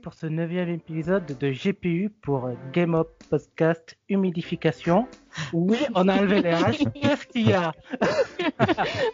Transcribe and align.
pour 0.00 0.14
ce 0.14 0.26
neuvième 0.26 0.68
épisode 0.70 1.26
de 1.38 1.50
GPU 1.50 2.10
pour 2.22 2.50
Game 2.72 2.94
Up 2.94 3.08
Podcast 3.28 3.98
Humidification. 4.08 5.06
Oui, 5.52 5.78
on 5.94 6.08
a 6.08 6.18
enlevé 6.18 6.42
les 6.42 6.52
H. 6.52 6.90
Qu'est-ce 7.00 7.26
qu'il 7.26 7.48
y 7.48 7.52
a 7.52 7.72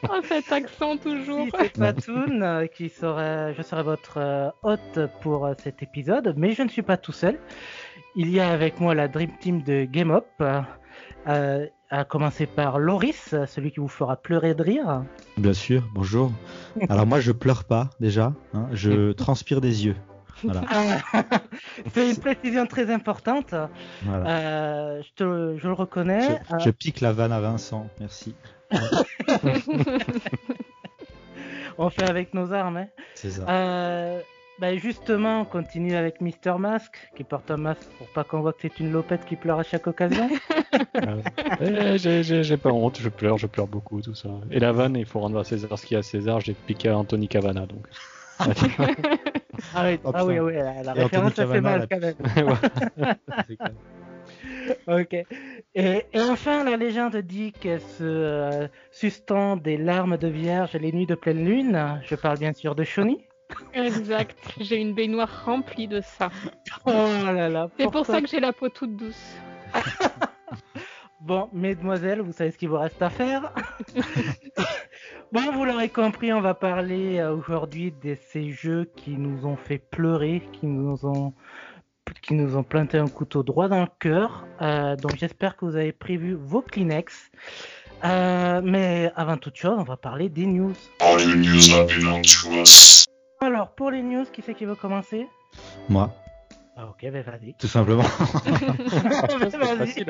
oh, 0.08 0.20
cet 0.24 0.52
accent 0.52 0.96
toujours. 0.96 1.46
c'est 1.58 1.72
Patoun 1.72 2.42
euh, 2.42 2.66
qui 2.66 2.88
serait, 2.88 3.54
je 3.54 3.62
serai 3.62 3.82
votre 3.82 4.18
euh, 4.18 4.50
hôte 4.62 5.00
pour 5.20 5.46
euh, 5.46 5.54
cet 5.62 5.82
épisode, 5.82 6.34
mais 6.36 6.52
je 6.52 6.62
ne 6.62 6.68
suis 6.68 6.82
pas 6.82 6.96
tout 6.96 7.12
seul. 7.12 7.38
Il 8.14 8.30
y 8.30 8.38
a 8.38 8.48
avec 8.50 8.80
moi 8.80 8.94
la 8.94 9.08
Dream 9.08 9.30
Team 9.40 9.62
de 9.62 9.84
Game 9.84 10.10
Up, 10.10 10.26
euh, 11.28 11.66
à 11.90 12.04
commencer 12.04 12.46
par 12.46 12.78
Loris, 12.78 13.34
celui 13.46 13.72
qui 13.72 13.80
vous 13.80 13.88
fera 13.88 14.16
pleurer 14.16 14.54
de 14.54 14.62
rire. 14.62 15.04
Bien 15.36 15.52
sûr, 15.52 15.82
bonjour. 15.94 16.32
Alors 16.88 17.06
moi 17.06 17.20
je 17.20 17.32
pleure 17.32 17.64
pas 17.64 17.90
déjà, 18.00 18.32
hein, 18.54 18.68
je 18.72 19.12
transpire 19.12 19.60
des 19.60 19.86
yeux. 19.86 19.96
Voilà. 20.42 20.62
c'est 21.94 22.10
une 22.10 22.16
précision 22.16 22.66
très 22.66 22.90
importante. 22.92 23.54
Voilà. 24.02 24.30
Euh, 24.30 25.02
je, 25.02 25.12
te, 25.14 25.56
je, 25.58 25.66
le 25.66 25.72
reconnais. 25.72 26.40
Je, 26.58 26.64
je, 26.64 26.70
pique 26.70 27.00
la 27.00 27.12
vanne 27.12 27.32
à 27.32 27.40
Vincent, 27.40 27.88
merci. 28.00 28.34
On 31.78 31.90
fait 31.90 32.08
avec 32.08 32.32
nos 32.34 32.52
armes. 32.52 32.78
Hein. 32.78 32.86
C'est 33.14 33.30
ça. 33.30 33.44
Euh, 33.48 34.20
bah 34.58 34.74
justement, 34.76 35.42
on 35.42 35.44
continue 35.44 35.94
avec 35.94 36.22
Mister 36.22 36.54
Mask, 36.58 36.96
qui 37.14 37.24
porte 37.24 37.50
un 37.50 37.58
masque 37.58 37.86
pour 37.98 38.08
pas 38.08 38.24
qu'on 38.24 38.40
voit 38.40 38.54
que 38.54 38.60
c'est 38.62 38.80
une 38.80 38.90
lopette 38.90 39.26
qui 39.26 39.36
pleure 39.36 39.58
à 39.58 39.62
chaque 39.62 39.86
occasion. 39.86 40.30
eh, 41.60 41.98
j'ai 41.98 42.56
pas 42.56 42.70
honte, 42.70 42.98
je 42.98 43.10
pleure, 43.10 43.36
je 43.36 43.46
pleure 43.46 43.66
beaucoup, 43.66 44.00
tout 44.00 44.14
ça. 44.14 44.30
Et 44.50 44.58
la 44.58 44.72
vanne, 44.72 44.96
il 44.96 45.04
faut 45.04 45.20
rendre 45.20 45.38
à 45.38 45.44
César 45.44 45.78
ce 45.78 45.84
qu'il 45.84 45.94
y 45.94 45.96
a 45.96 45.98
à 45.98 46.02
César, 46.02 46.40
j'ai 46.40 46.54
piqué 46.54 46.88
à 46.88 46.96
Anthony 46.96 47.28
Cavana, 47.28 47.66
donc. 47.66 47.86
Ah 49.76 49.86
oui, 49.86 50.00
ah 50.14 50.24
oui, 50.24 50.38
oui, 50.38 50.54
la, 50.54 50.82
la 50.82 50.92
référence, 50.92 51.34
ça 51.34 51.46
fait 51.46 51.60
mal 51.60 51.86
quand 51.90 52.00
même. 52.00 52.14
ok. 54.86 55.12
Et, 55.74 56.06
et, 56.12 56.20
enfin, 56.20 56.64
la 56.64 56.76
légende 56.76 57.16
dit 57.16 57.52
qu'elle 57.52 57.80
se 57.80 58.02
euh, 58.02 58.68
suspend 58.90 59.56
des 59.56 59.76
larmes 59.76 60.16
de 60.16 60.28
vierge 60.28 60.72
les 60.74 60.92
nuits 60.92 61.06
de 61.06 61.14
pleine 61.14 61.44
lune. 61.44 62.00
Je 62.04 62.14
parle 62.14 62.38
bien 62.38 62.52
sûr 62.52 62.74
de 62.74 62.84
Shoni. 62.84 63.18
Exact, 63.74 64.36
j'ai 64.60 64.76
une 64.76 64.94
baignoire 64.94 65.44
remplie 65.44 65.86
de 65.86 66.00
ça. 66.00 66.30
Oh 66.84 66.90
là 66.92 67.48
là. 67.48 67.68
C'est 67.78 67.90
pour 67.90 68.04
ça 68.04 68.20
que 68.20 68.26
j'ai 68.26 68.40
la 68.40 68.52
peau 68.52 68.68
toute 68.68 68.96
douce. 68.96 69.36
bon, 71.20 71.48
mesdemoiselles, 71.52 72.22
vous 72.22 72.32
savez 72.32 72.50
ce 72.50 72.58
qu'il 72.58 72.68
vous 72.68 72.78
reste 72.78 73.00
à 73.02 73.10
faire. 73.10 73.52
Bon, 75.36 75.52
vous 75.52 75.64
l'aurez 75.64 75.90
compris, 75.90 76.32
on 76.32 76.40
va 76.40 76.54
parler 76.54 77.18
euh, 77.18 77.34
aujourd'hui 77.34 77.92
de 78.02 78.16
ces 78.30 78.50
jeux 78.52 78.90
qui 78.96 79.10
nous 79.10 79.46
ont 79.46 79.56
fait 79.56 79.78
pleurer, 79.78 80.42
qui 80.52 80.66
nous 80.66 81.04
ont 81.04 81.34
qui 82.22 82.34
nous 82.34 82.56
ont 82.56 82.62
planté 82.62 82.98
un 82.98 83.08
couteau 83.08 83.42
droit 83.42 83.68
dans 83.68 83.80
le 83.80 83.88
cœur. 83.98 84.46
Euh, 84.62 84.94
donc 84.96 85.16
j'espère 85.16 85.56
que 85.56 85.64
vous 85.64 85.74
avez 85.76 85.92
prévu 85.92 86.34
vos 86.34 86.62
Kleenex. 86.62 87.30
Euh, 88.04 88.60
mais 88.62 89.10
avant 89.16 89.36
toute 89.36 89.56
chose, 89.56 89.76
on 89.78 89.82
va 89.82 89.96
parler 89.96 90.28
des 90.28 90.46
news. 90.46 90.72
All 91.00 91.18
the 91.18 91.36
news 91.36 91.68
that 91.70 91.86
belong 91.86 92.22
to 92.22 92.62
us. 92.62 93.06
Alors, 93.40 93.74
pour 93.74 93.90
les 93.90 94.02
news, 94.02 94.24
qui 94.32 94.42
c'est 94.42 94.54
qui 94.54 94.64
veut 94.64 94.76
commencer? 94.76 95.26
Moi. 95.88 96.14
Ah, 96.78 96.88
ok, 96.88 97.10
ben 97.10 97.22
vas-y. 97.22 97.54
Tout 97.54 97.68
simplement. 97.68 98.02
vas-y. 99.78 100.04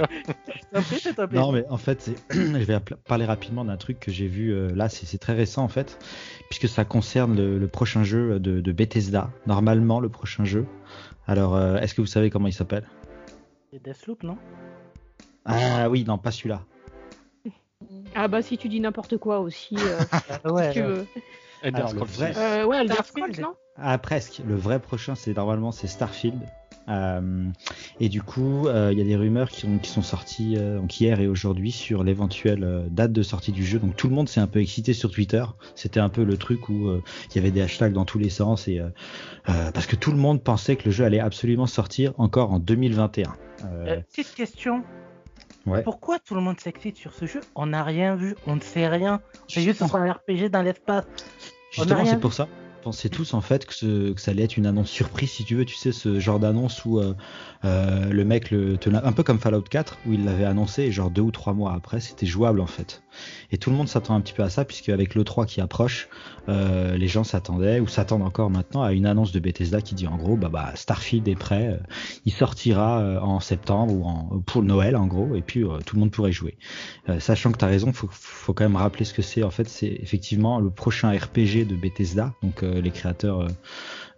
Non, 1.33 1.53
mais 1.53 1.65
en 1.69 1.77
fait, 1.77 2.11
je 2.31 2.41
vais 2.65 2.81
parler 3.07 3.25
rapidement 3.25 3.65
d'un 3.65 3.77
truc 3.77 4.01
que 4.01 4.11
j'ai 4.11 4.27
vu 4.27 4.53
euh, 4.53 4.75
là, 4.75 4.89
c'est 4.89 5.19
très 5.19 5.35
récent 5.35 5.63
en 5.63 5.69
fait, 5.69 5.97
puisque 6.51 6.69
ça 6.69 6.85
concerne 6.85 7.37
le, 7.37 7.59
le 7.59 7.69
prochain 7.69 8.03
jeu 8.03 8.41
de, 8.41 8.61
de, 8.61 8.73
Bethesda. 8.73 9.31
Normalement, 9.47 10.01
le 10.01 10.09
prochain 10.09 10.45
jeu. 10.45 10.67
Alors, 11.29 11.55
euh, 11.55 11.77
est-ce 11.77 11.95
que 11.95 12.01
vous 12.01 12.07
savez 12.09 12.31
comment 12.31 12.49
il 12.49 12.53
s'appelle? 12.53 12.89
C'est 13.73 13.81
Deathloop, 13.81 14.25
non? 14.25 14.37
Ah 15.45 15.89
oui, 15.89 16.05
non, 16.05 16.19
pas 16.19 16.33
celui-là. 16.33 16.63
Ah 18.17 18.27
bah 18.27 18.43
si 18.43 18.59
tu 18.59 18.69
dis 18.69 18.81
n'importe 18.81 19.19
quoi 19.19 19.39
aussi, 19.39 19.77
euh, 19.79 20.01
ouais, 20.51 20.73
si 20.73 20.81
tu 20.81 20.83
veux. 20.83 21.07
Alors, 21.63 21.93
le 21.93 22.01
vrai- 22.01 22.33
6. 22.33 22.39
Euh, 22.41 22.65
ouais, 22.65 22.79
Elder. 22.79 22.95
Scrolls, 23.05 23.41
non? 23.41 23.55
Ah 23.79 23.99
presque. 23.99 24.43
Le 24.47 24.55
vrai 24.55 24.79
prochain, 24.81 25.15
c'est 25.15 25.37
normalement 25.37 25.73
c'est 25.73 25.87
Starfield. 25.87 26.41
Euh, 26.89 27.49
et 27.99 28.09
du 28.09 28.23
coup, 28.23 28.69
euh, 28.69 28.91
il 28.93 28.99
y 28.99 29.01
a 29.01 29.05
des 29.05 29.17
rumeurs 29.17 29.49
qui, 29.51 29.67
ont, 29.67 29.79
qui 29.79 29.91
sont 29.91 30.03
sorties 30.03 30.55
euh, 30.57 30.79
donc 30.79 31.01
hier 31.01 31.19
et 31.19 31.27
aujourd'hui 31.27 31.73
sur 31.73 32.05
l'éventuelle 32.05 32.85
date 32.91 33.13
de 33.13 33.23
sortie 33.25 33.51
du 33.51 33.65
jeu. 33.65 33.81
Donc 33.81 33.97
tout 33.97 34.09
le 34.09 34.15
monde 34.15 34.29
s'est 34.29 34.41
un 34.41 34.47
peu 34.47 34.61
excité 34.61 34.93
sur 34.93 35.11
Twitter. 35.11 35.45
C'était 35.75 35.99
un 35.99 36.09
peu 36.09 36.23
le 36.23 36.37
truc 36.37 36.69
où 36.69 36.91
il 37.31 37.37
y 37.37 37.39
avait 37.39 37.51
des 37.51 37.61
hashtags 37.61 37.93
dans 37.93 38.05
tous 38.05 38.19
les 38.19 38.31
sens 38.31 38.69
et 38.69 38.81
parce 39.45 39.87
que 39.87 39.97
tout 39.97 40.13
le 40.13 40.19
monde 40.19 40.43
pensait 40.43 40.77
que 40.77 40.85
le 40.85 40.91
jeu 40.93 41.05
allait 41.05 41.21
absolument 41.21 41.67
sortir 41.67 42.13
encore 42.19 42.53
en 42.53 42.61
2021. 42.61 43.35
Euh, 43.65 43.87
Euh, 43.87 44.01
Petite 44.13 44.35
question. 44.35 44.83
ouais. 45.67 45.83
Pourquoi 45.83 46.19
tout 46.19 46.35
le 46.35 46.41
monde 46.41 46.61
s'excite 46.61 46.97
sur 46.97 47.13
ce 47.13 47.27
jeu? 47.27 47.41
On 47.55 47.67
n'a 47.67 47.83
rien 47.83 48.15
vu, 48.17 48.35
on 48.47 48.57
ne 48.57 48.61
sait 48.61 48.89
rien. 48.89 49.21
C'est 49.49 49.63
juste 49.63 49.83
un 49.83 50.13
RPG 50.13 50.51
dans 50.51 50.63
l'espace. 50.63 51.05
Justement, 51.71 52.03
rien 52.03 52.13
c'est 52.13 52.21
pour 52.21 52.33
ça. 52.33 52.49
On 52.87 52.91
pensait 52.91 53.09
tous 53.09 53.35
en 53.35 53.41
fait 53.41 53.67
que, 53.67 54.15
ça 54.17 54.31
allait 54.31 54.45
être 54.45 54.57
une 54.57 54.65
annonce 54.65 54.91
surprise, 54.91 55.29
si 55.33 55.43
tu 55.43 55.57
veux. 55.57 55.65
Tu 55.65 55.75
sais, 55.75 55.91
ce 55.91 56.21
genre 56.21 56.39
d'annonce 56.39 56.85
où 56.85 57.01
euh, 57.01 57.15
euh, 57.65 58.11
le 58.11 58.25
mec, 58.25 58.53
le, 58.53 58.77
te 58.77 58.89
un 58.89 59.11
peu 59.11 59.25
comme 59.25 59.41
Fallout 59.41 59.63
4, 59.63 59.99
où 60.07 60.13
il 60.13 60.25
l'avait 60.25 60.45
annoncé 60.45 60.93
genre 60.93 61.11
deux 61.11 61.23
ou 61.23 61.33
trois 61.33 61.53
mois 61.53 61.75
après, 61.75 61.99
c'était 61.99 62.27
jouable 62.27 62.61
en 62.61 62.67
fait. 62.67 63.03
Et 63.51 63.59
tout 63.59 63.71
le 63.71 63.77
monde 63.77 63.89
s'attend 63.89 64.15
un 64.15 64.21
petit 64.21 64.35
peu 64.35 64.45
à 64.45 64.51
ça, 64.51 64.65
puisque 64.65 64.89
avec 64.91 65.17
l'E3 65.17 65.47
qui 65.47 65.61
approche, 65.61 66.09
euh, 66.49 66.97
les 66.97 67.09
gens 67.09 67.25
s'attendaient, 67.25 67.81
ou 67.81 67.89
s'attendent 67.89 68.23
encore 68.23 68.51
maintenant, 68.51 68.85
à 68.85 68.93
une 68.93 69.07
annonce 69.07 69.33
de 69.33 69.41
Bethesda 69.41 69.81
qui 69.81 69.97
dit 69.97 70.07
en 70.07 70.17
gros, 70.17 70.37
bah, 70.37 70.49
bah 70.49 70.71
Starfield 70.77 71.27
est 71.27 71.35
prêt, 71.35 71.81
il 72.25 72.33
sortira 72.33 73.21
en 73.21 73.41
septembre 73.41 73.95
ou 73.95 74.05
en, 74.05 74.43
pour 74.47 74.63
Noël 74.63 74.95
en 74.95 75.09
gros, 75.09 75.35
et 75.35 75.43
puis 75.43 75.65
tout 75.85 75.97
le 75.97 76.01
monde 76.01 76.13
pourrait 76.13 76.31
jouer. 76.31 76.57
Sachant 77.19 77.51
que 77.51 77.59
tu 77.59 77.65
as 77.65 77.69
raison, 77.69 77.93
faut, 77.93 78.09
faut 78.13 78.55
quand 78.55 78.65
même 78.65 78.77
rappeler 78.77 79.05
ce 79.05 79.13
que 79.13 79.23
c'est. 79.23 79.43
En 79.43 79.51
fait, 79.51 79.69
c'est 79.69 79.89
effectivement 79.89 80.61
le 80.61 80.71
prochain 80.71 81.11
RPG 81.11 81.67
de 81.67 81.75
Bethesda, 81.75 82.33
donc 82.45 82.63
les 82.81 82.91
créateurs 82.91 83.41
euh, 83.43 83.49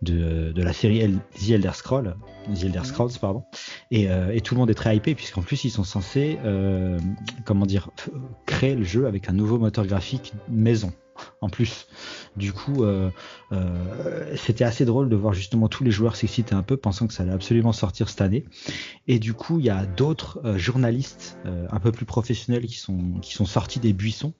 de, 0.03 0.53
de 0.53 0.63
la 0.63 0.73
série 0.73 0.99
El- 1.01 1.19
The 1.35 1.51
Elder 1.51 1.73
Scrolls, 1.75 2.15
The 2.55 2.65
Elder 2.65 2.85
Scrolls, 2.85 3.13
pardon. 3.21 3.45
Et, 3.91 4.09
euh, 4.09 4.31
et 4.33 4.41
tout 4.41 4.55
le 4.55 4.61
monde 4.61 4.71
est 4.71 4.75
très 4.75 4.97
hypé 4.97 5.15
puisqu'en 5.15 5.43
plus 5.43 5.65
ils 5.65 5.71
sont 5.71 5.85
censés, 5.85 6.39
euh, 6.45 6.99
comment 7.45 7.67
dire, 7.67 7.91
créer 8.47 8.75
le 8.75 8.85
jeu 8.85 9.07
avec 9.07 9.29
un 9.29 9.33
nouveau 9.33 9.59
moteur 9.59 9.87
graphique 9.87 10.33
maison. 10.49 10.93
En 11.41 11.49
plus, 11.49 11.87
du 12.37 12.53
coup, 12.53 12.85
euh, 12.85 13.11
euh, 13.53 14.37
c'était 14.37 14.65
assez 14.65 14.85
drôle 14.85 15.09
de 15.09 15.17
voir 15.17 15.33
justement 15.33 15.69
tous 15.69 15.85
les 15.85 15.91
joueurs 15.91 16.17
s'exciter 16.17 16.55
un 16.55 16.63
peu, 16.63 16.77
pensant 16.77 17.07
que 17.07 17.15
ça 17.15 17.23
allait 17.23 17.33
absolument 17.33 17.73
sortir 17.73 18.09
cette 18.09 18.21
année. 18.21 18.45
Et 19.07 19.19
du 19.19 19.35
coup, 19.35 19.59
il 19.59 19.65
y 19.65 19.71
a 19.71 19.87
d'autres 19.87 20.41
euh, 20.45 20.59
journalistes 20.59 21.39
euh, 21.47 21.67
un 21.71 21.81
peu 21.81 21.93
plus 21.93 22.05
professionnels 22.05 22.67
qui 22.67 22.77
sont 22.77 22.99
qui 23.23 23.35
sont 23.35 23.47
sortis 23.47 23.81
des 23.81 23.93
buissons 23.93 24.33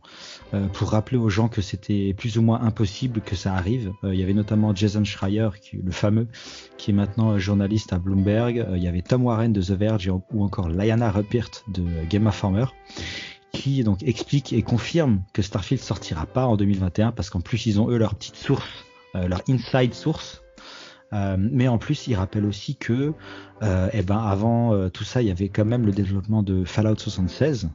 pour 0.73 0.91
rappeler 0.91 1.19
aux 1.19 1.29
gens 1.29 1.49
que 1.49 1.61
c'était 1.61 2.15
plus 2.15 2.39
ou 2.39 2.43
moins 2.43 2.61
impossible 2.63 3.21
que 3.21 3.37
ça 3.37 3.55
arrive. 3.55 3.93
Il 4.03 4.15
y 4.15 4.23
avait 4.23 4.33
notamment 4.33 4.75
Jason 4.75 5.05
Schreier, 5.05 5.51
qui, 5.61 5.77
le 5.77 5.91
fameux, 5.91 6.27
qui 6.79 6.91
est 6.91 6.95
maintenant 6.95 7.39
journaliste 7.39 7.93
à 7.93 7.99
Bloomberg. 7.99 8.67
Il 8.75 8.83
y 8.83 8.89
avait 8.89 9.03
Tom 9.03 9.25
Warren 9.25 9.53
de 9.53 9.61
The 9.61 9.73
Verge 9.73 10.11
ou 10.33 10.43
encore 10.43 10.71
Lyanna 10.71 11.11
Ruppert 11.11 11.51
de 11.69 11.85
Game 12.09 12.27
Informer 12.27 12.65
qui 13.53 13.83
donc 13.83 14.03
explique 14.03 14.53
et 14.53 14.63
confirme 14.63 15.23
que 15.33 15.43
Starfield 15.43 15.83
sortira 15.83 16.27
pas 16.27 16.47
en 16.47 16.57
2021 16.57 17.13
parce 17.13 17.31
qu'en 17.31 17.41
plus 17.41 17.67
ils 17.67 17.81
ont 17.81 17.91
eux 17.91 17.97
leur 17.97 18.15
petite 18.15 18.37
source, 18.37 18.69
euh, 19.15 19.29
leur 19.29 19.43
inside 19.49 19.95
source. 19.95 20.43
Euh, 21.13 21.37
mais 21.39 21.69
en 21.69 21.79
plus, 21.79 22.07
il 22.07 22.15
rappelle 22.15 22.45
aussi 22.45 22.77
que, 22.77 23.15
euh, 23.63 23.89
eh 23.93 24.03
ben, 24.03 24.19
avant 24.19 24.75
euh, 24.75 24.89
tout 24.89 25.05
ça, 25.05 25.23
il 25.23 25.29
y 25.29 25.31
avait 25.31 25.49
quand 25.49 25.65
même 25.65 25.87
le 25.87 25.93
développement 25.93 26.43
de 26.43 26.65
Fallout 26.65 26.99
76, 26.99 27.71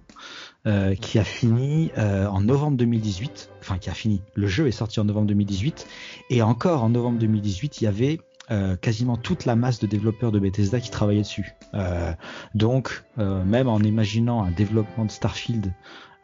euh, 0.65 0.95
qui 0.95 1.19
a 1.19 1.23
fini 1.23 1.91
en 1.97 2.41
novembre 2.41 2.77
2018. 2.77 3.49
Enfin, 3.61 3.77
qui 3.77 3.89
a 3.89 3.93
fini. 3.93 4.21
Le 4.35 4.47
jeu 4.47 4.67
est 4.67 4.71
sorti 4.71 4.99
en 4.99 5.05
novembre 5.05 5.27
2018, 5.27 5.87
et 6.29 6.41
encore 6.41 6.83
en 6.83 6.89
novembre 6.89 7.19
2018, 7.19 7.81
il 7.81 7.85
y 7.85 7.87
avait 7.87 8.19
euh, 8.53 8.75
quasiment 8.75 9.17
toute 9.17 9.45
la 9.45 9.55
masse 9.55 9.79
de 9.79 9.87
développeurs 9.87 10.31
de 10.31 10.37
Bethesda 10.37 10.79
qui 10.79 10.91
travaillaient 10.91 11.23
dessus. 11.23 11.55
Euh, 11.73 12.13
donc, 12.53 13.03
euh, 13.17 13.43
même 13.43 13.67
en 13.67 13.79
imaginant 13.79 14.43
un 14.43 14.51
développement 14.51 15.05
de 15.05 15.11
Starfield 15.11 15.73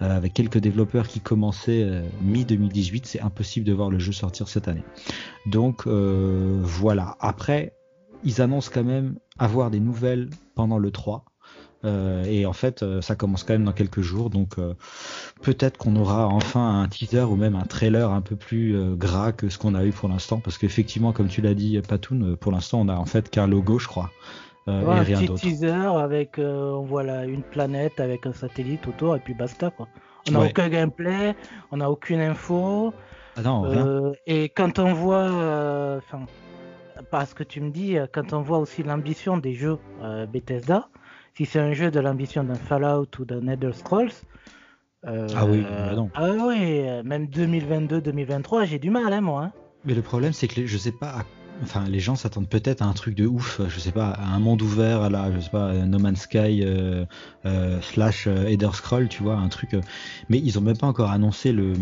avec 0.01 0.33
quelques 0.33 0.59
développeurs 0.59 1.09
qui 1.09 1.19
commençaient 1.19 1.83
euh, 1.83 2.03
mi-2018, 2.21 3.01
c'est 3.03 3.19
impossible 3.19 3.65
de 3.65 3.73
voir 3.73 3.89
le 3.89 3.99
jeu 3.99 4.13
sortir 4.13 4.47
cette 4.47 4.69
année. 4.69 4.83
Donc 5.45 5.87
voilà. 5.87 7.17
Après, 7.19 7.73
ils 8.23 8.41
annoncent 8.41 8.71
quand 8.73 8.85
même 8.85 9.15
avoir 9.39 9.71
des 9.71 9.81
nouvelles 9.81 10.29
pendant 10.55 10.77
le 10.77 10.91
3. 10.91 11.25
Euh, 11.85 12.23
et 12.25 12.45
en 12.45 12.53
fait, 12.53 12.83
euh, 12.83 13.01
ça 13.01 13.15
commence 13.15 13.43
quand 13.43 13.53
même 13.53 13.63
dans 13.63 13.71
quelques 13.71 14.01
jours, 14.01 14.29
donc 14.29 14.57
euh, 14.57 14.73
peut-être 15.41 15.77
qu'on 15.77 15.95
aura 15.95 16.27
enfin 16.27 16.81
un 16.81 16.87
teaser 16.89 17.21
ou 17.23 17.35
même 17.37 17.55
un 17.55 17.63
trailer 17.63 18.11
un 18.11 18.21
peu 18.21 18.35
plus 18.35 18.75
euh, 18.75 18.95
gras 18.95 19.31
que 19.31 19.47
ce 19.47 19.57
qu'on 19.57 19.75
a 19.75 19.85
eu 19.85 19.91
pour 19.91 20.09
l'instant, 20.09 20.39
parce 20.41 20.57
qu'effectivement, 20.57 21.13
comme 21.13 21.29
tu 21.29 21.41
l'as 21.41 21.53
dit, 21.53 21.79
Patoun, 21.87 22.35
pour 22.35 22.51
l'instant, 22.51 22.81
on 22.81 22.89
a 22.89 22.95
en 22.95 23.05
fait 23.05 23.29
qu'un 23.29 23.47
logo, 23.47 23.79
je 23.79 23.87
crois, 23.87 24.11
Ouais, 24.67 24.83
et 24.83 24.89
un 24.89 25.03
rien 25.03 25.19
petit 25.21 25.33
teaser 25.33 25.71
avec, 25.71 26.37
on 26.37 26.81
voit 26.81 27.03
là, 27.03 27.25
une 27.25 27.43
planète 27.43 27.99
avec 27.99 28.25
un 28.25 28.33
satellite 28.33 28.85
autour 28.87 29.15
et 29.15 29.19
puis 29.19 29.33
basta 29.33 29.71
quoi. 29.71 29.87
On 30.27 30.31
n'a 30.31 30.41
Ouais. 30.41 30.49
aucun 30.49 30.69
gameplay, 30.69 31.33
on 31.71 31.77
n'a 31.77 31.89
aucune 31.89 32.19
info. 32.19 32.93
Ah 33.37 33.41
non, 33.41 34.13
et 34.27 34.49
quand 34.49 34.79
on 34.79 34.93
voit, 34.93 35.97
enfin, 35.97 36.25
parce 37.09 37.33
que 37.33 37.43
tu 37.43 37.61
me 37.61 37.71
dis, 37.71 37.97
quand 38.11 38.33
on 38.33 38.41
voit 38.41 38.59
aussi 38.59 38.83
l'ambition 38.83 39.37
des 39.37 39.53
jeux 39.53 39.77
Bethesda, 40.31 40.89
si 41.39 41.45
c'est 41.45 41.59
un 41.59 41.71
jeu 41.71 41.89
de 41.89 42.01
l'ambition 42.01 42.43
d'un 42.43 42.55
Fallout 42.55 43.07
ou 43.17 43.23
d'un 43.23 43.47
Elder 43.47 43.71
Scrolls. 43.71 44.11
euh, 45.07 45.25
Ah 45.33 45.45
oui, 45.45 45.61
bah 45.61 45.95
non. 45.95 46.09
ah 46.13 46.31
oui, 46.31 46.57
euh, 46.81 47.01
même 47.03 47.27
2022-2023, 47.27 48.65
j'ai 48.65 48.77
du 48.77 48.89
mal, 48.89 49.13
hein, 49.13 49.21
moi. 49.21 49.43
hein. 49.45 49.51
Mais 49.85 49.93
le 49.93 50.01
problème, 50.01 50.33
c'est 50.33 50.49
que 50.49 50.59
les- 50.59 50.67
je 50.67 50.77
sais 50.77 50.91
pas. 50.91 51.07
à- 51.19 51.23
Enfin, 51.63 51.85
les 51.89 51.99
gens 52.01 52.15
s'attendent 52.15 52.49
peut-être 52.49 52.81
à 52.81 52.85
un 52.85 52.93
truc 52.93 53.15
de 53.15 53.25
ouf. 53.25 53.61
Je 53.69 53.79
sais 53.79 53.91
pas, 53.93 54.09
à 54.11 54.25
un 54.27 54.39
monde 54.39 54.61
ouvert, 54.61 55.01
à 55.01 55.09
la, 55.09 55.29
je 55.33 55.39
sais 55.39 55.49
pas, 55.49 55.73
No 55.73 55.97
Man's 55.99 56.21
Sky 56.21 56.61
euh, 56.63 57.05
euh, 57.45 57.79
slash 57.81 58.27
Elder 58.27 58.69
Scroll, 58.73 59.07
tu 59.09 59.23
vois, 59.23 59.35
un 59.35 59.47
truc. 59.49 59.75
Mais 60.29 60.39
ils 60.39 60.57
ont 60.57 60.61
même 60.61 60.77
pas 60.77 60.87
encore 60.87 61.11
annoncé 61.11 61.51
le. 61.53 61.73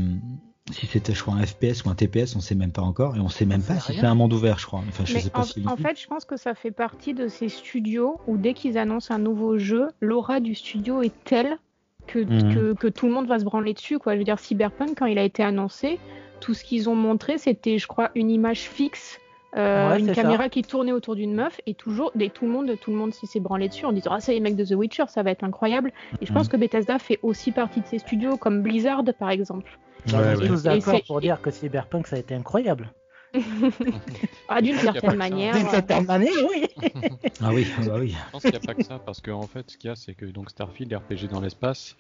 Si 0.71 0.85
c'était, 0.85 1.13
je 1.13 1.21
crois, 1.21 1.35
un 1.35 1.45
FPS 1.45 1.85
ou 1.85 1.89
un 1.89 1.95
TPS, 1.95 2.35
on 2.35 2.41
sait 2.41 2.55
même 2.55 2.71
pas 2.71 2.81
encore, 2.81 3.15
et 3.15 3.19
on 3.19 3.29
sait 3.29 3.45
même 3.45 3.61
pas 3.61 3.79
si 3.79 3.93
c'est 3.95 4.05
un 4.05 4.15
monde 4.15 4.33
ouvert, 4.33 4.59
je 4.59 4.65
crois. 4.65 4.81
Enfin, 4.87 5.05
je 5.05 5.13
Mais 5.13 5.19
sais 5.21 5.29
pas 5.29 5.39
en, 5.39 5.43
si. 5.43 5.63
en 5.65 5.77
fait, 5.77 5.99
je 5.99 6.07
pense 6.07 6.25
que 6.25 6.35
ça 6.35 6.55
fait 6.55 6.71
partie 6.71 7.13
de 7.13 7.27
ces 7.29 7.47
studios 7.47 8.19
où 8.27 8.37
dès 8.37 8.53
qu'ils 8.53 8.77
annoncent 8.77 9.13
un 9.13 9.19
nouveau 9.19 9.57
jeu, 9.57 9.87
l'aura 10.01 10.39
du 10.41 10.55
studio 10.55 11.01
est 11.01 11.13
telle 11.23 11.57
que, 12.05 12.19
Mhm. 12.19 12.53
que, 12.53 12.73
que 12.73 12.87
tout 12.87 13.07
le 13.07 13.13
monde 13.13 13.27
va 13.27 13.39
se 13.39 13.45
branler 13.45 13.73
dessus. 13.73 13.97
Quoi. 13.97 14.13
Je 14.13 14.17
veux 14.19 14.23
dire, 14.25 14.39
Cyberpunk, 14.39 14.97
quand 14.97 15.05
il 15.05 15.17
a 15.17 15.23
été 15.23 15.41
annoncé, 15.41 15.99
tout 16.41 16.53
ce 16.53 16.63
qu'ils 16.65 16.89
ont 16.89 16.95
montré, 16.95 17.37
c'était, 17.37 17.77
je 17.77 17.87
crois, 17.87 18.11
une 18.15 18.29
image 18.29 18.61
fixe, 18.69 19.19
euh, 19.55 19.89
Ouais, 19.91 19.99
une 19.99 20.07
ça. 20.07 20.13
caméra 20.13 20.49
qui 20.49 20.63
tournait 20.63 20.91
autour 20.91 21.15
d'une 21.15 21.33
meuf, 21.33 21.59
et 21.65 21.73
toujours, 21.73 22.11
et 22.19 22.29
tout 22.29 22.45
le 22.45 22.51
monde, 22.51 22.77
tout 22.79 22.91
le 22.91 22.97
monde 22.97 23.13
s'est 23.13 23.39
branlé 23.39 23.69
dessus 23.69 23.85
en 23.85 23.93
disant 23.93 24.11
ah 24.13 24.19
c'est 24.19 24.33
les 24.33 24.41
mecs 24.41 24.57
de 24.57 24.65
The 24.65 24.71
Witcher, 24.75 25.05
ça 25.07 25.23
va 25.23 25.31
être 25.31 25.43
incroyable. 25.45 25.93
Et 26.21 26.25
je 26.25 26.33
pense 26.33 26.47
Mhm. 26.47 26.51
que 26.51 26.57
Bethesda 26.57 26.99
fait 26.99 27.19
aussi 27.23 27.51
partie 27.53 27.79
de 27.81 27.87
ces 27.87 27.99
studios, 27.99 28.35
comme 28.37 28.61
Blizzard 28.61 29.03
par 29.17 29.29
exemple. 29.29 29.79
Ouais, 30.07 30.13
on 30.15 30.31
est 30.31 30.36
ouais. 30.38 30.48
tous 30.48 30.63
d'accord 30.63 31.01
pour 31.06 31.21
dire 31.21 31.42
que 31.42 31.51
Cyberpunk, 31.51 32.07
ça 32.07 32.15
a 32.15 32.19
été 32.19 32.36
incroyable. 32.36 32.92
Ah, 34.50 34.62
d'une 34.62 34.77
certaine 34.77 35.15
manière. 35.18 35.54
D'une 35.56 35.65
euh, 35.65 35.69
certaine 35.69 36.06
manière, 36.06 36.31
oui. 36.50 36.65
Ah 37.42 37.50
oui, 37.54 37.68
ah 37.77 37.81
bah 37.86 37.95
oui. 38.00 38.09
Je 38.12 38.31
pense 38.31 38.42
qu'il 38.42 38.51
n'y 38.51 38.57
a 38.57 38.59
pas 38.62 38.74
que 38.74 38.83
ça, 38.83 39.00
parce 39.06 39.19
qu'en 39.21 39.42
fait, 39.48 39.69
ce 39.69 39.77
qu'il 39.77 39.89
y 39.89 39.92
a, 39.92 39.95
c'est 39.95 40.13
que 40.13 40.25
donc 40.25 40.50
Starfield 40.50 40.92
est 40.92 40.95
RPG 40.95 41.27
dans 41.30 41.42
l'espace, 41.42 41.98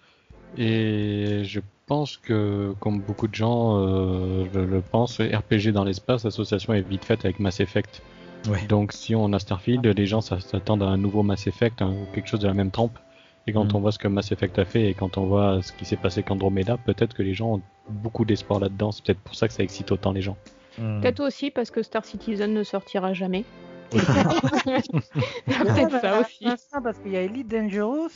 et 0.57 1.41
je 1.43 1.59
pense 1.85 2.17
que, 2.17 2.73
comme 2.79 3.01
beaucoup 3.01 3.27
de 3.27 3.35
gens 3.35 3.77
euh, 3.79 4.45
le, 4.53 4.65
le 4.65 4.81
pensent, 4.81 5.19
RPG 5.19 5.71
dans 5.73 5.83
l'espace, 5.83 6.23
l'association 6.23 6.73
est 6.73 6.81
vite 6.87 7.03
faite 7.05 7.25
avec 7.25 7.39
Mass 7.39 7.59
Effect. 7.59 8.01
Ouais. 8.47 8.65
Donc, 8.67 8.93
si 8.93 9.13
on 9.15 9.33
a 9.33 9.39
Starfield, 9.39 9.85
les 9.85 10.05
gens 10.05 10.21
s'attendent 10.21 10.83
à 10.83 10.87
un 10.87 10.97
nouveau 10.97 11.23
Mass 11.23 11.47
Effect, 11.47 11.81
hein, 11.81 11.93
ou 11.93 12.05
quelque 12.15 12.29
chose 12.29 12.39
de 12.39 12.47
la 12.47 12.53
même 12.53 12.71
trempe. 12.71 12.97
Et 13.45 13.53
quand 13.53 13.65
Mm. 13.73 13.75
on 13.75 13.79
voit 13.79 13.91
ce 13.91 13.99
que 13.99 14.07
Mass 14.07 14.31
Effect 14.31 14.57
a 14.59 14.65
fait, 14.65 14.89
et 14.89 14.93
quand 14.93 15.17
on 15.17 15.25
voit 15.25 15.61
ce 15.61 15.71
qui 15.73 15.85
s'est 15.85 15.95
passé 15.97 16.19
avec 16.19 16.31
Andromeda, 16.31 16.77
peut-être 16.77 17.13
que 17.13 17.23
les 17.23 17.33
gens 17.33 17.55
ont 17.55 17.61
beaucoup 17.89 18.25
d'espoir 18.25 18.59
là-dedans. 18.59 18.91
C'est 18.91 19.05
peut-être 19.05 19.21
pour 19.21 19.35
ça 19.35 19.47
que 19.47 19.53
ça 19.53 19.63
excite 19.63 19.91
autant 19.91 20.11
les 20.11 20.21
gens. 20.21 20.37
Peut-être 20.77 21.21
aussi 21.21 21.49
parce 21.49 21.71
que 21.71 21.81
Star 21.81 22.05
Citizen 22.05 22.53
ne 22.53 22.63
sortira 22.63 23.13
jamais. 23.13 23.45
Peut-être 23.91 26.01
ça 26.01 26.03
bah, 26.11 26.19
aussi. 26.21 26.45
ça, 26.69 26.81
parce 26.83 26.99
qu'il 26.99 27.13
y 27.13 27.17
a 27.17 27.21
Elite 27.21 27.47
Dangerous, 27.47 28.09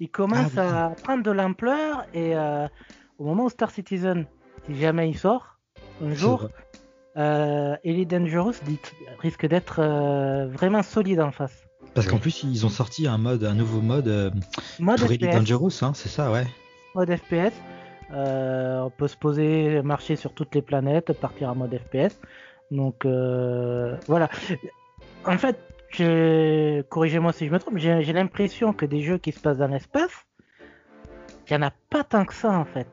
il 0.00 0.08
commence 0.08 0.56
Ah 0.56 0.86
à 0.86 0.90
prendre 0.90 1.22
de 1.22 1.30
l'ampleur 1.30 2.04
et 2.14 2.34
euh, 2.34 2.66
au 3.18 3.24
moment 3.24 3.44
où 3.44 3.50
Star 3.50 3.70
Citizen, 3.70 4.26
si 4.66 4.76
jamais 4.76 5.08
il 5.08 5.18
sort, 5.18 5.58
un 6.02 6.14
jour, 6.14 6.48
euh, 7.16 7.76
Elite 7.84 8.10
Dangerous 8.10 8.54
dit- 8.64 8.78
risque 9.18 9.46
d'être 9.46 9.80
euh, 9.80 10.46
vraiment 10.48 10.82
solide 10.82 11.20
en 11.20 11.30
face. 11.30 11.64
Parce 11.94 12.06
qu'en 12.06 12.18
plus, 12.18 12.44
ils 12.44 12.64
ont 12.64 12.70
sorti 12.70 13.06
un 13.06 13.18
mode, 13.18 13.44
un 13.44 13.54
nouveau 13.54 13.80
mode 13.80 14.08
euh, 14.08 14.30
Mode 14.78 15.00
pour 15.00 15.10
Elite 15.10 15.26
FPS, 15.26 15.34
Dangerous, 15.36 15.82
hein, 15.82 15.92
c'est 15.94 16.08
ça, 16.08 16.30
ouais. 16.30 16.46
mode 16.94 17.14
FPS, 17.14 17.52
euh, 18.12 18.80
on 18.82 18.90
peut 18.90 19.08
se 19.08 19.16
poser, 19.16 19.82
marcher 19.82 20.16
sur 20.16 20.32
toutes 20.32 20.54
les 20.54 20.62
planètes, 20.62 21.12
partir 21.12 21.50
en 21.50 21.54
mode 21.54 21.76
FPS. 21.78 22.18
Donc 22.70 23.04
euh, 23.04 23.96
voilà. 24.06 24.28
En 25.24 25.36
fait, 25.38 25.58
je- 25.90 26.82
corrigez-moi 26.82 27.32
si 27.32 27.46
je 27.46 27.52
me 27.52 27.58
trompe, 27.58 27.78
j'ai 27.78 28.12
l'impression 28.12 28.72
que 28.72 28.86
des 28.86 29.02
jeux 29.02 29.18
qui 29.18 29.32
se 29.32 29.40
passent 29.40 29.58
dans 29.58 29.68
l'espace, 29.68 30.26
il 31.48 31.56
n'y 31.56 31.64
en 31.64 31.66
a 31.66 31.72
pas 31.90 32.04
tant 32.04 32.24
que 32.24 32.34
ça 32.34 32.50
en 32.50 32.64
fait. 32.64 32.88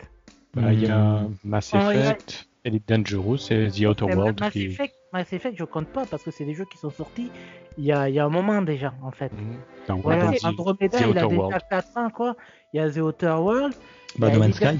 Bah, 0.53 0.73
Il 0.73 0.81
y 0.83 0.89
a. 0.89 1.21
Mass 1.43 1.71
Oh, 1.73 1.77
a- 1.77 1.93
Effect, 1.95 2.47
Elite 2.63 2.87
Dangerous 2.89 3.37
et 3.51 3.67
The 3.69 3.85
Outer 3.87 4.05
World 4.05 4.39
Mass 4.39 4.51
qui... 4.51 4.65
Effect, 4.65 4.95
Mass 5.13 5.31
Effect, 5.31 5.55
je 5.57 5.63
compte 5.63 5.87
pas 5.87 6.05
parce 6.05 6.23
que 6.23 6.31
c'est 6.31 6.45
des 6.45 6.53
jeux 6.55 6.65
qui 6.65 6.77
sont 6.77 6.89
sortis 6.89 7.29
il 7.77 7.85
y 7.85 7.91
a, 7.91 8.09
il 8.09 8.15
y 8.15 8.19
a 8.19 8.25
un 8.25 8.29
moment 8.29 8.63
déjà 8.63 8.93
en 9.03 9.11
fait. 9.11 9.31
Mhm. 9.31 9.99
Voilà, 10.01 10.31
Andromeda, 10.43 10.97
The 10.97 11.01
il 11.01 11.05
a 11.05 11.09
Outer 11.09 11.27
déjà 11.27 11.35
World. 11.41 11.61
4 11.69 11.97
ans 11.97 12.09
quoi. 12.09 12.35
Il 12.73 12.77
y 12.77 12.79
a 12.79 12.89
The 12.89 12.97
Outer 12.97 13.35
World, 13.39 13.73
Bah, 14.17 14.29
No 14.31 14.39
Man's 14.39 14.55
Sky. 14.55 14.77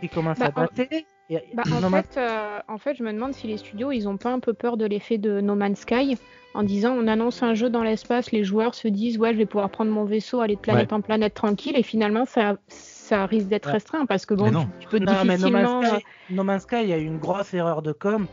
Qui 0.00 0.08
commence 0.08 0.38
Bah, 0.38 0.46
à 0.54 0.60
dater. 0.66 1.06
Bah, 1.54 1.62
en, 1.72 1.90
fait, 1.90 2.16
euh, 2.16 2.58
en 2.66 2.78
fait, 2.78 2.96
je 2.96 3.04
me 3.04 3.12
demande 3.12 3.34
si 3.34 3.46
les 3.46 3.56
studios, 3.56 3.92
ils 3.92 4.08
ont 4.08 4.16
pas 4.16 4.32
un 4.32 4.40
peu 4.40 4.52
peur 4.52 4.76
de 4.76 4.84
l'effet 4.84 5.16
de 5.16 5.40
No 5.40 5.54
Man's 5.54 5.80
Sky 5.80 6.18
en 6.54 6.64
disant 6.64 6.92
on 6.98 7.06
annonce 7.06 7.44
un 7.44 7.54
jeu 7.54 7.70
dans 7.70 7.84
l'espace, 7.84 8.32
les 8.32 8.42
joueurs 8.42 8.74
se 8.74 8.88
disent 8.88 9.16
ouais, 9.18 9.32
je 9.32 9.38
vais 9.38 9.46
pouvoir 9.46 9.70
prendre 9.70 9.92
mon 9.92 10.04
vaisseau, 10.04 10.40
aller 10.40 10.56
de 10.56 10.60
planète 10.60 10.92
en 10.92 11.00
planète 11.00 11.34
tranquille, 11.34 11.76
et 11.76 11.84
finalement, 11.84 12.24
ça, 12.24 12.56
ça 12.66 13.26
risque 13.26 13.46
d'être 13.46 13.66
Ouais. 13.66 13.72
restreint 13.74 14.06
parce 14.06 14.26
que 14.26 14.34
bon, 14.34 14.50
tu, 14.50 14.66
tu 14.80 14.88
peux 14.88 14.98
Non, 14.98 15.12
mais 15.24 15.36
No 15.38 15.46
difficilement. 15.48 15.80
Man's, 15.82 15.94
Sky, 15.94 16.04
No 16.30 16.42
Man's 16.42 16.62
Sky, 16.64 16.76
il 16.82 16.88
y 16.88 16.92
a 16.92 16.98
eu 16.98 17.04
une 17.04 17.18
grosse 17.18 17.54
erreur 17.54 17.82
de 17.82 17.92
com. 17.92 18.26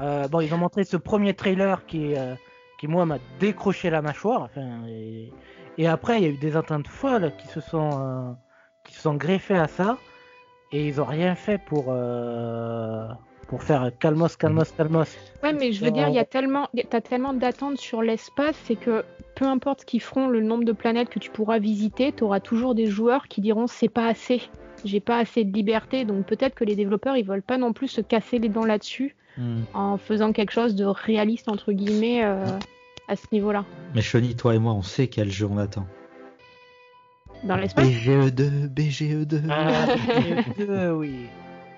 Euh, 0.00 0.28
bon, 0.28 0.40
ils 0.40 0.54
ont 0.54 0.58
montré 0.58 0.84
ce 0.84 0.96
premier 0.96 1.34
trailer 1.34 1.84
qui, 1.86 2.14
euh, 2.14 2.36
qui 2.78 2.86
moi, 2.86 3.04
m'a 3.04 3.18
décroché 3.40 3.90
la 3.90 4.00
mâchoire. 4.02 4.42
Enfin, 4.42 4.86
et, 4.88 5.32
et 5.76 5.88
après, 5.88 6.18
il 6.18 6.22
y 6.22 6.26
a 6.26 6.30
eu 6.30 6.36
des 6.38 6.56
ententes 6.56 6.86
folles 6.86 7.32
qui 7.38 7.48
se 7.48 7.60
sont, 7.60 7.90
euh, 8.00 8.30
se 8.98 9.04
sont 9.04 9.14
greffées 9.14 9.56
à 9.56 9.68
ça. 9.68 9.96
Et 10.70 10.86
ils 10.86 11.00
ont 11.00 11.04
rien 11.06 11.34
fait 11.34 11.56
pour, 11.56 11.86
euh, 11.88 13.08
pour 13.46 13.62
faire 13.62 13.90
calmos, 13.98 14.36
calmos, 14.36 14.70
calmos. 14.76 15.16
Ouais, 15.42 15.54
mais 15.54 15.72
je 15.72 15.82
veux 15.82 15.90
dire, 15.90 16.08
il 16.08 16.14
y 16.14 16.18
a 16.18 16.26
tellement, 16.26 16.68
t'as 16.90 17.00
tellement 17.00 17.32
d'attentes 17.32 17.78
sur 17.78 18.02
l'espace, 18.02 18.56
c'est 18.64 18.76
que 18.76 19.04
peu 19.34 19.46
importe 19.46 19.80
ce 19.80 19.86
qu'ils 19.86 20.02
feront, 20.02 20.28
le 20.28 20.42
nombre 20.42 20.64
de 20.64 20.72
planètes 20.72 21.08
que 21.08 21.18
tu 21.18 21.30
pourras 21.30 21.58
visiter, 21.58 22.12
tu 22.12 22.24
auras 22.24 22.40
toujours 22.40 22.74
des 22.74 22.86
joueurs 22.86 23.28
qui 23.28 23.40
diront 23.40 23.66
c'est 23.66 23.88
pas 23.88 24.06
assez, 24.06 24.42
j'ai 24.84 25.00
pas 25.00 25.16
assez 25.16 25.44
de 25.44 25.54
liberté, 25.54 26.04
donc 26.04 26.26
peut-être 26.26 26.54
que 26.54 26.64
les 26.64 26.76
développeurs 26.76 27.16
ils 27.16 27.24
veulent 27.24 27.40
pas 27.40 27.56
non 27.56 27.72
plus 27.72 27.88
se 27.88 28.02
casser 28.02 28.38
les 28.38 28.48
dents 28.50 28.66
là-dessus 28.66 29.14
Hmm. 29.38 29.60
en 29.72 29.98
faisant 29.98 30.32
quelque 30.32 30.50
chose 30.50 30.74
de 30.74 30.84
réaliste 30.84 31.48
entre 31.48 31.70
guillemets 31.72 32.24
euh, 32.24 32.44
à 33.06 33.14
ce 33.14 33.24
niveau-là. 33.30 33.64
Mais 33.94 34.02
Choni, 34.02 34.34
toi 34.34 34.56
et 34.56 34.58
moi, 34.58 34.72
on 34.72 34.82
sait 34.82 35.06
quel 35.06 35.30
jeu 35.30 35.46
on 35.48 35.58
attend. 35.58 35.86
Dans 37.44 37.56
l'espace, 37.56 37.86
BGE2, 37.86 38.68
BGE2. 38.68 39.42
Ah, 39.50 39.86
euh, 40.60 40.92
oui. 40.92 41.26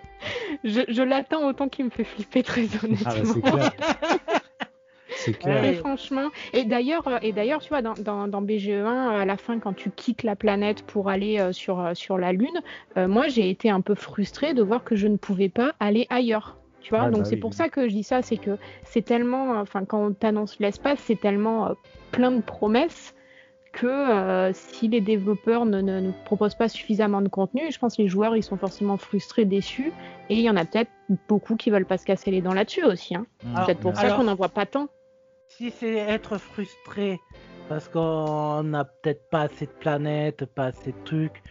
je, 0.65 0.81
je 0.89 1.03
l'attends 1.03 1.47
autant 1.49 1.69
qu'il 1.69 1.85
me 1.87 1.91
fait 1.91 2.05
flipper 2.05 2.43
très 2.43 2.63
honnêtement. 2.83 2.97
Ah 3.07 3.15
bah 3.15 3.25
c'est 3.25 3.41
clair. 3.41 3.73
c'est 5.17 5.33
clair. 5.35 5.63
Mais 5.63 5.69
Ouais. 5.71 5.75
franchement, 5.75 6.29
et 6.53 6.65
d'ailleurs, 6.65 7.07
euh, 7.09 7.19
et 7.23 7.33
d'ailleurs, 7.33 7.61
tu 7.61 7.69
vois, 7.69 7.83
dans, 7.83 7.95
dans, 7.95 8.27
dans 8.29 8.43
BGE1, 8.43 8.71
euh, 8.85 9.21
à 9.21 9.25
la 9.27 9.37
fin, 9.37 9.59
quand 9.59 9.75
tu 9.75 9.91
quittes 9.91 10.23
la 10.23 10.35
planète 10.37 10.83
pour 10.83 11.09
aller 11.11 11.39
euh, 11.39 11.53
sur, 11.53 11.79
euh, 11.81 11.95
sur 11.95 12.17
la 12.19 12.33
Lune, 12.33 12.49
euh, 12.97 13.07
moi, 13.09 13.29
j'ai 13.29 13.51
été 13.51 13.69
un 13.71 13.81
peu 13.83 13.95
frustrée 13.95 14.55
de 14.55 14.63
voir 14.63 14.83
que 14.85 14.97
je 14.97 15.09
ne 15.09 15.17
pouvais 15.17 15.49
pas 15.51 15.73
aller 15.81 16.07
ailleurs. 16.11 16.57
Tu 16.81 16.91
vois, 16.91 17.05
Ah, 17.05 17.11
donc 17.11 17.21
bah 17.23 17.27
c'est 17.29 17.35
oui, 17.35 17.41
pour 17.41 17.53
ça 17.53 17.69
que 17.69 17.87
je 17.89 17.93
dis 17.95 18.03
ça, 18.03 18.23
c'est 18.23 18.39
que 18.39 18.57
c'est 18.85 19.03
tellement, 19.03 19.61
enfin, 19.61 19.85
quand 19.85 20.03
on 20.07 20.13
t'annonce 20.15 20.59
l'espace, 20.61 20.99
c'est 21.05 21.21
tellement 21.21 21.69
euh, 21.69 21.73
plein 22.11 22.31
de 22.31 22.41
promesses 22.41 23.15
que 23.73 23.87
euh, 23.87 24.53
si 24.53 24.89
les 24.89 25.01
développeurs 25.01 25.65
ne, 25.65 25.81
ne, 25.81 26.01
ne 26.01 26.13
proposent 26.25 26.55
pas 26.57 26.69
suffisamment 26.69 27.23
de 27.23 27.29
contenu, 27.29 27.71
je 27.71 27.79
pense 27.79 27.97
que 27.97 28.03
les 28.03 28.09
joueurs 28.09 28.37
ils 28.37 28.43
sont 28.43 28.57
forcément 28.57 28.97
frustrés, 28.97 29.45
déçus, 29.45 29.93
et 30.29 30.35
il 30.35 30.41
y 30.41 30.51
en 30.51 30.57
a 30.57 30.65
peut-être 30.65 30.91
beaucoup 31.29 31.57
qui 31.57 31.71
veulent 31.71 31.87
pas 31.87 31.97
se 31.99 32.05
casser 32.05 32.31
les 32.31 32.43
dents 32.43 32.53
là-dessus 32.55 32.85
aussi. 32.85 33.15
Hein. 33.15 33.27
Alors, 33.55 33.67
peut-être 33.67 33.81
pour 33.81 33.97
ça 33.97 34.11
qu'on 34.11 34.25
n'en 34.25 34.35
voit 34.35 34.49
pas 34.49 34.67
tant. 34.67 34.89
Si 35.49 35.71
c'est 35.71 35.95
être 35.97 36.39
frustré 36.39 37.19
parce 37.69 37.89
qu'on 37.89 38.65
n'a 38.65 38.85
peut-être 38.85 39.29
pas 39.31 39.43
assez 39.43 39.67
de 39.67 39.71
planètes, 39.79 40.45
pas 40.47 40.67
assez 40.67 40.91
de 40.91 41.05
trucs. 41.05 41.43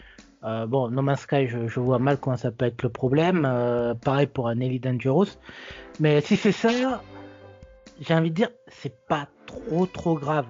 euh, 0.43 0.65
bon, 0.65 0.89
No 0.89 1.01
Man's 1.01 1.21
Sky, 1.21 1.47
je, 1.47 1.67
je 1.67 1.79
vois 1.79 1.99
mal 1.99 2.17
comment 2.17 2.35
ça 2.35 2.51
peut 2.51 2.65
être 2.65 2.83
le 2.83 2.89
problème. 2.89 3.45
euh, 3.45 3.93
pareil 3.93 4.27
pour 4.27 4.49
un 4.49 4.59
Elite 4.59 4.83
Dangerous. 4.83 5.27
Mais 6.01 6.19
si 6.19 6.35
c'est 6.35 6.51
ça, 6.51 7.01
j'ai 8.01 8.13
envie 8.13 8.31
de 8.31 8.35
dire, 8.35 8.49
c'est 8.67 8.95
pas 9.07 9.27
trop 9.45 9.85
trop 9.85 10.15
grave. 10.15 10.45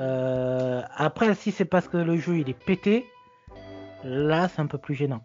Euh, 0.00 0.82
après, 0.96 1.34
si 1.34 1.50
c'est 1.50 1.64
parce 1.64 1.88
que 1.88 1.96
le 1.96 2.16
jeu 2.18 2.38
il 2.38 2.48
est 2.48 2.58
pété, 2.64 3.06
là 4.04 4.48
c'est 4.48 4.60
un 4.60 4.66
peu 4.66 4.78
plus 4.78 4.94
gênant. 4.94 5.22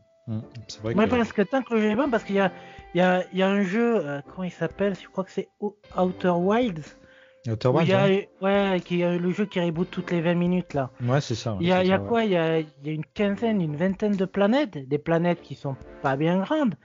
Vrai 0.82 0.96
Moi, 0.96 1.06
que... 1.06 1.10
parce 1.16 1.34
que 1.34 1.42
tant 1.42 1.62
que 1.62 1.74
le 1.74 1.82
jeu 1.82 1.90
est 1.92 1.96
bon, 1.96 2.10
parce 2.10 2.24
qu'il 2.24 2.36
y 2.36 2.40
a, 2.40 2.52
il 2.94 3.00
y, 3.00 3.02
a, 3.02 3.24
il 3.34 3.40
y 3.40 3.44
a 3.44 3.50
un 3.50 3.62
jeu, 3.64 3.98
euh, 3.98 4.22
comment 4.30 4.44
il 4.46 4.52
s'appelle? 4.52 4.96
Je 4.96 5.08
crois 5.10 5.24
que 5.26 5.32
c'est 5.32 5.50
Outer 5.98 6.30
Wilds. 6.30 6.96
Outer 7.46 7.68
Wilds, 7.68 7.88
il 7.88 7.92
y 7.92 7.94
a, 7.94 8.06
ouais, 8.08 8.30
ouais, 8.42 8.80
qui 8.80 9.02
est 9.02 9.18
le 9.18 9.32
jeu 9.32 9.46
qui 9.46 9.60
reboot 9.60 9.92
toutes 9.92 10.12
les 10.12 10.22
20 10.22 10.36
minutes 10.36 10.74
là. 10.74 10.92
Ouais, 11.04 11.20
c'est 11.20 11.36
ça. 11.36 11.52
ouais, 11.52 11.58
Il 11.60 11.68
y 11.68 11.72
a, 11.74 11.80
c'est 11.80 11.86
il 11.86 11.90
y 11.90 11.92
a 11.92 11.98
ça, 11.98 12.02
ouais. 12.04 12.08
quoi 12.08 12.24
il 12.24 12.32
y 12.32 12.38
a, 12.38 12.60
il 12.60 12.68
y 12.86 12.90
a 12.90 12.94
une 12.94 13.04
quinzaine, 13.06 13.60
une 13.62 13.76
vingtaine 13.76 14.16
de 14.16 14.26
planètes, 14.26 14.78
des 14.88 14.98
planètes 14.98 15.42
qui 15.42 15.56
sont 15.56 15.76
pas 16.02 16.16
bien 16.16 16.40
grandes, 16.40 16.76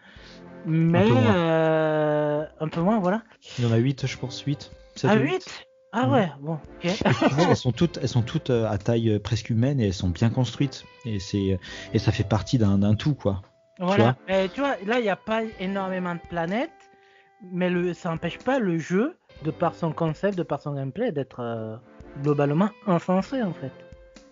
mais 0.67 1.05
peu 1.07 1.13
moins. 1.15 1.37
euh, 1.37 2.45
un 2.59 2.69
peu 2.69 2.81
moins, 2.81 2.99
voilà. 2.99 3.23
Il 3.59 3.65
y 3.65 3.69
en 3.69 3.73
a 3.73 3.77
8, 3.77 4.07
je 4.09 4.19
pense, 4.19 4.41
8. 4.41 4.73
Ah 5.05 5.15
8 5.15 5.68
Ah 5.93 6.07
Mhm. 6.07 6.13
ouais, 6.13 6.29
bon, 6.41 6.53
ok. 6.55 6.85
Ouais, 6.85 7.47
elles 7.49 7.57
sont 7.57 7.73
toutes, 7.73 7.99
elles 8.03 8.09
sont 8.09 8.23
toutes 8.23 8.51
euh, 8.51 8.69
à 8.69 8.77
taille 8.79 9.11
euh, 9.11 9.19
presque 9.19 9.51
humaine 9.51 9.81
et 9.81 9.87
elles 9.87 9.95
sont 9.95 10.11
bien 10.11 10.29
construites. 10.31 10.85
Et 11.05 11.19
c'est, 11.19 11.59
et 11.95 11.99
ça 11.99 12.13
fait 12.13 12.25
partie 12.29 12.59
d'un, 12.59 12.79
d'un 12.79 12.95
tout, 12.95 13.15
quoi. 13.15 13.43
Voilà. 13.79 14.17
Mais 14.27 14.49
tu 14.49 14.61
vois, 14.61 14.77
là 14.87 14.99
il 14.99 15.03
n'y 15.03 15.09
a 15.09 15.17
pas 15.17 15.43
énormément 15.61 16.15
de 16.15 16.21
planètes, 16.29 16.71
mais 17.53 17.71
le, 17.71 17.95
ça 17.95 18.11
n'empêche 18.11 18.39
pas 18.39 18.59
le 18.59 18.79
jeu 18.79 19.17
de 19.45 19.51
par 19.53 19.75
son 19.75 19.93
concept, 19.93 20.37
de 20.37 20.43
par 20.43 20.61
son 20.61 20.75
gameplay, 20.75 21.13
d'être 21.13 21.41
euh, 21.41 21.77
globalement 22.23 22.71
insensé 22.87 23.41
en 23.43 23.53
fait. 23.53 23.73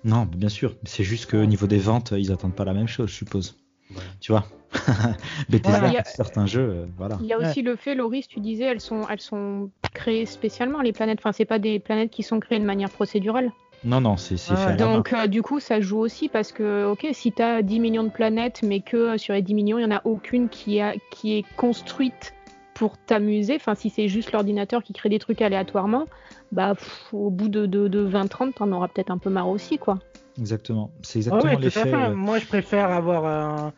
Non, 0.04 0.24
bien 0.26 0.48
sûr. 0.48 0.74
C'est 0.84 1.04
juste 1.04 1.30
qu'au 1.30 1.46
niveau 1.46 1.66
des 1.66 1.78
ventes, 1.78 2.12
ils 2.16 2.32
attendent 2.32 2.54
pas 2.54 2.64
la 2.64 2.74
même 2.74 2.88
chose, 2.88 3.08
je 3.10 3.14
suppose. 3.14 3.56
Ouais. 3.94 4.02
Tu 4.20 4.32
vois 4.32 4.44
Bethesda, 5.48 5.80
Ouais, 5.82 5.88
il 5.90 5.94
y 5.94 5.96
a- 5.98 6.04
certains 6.04 6.46
jeux, 6.46 6.68
euh, 6.68 6.86
voilà. 6.96 7.18
Il 7.20 7.26
y 7.26 7.32
a 7.32 7.38
aussi 7.38 7.62
le 7.62 7.76
fait, 7.76 7.94
Loris, 7.94 8.28
tu 8.28 8.40
disais, 8.40 8.64
elles 8.64 8.80
sont, 8.80 9.02
elles 9.10 9.20
sont 9.20 9.70
créées 9.94 10.26
spécialement, 10.26 10.80
les 10.82 10.92
planètes. 10.92 11.18
Enfin, 11.20 11.32
c'est 11.32 11.44
pas 11.44 11.58
des 11.58 11.78
planètes 11.78 12.10
qui 12.10 12.22
sont 12.22 12.40
créées 12.40 12.58
de 12.58 12.64
manière 12.64 12.90
procédurale. 12.90 13.52
Non, 13.84 14.00
non, 14.00 14.16
c'est 14.16 14.36
fait. 14.36 14.76
Donc, 14.76 15.12
euh, 15.12 15.26
du 15.26 15.42
coup, 15.42 15.60
ça 15.60 15.80
joue 15.80 15.98
aussi 15.98 16.28
parce 16.28 16.50
que, 16.52 16.86
ok, 16.90 17.06
si 17.12 17.32
tu 17.32 17.40
as 17.42 17.62
10 17.62 17.78
millions 17.80 18.02
de 18.04 18.10
planètes, 18.10 18.62
mais 18.62 18.80
que 18.80 18.96
euh, 18.96 19.18
sur 19.18 19.34
les 19.34 19.42
10 19.42 19.54
millions, 19.54 19.78
il 19.78 19.86
n'y 19.86 19.92
en 19.92 19.96
a 19.96 20.00
aucune 20.04 20.48
qui, 20.48 20.80
a, 20.80 20.94
qui 21.10 21.36
est 21.38 21.44
construite 21.56 22.34
pour 22.74 22.98
t'amuser, 22.98 23.54
enfin, 23.56 23.74
si 23.74 23.88
c'est 23.88 24.08
juste 24.08 24.32
l'ordinateur 24.32 24.82
qui 24.82 24.92
crée 24.92 25.08
des 25.08 25.18
trucs 25.18 25.40
aléatoirement, 25.40 26.06
bah, 26.52 26.74
pff, 26.74 27.08
au 27.14 27.30
bout 27.30 27.48
de, 27.48 27.64
de, 27.64 27.88
de 27.88 28.04
20-30, 28.06 28.54
t'en 28.54 28.70
auras 28.72 28.88
peut-être 28.88 29.10
un 29.10 29.16
peu 29.18 29.30
marre 29.30 29.48
aussi, 29.48 29.78
quoi. 29.78 29.98
Exactement. 30.38 30.90
C'est 31.02 31.18
exactement 31.20 31.54
ouais, 31.54 31.60
l'effet. 31.60 31.94
euh, 31.94 32.14
Moi, 32.14 32.38
je 32.38 32.46
préfère 32.46 32.90
avoir 32.90 33.24
un, 33.24 33.72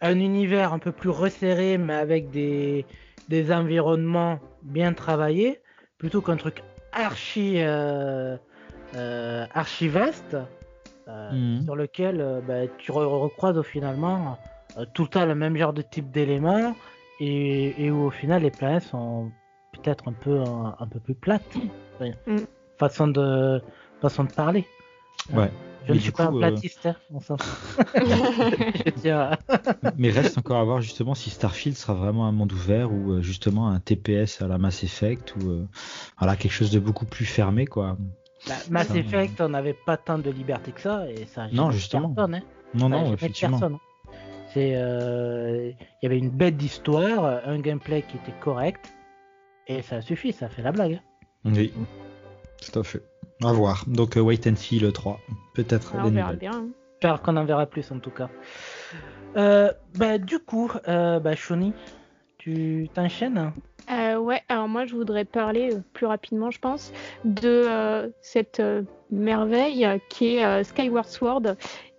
un 0.00 0.18
univers 0.18 0.72
un 0.72 0.78
peu 0.78 0.92
plus 0.92 1.08
resserré, 1.10 1.78
mais 1.78 1.94
avec 1.94 2.30
des, 2.30 2.86
des 3.28 3.52
environnements 3.52 4.38
bien 4.62 4.92
travaillés, 4.92 5.60
plutôt 5.98 6.20
qu'un 6.20 6.36
truc 6.36 6.62
archi, 6.92 7.54
euh, 7.62 8.36
euh, 8.94 9.46
archi 9.54 9.88
vaste, 9.88 10.36
euh, 11.08 11.30
Mhm. 11.32 11.64
sur 11.64 11.76
lequel 11.76 12.20
euh, 12.20 12.40
bah, 12.46 12.66
tu 12.78 12.92
re- 12.92 13.04
recroises 13.04 13.56
au 13.58 13.62
finalement 13.62 14.38
euh, 14.76 14.84
tout 14.94 15.02
le 15.02 15.08
temps 15.08 15.26
le 15.26 15.34
même 15.34 15.56
genre 15.56 15.72
de 15.72 15.82
type 15.82 16.10
d'éléments, 16.10 16.76
et, 17.20 17.74
et 17.84 17.90
où 17.90 18.04
au 18.04 18.10
final 18.10 18.42
les 18.42 18.50
planètes 18.50 18.84
sont 18.84 19.30
peut-être 19.72 20.08
un 20.08 20.12
peu, 20.12 20.38
un, 20.40 20.76
un 20.78 20.86
peu 20.86 21.00
plus 21.00 21.14
plates. 21.14 21.42
Mhm. 22.26 22.46
façon, 22.78 23.08
de, 23.08 23.62
façon 24.00 24.24
de 24.24 24.32
parler. 24.32 24.66
Ouais. 25.32 25.50
Je 25.84 25.88
Mais 25.88 25.94
ne 25.94 25.98
du 25.98 26.00
suis 26.04 26.12
pas 26.12 26.26
coup, 26.28 26.36
un 26.38 26.42
euh, 26.42 26.50
platiste, 26.50 26.86
hein. 26.86 26.96
Je 28.86 28.90
tiens 28.90 29.20
à- 29.20 29.38
Mais 29.98 30.10
reste 30.10 30.38
encore 30.38 30.58
à 30.58 30.64
voir 30.64 30.80
justement 30.80 31.14
si 31.14 31.30
Starfield 31.30 31.76
sera 31.76 31.94
vraiment 31.94 32.26
un 32.26 32.32
monde 32.32 32.52
ouvert 32.52 32.92
ou 32.92 33.12
euh, 33.12 33.22
justement 33.22 33.68
un 33.68 33.80
TPS 33.80 34.42
à 34.42 34.48
la 34.48 34.58
Mass 34.58 34.84
Effect 34.84 35.34
ou 35.36 35.48
euh, 35.50 35.66
voilà 36.18 36.36
quelque 36.36 36.52
chose 36.52 36.70
de 36.70 36.78
beaucoup 36.78 37.04
plus 37.06 37.24
fermé 37.24 37.66
quoi. 37.66 37.96
Bah, 38.48 38.54
Mass 38.70 38.88
Ça, 38.88 38.96
Effect, 38.96 39.40
on 39.40 39.48
n'avait 39.50 39.76
pas 39.86 39.96
tant 39.96 40.18
de 40.18 40.30
liberté 40.30 40.72
que 40.72 40.80
ça, 40.80 41.08
et 41.10 41.26
ça 41.26 41.46
Non, 41.52 41.70
justement. 41.70 42.10
personne, 42.10 42.34
hein. 42.36 42.42
Non 42.74 42.88
Ça 42.88 42.88
non 42.88 43.12
effectivement. 43.14 43.58
personne, 43.58 43.74
hein. 43.74 44.12
C'est, 44.52 44.72
euh, 44.76 45.70
il 45.70 45.76
y 46.02 46.06
avait 46.06 46.18
une 46.18 46.30
bête 46.30 46.56
d'histoire, 46.56 47.40
un 47.46 47.58
gameplay 47.60 48.02
qui 48.02 48.16
était 48.18 48.38
correct, 48.40 48.92
et 49.66 49.80
ça 49.82 50.00
suffit, 50.02 50.32
ça 50.32 50.48
fait 50.48 50.62
la 50.62 50.72
blague. 50.72 50.94
hein. 51.44 51.50
Oui. 51.54 51.72
Tout 52.72 52.78
à 52.80 52.82
fait. 52.82 53.02
À 53.44 53.52
voir. 53.52 53.84
Donc 53.86 54.16
euh, 54.16 54.20
wait 54.20 54.46
and 54.46 54.56
see 54.56 54.78
le 54.78 54.92
3. 54.92 55.18
Peut-être 55.54 55.94
Ah, 55.96 56.02
on 56.04 56.10
verra 56.10 56.32
bien. 56.34 56.52
hein. 56.52 56.68
J'espère 57.00 57.22
qu'on 57.22 57.36
en 57.36 57.44
verra 57.44 57.66
plus 57.66 57.90
en 57.90 57.98
tout 57.98 58.10
cas. 58.10 58.28
Euh, 59.36 59.70
bah, 59.96 60.18
du 60.18 60.38
coup, 60.38 60.70
euh, 60.88 61.18
bah, 61.18 61.34
Shoni, 61.34 61.72
tu 62.38 62.88
t'enchaînes? 62.94 63.52
Euh, 63.90 64.16
ouais, 64.16 64.40
alors 64.48 64.68
moi 64.68 64.86
je 64.86 64.94
voudrais 64.94 65.24
parler 65.24 65.74
euh, 65.74 65.80
plus 65.92 66.06
rapidement, 66.06 66.50
je 66.52 66.60
pense, 66.60 66.92
de 67.24 67.48
euh, 67.66 68.08
cette 68.20 68.60
euh, 68.60 68.82
merveille 69.10 69.88
qui 70.08 70.36
est 70.36 70.44
euh, 70.44 70.62
Skyward 70.62 71.08
Sword 71.08 71.42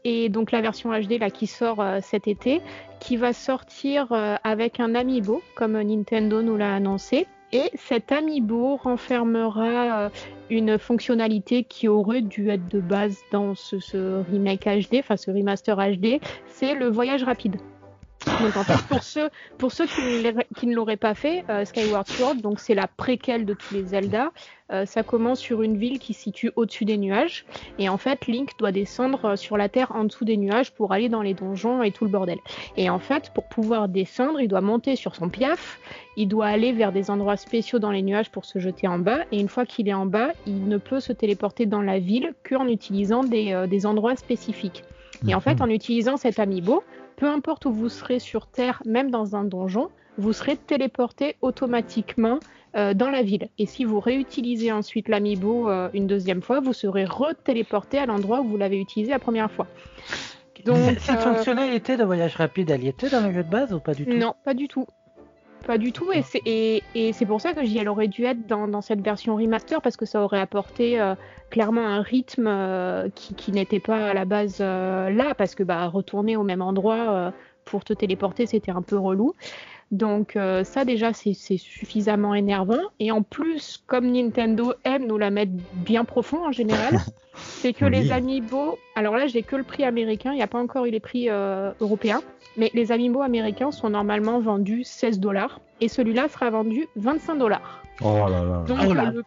et 0.06 0.30
donc 0.30 0.52
la 0.54 0.62
version 0.62 0.92
HD 0.92 1.20
là 1.20 1.30
qui 1.30 1.46
sort 1.48 1.82
euh, 1.82 2.00
cet 2.02 2.28
été, 2.30 2.62
qui 3.02 3.18
va 3.18 3.34
sortir 3.34 4.14
euh, 4.14 4.36
avec 4.46 4.80
un 4.80 4.96
amiibo 4.96 5.42
comme 5.56 5.82
Nintendo 5.82 6.42
nous 6.42 6.56
l'a 6.56 6.74
annoncé. 6.74 7.28
Et 7.54 7.70
cet 7.76 8.12
amiibo 8.12 8.78
renfermera 8.78 10.06
euh, 10.06 10.10
une 10.50 10.80
fonctionnalité 10.80 11.64
qui 11.64 11.88
aurait 11.88 12.24
dû 12.24 12.50
être 12.50 12.68
de 12.68 12.80
base 12.80 13.20
dans 13.32 13.54
ce, 13.54 13.80
ce 13.80 14.24
remake 14.32 14.66
HD, 14.66 14.96
enfin 14.98 15.18
ce 15.18 15.30
remaster 15.30 15.78
HD, 15.78 16.20
c'est 16.48 16.74
le 16.74 16.88
voyage 16.88 17.24
rapide. 17.24 17.58
Donc 18.42 18.56
en 18.58 18.64
fait, 18.64 18.82
pour 18.88 19.04
ceux, 19.04 19.30
pour 19.58 19.72
ceux 19.72 19.86
qui 19.86 20.68
ne 20.68 20.74
l'auraient- 20.76 20.98
pas 20.98 21.14
fait, 21.16 21.44
euh, 21.50 21.66
Skyward 21.66 22.08
Sword, 22.08 22.36
donc 22.36 22.60
c'est 22.60 22.76
la 22.76 22.88
préquelle 22.88 23.46
de 23.46 23.54
tous 23.54 23.74
les 23.74 23.84
Zelda. 23.84 24.32
Euh, 24.72 24.86
ça 24.86 25.04
commence 25.04 25.40
sur 25.40 25.62
une 25.62 25.78
ville 25.78 26.00
qui 26.00 26.14
se 26.14 26.22
situe 26.22 26.52
au-dessus 26.56 26.86
des 26.86 26.98
nuages, 26.98 27.46
et 27.80 27.90
en 27.90 27.98
fait, 27.98 28.28
Link 28.28 28.52
doit 28.58 28.72
descendre 28.72 29.26
euh, 29.26 29.36
sur 29.36 29.58
la 29.58 29.70
terre 29.70 29.92
en 29.96 30.04
dessous 30.06 30.24
des 30.24 30.38
nuages 30.38 30.72
pour 30.72 30.94
aller 30.94 31.10
dans 31.10 31.22
les 31.22 31.34
donjons 31.34 31.84
et 31.84 31.92
tout 31.92 32.06
le 32.06 32.12
bordel. 32.12 32.38
Et 32.78 32.90
en 32.90 33.00
fait, 33.00 33.32
pour 33.34 33.44
pouvoir 33.50 33.88
descendre, 33.90 34.40
il 34.40 34.48
doit 34.48 34.62
monter 34.62 34.96
sur 34.96 35.16
son 35.16 35.30
piaf, 35.30 35.80
il 36.16 36.28
doit 36.28 36.48
aller 36.48 36.72
vers 36.72 36.92
des 36.92 37.10
endroits 37.12 37.38
spéciaux 37.38 37.80
dans 37.80 37.92
les 37.92 38.02
nuages 38.02 38.30
pour 38.30 38.46
se 38.46 38.60
jeter 38.60 38.88
en 38.88 39.00
bas, 39.00 39.20
et 39.32 39.40
une 39.40 39.50
fois 39.50 39.66
qu'il 39.66 39.90
est 39.90 39.94
en 39.94 40.06
bas, 40.06 40.30
il 40.48 40.68
ne 40.68 40.78
peut 40.78 41.00
se 41.00 41.12
téléporter 41.12 41.66
dans 41.66 41.82
la 41.82 42.00
ville 42.00 42.34
qu'en 42.48 42.68
utilisant 42.68 43.24
des, 43.24 43.52
euh, 43.54 43.68
des 43.68 43.86
endroits 43.86 44.16
spécifiques. 44.16 44.84
Et 45.28 45.36
en 45.36 45.40
fait, 45.40 45.62
en 45.62 45.70
utilisant 45.70 46.18
cet 46.18 46.38
amiibo, 46.40 46.84
peu 47.16 47.28
importe 47.28 47.66
où 47.66 47.72
vous 47.72 47.90
serez 47.90 48.20
sur 48.20 48.48
Terre, 48.48 48.82
même 48.86 49.12
dans 49.12 49.36
un 49.36 49.44
donjon, 49.44 49.90
vous 50.18 50.34
serez 50.34 50.58
téléporté 50.58 51.38
automatiquement 51.42 52.40
euh, 52.76 52.94
dans 52.94 53.10
la 53.10 53.22
ville. 53.22 53.50
Et 53.58 53.66
si 53.66 53.86
vous 53.86 54.00
réutilisez 54.00 54.72
ensuite 54.72 55.08
l'amiibo 55.08 55.70
euh, 55.70 55.90
une 55.94 56.08
deuxième 56.08 56.42
fois, 56.42 56.60
vous 56.60 56.74
serez 56.74 57.06
retéléporté 57.06 57.98
à 57.98 58.06
l'endroit 58.06 58.42
où 58.42 58.48
vous 58.48 58.58
l'avez 58.58 58.80
utilisé 58.80 59.12
la 59.12 59.20
première 59.20 59.52
fois. 59.52 59.68
Donc, 60.66 60.98
Cette 61.00 61.18
euh, 61.18 61.34
fonctionnalité 61.34 61.98
de 61.98 62.04
voyage 62.04 62.36
rapide, 62.36 62.70
elle 62.72 62.84
y 62.84 62.88
était 62.88 63.10
dans 63.10 63.22
le 63.22 63.34
jeu 63.34 63.44
de 63.44 63.50
base 63.50 63.74
ou 63.74 63.80
pas 63.80 63.94
du 63.94 64.06
tout? 64.06 64.14
Non, 64.14 64.34
pas 64.46 64.54
du 64.54 64.68
tout. 64.68 64.88
Pas 65.66 65.78
du 65.78 65.94
tout, 65.94 66.12
et 66.12 66.24
c'est, 66.24 66.42
et, 66.46 66.84
et 66.94 67.14
c'est 67.14 67.26
pour 67.26 67.40
ça 67.40 67.54
que 67.54 67.62
dis 67.62 67.78
elle 67.78 67.88
aurait 67.88 68.10
dû 68.10 68.26
être 68.26 68.46
dans, 68.48 68.68
dans 68.68 68.82
cette 68.82 69.00
version 69.00 69.38
remaster 69.38 69.82
parce 69.82 69.96
que 69.96 70.06
ça 70.06 70.22
aurait 70.22 70.42
apporté 70.42 71.00
euh, 71.00 71.16
clairement 71.52 71.88
un 71.88 72.02
rythme 72.02 72.48
euh, 72.48 73.08
qui, 73.16 73.34
qui 73.34 73.54
n'était 73.54 73.80
pas 73.80 74.10
à 74.10 74.14
la 74.14 74.26
base 74.26 74.58
euh, 74.60 75.10
là, 75.10 75.34
parce 75.36 75.56
que 75.56 75.64
bah, 75.64 75.88
retourner 75.88 76.36
au 76.36 76.44
même 76.44 76.62
endroit 76.62 77.32
pour 77.64 77.86
te 77.86 77.94
téléporter 77.94 78.46
c'était 78.46 78.72
un 78.72 78.82
peu 78.82 78.98
relou. 78.98 79.36
Donc 79.92 80.38
ça 80.64 80.84
déjà 80.84 81.14
c'est, 81.14 81.34
c'est 81.34 81.58
suffisamment 81.58 82.36
énervant, 82.36 82.82
et 83.00 83.12
en 83.12 83.22
plus, 83.22 83.82
comme 83.88 84.12
Nintendo 84.12 84.74
aime 84.84 85.08
nous 85.08 85.18
la 85.18 85.30
mettre 85.30 85.54
bien 85.76 86.04
profond 86.04 86.46
en 86.46 86.52
général, 86.52 86.98
c'est 87.36 87.72
que 87.72 87.86
Oui. 87.86 87.92
les 87.92 88.12
amiibo, 88.12 88.78
alors 88.96 89.16
là 89.16 89.28
j'ai 89.28 89.44
que 89.44 89.56
le 89.56 89.64
prix 89.64 89.86
américain, 89.86 90.32
il 90.34 90.36
n'y 90.36 90.42
a 90.44 90.48
pas 90.48 90.60
encore 90.60 90.86
eu 90.88 90.90
les 90.90 91.00
prix 91.00 91.30
européens. 91.30 92.22
Mais 92.58 92.70
les 92.74 92.92
amiibo 92.92 93.22
américains 93.22 93.72
sont 93.72 93.90
normalement 93.90 94.40
vendus 94.40 94.84
16 94.84 95.20
dollars 95.20 95.60
et 95.82 95.88
celui-là 95.88 96.30
sera 96.30 96.50
vendu 96.50 96.88
25 96.96 97.36
dollars. 97.36 97.84
Oh 98.04 98.28
là 98.28 98.44
là. 98.44 98.64
Donc 98.68 98.80
Oh 98.88 98.94
le, 98.94 99.02
le- 99.12 99.24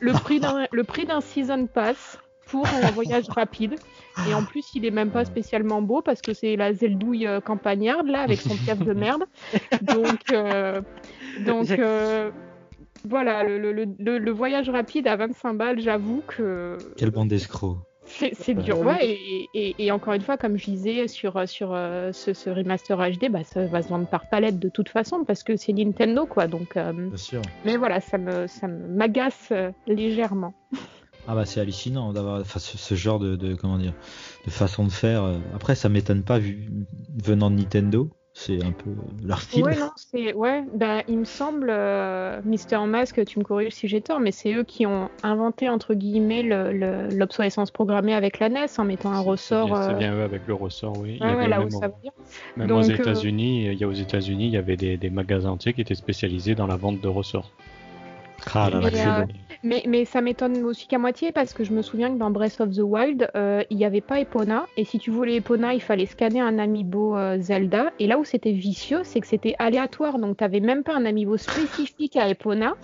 le 0.00 0.12
prix 0.12 0.40
d'un 0.40 0.66
le 0.70 0.84
prix 0.84 1.06
d'un 1.06 1.20
season 1.20 1.66
pass 1.66 2.18
pour 2.46 2.66
un 2.66 2.90
voyage 2.92 3.24
rapide 3.28 3.74
et 4.28 4.34
en 4.34 4.44
plus 4.44 4.64
il 4.74 4.84
est 4.86 4.90
même 4.92 5.10
pas 5.10 5.24
spécialement 5.24 5.82
beau 5.82 6.00
parce 6.02 6.20
que 6.22 6.32
c'est 6.32 6.54
la 6.56 6.72
Zeldouille 6.72 7.26
euh, 7.26 7.40
campagnarde 7.40 8.06
là 8.06 8.20
avec 8.20 8.40
son 8.40 8.54
piaf 8.56 8.78
de 8.78 8.92
merde. 8.92 9.24
Donc 9.82 10.20
euh, 10.32 10.80
donc 11.44 11.70
euh, 11.70 12.30
voilà 13.08 13.42
le, 13.42 13.58
le, 13.58 13.72
le- 13.72 13.86
le- 13.98 14.18
le 14.18 14.30
voyage 14.30 14.68
rapide 14.70 15.08
à 15.08 15.16
25 15.16 15.54
balles, 15.54 15.80
j'avoue 15.80 16.22
que 16.28 16.76
Quelle 16.96 17.10
bande 17.10 17.28
d'escrocs. 17.28 17.78
C'est 18.06 18.34
c'est 18.34 18.54
dur, 18.54 18.78
ouais, 18.80 19.06
et, 19.06 19.50
et- 19.54 19.74
et 19.86 19.90
encore 19.92 20.14
une 20.14 20.20
fois, 20.22 20.36
comme 20.36 20.56
je 20.56 20.64
disais 20.66 21.08
sur, 21.08 21.48
sur 21.48 21.72
euh, 21.74 22.12
ce, 22.12 22.32
ce 22.32 22.48
remaster 22.50 22.96
HD, 22.96 23.28
bah, 23.30 23.44
ça 23.44 23.66
va 23.66 23.82
se 23.82 23.88
vendre 23.88 24.06
par 24.08 24.26
palette 24.26 24.58
de 24.58 24.68
toute 24.68 24.88
façon 24.88 25.24
parce 25.24 25.42
que 25.42 25.56
c'est 25.56 25.72
Nintendo, 25.72 26.24
quoi. 26.26 26.46
Donc, 26.46 26.76
euh, 26.76 26.92
Bien 26.92 27.16
sûr. 27.16 27.42
mais 27.64 27.76
voilà, 27.76 28.00
ça 28.00 28.16
me, 28.18 28.46
ça 28.46 28.68
m'agace 28.68 29.48
euh, 29.52 29.70
légèrement. 29.86 30.54
Ah 31.28 31.34
bah 31.34 31.44
c'est 31.44 31.58
hallucinant 31.60 32.12
d'avoir 32.12 32.40
enfin, 32.40 32.60
ce, 32.60 32.78
ce 32.78 32.94
genre 32.94 33.18
de, 33.18 33.34
de 33.34 33.56
comment 33.56 33.78
dire 33.78 33.94
de 34.44 34.50
façon 34.50 34.84
de 34.84 34.92
faire. 34.92 35.24
euh. 35.24 35.38
Après 35.56 35.74
ça 35.74 35.88
m'étonne 35.88 36.22
pas 36.22 36.38
vu 36.38 36.70
venant 37.24 37.50
de 37.50 37.56
Nintendo, 37.56 38.10
c'est 38.38 38.62
un 38.62 38.70
peu 38.72 38.90
leur 39.24 39.40
style. 39.40 39.64
Ouais, 39.64 39.76
non, 39.76 39.90
c'est 39.96 40.34
ouais, 40.34 40.62
bah, 40.74 41.02
il 41.08 41.18
me 41.18 41.24
semble, 41.24 41.68
euh, 41.70 42.40
Mister 42.44 42.78
Mask, 42.86 43.24
tu 43.24 43.38
me 43.38 43.44
corriges 43.44 43.72
si 43.72 43.88
j'ai 43.88 44.02
tort, 44.02 44.20
mais 44.20 44.30
c'est 44.30 44.52
eux 44.52 44.62
qui 44.62 44.84
ont 44.84 45.08
inventé 45.22 45.70
entre 45.70 45.94
guillemets 45.94 46.42
le- 46.42 46.70
le- 46.70 47.08
l'obsolescence 47.16 47.70
programmée 47.70 48.12
avec 48.14 48.38
la 48.38 48.50
NES 48.50 48.66
en 48.76 48.84
mettant 48.84 49.10
un 49.10 49.22
C'est- 49.22 49.28
ressort. 49.28 49.68
C'est 49.68 49.72
bien, 49.72 49.82
c'est 49.82 49.94
euh, 49.94 49.98
bien 49.98 50.14
eux 50.16 50.22
avec 50.22 50.46
le 50.46 50.52
ressort, 50.54 50.98
oui. 50.98 51.16
Il 51.18 51.26
y 51.26 51.26
ouais, 51.26 51.34
ouais, 51.34 51.40
avait 51.40 51.48
là 51.48 51.60
où 51.60 51.62
même, 51.62 51.70
ça 51.70 51.90
même 52.56 52.68
Donc, 52.68 52.84
aux 52.84 52.90
euh, 52.90 52.94
États-Unis, 52.94 53.66
il 53.72 53.78
y 53.78 53.84
a 53.84 53.88
aux 53.88 53.92
États-Unis, 53.92 54.46
il 54.46 54.52
y 54.52 54.56
avait 54.58 54.76
des, 54.76 54.98
des 54.98 55.10
magasins 55.10 55.50
entiers 55.50 55.72
qui 55.72 55.80
étaient 55.80 55.94
spécialisés 55.94 56.54
dans 56.54 56.66
la 56.66 56.76
vente 56.76 57.00
de 57.00 57.08
ressorts. 57.08 57.50
Ah 58.54 58.68
là 58.70 58.80
là, 58.80 58.90
Mais, 58.92 58.98
c'est 58.98 59.06
euh, 59.06 59.22
bon. 59.22 59.28
Mais, 59.66 60.04
ça 60.04 60.20
m'étonne 60.20 60.62
aussi 60.64 60.86
qu'à 60.86 60.98
moitié 60.98 61.32
parce 61.32 61.52
que 61.52 61.64
je 61.64 61.72
me 61.72 61.82
souviens 61.82 62.12
que 62.12 62.18
dans 62.18 62.30
Breath 62.30 62.60
of 62.60 62.70
the 62.70 62.82
Wild, 62.82 63.28
euh, 63.34 63.64
il 63.70 63.76
n'y 63.76 63.84
avait 63.84 64.00
pas 64.00 64.20
Epona. 64.20 64.66
Et 64.76 64.84
si 64.84 64.98
tu 64.98 65.10
voulais 65.10 65.36
Epona, 65.36 65.74
il 65.74 65.82
fallait 65.82 66.06
scanner 66.06 66.40
un 66.40 66.58
amiibo 66.58 67.16
euh, 67.16 67.38
Zelda. 67.40 67.90
Et 67.98 68.06
là 68.06 68.18
où 68.18 68.24
c'était 68.24 68.52
vicieux, 68.52 69.00
c'est 69.02 69.20
que 69.20 69.26
c'était 69.26 69.56
aléatoire. 69.58 70.18
Donc 70.18 70.36
tu 70.36 70.44
n'avais 70.44 70.60
même 70.60 70.84
pas 70.84 70.94
un 70.94 71.04
amiibo 71.04 71.36
spécifique 71.36 72.16
à 72.16 72.28
Epona. 72.28 72.74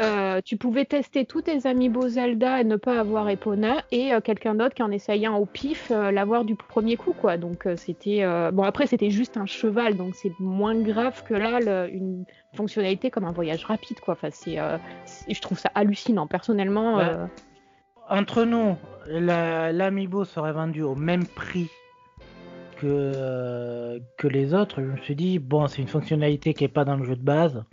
euh, 0.00 0.40
tu 0.44 0.56
pouvais 0.56 0.84
tester 0.84 1.24
tous 1.24 1.42
tes 1.42 1.66
amiibo 1.66 2.08
Zelda 2.08 2.60
et 2.60 2.64
ne 2.64 2.76
pas 2.76 2.98
avoir 2.98 3.28
Epona 3.28 3.84
et 3.92 4.10
quelqu'un 4.24 4.54
d'autre 4.54 4.74
qui 4.74 4.82
en 4.82 4.90
essayant 4.90 5.36
au 5.36 5.46
pif 5.46 5.90
l'avoir 5.90 6.44
du 6.44 6.54
premier 6.54 6.96
coup 6.96 7.12
quoi. 7.12 7.36
Donc 7.36 7.66
c'était 7.74 8.24
bon 8.52 8.62
après 8.62 8.86
c'était 8.86 9.10
juste 9.10 9.36
un 9.36 9.46
cheval 9.46 9.96
donc 9.96 10.14
c'est 10.14 10.30
moins 10.38 10.76
grave 10.76 11.24
que 11.24 11.34
là 11.34 11.88
une 11.88 12.24
fonctionnalité 12.54 13.10
comme 13.10 13.24
un 13.24 13.32
voyage 13.32 13.64
rapide 13.64 14.00
quoi. 14.00 14.14
Enfin 14.14 14.28
c'est 14.30 14.58
euh, 14.58 14.78
je 15.28 15.40
trouve 15.40 15.58
ça 15.58 15.70
hallucinant 15.74 16.26
personnellement. 16.26 16.96
Ouais. 16.96 17.04
euh, 17.04 17.26
Entre 18.08 18.44
nous, 18.44 18.76
la- 19.06 19.70
l'Amiibo 19.72 20.24
serait 20.24 20.52
vendu 20.52 20.82
au 20.82 20.94
même 20.94 21.26
prix 21.26 21.68
que, 22.78 22.86
euh, 22.86 23.98
que 24.16 24.26
les 24.28 24.54
autres. 24.54 24.80
Je 24.80 24.86
me 24.86 24.96
suis 24.98 25.14
dit, 25.16 25.38
bon, 25.38 25.66
c'est 25.66 25.82
une 25.82 25.88
fonctionnalité 25.88 26.54
qui 26.54 26.64
est 26.64 26.68
pas 26.68 26.84
dans 26.84 26.96
le 26.96 27.04
jeu 27.04 27.16
de 27.16 27.22
base. 27.24 27.64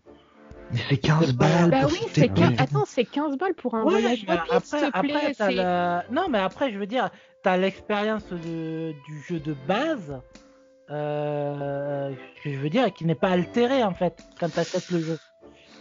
Mais 0.71 0.79
c'est 0.89 0.97
15 0.97 1.33
balles 1.35 1.69
Bah 1.69 1.81
pour 1.83 1.91
oui, 1.91 1.99
c'est 2.11 2.27
couilles. 2.27 2.41
15... 2.41 2.53
Attends, 2.57 2.85
c'est 2.85 3.05
15 3.05 3.37
balles 3.37 3.53
pour 3.53 3.75
un 3.75 3.83
Ouais, 3.83 3.91
voyage 3.91 4.25
rapide, 4.27 4.65
s'il 4.65 4.79
te 4.79 4.85
après, 4.85 5.01
plaît. 5.07 5.33
t'as 5.37 5.47
c'est- 5.49 5.55
la- 5.55 6.03
Non, 6.11 6.27
mais 6.29 6.39
après, 6.39 6.71
je 6.73 6.79
veux 6.79 6.87
dire, 6.87 7.11
t'as 7.43 7.55
l'expérience 7.55 8.27
de- 8.29 8.93
du 9.07 9.21
jeu 9.29 9.39
de 9.39 9.55
base, 9.67 10.19
euh, 10.89 12.11
que 12.43 12.51
je 12.51 12.57
veux 12.57 12.69
dire, 12.69 12.93
qui 12.93 13.05
n'est 13.05 13.15
pas 13.15 13.29
altérée 13.29 13.83
en 13.83 13.93
fait 13.93 14.23
quand 14.39 14.49
t'achètes 14.53 14.89
le 14.91 14.99
jeu. 14.99 15.17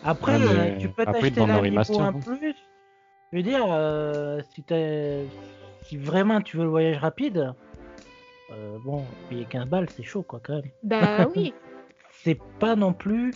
Après, 0.03 0.37
Ouais, 0.37 0.55
mais 0.55 0.73
euh, 0.73 0.79
tu 0.79 0.89
peux 0.89 1.05
t'acheter 1.05 1.31
l'amiibo 1.31 1.61
remaster, 1.61 1.99
en 1.99 2.05
hein. 2.05 2.21
plus. 2.21 2.55
Je 3.33 3.37
veux 3.39 3.43
dire, 3.43 3.65
euh, 3.69 4.41
si 5.83 5.97
vraiment 5.97 6.41
tu 6.41 6.57
veux 6.59 6.65
le 6.65 6.71
voyage 6.71 6.99
rapide, 6.99 7.55
euh, 8.53 8.79
bon, 8.85 9.05
payer 9.29 9.47
15 9.47 9.67
balles, 9.67 9.89
c'est 9.91 10.03
chaud 10.03 10.23
quoi 10.23 10.41
quand 10.43 10.55
même. 10.55 10.71
Bah 10.83 11.27
oui. 11.37 11.55
C'est 12.23 12.39
pas 12.61 12.77
non 12.77 12.93
plus 12.93 13.33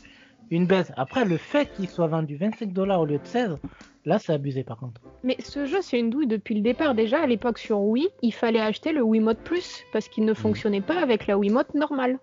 une 0.50 0.66
baisse. 0.66 0.92
Après, 0.96 1.24
le 1.24 1.36
fait 1.36 1.72
qu'il 1.74 1.88
soit 1.88 2.06
vendu 2.06 2.36
25 2.36 2.72
dollars 2.72 3.00
au 3.00 3.06
lieu 3.06 3.18
de 3.18 3.26
16, 3.26 3.58
là 4.04 4.18
c'est 4.18 4.32
abusé 4.32 4.64
par 4.64 4.78
contre. 4.78 5.00
Mais 5.24 5.36
ce 5.40 5.66
jeu, 5.66 5.78
c'est 5.82 5.98
une 5.98 6.10
douille 6.10 6.26
depuis 6.26 6.54
le 6.54 6.60
départ. 6.60 6.94
Déjà, 6.94 7.20
à 7.22 7.26
l'époque 7.26 7.58
sur 7.58 7.80
Wii, 7.80 8.08
il 8.22 8.32
fallait 8.32 8.60
acheter 8.60 8.92
le 8.92 9.02
Wiimote 9.02 9.38
Plus 9.38 9.84
parce 9.92 10.08
qu'il 10.08 10.24
ne 10.24 10.34
fonctionnait 10.34 10.80
pas 10.80 11.00
avec 11.02 11.26
la 11.26 11.38
Wiimote 11.38 11.74
normale. 11.74 12.18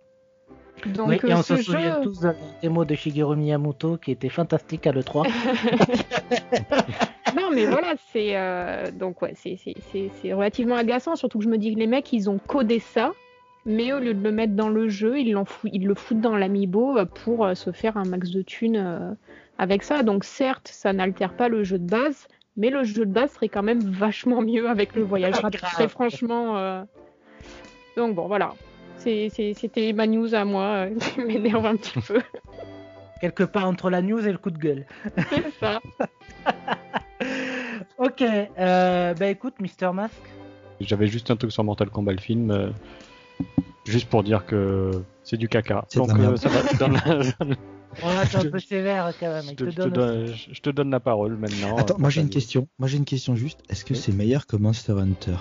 Donc, 0.87 1.07
Oui, 1.07 1.15
et 1.23 1.31
euh, 1.31 1.37
on 1.37 1.41
ce 1.41 1.55
se 1.55 1.63
souvient 1.63 1.95
jeu. 1.97 2.01
tous 2.03 2.19
de 2.19 2.27
la 2.27 2.33
démo 2.61 2.83
de 2.85 2.95
Shigeru 2.95 3.37
Miyamoto 3.37 3.97
qui 3.97 4.11
était 4.11 4.29
fantastique 4.29 4.85
à 4.87 4.91
l'E3. 4.91 5.27
Non, 7.35 7.49
mais 7.53 7.65
voilà, 7.65 7.95
c'est 8.13 8.37
euh, 8.37 8.91
donc 8.91 9.21
ouais, 9.21 9.33
c'est 9.35 10.33
relativement 10.33 10.75
agaçant. 10.75 11.15
Surtout 11.15 11.39
que 11.39 11.43
je 11.43 11.49
me 11.49 11.57
dis 11.57 11.73
que 11.73 11.79
les 11.79 11.87
mecs, 11.87 12.11
ils 12.13 12.29
ont 12.29 12.37
codé 12.37 12.79
ça, 12.79 13.11
mais 13.65 13.91
au 13.93 13.99
lieu 13.99 14.13
de 14.13 14.23
le 14.23 14.31
mettre 14.31 14.53
dans 14.53 14.69
le 14.69 14.87
jeu, 14.87 15.19
ils, 15.19 15.35
fou- 15.45 15.67
ils 15.73 15.85
le 15.85 15.95
foutent 15.95 16.21
dans 16.21 16.37
l'amiibo 16.37 16.97
euh, 16.97 17.05
pour 17.05 17.45
euh, 17.45 17.53
se 17.55 17.71
faire 17.71 17.97
un 17.97 18.05
max 18.05 18.29
de 18.31 18.41
thunes 18.41 18.77
euh, 18.77 19.11
avec 19.57 19.83
ça. 19.83 20.03
Donc 20.03 20.23
certes, 20.23 20.67
ça 20.71 20.93
n'altère 20.93 21.33
pas 21.33 21.47
le 21.49 21.63
jeu 21.63 21.79
de 21.79 21.87
base, 21.89 22.27
mais 22.57 22.69
le 22.69 22.83
jeu 22.83 23.05
de 23.05 23.11
base 23.11 23.31
serait 23.33 23.49
quand 23.49 23.63
même 23.63 23.79
vachement 23.81 24.41
mieux 24.41 24.69
avec 24.69 24.95
le 24.95 25.03
voyage 25.03 25.35
rapide. 25.35 25.59
Grave. 25.59 25.73
Très 25.73 25.87
franchement. 25.87 26.57
euh, 26.57 26.83
Donc 27.97 28.15
bon, 28.15 28.27
voilà. 28.27 28.53
C'était 28.97 29.93
ma 29.93 30.07
news 30.07 30.33
à 30.33 30.45
moi 30.45 30.63
euh, 30.87 30.95
qui 30.99 31.21
m'énerve 31.21 31.65
un 31.65 31.75
petit 31.75 31.99
peu. 32.01 32.21
Quelque 33.21 33.43
part 33.43 33.65
entre 33.67 33.89
la 33.89 34.01
news 34.01 34.25
et 34.27 34.31
le 34.31 34.37
coup 34.37 34.51
de 34.51 34.57
gueule. 34.57 34.85
C'est 35.29 35.51
ça. 35.59 35.81
Ok, 37.97 38.21
euh, 38.21 39.13
bah 39.13 39.27
écoute, 39.27 39.53
Mister 39.59 39.89
Mask. 39.93 40.13
J'avais 40.81 41.07
juste 41.07 41.31
un 41.31 41.35
truc 41.37 41.51
sur 41.51 41.63
Mortal 41.63 41.89
Kombat 41.89 42.11
le 42.11 42.17
film, 42.19 42.51
euh, 42.51 42.69
juste 43.85 44.09
pour 44.09 44.21
dire 44.23 44.45
que 44.45 44.91
c'est 45.23 45.37
du 45.37 45.47
caca. 45.47 45.85
Donc 45.95 46.09
euh, 46.19 46.35
ça 46.35 46.49
va, 46.49 46.73
donne 46.77 46.99
la- 47.05 47.55
T'es 47.95 48.01
Je- 48.29 48.37
un 48.47 48.51
peu 48.51 48.59
sévère 48.59 49.13
quand 49.19 49.29
même. 49.29 49.43
je 49.45 49.51
Il 49.51 49.55
te, 49.55 49.63
donne 49.65 49.89
donne, 49.91 50.25
je- 50.27 50.53
je 50.53 50.61
te 50.61 50.69
donne 50.69 50.89
la 50.89 50.99
parole 50.99 51.37
maintenant. 51.37 51.77
Attends, 51.77 51.97
moi 51.97 52.09
j'ai 52.09 52.21
une 52.21 52.29
question. 52.29 52.67
Moi 52.79 52.87
j'ai 52.87 52.97
une 52.97 53.05
question 53.05 53.35
juste. 53.35 53.59
Est-ce 53.69 53.85
que 53.85 53.93
Oui. 53.93 53.99
c'est 53.99 54.11
meilleur 54.11 54.47
que 54.47 54.55
Monster 54.57 54.93
Hunter 54.93 55.37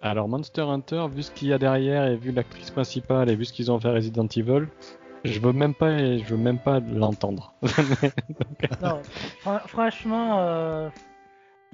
Alors 0.00 0.28
Monster 0.28 0.62
Hunter, 0.62 1.06
vu 1.12 1.22
ce 1.22 1.30
qu'il 1.30 1.48
y 1.48 1.52
a 1.52 1.58
derrière 1.58 2.06
et 2.06 2.16
vu 2.16 2.32
l'actrice 2.32 2.70
principale 2.70 3.28
et 3.30 3.36
vu 3.36 3.44
ce 3.44 3.52
qu'ils 3.52 3.70
ont 3.70 3.78
fait 3.80 3.90
Resident 3.90 4.26
Evil, 4.36 4.66
je 5.24 5.40
veux 5.40 5.52
même 5.52 5.74
pas, 5.74 5.96
je 5.98 6.24
veux 6.24 6.36
même 6.36 6.58
pas 6.58 6.80
l'entendre. 6.80 7.54
Franchement, 9.66 10.38
euh, 10.40 10.88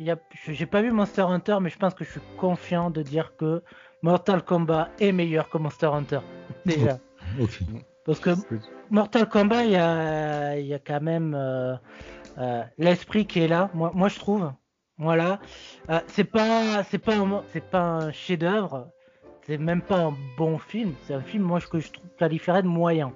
a... 0.09 0.15
j'ai 0.49 0.67
pas 0.67 0.83
vu 0.83 0.91
Monster 0.93 1.23
Hunter, 1.23 1.59
mais 1.61 1.71
je 1.71 1.79
pense 1.79 1.95
que 1.95 2.05
je 2.05 2.11
suis 2.13 2.21
confiant 2.39 2.91
de 2.91 3.03
dire 3.03 3.35
que 3.37 3.63
Mortal 4.03 4.43
Kombat 4.45 4.91
est 5.01 5.13
meilleur 5.13 5.49
que 5.49 5.59
Monster 5.59 5.87
Hunter. 5.87 6.21
Déjà. 6.67 6.99
Ok. 7.41 7.61
Parce 8.05 8.19
que 8.19 8.31
Mortal 8.91 9.29
Kombat, 9.29 9.65
il 9.65 9.71
y 9.73 9.77
a, 9.77 10.59
il 10.59 10.67
y 10.67 10.75
a 10.75 10.79
quand 10.79 11.01
même 11.01 11.35
euh, 11.35 11.75
euh, 12.39 12.63
l'esprit 12.79 13.27
qui 13.27 13.41
est 13.41 13.49
là. 13.49 13.71
Moi, 13.75 13.93
moi 13.95 14.09
je 14.09 14.19
trouve. 14.19 14.53
Voilà. 14.99 15.41
Euh, 15.89 16.01
c'est 16.09 16.25
pas, 16.25 16.83
c'est 16.85 16.99
pas, 16.99 17.17
un, 17.17 17.43
c'est 17.53 17.65
pas 17.65 17.83
un 17.83 18.13
chef-d'œuvre. 18.13 18.91
C'est 19.47 19.59
même 19.59 19.83
pas 19.83 19.99
un 19.99 20.15
bon 20.37 20.59
film. 20.59 20.95
C'est 21.03 21.15
un 21.15 21.23
film, 21.23 21.45
moi, 21.45 21.61
que 21.61 21.79
je 21.79 21.93
trouve 21.93 22.09
qualifierais 22.19 22.63
de 22.63 22.69
moyen. 22.69 23.13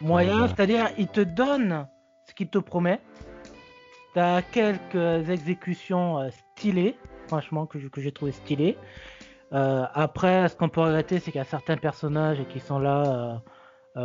Moyen, 0.00 0.46
c'est-à-dire, 0.48 0.88
il 0.98 1.08
te 1.08 1.20
donne 1.20 1.88
ce 2.28 2.34
qu'il 2.34 2.48
te 2.48 2.58
promet. 2.58 3.00
T'as 4.14 4.42
quelques 4.42 5.28
exécutions 5.30 6.18
euh, 6.18 6.28
stylées, 6.30 6.96
franchement, 7.28 7.66
que, 7.66 7.78
que 7.78 8.00
j'ai 8.00 8.12
trouvé 8.12 8.32
stylées. 8.32 8.76
Après, 9.52 10.48
ce 10.48 10.56
qu'on 10.56 10.68
peut 10.68 10.80
regretter, 10.80 11.18
c'est 11.18 11.30
qu'il 11.30 11.38
y 11.38 11.42
a 11.42 11.44
certains 11.44 11.76
personnages 11.76 12.44
qui 12.48 12.60
sont 12.60 12.78
là 12.78 13.40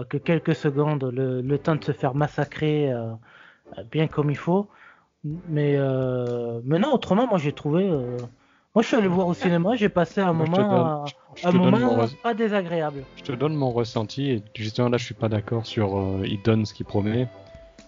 que 0.10 0.18
quelques 0.18 0.56
secondes, 0.56 1.04
le, 1.04 1.42
le 1.42 1.58
temps 1.58 1.76
de 1.76 1.84
se 1.84 1.92
faire 1.92 2.16
massacrer 2.16 2.92
euh, 2.92 3.12
euh, 3.78 3.84
bien 3.92 4.08
comme 4.08 4.30
il 4.32 4.38
faut. 4.38 4.68
Mais, 5.50 5.76
euh, 5.78 6.60
mais 6.64 6.80
non, 6.80 6.94
autrement, 6.94 7.28
moi 7.28 7.38
j'ai 7.38 7.52
trouvé. 7.54 7.88
euh, 7.88 8.18
Moi 8.74 8.82
je 8.82 8.88
suis 8.88 8.96
allé 8.98 9.08
voir 9.08 9.28
au 9.28 9.34
cinéma, 9.34 9.76
j'ai 9.76 9.90
passé 9.90 10.22
un 10.22 10.34
Moi, 10.34 10.46
moment, 10.48 10.70
donne- 10.70 10.88
euh, 10.88 11.48
un 11.50 11.52
moment 11.52 12.08
pas 12.24 12.34
désagréable. 12.34 13.04
je 13.18 13.24
te 13.24 13.32
donne 13.34 13.54
mon 13.56 13.72
ressenti 13.72 14.32
et 14.32 14.44
justement 14.56 14.90
là 14.90 14.98
je 14.98 15.06
suis 15.06 15.14
pas 15.14 15.30
d'accord 15.30 15.66
sur 15.66 15.98
euh, 16.00 16.24
il 16.26 16.42
donne 16.42 16.66
ce 16.66 16.74
qu'il 16.74 16.86
promet 16.86 17.28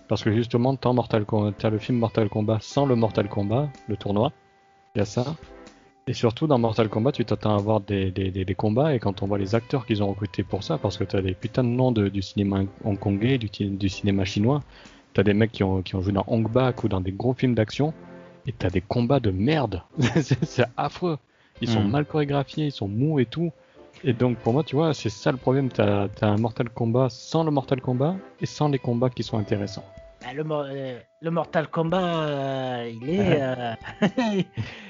parce 0.10 0.24
que 0.24 0.32
justement 0.32 0.76
t'as 0.76 0.92
Mortal 0.94 1.26
Com- 1.26 1.54
t'as 1.58 1.70
le 1.72 1.80
film 1.80 1.98
Mortal 1.98 2.30
Kombat 2.30 2.60
sans 2.62 2.86
le 2.86 2.96
Mortal 2.96 3.28
Kombat, 3.30 3.70
le 3.88 3.96
tournoi, 3.98 4.32
il 4.96 5.00
y 5.00 5.02
a 5.02 5.06
ça. 5.06 5.24
Et 6.08 6.13
surtout 6.13 6.48
dans 6.48 6.58
Mortal 6.60 6.89
Kombat 6.89 7.13
tu 7.13 7.24
t'attends 7.24 7.56
à 7.56 7.60
voir 7.60 7.80
des, 7.80 8.12
des, 8.12 8.30
des, 8.30 8.44
des 8.44 8.56
combats 8.56 8.94
et 8.94 9.00
quand 9.00 9.24
on 9.24 9.28
voit 9.28 9.38
les 9.38 9.56
acteurs 9.56 9.86
qu'ils 9.86 10.04
ont 10.04 10.10
recrutés 10.10 10.44
pour 10.44 10.62
ça 10.63 10.78
parce 10.78 10.98
que 10.98 11.06
t'as 11.06 11.22
des 11.22 11.34
putains 11.34 11.63
de 11.63 11.70
noms 11.70 11.92
de- 11.94 12.10
du 12.10 12.22
cinéma 12.22 12.63
hongkongais, 12.84 13.38
du, 13.38 13.48
du 13.50 13.89
cinéma 13.89 14.26
chinois, 14.26 14.62
t'as 15.13 15.24
des 15.24 15.34
mecs 15.34 15.54
qui 15.54 15.63
ont, 15.63 15.82
qui 15.82 15.96
ont 15.96 16.02
joué 16.02 16.12
dans 16.12 16.26
Hong 16.28 16.50
Bak 16.50 16.84
ou 16.84 16.89
dans 16.89 17.00
des 17.00 17.13
gros 17.13 17.34
films 17.34 17.56
d'action 17.56 17.94
et 18.46 18.52
t'as 18.52 18.70
des 18.70 18.82
combats 18.82 19.22
de 19.22 19.32
merde, 19.32 19.82
c'est 20.22 20.66
affreux. 20.76 21.18
Ils 21.62 21.70
sont 21.70 21.84
Hmm. 21.84 21.92
mal 21.92 22.06
chorégraphiés, 22.06 22.66
ils 22.66 22.72
sont 22.74 22.89
mous 22.89 23.20
et 23.20 23.26
tout. 23.26 23.52
Et 24.04 24.12
donc 24.12 24.38
pour 24.39 24.52
moi, 24.52 24.63
tu 24.66 24.76
vois, 24.76 24.94
c'est 24.94 25.10
ça 25.10 25.32
le 25.32 25.38
problème. 25.38 25.70
T'as 25.70 26.10
as 26.22 26.28
un 26.28 26.38
Mortal 26.38 26.70
Kombat 26.70 27.08
sans 27.10 27.46
le 27.46 27.52
Mortal 27.52 27.80
Kombat 27.80 28.18
et 28.42 28.46
sans 28.46 28.68
les 28.68 28.80
combats 28.80 29.10
qui 29.10 29.24
sont 29.24 29.38
intéressants. 29.38 29.86
Bah, 30.24 30.34
le, 30.34 30.44
euh, 30.50 31.00
le 31.22 31.32
Mortal 31.32 31.68
Kombat, 31.68 31.98
euh, 32.02 32.92
il 33.02 33.10
est. 33.10 33.42
euh, 33.42 33.74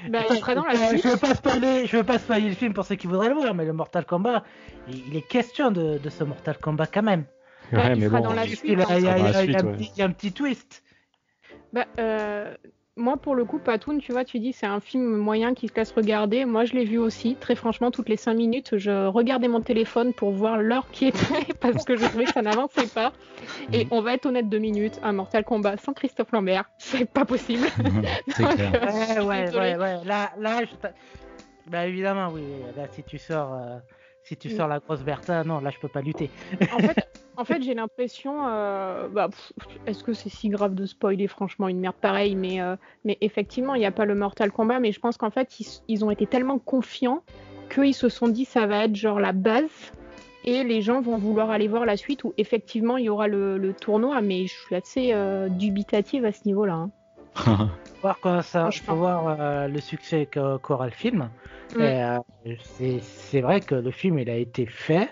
Bah, 0.08 0.20
il 0.30 0.36
sera 0.38 0.54
dans 0.54 0.64
la 0.64 0.74
suite. 0.88 1.02
je 1.02 1.08
veux 1.08 1.16
pas 1.16 1.34
spoiler, 1.34 1.86
je 1.86 1.96
veux 1.96 2.04
pas 2.04 2.18
spoiler 2.18 2.48
le 2.50 2.54
film 2.54 2.72
pour 2.74 2.84
ceux 2.84 2.94
qui 2.94 3.06
voudraient 3.06 3.28
le 3.30 3.34
voir, 3.34 3.54
mais 3.54 3.64
le 3.64 3.72
Mortal 3.72 4.04
Kombat, 4.04 4.44
il, 4.88 5.08
il 5.08 5.16
est 5.16 5.26
question 5.26 5.70
de, 5.70 5.98
de 5.98 6.10
ce 6.10 6.24
Mortal 6.24 6.58
Kombat 6.58 6.86
quand 6.86 7.02
même. 7.02 7.24
Ouais, 7.72 7.78
a- 8.90 8.98
il 8.98 9.04
y 9.04 9.08
a, 9.08 9.12
hein. 9.12 9.16
il 9.16 9.16
y 9.16 9.16
a- 9.16 9.18
Dans 9.18 9.24
la 9.24 9.32
suite, 9.42 9.56
un 9.56 9.60
petit- 9.76 9.90
il 9.94 9.98
y 9.98 10.02
a 10.02 10.04
un 10.06 10.10
petit 10.12 10.32
twist. 10.32 10.82
Bah, 11.72 11.86
euh, 11.98 12.54
moi, 12.96 13.16
pour 13.16 13.34
le 13.34 13.44
coup, 13.44 13.58
Patoun, 13.58 13.98
tu 13.98 14.12
vois, 14.12 14.24
tu 14.24 14.38
dis 14.38 14.52
c'est 14.52 14.66
un 14.66 14.78
film 14.78 15.16
moyen 15.16 15.54
qui 15.54 15.66
se 15.66 15.74
laisse 15.74 15.90
regarder. 15.90 16.44
Moi, 16.44 16.64
je 16.64 16.74
l'ai 16.74 16.84
vu 16.84 16.98
aussi. 16.98 17.34
Très 17.34 17.56
franchement, 17.56 17.90
toutes 17.90 18.08
les 18.08 18.16
5 18.16 18.34
minutes, 18.34 18.78
je 18.78 19.06
regardais 19.08 19.48
mon 19.48 19.60
téléphone 19.60 20.12
pour 20.12 20.30
voir 20.30 20.58
l'heure 20.58 20.88
qui 20.92 21.06
était 21.06 21.18
parce 21.60 21.84
que 21.84 21.96
je 21.96 22.04
trouvais 22.06 22.24
que 22.24 22.32
ça 22.32 22.42
n'avançait 22.42 22.86
pas. 22.86 23.12
Et 23.72 23.88
on 23.90 24.00
va 24.00 24.14
être 24.14 24.26
honnête 24.26 24.48
deux 24.48 24.58
minutes, 24.58 25.00
un 25.02 25.12
Mortal 25.12 25.44
Kombat 25.44 25.76
sans 25.78 25.92
Christophe 25.92 26.30
Lambert, 26.30 26.70
c'est 26.78 27.04
pas 27.04 27.24
possible. 27.24 27.66
c'est 28.28 28.44
clair. 28.44 28.72
Ouais, 28.72 29.20
ouais, 29.20 29.50
ouais, 29.50 29.76
ouais. 29.76 30.04
Là, 30.04 30.30
là, 30.38 30.64
je 30.64 30.88
bah 31.66 31.86
évidemment, 31.86 32.28
oui. 32.30 32.42
oui. 32.44 32.62
Là, 32.76 32.86
si 32.92 33.02
tu 33.02 33.18
sors, 33.18 33.54
euh, 33.54 33.78
si 34.24 34.36
tu 34.36 34.48
Oui. 34.48 34.56
sors 34.56 34.68
la 34.68 34.80
grosse 34.80 35.02
Bertha, 35.02 35.44
non, 35.44 35.60
là, 35.60 35.70
je 35.70 35.78
peux 35.78 35.88
pas 35.88 36.00
lutter. 36.00 36.30
En 36.72 36.78
fait, 36.78 36.96
en 37.36 37.44
fait 37.44 37.62
j'ai 37.62 37.74
l'impression. 37.74 38.46
euh, 38.48 39.08
bah, 39.08 39.28
Est-ce 39.86 40.02
que 40.02 40.12
c'est 40.14 40.28
si 40.30 40.48
grave 40.48 40.74
de 40.74 40.86
spoiler, 40.86 41.28
franchement, 41.28 41.68
une 41.68 41.78
merde 41.80 41.96
pareille 42.00 42.34
mais, 42.34 42.60
euh, 42.60 42.76
mais 43.04 43.18
effectivement, 43.20 43.74
il 43.74 43.80
n'y 43.80 43.86
a 43.86 43.90
pas 43.92 44.04
le 44.06 44.14
Mortal 44.14 44.50
Kombat. 44.50 44.80
Mais 44.80 44.92
je 44.92 45.00
pense 45.00 45.16
qu'en 45.16 45.30
fait, 45.30 45.60
ils, 45.60 45.66
ils 45.88 46.04
ont 46.04 46.10
été 46.10 46.26
tellement 46.26 46.58
confiants 46.58 47.22
qu'ils 47.72 47.94
se 47.94 48.08
sont 48.08 48.28
dit 48.28 48.44
ça 48.44 48.66
va 48.66 48.84
être 48.84 48.96
genre 48.96 49.20
la 49.20 49.32
base. 49.32 49.92
Et 50.46 50.62
les 50.62 50.82
gens 50.82 51.00
vont 51.00 51.16
vouloir 51.16 51.48
aller 51.50 51.68
voir 51.68 51.86
la 51.86 51.96
suite 51.96 52.22
où 52.24 52.34
effectivement 52.36 52.98
il 52.98 53.04
y 53.06 53.08
aura 53.08 53.28
le, 53.28 53.56
le 53.56 53.72
tournoi. 53.72 54.20
Mais 54.20 54.46
je 54.46 54.52
suis 54.54 54.74
assez 54.74 55.10
euh, 55.14 55.48
dubitative 55.48 56.24
à 56.26 56.32
ce 56.32 56.40
niveau-là. 56.46 56.86
hein. 57.36 57.70
Voir 58.04 58.20
quoi 58.20 58.42
ça, 58.42 58.70
faut 58.70 58.96
voir 58.96 59.34
euh, 59.40 59.66
le 59.66 59.80
succès 59.80 60.28
qu'aura 60.30 60.84
le 60.84 60.92
film. 60.92 61.30
Mm. 61.74 61.80
Et, 61.80 62.02
euh, 62.04 62.18
c'est, 62.76 63.00
c'est 63.00 63.40
vrai 63.40 63.62
que 63.62 63.74
le 63.74 63.90
film, 63.90 64.18
il 64.18 64.28
a 64.28 64.36
été 64.36 64.66
fait 64.66 65.08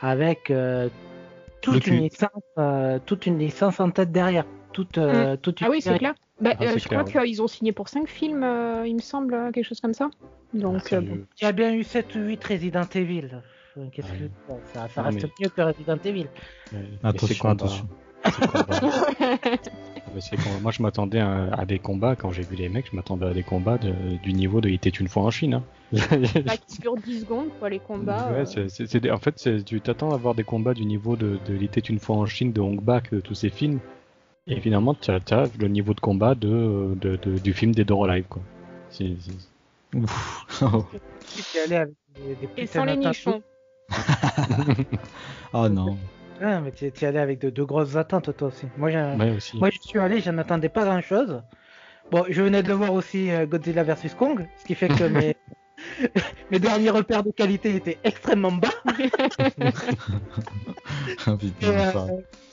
avec 0.00 0.48
euh, 0.52 0.88
toute 1.60 1.86
Le 1.88 1.92
une 1.94 1.98
cul. 1.98 2.04
licence, 2.04 2.30
euh, 2.58 3.00
toute 3.04 3.26
une 3.26 3.36
licence 3.36 3.80
en 3.80 3.90
tête 3.90 4.12
derrière. 4.12 4.44
tout, 4.72 4.86
euh, 4.96 5.34
tout 5.36 5.52
Ah 5.60 5.66
oui, 5.70 5.82
c'est 5.82 5.98
clair. 5.98 6.14
Bah, 6.40 6.52
Ah, 6.60 6.62
euh, 6.62 6.78
je 6.78 6.86
crois 6.86 7.02
clair, 7.02 7.24
qu'ils 7.24 7.42
ont 7.42 7.48
signé 7.48 7.72
pour 7.72 7.88
5 7.88 8.06
films, 8.08 8.44
euh, 8.44 8.86
il 8.86 8.94
me 8.94 9.00
semble, 9.00 9.50
quelque 9.52 9.66
chose 9.66 9.80
comme 9.80 9.92
ça. 9.92 10.08
Donc, 10.54 10.76
Ah, 10.76 10.76
euh, 10.76 10.88
sérieux. 10.88 11.26
Il 11.40 11.44
y 11.44 11.46
a 11.48 11.52
bien 11.52 11.74
eu 11.74 11.82
7 11.82 12.14
ou 12.14 12.20
8 12.20 12.44
Resident 12.44 12.86
Evil. 12.94 13.28
Qu'est-ce 13.92 14.06
Ouais. 14.12 14.18
que 14.48 14.52
ça, 14.72 14.86
ça 14.88 15.02
Non, 15.02 15.08
reste 15.08 15.24
mais- 15.24 15.30
mieux 15.40 15.48
que 15.48 15.62
Resident 15.62 15.98
Evil. 16.04 16.26
Mais- 16.72 16.78
Attention, 17.02 17.48
attention. 17.48 17.88
ces 17.88 18.09
combats- 20.36 20.60
Moi, 20.60 20.72
je 20.72 20.82
m'attendais 20.82 21.20
à, 21.20 21.52
à 21.52 21.64
des 21.64 21.78
combats, 21.78 22.16
quand 22.16 22.30
j'ai 22.32 22.42
vu 22.42 22.56
les 22.56 22.68
mecs, 22.68 22.90
je 22.90 22.96
m'attendais 22.96 23.26
à 23.26 23.32
des 23.32 23.42
combats 23.42 23.78
de- 23.78 24.16
du 24.22 24.32
niveau 24.32 24.60
de 24.60 24.68
Il 24.68 24.74
était 24.74 24.90
une 24.90 25.08
fois 25.08 25.22
en 25.22 25.30
Chine. 25.30 25.54
hein. 25.54 25.62
bah, 25.92 26.56
qui 26.66 26.78
durent 26.80 26.96
10 26.96 27.20
secondes, 27.20 27.48
quoi, 27.58 27.68
les 27.68 27.78
combats. 27.78 28.30
Ouais, 28.32 28.44
euh. 28.58 29.12
en 29.12 29.18
fait, 29.18 29.64
tu 29.64 29.80
t'attends 29.80 30.12
à 30.12 30.16
voir 30.16 30.34
des 30.34 30.44
combats 30.44 30.74
du 30.74 30.84
niveau 30.84 31.16
de, 31.16 31.38
de 31.46 31.54
Il 31.54 31.62
était 31.62 31.80
une 31.80 31.98
fois 31.98 32.16
en 32.16 32.26
Chine, 32.26 32.52
de 32.52 32.60
Hong 32.60 32.80
Bak, 32.80 33.12
de 33.14 33.20
tous 33.20 33.34
ces 33.34 33.50
films. 33.50 33.78
Et 34.46 34.60
finalement, 34.60 34.94
tu 34.94 35.10
as, 35.10 35.20
le 35.58 35.68
niveau 35.68 35.94
de 35.94 36.00
combat 36.00 36.34
de, 36.34 36.94
de- 37.00 37.16
de- 37.22 37.38
du 37.38 37.52
film 37.52 37.72
des 37.72 37.84
Doro 37.84 38.06
Live. 38.06 38.24
Quoi. 38.28 38.42
C'est- 38.90 39.14
Et 42.56 42.66
sans 42.66 42.84
les 42.84 42.96
nichons. 42.96 43.42
oh 45.52 45.68
non. 45.68 45.96
Ah, 46.42 46.60
mais 46.60 46.72
tu 46.72 46.86
es 46.86 47.04
allé 47.04 47.18
avec 47.18 47.38
de, 47.40 47.50
de 47.50 47.62
grosses 47.62 47.96
attentes, 47.96 48.34
toi 48.36 48.48
aussi. 48.48 48.66
Moi, 48.78 48.90
j'ai- 48.90 48.98
Ouais, 49.18 49.30
aussi. 49.30 49.58
Moi, 49.58 49.70
je 49.70 49.78
suis 49.80 49.98
allé, 49.98 50.20
j'en 50.20 50.38
attendais 50.38 50.68
pas 50.68 50.84
grand 50.84 51.00
chose. 51.02 51.42
Bon, 52.10 52.24
je 52.28 52.42
venais 52.42 52.62
de 52.62 52.68
le 52.68 52.74
voir 52.74 52.92
aussi 52.92 53.30
euh, 53.30 53.46
Godzilla 53.46 53.84
vs 53.84 54.14
Kong, 54.18 54.46
ce 54.58 54.64
qui 54.64 54.74
fait 54.74 54.88
que 54.88 55.04
mes, 55.08 55.36
mes 56.50 56.58
derniers 56.58 56.90
repères 56.90 57.22
de 57.22 57.30
qualité 57.30 57.74
étaient 57.76 57.98
extrêmement 58.04 58.52
bas. 58.52 58.68
Ah, 61.26 61.36
Et, 61.62 61.66
euh, 61.66 61.92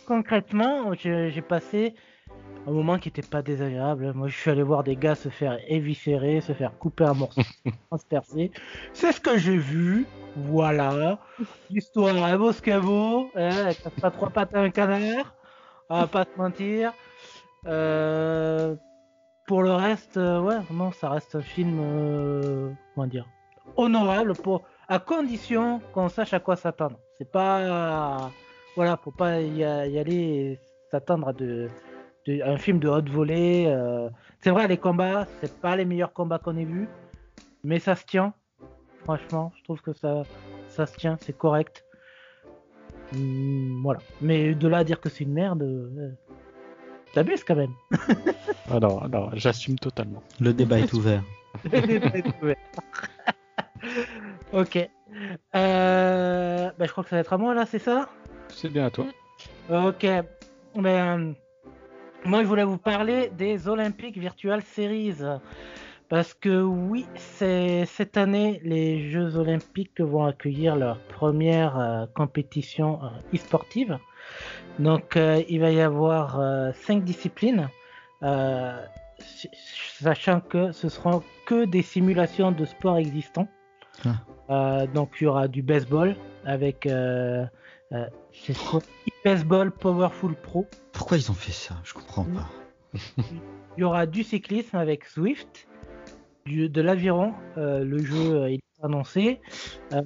concrètement, 0.05 0.93
j'ai 0.93 1.31
j'ai 1.31 1.41
passé 1.41 1.93
un 2.67 2.71
moment 2.71 2.99
qui 2.99 3.07
était 3.07 3.21
pas 3.21 3.41
désagréable. 3.41 4.11
Moi, 4.13 4.27
je 4.27 4.35
suis 4.35 4.51
allé 4.51 4.61
voir 4.61 4.83
des 4.83 4.97
gars 4.97 5.15
se 5.15 5.29
faire 5.29 5.57
éviscérer, 5.67 6.41
se 6.41 6.51
faire 6.51 6.77
couper 6.77 7.05
en 7.05 7.15
morceaux, 7.15 7.41
transpercer. 7.89 8.51
C'est 8.93 9.13
ce 9.13 9.21
que 9.21 9.37
j'ai 9.37 9.57
vu. 9.57 10.05
Voilà. 10.35 11.17
L'histoire, 11.69 12.15
elle 12.15 12.37
vaut 12.37 12.51
ce 12.51 12.61
qu'elle 12.61 12.79
vaut. 12.79 13.29
Elle 13.35 13.73
casse 13.75 13.93
pas 14.01 14.11
trois 14.11 14.29
pattes 14.29 14.53
à 14.53 14.59
un 14.59 14.69
canard. 14.69 15.33
On 15.89 16.01
va 16.01 16.07
pas 16.07 16.25
se 16.25 16.37
mentir. 16.37 16.93
Euh, 17.65 18.75
pour 19.47 19.63
le 19.63 19.71
reste, 19.71 20.17
euh, 20.17 20.41
ouais, 20.41 20.57
non, 20.71 20.91
ça 20.91 21.09
reste 21.09 21.35
un 21.35 21.41
film, 21.41 21.79
euh, 21.81 22.71
comment 22.93 23.07
dire, 23.07 23.25
honorable 23.77 24.33
pour, 24.33 24.63
à 24.89 24.99
condition 24.99 25.81
qu'on 25.93 26.09
sache 26.09 26.33
à 26.33 26.39
quoi 26.39 26.57
s'attendre. 26.57 26.99
C'est 27.17 27.31
pas, 27.31 28.29
voilà, 28.75 28.97
faut 29.01 29.11
pas 29.11 29.41
y, 29.41 29.59
y 29.59 29.63
aller 29.99 30.59
s'attendre 30.91 31.29
à 31.29 31.33
de, 31.33 31.69
de- 32.27 32.41
un 32.43 32.57
film 32.57 32.79
de 32.79 32.87
haute 32.89 33.09
volée. 33.09 33.65
euh. 33.67 34.09
C'est 34.41 34.51
vrai, 34.51 34.67
les 34.67 34.77
combats, 34.77 35.27
c'est 35.41 35.53
pas 35.61 35.75
les 35.75 35.85
meilleurs 35.85 36.13
combats 36.13 36.39
qu'on 36.39 36.57
ait 36.57 36.65
vus, 36.65 36.87
mais 37.63 37.79
ça 37.79 37.95
se 37.95 38.05
tient. 38.05 38.33
Franchement, 39.03 39.51
je 39.57 39.63
trouve 39.63 39.81
que 39.81 39.93
ça, 39.93 40.25
ça 40.69 40.85
se 40.85 40.95
tient, 40.97 41.17
c'est 41.21 41.37
correct. 41.37 41.83
Hum, 43.13 43.79
voilà. 43.83 44.01
Mais 44.21 44.53
de 44.53 44.67
là 44.67 44.79
à 44.79 44.83
dire 44.83 44.99
que 44.99 45.09
c'est 45.09 45.23
une 45.23 45.33
merde, 45.33 45.63
euh, 45.63 46.09
t'abuses 47.13 47.43
quand 47.43 47.55
même. 47.55 47.73
Alors, 48.69 49.01
alors 49.05 49.31
j'assume 49.33 49.79
totalement. 49.79 50.21
Le 50.41 50.51
débat 50.53 50.79
est 50.79 50.91
ouvert. 50.93 51.23
ok. 54.51 54.89
Euh, 55.55 56.69
bah, 56.77 56.85
je 56.85 56.91
crois 56.91 57.03
que 57.05 57.09
ça 57.09 57.15
va 57.15 57.21
être 57.21 57.31
à 57.31 57.37
moi 57.37 57.53
là, 57.53 57.65
c'est 57.65 57.79
ça? 57.79 58.09
C'est 58.49 58.69
bien 58.69 58.87
à 58.87 58.89
toi. 58.89 59.05
Ok. 59.69 60.05
Ben, 60.75 61.33
moi, 62.25 62.43
je 62.43 62.47
voulais 62.47 62.63
vous 62.63 62.77
parler 62.77 63.31
des 63.37 63.67
Olympiques 63.67 64.17
Virtual 64.17 64.61
Series. 64.61 65.17
Parce 66.09 66.33
que 66.33 66.61
oui, 66.61 67.05
cette 67.15 68.15
année, 68.15 68.61
les 68.63 69.11
Jeux 69.11 69.35
Olympiques 69.35 69.99
vont 69.99 70.25
accueillir 70.25 70.77
leur 70.77 70.99
première 70.99 71.77
euh, 71.77 72.05
compétition 72.15 72.99
euh, 73.03 73.35
e-sportive. 73.35 73.97
Donc, 74.79 75.17
euh, 75.17 75.43
il 75.49 75.59
va 75.59 75.71
y 75.71 75.81
avoir 75.81 76.39
cinq 76.75 77.03
disciplines, 77.03 77.67
ch- 78.21 79.47
sachant 79.99 80.39
que 80.39 80.71
ce 80.71 80.87
seront 80.87 81.23
que 81.45 81.65
des 81.65 81.81
simulations 81.81 82.51
de 82.53 82.63
sport 82.63 82.97
existants. 82.97 83.49
Ah. 84.49 84.85
Donc, 84.93 85.17
il 85.19 85.25
y 85.25 85.27
aura 85.27 85.49
du 85.49 85.61
baseball 85.61 86.15
avec 86.45 86.87
euh, 87.91 88.05
c'est 88.33 88.55
Baseball 89.23 89.71
Powerful 89.71 90.35
Pro. 90.35 90.67
Pourquoi 90.91 91.17
ils 91.17 91.29
ont 91.31 91.35
fait 91.35 91.51
ça? 91.51 91.75
Je 91.83 91.93
comprends 91.93 92.25
pas. 92.25 92.49
Il 93.77 93.81
y 93.81 93.83
aura 93.83 94.05
du 94.05 94.23
cyclisme 94.23 94.77
avec 94.77 95.05
Swift, 95.05 95.67
du, 96.45 96.69
de 96.69 96.81
l'aviron, 96.81 97.33
euh, 97.57 97.83
le 97.83 97.99
jeu 97.99 98.35
euh, 98.35 98.49
est 98.51 98.61
annoncé, 98.81 99.39
euh, 99.93 100.01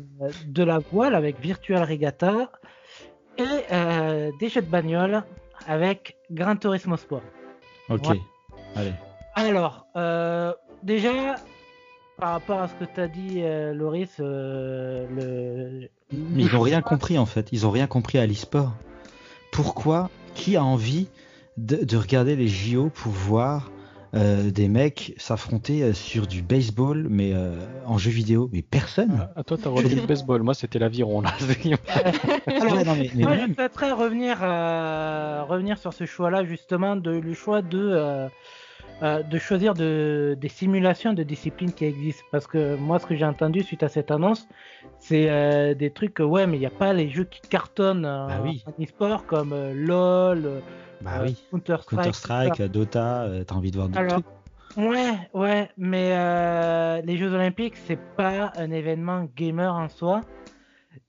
de 0.46 0.64
la 0.64 0.80
voile 0.80 1.16
avec 1.16 1.40
Virtual 1.40 1.84
Regatta 1.84 2.52
et 3.38 3.64
des 4.40 4.50
jeux 4.50 4.62
de 4.62 4.70
bagnole 4.70 5.24
avec 5.68 6.18
Gran 6.32 6.58
Turismo 6.58 6.98
Sport. 6.98 7.24
Ok. 7.90 8.08
Allez. 8.76 8.94
Alors, 9.36 9.88
déjà, 10.84 11.36
par 12.18 12.34
rapport 12.34 12.62
à 12.62 12.68
ce 12.68 12.76
que 12.76 12.86
tu 12.86 13.00
as 13.00 13.08
dit, 13.08 13.42
Loris, 13.74 14.20
le... 14.20 15.88
Mais 16.12 16.44
ils 16.44 16.52
n'ont 16.54 16.62
rien 16.62 16.82
compris 16.82 17.18
en 17.18 17.26
fait. 17.26 17.48
Ils 17.52 17.66
ont 17.66 17.72
rien 17.72 17.88
compris 17.88 18.18
à 18.18 18.26
l'e-sport. 18.26 18.74
Pourquoi? 19.52 20.10
Qui 20.36 20.56
a 20.56 20.64
envie 20.64 21.08
de, 21.58 21.78
de 21.84 21.98
regarder 21.98 22.36
les 22.36 22.48
JO 22.48 22.90
pour 22.94 23.12
voir 23.12 23.70
euh, 24.14 24.52
des 24.52 24.68
mecs 24.68 25.14
s'affronter 25.18 25.84
euh, 25.84 25.94
sur 25.94 26.28
du 26.28 26.42
baseball, 26.42 27.08
mais 27.10 27.32
euh, 27.34 27.56
en 27.86 27.98
jeu 27.98 28.12
vidéo? 28.12 28.50
Mais 28.52 28.62
personne. 28.62 29.28
Ah, 29.36 29.44
toi, 29.44 29.58
t'as 29.62 29.70
relevé 29.70 29.96
le 29.96 30.06
baseball. 30.06 30.42
Moi, 30.44 30.54
c'était 30.54 30.80
l'aviron, 30.80 31.22
là. 31.22 31.34
Alors, 32.48 32.74
Ouais, 32.76 32.84
non, 32.84 32.96
mais- 32.96 33.10
mais 33.16 33.24
moi, 33.24 33.36
même- 33.36 33.50
je 33.50 33.54
souhaiterais 33.56 33.92
revenir, 33.92 34.40
euh, 34.42 35.44
revenir 35.48 35.78
sur 35.78 35.94
ce 35.94 36.06
choix-là, 36.06 36.44
justement, 36.44 36.96
de, 36.98 37.12
le 37.12 37.34
choix 37.34 37.62
de, 37.62 38.30
euh, 39.02 39.24
de 39.24 39.38
choisir 39.40 39.74
de, 39.74 40.38
des 40.40 40.50
simulations 40.50 41.14
de 41.14 41.24
disciplines 41.24 41.74
qui 41.74 41.86
existent. 41.86 42.24
Parce 42.32 42.46
que 42.46 42.76
moi, 42.76 43.00
ce 43.00 43.06
que 43.06 43.16
j'ai 43.16 43.26
entendu 43.26 43.64
suite 43.64 43.84
à 43.84 43.90
cette 43.90 44.12
annonce, 44.12 44.48
c'est 45.00 45.30
euh, 45.30 45.74
des 45.74 45.90
trucs, 45.92 46.14
que, 46.14 46.24
ouais, 46.24 46.46
mais 46.46 46.58
il 46.58 46.60
n'y 46.60 46.66
a 46.66 46.70
pas 46.70 46.94
les 46.94 47.10
jeux 47.10 47.24
qui 47.24 47.42
cartonnent 47.42 48.06
euh, 48.06 48.28
Bah 48.28 48.42
oui. 48.44 48.64
en 48.68 48.84
e-sport 48.84 49.26
comme 49.26 49.54
euh, 49.54 49.74
LOL, 49.74 50.46
euh, 50.46 50.60
bah 51.02 51.22
oui. 51.24 51.36
Counter-Strike. 51.50 52.56
Ça. 52.58 52.68
Dota, 52.68 53.28
t'as 53.48 53.56
envie 53.56 53.72
de 53.72 53.78
voir 53.78 53.90
d'autres 53.90 54.08
trucs. 54.08 54.26
Ouais, 54.78 55.18
ouais, 55.34 55.70
mais 55.78 57.02
les 57.02 57.18
Jeux 57.18 57.34
Olympiques, 57.34 57.76
c'est 57.76 58.00
pas 58.16 58.54
un 58.56 58.72
événement 58.72 59.28
gamer 59.36 59.74
en 59.74 59.90
soi. 59.90 60.22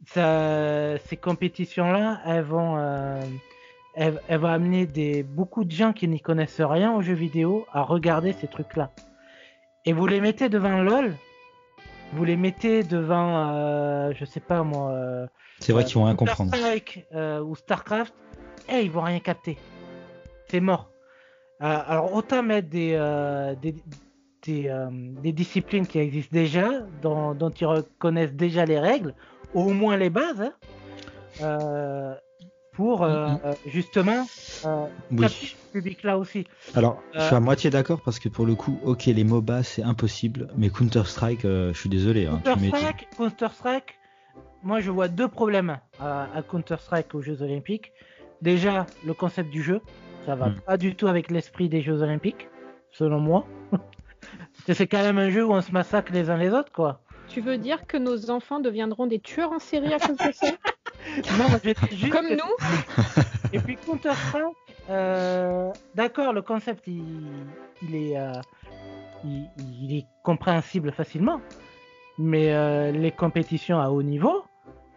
Ça, 0.07 0.99
ces 0.99 1.17
compétitions-là, 1.17 2.21
elles 2.25 2.43
vont, 2.43 2.77
elles 3.95 4.39
vont 4.39 4.49
amener 4.49 4.87
des, 4.87 5.23
beaucoup 5.23 5.65
de 5.65 5.71
gens 5.71 5.93
qui 5.93 6.09
n'y 6.09 6.21
connaissent 6.21 6.61
rien 6.61 6.93
aux 6.93 7.03
jeux 7.03 7.15
vidéo 7.15 7.67
à 7.73 7.83
regarder 7.83 8.33
ces 8.33 8.47
trucs-là. 8.49 8.91
Et 9.85 9.93
vous 9.93 10.07
les 10.07 10.21
mettez 10.21 10.49
devant 10.49 10.83
LOL, 10.83 11.15
vous 12.13 12.25
les 12.25 12.37
mettez 12.37 12.83
devant, 12.83 13.51
euh, 13.53 14.13
je 14.15 14.25
sais 14.25 14.41
pas 14.41 14.63
moi, 14.63 14.91
euh, 14.93 15.27
C'est 15.61 15.73
vrai 15.73 15.85
qu'ils 15.85 15.97
vont 15.97 16.05
rien 16.05 16.15
comprendre. 16.15 16.53
Euh, 17.15 17.41
ou 17.43 17.55
Starcraft, 17.55 18.15
et 18.69 18.81
ils 18.81 18.91
vont 18.91 19.03
rien 19.03 19.21
capter. 19.21 19.59
C'est 20.49 20.61
mort. 20.61 20.91
Euh, 21.63 21.79
alors 21.87 22.15
autant 22.15 22.43
mettre 22.43 22.69
des, 22.69 22.93
euh, 22.95 23.55
des, 23.55 23.75
des, 24.43 24.69
euh, 24.69 24.89
des 24.91 25.33
disciplines 25.33 25.87
qui 25.87 25.99
existent 25.99 26.33
déjà, 26.35 26.69
dont, 27.03 27.35
dont 27.35 27.51
ils 27.51 27.67
reconnaissent 27.67 28.35
déjà 28.35 28.65
les 28.65 28.79
règles, 28.79 29.15
ou 29.55 29.63
au 29.63 29.73
moins 29.73 29.97
les 29.97 30.11
bases, 30.11 30.41
hein, 30.41 30.53
euh, 31.43 32.15
pour 32.73 33.03
euh, 33.05 33.37
justement 33.67 34.27
euh, 34.65 34.87
Oui. 35.11 35.29
ce 35.29 35.57
public-là 35.73 36.19
aussi. 36.19 36.47
Alors, 36.75 37.03
je 37.15 37.21
suis 37.21 37.35
Euh, 37.35 37.37
à 37.37 37.41
moitié 37.41 37.71
d'accord 37.71 38.01
parce 38.03 38.19
que 38.19 38.29
pour 38.29 38.47
le 38.47 38.55
coup, 38.55 38.79
ok, 38.85 39.07
les 39.07 39.25
MOBA 39.25 39.63
c'est 39.63 39.83
impossible, 39.83 40.49
mais 40.57 40.71
Counter-Strike, 40.71 41.45
euh, 41.45 41.73
je 41.73 41.79
suis 41.79 41.89
désolé. 41.89 42.27
hein, 42.27 42.41
tu 42.45 42.49
mets- 42.59 42.71
Counter-Strike, 42.71 43.09
Counter-Strike, 43.17 43.99
moi 44.63 44.81
je 44.81 44.91
vois 44.91 45.09
deux 45.09 45.29
problèmes 45.29 45.79
à, 45.99 46.29
à 46.35 46.43
Counter-Strike 46.43 47.15
aux 47.15 47.23
Jeux 47.23 47.43
Olympiques. 47.43 47.93
Déjà, 48.41 48.87
le 49.05 49.15
concept 49.15 49.51
du 49.51 49.63
jeu, 49.63 49.81
ça 50.27 50.35
va 50.35 50.49
Hmm. 50.49 50.61
pas 50.67 50.77
du 50.77 50.95
tout 50.97 51.07
avec 51.09 51.31
l'esprit 51.31 51.69
des 51.69 51.81
Jeux 51.83 52.03
Olympiques, 52.03 52.49
selon 52.91 53.21
moi. 53.21 53.47
C'est 54.67 54.87
quand 54.87 55.03
même 55.03 55.19
un 55.19 55.31
jeu 55.31 55.45
où 55.45 55.53
on 55.53 55.61
se 55.61 55.73
massacre 55.73 56.13
les 56.13 56.31
uns 56.31 56.37
les 56.37 56.51
autres, 56.51 56.73
quoi. 56.73 57.01
Tu 57.29 57.41
veux 57.41 57.59
dire 57.59 57.87
que 57.87 57.97
nos 57.97 58.31
enfants 58.31 58.61
deviendront 58.61 59.07
des 59.07 59.19
tueurs 59.21 59.53
en 59.53 59.59
série 59.59 59.93
à 59.93 59.99
cause 59.99 60.19
de 60.19 60.33
ça? 60.33 60.47
Non, 61.39 61.47
je 61.63 61.73
juste 61.97 62.13
Comme 62.13 62.31
nous 62.31 62.57
Et 63.53 63.59
puis 63.59 63.77
Counter-Strike, 63.77 64.57
euh, 64.91 65.71
d'accord, 65.95 66.33
le 66.33 66.43
concept 66.43 66.85
il, 66.87 67.03
il 67.83 67.95
est, 67.95 68.19
euh, 68.19 68.33
il, 69.25 69.49
il 69.59 69.99
est 69.99 70.07
compréhensible 70.23 70.93
facilement, 70.93 71.41
mais 72.19 72.53
euh, 72.53 72.93
les 72.93 73.11
compétitions 73.11 73.81
à 73.81 73.91
haut 73.91 74.03
niveau, 74.03 74.45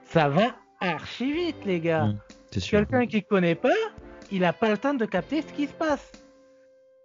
ça 0.03 0.29
va 0.29 0.55
archi 0.79 1.31
vite, 1.31 1.65
les 1.65 1.79
gars. 1.79 2.05
Mm. 2.05 2.19
Sûr. 2.57 2.79
Quelqu'un 2.79 3.05
qui 3.05 3.21
connaît 3.21 3.55
pas, 3.55 3.67
il 4.31 4.45
a 4.45 4.53
pas 4.53 4.69
le 4.69 4.77
temps 4.77 4.93
de 4.93 5.05
capter 5.05 5.41
ce 5.41 5.51
qui 5.51 5.67
se 5.67 5.73
passe. 5.73 6.11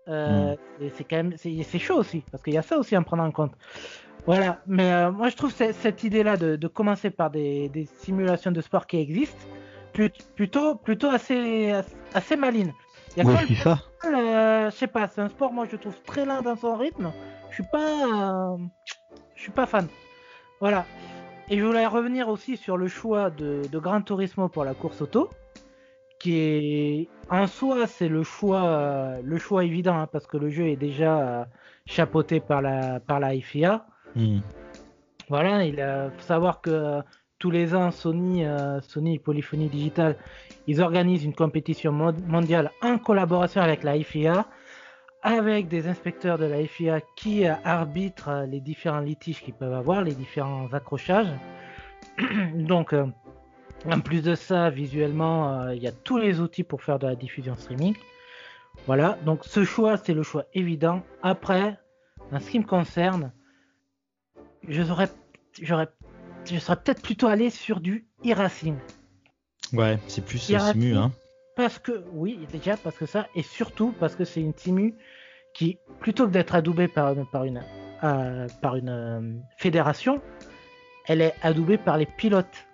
Et 0.07 0.91
C'est 0.95 1.05
quand 1.05 1.17
même, 1.17 1.35
c'est 1.37 1.63
c'est 1.65 1.79
chaud 1.79 1.97
aussi, 1.99 2.25
parce 2.31 2.43
qu'il 2.43 2.55
y 2.55 2.59
a 2.59 2.63
ça 2.63 2.79
aussi 2.79 2.95
à 2.95 3.03
prendre 3.03 3.23
en 3.23 3.31
compte. 3.31 3.53
Voilà, 4.27 4.61
mais 4.67 4.93
euh, 4.93 5.11
moi 5.11 5.29
je 5.29 5.37
trouve 5.37 5.53
ce- 5.53 5.73
cette 5.73 6.05
idée-là 6.05 6.37
de, 6.37 6.57
de 6.57 6.69
commencer 6.69 7.11
par 7.11 7.31
des, 7.31 7.69
des 7.71 7.87
simulations 7.87 8.53
de 8.53 8.61
sport 8.61 8.87
qui 8.87 8.99
existent 8.99 9.47
plut- 9.93 10.23
plutôt, 10.37 10.75
plutôt 10.77 11.09
assez, 11.09 11.73
assez 12.15 12.37
maline. 12.37 12.73
Il 13.17 13.25
y 13.25 13.27
a 13.27 13.29
Ouais, 13.31 13.37
FIFA. 13.39 13.79
euh, 14.05 14.71
je 14.71 14.77
sais 14.77 14.87
pas, 14.87 15.09
c'est 15.09 15.21
un 15.21 15.29
sport 15.29 15.53
moi 15.53 15.67
je 15.71 15.77
trouve 15.77 15.97
très 16.05 16.25
lent 16.25 16.43
dans 16.43 16.55
son 16.57 16.77
rythme. 16.77 17.11
Je 17.49 17.55
suis 17.57 17.65
pas, 17.73 18.53
euh, 18.55 18.57
je 19.35 19.43
suis 19.43 19.53
pas 19.53 19.67
fan. 19.67 19.89
Voilà. 20.61 20.85
Et 21.49 21.59
je 21.59 21.65
voulais 21.65 21.87
revenir 21.87 22.29
aussi 22.29 22.57
sur 22.57 22.77
le 22.77 22.87
choix 22.87 23.31
de, 23.31 23.63
de 23.73 23.79
Gran 23.81 24.03
Turismo 24.03 24.49
pour 24.49 24.65
la 24.65 24.75
course 24.75 25.01
auto, 25.03 25.31
qui 26.21 26.37
est 26.37 27.09
en 27.31 27.49
soi 27.49 27.89
c'est 27.89 28.09
le 28.09 28.23
choix, 28.23 29.17
le 29.25 29.39
choix 29.39 29.65
évident 29.65 29.99
hein, 29.99 30.07
parce 30.07 30.27
que 30.29 30.37
le 30.37 30.51
jeu 30.51 30.69
est 30.69 30.77
déjà 30.77 31.19
euh, 31.19 31.45
chapeauté 31.87 32.39
par 32.39 32.63
la 32.63 33.01
par 33.01 33.19
la 33.19 33.31
FIA. 33.41 33.87
Hmm. 34.17 34.41
Voilà, 35.29 35.65
il 35.65 35.77
faut 36.17 36.23
savoir 36.27 36.61
que 36.61 36.71
euh, 36.71 37.03
tous 37.39 37.51
les 37.51 37.75
ans, 37.75 37.91
Sony, 37.91 38.45
euh, 38.45 38.81
Sony 38.81 39.19
Polyphonie 39.19 39.69
Digital, 39.69 40.17
ils 40.67 40.81
organisent 40.81 41.25
une 41.25 41.35
compétition 41.35 41.93
mon- 41.93 42.17
mondiale 42.27 42.71
en 42.83 42.99
collaboration 42.99 43.63
avec 43.63 43.85
la 43.85 43.99
FIA, 44.03 44.47
avec 45.23 45.69
des 45.69 45.87
inspecteurs 45.87 46.39
de 46.39 46.47
la 46.47 46.67
FIA 46.67 47.01
qui 47.17 47.47
euh, 47.47 47.55
arbitrent 47.65 48.45
les 48.49 48.61
différents 48.61 49.01
litiges 49.01 49.41
qu'ils 49.43 49.55
peuvent 49.55 49.73
avoir, 49.73 50.03
les 50.03 50.15
différents 50.15 50.73
accrochages. 50.73 51.33
Donc, 52.55 52.93
en 52.93 54.01
plus 54.01 54.23
de 54.23 54.35
ça, 54.35 54.69
visuellement, 54.69 55.69
il 55.71 55.83
y 55.83 55.87
a 55.87 55.93
tous 55.93 56.19
les 56.19 56.41
outils 56.41 56.65
pour 56.65 56.83
faire 56.83 56.99
de 56.99 57.07
la 57.07 57.15
diffusion 57.15 57.55
streaming. 57.55 57.95
Voilà, 58.87 59.19
donc 59.25 59.45
ce 59.45 59.65
choix, 59.65 59.97
c'est 59.97 60.15
le 60.15 60.23
choix 60.23 60.45
évident. 60.55 61.03
Après, 61.23 61.79
en 62.33 62.41
ce 62.41 62.51
qui 62.51 62.59
me 62.59 62.65
concerne, 62.65 63.33
je 64.69 64.83
serais, 64.83 65.09
j'aurais, 65.61 65.89
je 66.45 66.59
serais 66.59 66.77
peut-être 66.77 67.03
plutôt 67.03 67.27
allé 67.27 67.51
sur 67.51 67.81
du 67.81 68.07
e-racing. 68.25 68.77
Ouais, 69.73 69.99
c'est 70.09 70.25
plus 70.25 70.51
euh, 70.51 70.59
simu, 70.59 70.97
hein. 70.97 71.13
Parce 71.57 71.79
que, 71.79 72.05
oui, 72.13 72.47
déjà 72.53 72.77
parce 72.77 72.97
que 72.97 73.07
ça, 73.07 73.27
et 73.35 73.43
surtout 73.43 73.93
parce 74.01 74.17
que 74.17 74.25
c'est 74.25 74.41
une 74.41 74.55
simu 74.55 74.95
qui, 75.55 75.79
plutôt 76.01 76.27
que 76.27 76.33
d'être 76.33 76.55
adoubée 76.55 76.89
par, 76.89 77.15
par 77.31 77.45
une, 77.45 77.63
euh, 78.03 78.49
par 78.63 78.77
une 78.77 78.89
euh, 78.89 79.21
fédération, 79.59 80.21
elle 81.07 81.21
est 81.21 81.35
adoubée 81.43 81.79
par 81.79 81.99
les 81.99 82.07
pilotes. 82.07 82.67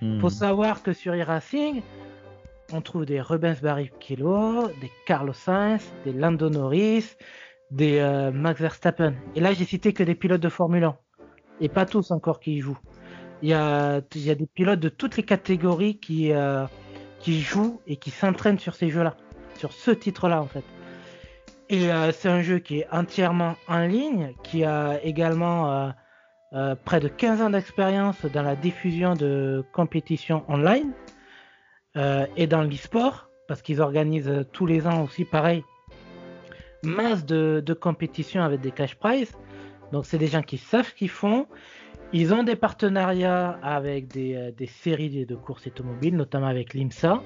Hmm. 0.00 0.20
Faut 0.20 0.30
savoir 0.30 0.82
que 0.82 0.92
sur 0.92 1.14
e-racing, 1.14 1.82
on 2.72 2.80
trouve 2.80 3.06
des 3.06 3.20
Rubens 3.20 3.60
Barrichello, 3.60 4.68
des 4.80 4.90
Carlos 5.06 5.32
Sainz, 5.32 5.82
des 6.04 6.12
Lando 6.12 6.50
Norris, 6.50 7.16
des 7.70 7.98
euh, 7.98 8.30
Max 8.30 8.60
Verstappen. 8.60 9.14
Et 9.34 9.40
là, 9.40 9.52
j'ai 9.52 9.64
cité 9.64 9.92
que 9.92 10.02
des 10.02 10.14
pilotes 10.14 10.40
de 10.40 10.48
Formule 10.48 10.84
1. 10.84 10.96
Et 11.62 11.68
pas 11.68 11.86
tous 11.86 12.10
encore 12.10 12.40
qui 12.40 12.56
y 12.56 12.60
jouent. 12.60 12.78
Il 13.40 13.48
y 13.48 13.54
a, 13.54 14.00
des 14.00 14.48
pilotes 14.52 14.80
de 14.80 14.88
toutes 14.88 15.16
les 15.16 15.22
catégories 15.22 15.96
qui, 15.98 16.32
euh, 16.32 16.66
qui 17.20 17.40
jouent 17.40 17.80
et 17.86 17.96
qui 17.96 18.10
s'entraînent 18.10 18.58
sur 18.58 18.74
ces 18.74 18.90
jeux-là. 18.90 19.16
Sur 19.56 19.72
ce 19.72 19.92
titre-là, 19.92 20.42
en 20.42 20.46
fait. 20.46 20.64
Et 21.68 21.92
euh, 21.92 22.10
c'est 22.10 22.28
un 22.28 22.42
jeu 22.42 22.58
qui 22.58 22.80
est 22.80 22.88
entièrement 22.90 23.54
en 23.68 23.86
ligne, 23.86 24.34
qui 24.42 24.64
a 24.64 25.02
également 25.04 25.92
euh, 26.52 26.74
près 26.84 26.98
de 26.98 27.06
15 27.06 27.42
ans 27.42 27.50
d'expérience 27.50 28.24
dans 28.26 28.42
la 28.42 28.56
diffusion 28.56 29.14
de 29.14 29.64
compétitions 29.72 30.44
online 30.48 30.92
et 32.36 32.46
dans 32.46 32.62
l'e-sport, 32.62 33.28
parce 33.48 33.60
qu'ils 33.60 33.82
organisent 33.82 34.46
tous 34.52 34.64
les 34.64 34.86
ans 34.86 35.04
aussi 35.04 35.26
pareil, 35.26 35.62
masse 36.82 37.26
de, 37.26 37.62
de 37.64 37.74
compétitions 37.74 38.42
avec 38.42 38.62
des 38.62 38.70
cash 38.70 38.94
prizes. 38.94 39.36
Donc 39.92 40.06
c'est 40.06 40.18
des 40.18 40.26
gens 40.26 40.42
qui 40.42 40.58
savent 40.58 40.88
ce 40.88 40.94
qu'ils 40.94 41.10
font. 41.10 41.46
Ils 42.12 42.34
ont 42.34 42.42
des 42.42 42.56
partenariats 42.56 43.58
avec 43.62 44.08
des, 44.08 44.34
euh, 44.34 44.66
séries 44.66 45.24
de 45.24 45.34
courses 45.34 45.66
automobiles, 45.66 46.16
notamment 46.16 46.46
avec 46.46 46.74
l'IMSA 46.74 47.22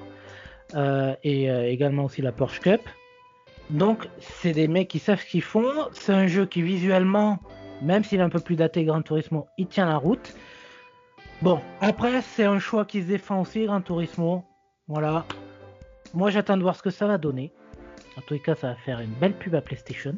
euh, 0.75 1.15
et 1.23 1.49
euh, 1.49 1.69
également 1.69 2.05
aussi 2.05 2.21
la 2.21 2.31
Porsche 2.31 2.59
Cup. 2.59 2.81
Donc 3.69 4.07
c'est 4.19 4.53
des 4.53 4.67
mecs 4.67 4.87
qui 4.87 4.99
savent 4.99 5.19
ce 5.19 5.25
qu'ils 5.25 5.41
font. 5.41 5.65
C'est 5.91 6.13
un 6.13 6.27
jeu 6.27 6.45
qui 6.45 6.61
visuellement, 6.61 7.39
même 7.81 8.03
s'il 8.03 8.19
est 8.19 8.23
un 8.23 8.29
peu 8.29 8.39
plus 8.39 8.55
daté 8.55 8.85
Gran 8.85 9.01
Turismo, 9.01 9.47
il 9.57 9.67
tient 9.67 9.85
la 9.85 9.97
route. 9.97 10.33
Bon, 11.41 11.59
après 11.81 12.21
c'est 12.21 12.45
un 12.45 12.59
choix 12.59 12.85
qui 12.85 13.01
se 13.01 13.07
défend 13.07 13.41
aussi 13.41 13.65
Gran 13.65 13.81
Turismo. 13.81 14.45
Voilà. 14.87 15.25
Moi 16.13 16.29
j'attends 16.29 16.55
de 16.55 16.61
voir 16.61 16.75
ce 16.75 16.83
que 16.83 16.89
ça 16.89 17.07
va 17.07 17.17
donner. 17.17 17.51
En 18.17 18.21
les 18.31 18.39
cas, 18.39 18.55
ça 18.55 18.69
va 18.69 18.75
faire 18.75 18.99
une 18.99 19.13
belle 19.13 19.33
pub 19.33 19.53
à 19.53 19.61
PlayStation. 19.61 20.15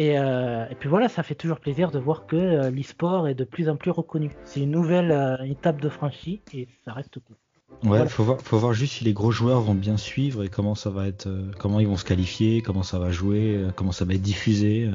Et, 0.00 0.16
euh, 0.18 0.64
et 0.70 0.74
puis 0.76 0.88
voilà, 0.88 1.08
ça 1.08 1.22
fait 1.24 1.34
toujours 1.34 1.58
plaisir 1.58 1.90
de 1.90 1.98
voir 1.98 2.26
que 2.26 2.36
euh, 2.36 2.70
l'e-sport 2.70 3.26
est 3.26 3.34
de 3.34 3.42
plus 3.44 3.68
en 3.68 3.76
plus 3.76 3.90
reconnu. 3.90 4.30
C'est 4.44 4.60
une 4.60 4.70
nouvelle 4.70 5.10
euh, 5.10 5.36
étape 5.44 5.80
de 5.80 5.88
franchie 5.88 6.40
et 6.54 6.68
ça 6.84 6.92
reste 6.92 7.18
cool. 7.18 7.36
Ouais, 7.82 7.88
Voilà. 7.88 8.06
faut 8.06 8.22
voir, 8.22 8.40
faut 8.40 8.58
voir 8.58 8.72
juste 8.72 8.94
si 8.94 9.04
les 9.04 9.12
gros 9.12 9.32
joueurs 9.32 9.60
vont 9.60 9.74
bien 9.74 9.96
suivre 9.96 10.44
et 10.44 10.48
comment 10.48 10.74
ça 10.76 10.90
va 10.90 11.08
être, 11.08 11.26
euh, 11.26 11.50
comment 11.58 11.80
ils 11.80 11.88
vont 11.88 11.96
se 11.96 12.04
qualifier, 12.04 12.62
comment 12.62 12.84
ça 12.84 12.98
va 13.00 13.10
jouer, 13.10 13.56
euh, 13.56 13.70
comment 13.74 13.90
ça 13.92 14.04
va 14.04 14.14
être 14.14 14.22
diffusé. 14.22 14.84
euh. 14.84 14.94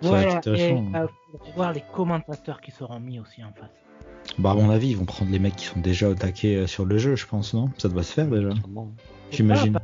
Ça 0.00 0.10
va 0.10 0.22
être 0.22 0.32
et 0.32 0.36
intéressant. 0.36 0.92
euh, 0.96 1.06
faut 1.32 1.52
voir 1.54 1.72
les 1.74 1.84
commentateurs 1.94 2.60
qui 2.62 2.70
seront 2.70 2.98
mis 3.00 3.20
aussi 3.20 3.44
en 3.44 3.52
face. 3.52 3.70
Bah 4.38 4.52
à 4.52 4.54
mon 4.54 4.70
avis, 4.70 4.88
ils 4.88 4.96
vont 4.96 5.04
prendre 5.04 5.30
les 5.30 5.38
mecs 5.38 5.56
qui 5.56 5.66
sont 5.66 5.80
déjà 5.80 6.08
au 6.08 6.14
taquet 6.14 6.66
sur 6.66 6.86
le 6.86 6.96
jeu, 6.96 7.16
je 7.16 7.26
pense, 7.26 7.52
non? 7.54 7.68
Ça 7.76 7.88
doit 7.88 8.02
se 8.02 8.12
faire 8.14 8.26
déjà. 8.28 8.48
J'imagine. 9.30 9.78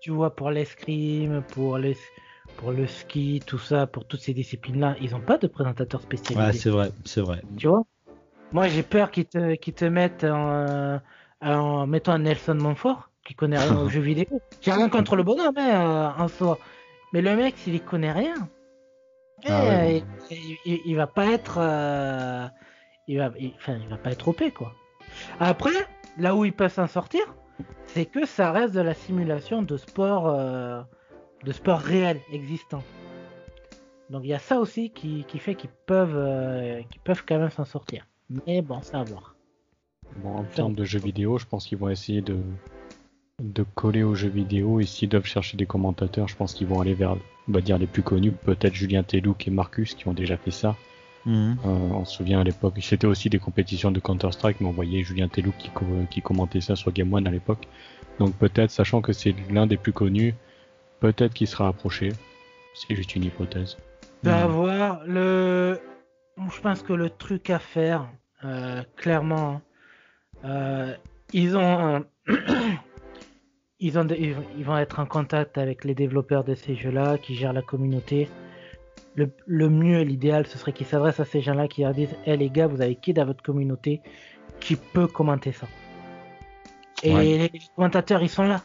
Tu 0.00 0.10
vois, 0.10 0.34
pour 0.34 0.50
l'escrime, 0.50 1.42
pour 1.54 1.78
les, 1.78 1.96
pour 2.58 2.72
le 2.72 2.86
ski, 2.88 3.40
tout 3.46 3.58
ça, 3.58 3.86
pour 3.86 4.04
toutes 4.06 4.20
ces 4.20 4.34
disciplines-là, 4.34 4.96
ils 5.00 5.12
n'ont 5.12 5.20
pas 5.20 5.38
de 5.38 5.46
présentateur 5.46 6.02
spécialisé. 6.02 6.44
Ouais, 6.44 6.52
c'est 6.52 6.70
vrai, 6.70 6.90
c'est 7.04 7.20
vrai. 7.20 7.40
tu 7.56 7.68
vois? 7.68 7.84
Moi, 8.52 8.66
j'ai 8.66 8.82
peur 8.82 9.10
qu'ils 9.10 9.26
te, 9.26 9.84
mettent 9.84 10.24
en, 10.24 11.00
en 11.40 11.86
mettant 11.86 12.12
un 12.12 12.18
Nelson 12.18 12.56
Montfort, 12.56 13.10
qui 13.24 13.34
connaît 13.34 13.58
rien 13.58 13.78
aux 13.78 13.88
jeux 13.94 14.00
vidéo. 14.00 14.42
J'ai 14.60 14.72
rien 14.72 14.88
contre 14.88 15.14
le 15.16 15.22
bonhomme, 15.22 15.54
hein, 15.56 16.12
euh, 16.18 16.22
en 16.22 16.28
soi. 16.28 16.58
Mais 17.12 17.22
le 17.22 17.36
mec, 17.36 17.56
s'il 17.58 17.74
y 17.76 17.80
connaît 17.80 18.12
rien, 18.12 18.34
Ah 19.46 19.62
eh, 19.64 19.68
ouais, 19.68 20.04
il, 20.30 20.56
il- 20.64 20.82
il 20.84 20.96
va 20.96 21.06
pas 21.06 21.26
être, 21.26 21.58
euh, 21.58 22.46
il 23.06 23.18
va, 23.18 23.30
il- 23.38 23.52
enfin, 23.56 23.78
il 23.80 23.88
va 23.88 23.96
pas 23.98 24.10
être 24.10 24.26
OP, 24.28 24.50
quoi. 24.52 24.72
Après, 25.38 25.70
là 26.18 26.34
où 26.34 26.44
ils 26.44 26.52
peuvent 26.52 26.72
s'en 26.72 26.88
sortir, 26.88 27.22
c'est 27.86 28.04
que 28.06 28.26
ça 28.26 28.50
reste 28.50 28.74
de 28.74 28.80
la 28.80 28.94
simulation 28.94 29.62
de 29.62 29.76
sport, 29.76 30.26
euh, 30.28 30.82
de 31.44 31.52
sport 31.52 31.80
réel 31.80 32.20
existant. 32.32 32.82
Donc 34.10 34.22
il 34.24 34.28
y 34.28 34.34
a 34.34 34.38
ça 34.38 34.58
aussi 34.58 34.90
qui, 34.90 35.24
qui 35.28 35.38
fait 35.38 35.54
qu'ils 35.54 35.70
peuvent, 35.86 36.16
euh, 36.16 36.80
qu'ils 36.90 37.00
peuvent 37.02 37.24
quand 37.26 37.38
même 37.38 37.50
s'en 37.50 37.64
sortir. 37.64 38.06
Mais 38.46 38.62
bon, 38.62 38.80
ça 38.82 39.00
à 39.00 39.04
voir. 39.04 39.34
Bon, 40.16 40.36
en 40.36 40.44
termes 40.44 40.74
de 40.74 40.84
jeux 40.84 40.98
vidéo, 40.98 41.38
je 41.38 41.44
pense 41.46 41.66
qu'ils 41.66 41.78
vont 41.78 41.90
essayer 41.90 42.22
de, 42.22 42.38
de 43.42 43.64
coller 43.74 44.02
aux 44.02 44.14
jeux 44.14 44.30
vidéo 44.30 44.80
et 44.80 44.86
s'ils 44.86 45.08
doivent 45.08 45.26
chercher 45.26 45.56
des 45.56 45.66
commentateurs, 45.66 46.28
je 46.28 46.36
pense 46.36 46.54
qu'ils 46.54 46.66
vont 46.66 46.80
aller 46.80 46.94
vers, 46.94 47.16
on 47.48 47.52
va 47.52 47.60
dire, 47.60 47.78
les 47.78 47.86
plus 47.86 48.02
connus, 48.02 48.32
peut-être 48.32 48.74
Julien 48.74 49.02
Telouk 49.02 49.46
et 49.46 49.50
Marcus 49.50 49.94
qui 49.94 50.08
ont 50.08 50.14
déjà 50.14 50.36
fait 50.36 50.50
ça. 50.50 50.76
Mhm. 51.26 51.58
Euh, 51.64 51.68
on 51.68 52.04
se 52.06 52.16
souvient 52.16 52.40
à 52.40 52.44
l'époque, 52.44 52.74
c'était 52.80 53.06
aussi 53.06 53.28
des 53.28 53.38
compétitions 53.38 53.90
de 53.90 54.00
Counter-Strike, 54.00 54.60
mais 54.60 54.66
on 54.68 54.72
voyait 54.72 55.02
Julien 55.02 55.28
Telouk 55.28 55.56
qui, 55.58 55.68
co- 55.68 55.84
qui 56.10 56.22
commentait 56.22 56.62
ça 56.62 56.74
sur 56.76 56.90
Game 56.92 57.12
One 57.12 57.26
à 57.26 57.30
l'époque. 57.30 57.68
Donc 58.18 58.34
peut-être, 58.34 58.70
sachant 58.70 59.02
que 59.02 59.12
c'est 59.12 59.34
l'un 59.50 59.66
des 59.66 59.76
plus 59.76 59.92
connus, 59.92 60.34
peut-être 61.00 61.34
qu'il 61.34 61.46
sera 61.46 61.68
approché. 61.68 62.12
C'est 62.74 62.94
juste 62.94 63.14
une 63.16 63.24
hypothèse. 63.24 63.76
Va 64.22 64.46
Mhm. 64.46 64.52
voir 64.52 65.00
le. 65.06 65.80
Je 66.36 66.60
pense 66.60 66.82
que 66.82 66.92
le 66.92 67.10
truc 67.10 67.50
à 67.50 67.58
faire, 67.58 68.08
euh, 68.44 68.82
clairement, 68.96 69.60
euh, 70.44 70.94
ils 71.32 71.56
ont, 71.56 72.04
ils 73.80 73.98
ont, 73.98 74.04
des- 74.04 74.34
ils 74.56 74.64
vont 74.64 74.76
être 74.78 75.00
en 75.00 75.06
contact 75.06 75.58
avec 75.58 75.84
les 75.84 75.94
développeurs 75.94 76.44
de 76.44 76.54
ces 76.54 76.74
jeux-là, 76.76 77.18
qui 77.18 77.34
gèrent 77.34 77.52
la 77.52 77.62
communauté. 77.62 78.28
Le, 79.16 79.30
le 79.46 79.68
mieux, 79.68 80.02
l'idéal, 80.02 80.46
ce 80.46 80.58
serait 80.58 80.72
qu'ils 80.72 80.86
s'adressent 80.86 81.18
à 81.20 81.24
ces 81.24 81.40
gens-là, 81.40 81.66
qui 81.66 81.82
leur 81.82 81.92
disent, 81.92 82.14
hé 82.24 82.36
les 82.36 82.50
gars, 82.50 82.68
vous 82.68 82.80
avez 82.80 82.94
qui 82.94 83.12
dans 83.12 83.24
votre 83.26 83.42
communauté 83.42 84.00
qui 84.60 84.76
peut 84.76 85.08
commenter 85.08 85.50
ça? 85.52 85.66
Et 87.02 87.12
Ouais. 87.12 87.24
les 87.52 87.60
commentateurs, 87.74 88.22
ils 88.22 88.28
sont 88.28 88.44
là. 88.44 88.62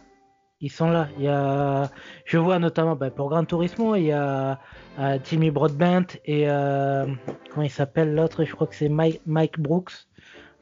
Ils 0.64 0.72
sont 0.72 0.90
là. 0.90 1.10
Il 1.18 1.26
y 1.26 1.28
a, 1.28 1.92
je 2.24 2.38
vois 2.38 2.58
notamment 2.58 2.96
ben, 2.96 3.12
pour 3.12 3.30
Gran 3.30 3.44
Turismo, 3.44 3.96
il 3.96 4.06
y 4.06 4.12
a 4.14 4.60
euh, 4.98 5.20
Jimmy 5.26 5.52
Broadbent 5.52 6.08
et 6.24 6.50
euh, 6.50 7.06
comment 7.52 7.64
il 7.64 7.70
s'appelle 7.70 8.16
l'autre 8.16 8.46
Je 8.46 8.56
crois 8.56 8.68
que 8.68 8.76
c'est 8.76 8.88
Mike, 8.88 9.22
Mike 9.26 9.60
Brooks, 9.60 9.92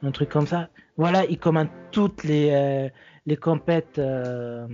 un 0.02 0.10
truc 0.10 0.30
comme 0.30 0.48
ça. 0.48 0.70
Voilà, 0.98 1.24
ils 1.26 1.38
commentent 1.38 1.70
toutes 1.92 2.24
les 2.24 2.50
euh, 2.52 2.90
les 3.28 3.38
compètes, 3.38 4.00
euh, 4.00 4.68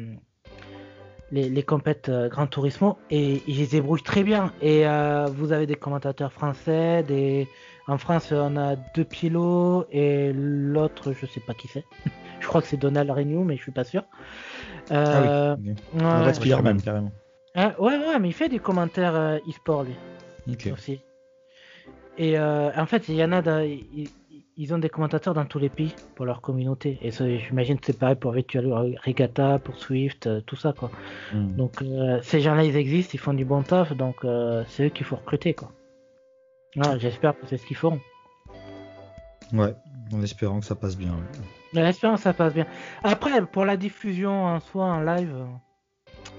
les, 1.31 1.49
les 1.49 1.63
compètes 1.63 2.07
euh, 2.07 2.29
Gran 2.29 2.47
Turismo 2.47 2.97
et 3.09 3.43
ils 3.47 3.57
les 3.57 3.67
débrouillent 3.67 4.03
très 4.03 4.23
bien. 4.23 4.53
Et 4.61 4.87
euh, 4.87 5.25
vous 5.25 5.51
avez 5.51 5.65
des 5.65 5.75
commentateurs 5.75 6.31
français, 6.31 7.03
des 7.03 7.49
en 7.89 7.97
France 7.97 8.31
on 8.31 8.55
a 8.55 8.77
deux 8.95 9.05
pilotes 9.05 9.87
et 9.91 10.31
l'autre 10.33 11.11
je 11.11 11.25
sais 11.25 11.41
pas 11.41 11.53
qui 11.53 11.67
c'est. 11.67 11.83
je 12.39 12.47
crois 12.47 12.61
que 12.61 12.67
c'est 12.67 12.77
Donald 12.77 13.11
Renew 13.11 13.43
mais 13.43 13.57
je 13.57 13.63
suis 13.63 13.73
pas 13.73 13.83
sûr. 13.83 14.03
Euh, 14.91 15.55
Ah 15.55 15.57
oui. 15.59 15.75
Un 15.99 16.21
vrai 16.21 16.33
Spider-Man, 16.33 16.81
carrément. 16.81 17.11
Hein, 17.55 17.73
ouais, 17.79 17.97
ouais, 17.97 18.19
mais 18.19 18.29
il 18.29 18.33
fait 18.33 18.49
des 18.49 18.59
commentaires 18.59 19.15
euh, 19.15 19.37
e-sport 19.49 19.83
lui 19.83 19.95
Ok. 20.49 20.69
aussi. 20.71 21.01
Et 22.17 22.37
euh, 22.37 22.71
en 22.75 22.85
fait, 22.85 23.09
il 23.09 23.15
y 23.15 23.23
en 23.23 23.31
a, 23.31 23.41
dans- 23.41 23.63
ils, 23.63 24.09
ils 24.55 24.73
ont 24.73 24.77
des 24.79 24.89
commentateurs 24.89 25.33
dans 25.33 25.45
tous 25.45 25.59
les 25.59 25.69
pays 25.69 25.93
pour 26.15 26.25
leur 26.25 26.41
communauté. 26.41 26.97
Et 27.01 27.11
ça, 27.11 27.25
j'imagine 27.37 27.79
que 27.79 27.85
c'est 27.85 27.97
pareil 27.97 28.15
pour 28.15 28.31
Virtual 28.31 28.65
Regatta, 29.05 29.59
pour 29.59 29.75
Swift, 29.77 30.25
euh, 30.27 30.41
tout 30.41 30.55
ça 30.55 30.73
quoi. 30.73 30.89
Hmm. 31.33 31.55
Donc 31.55 31.81
euh, 31.81 32.19
ces 32.23 32.39
gens-là, 32.41 32.63
ils 32.63 32.75
existent, 32.75 33.11
ils 33.13 33.19
font 33.19 33.33
du 33.33 33.45
bon 33.45 33.61
taf, 33.61 33.93
donc 33.93 34.15
euh, 34.23 34.63
c'est 34.67 34.85
eux 34.85 34.89
qu'il 34.89 35.05
faut 35.05 35.15
recruter 35.17 35.53
quoi. 35.53 35.71
Voilà, 36.75 36.97
J'espère 36.97 37.33
que 37.39 37.45
c'est 37.47 37.57
ce 37.57 37.65
qu'ils 37.65 37.77
feront. 37.77 37.99
Ouais, 39.53 39.73
en 40.13 40.21
espérant 40.21 40.59
que 40.59 40.65
ça 40.65 40.75
passe 40.75 40.97
bien. 40.97 41.11
ouais. 41.11 41.41
Mais 41.73 41.85
J'espère 41.85 42.13
que 42.13 42.19
ça 42.19 42.33
passe 42.33 42.53
bien. 42.53 42.65
Après, 43.03 43.45
pour 43.45 43.65
la 43.65 43.77
diffusion 43.77 44.45
en 44.45 44.59
soi, 44.59 44.85
en 44.85 45.01
live, 45.01 45.35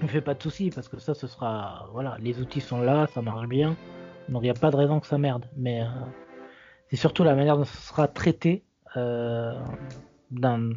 ne 0.01 0.07
fait 0.07 0.21
pas 0.21 0.33
de 0.33 0.41
soucis 0.41 0.71
parce 0.71 0.87
que 0.87 0.99
ça, 0.99 1.13
ce 1.13 1.27
sera. 1.27 1.87
Voilà, 1.93 2.17
les 2.19 2.39
outils 2.41 2.61
sont 2.61 2.81
là, 2.81 3.07
ça 3.13 3.21
marche 3.21 3.47
bien. 3.47 3.75
Donc 4.29 4.41
il 4.43 4.45
n'y 4.45 4.49
a 4.49 4.53
pas 4.53 4.71
de 4.71 4.75
raison 4.75 4.99
que 4.99 5.07
ça 5.07 5.17
merde. 5.17 5.45
Mais 5.57 5.81
euh, 5.81 5.85
c'est 6.89 6.95
surtout 6.97 7.23
la 7.23 7.35
manière 7.35 7.57
dont 7.57 7.65
ce 7.65 7.77
sera 7.77 8.07
traité 8.07 8.63
euh, 8.97 9.53
dans- 10.31 10.71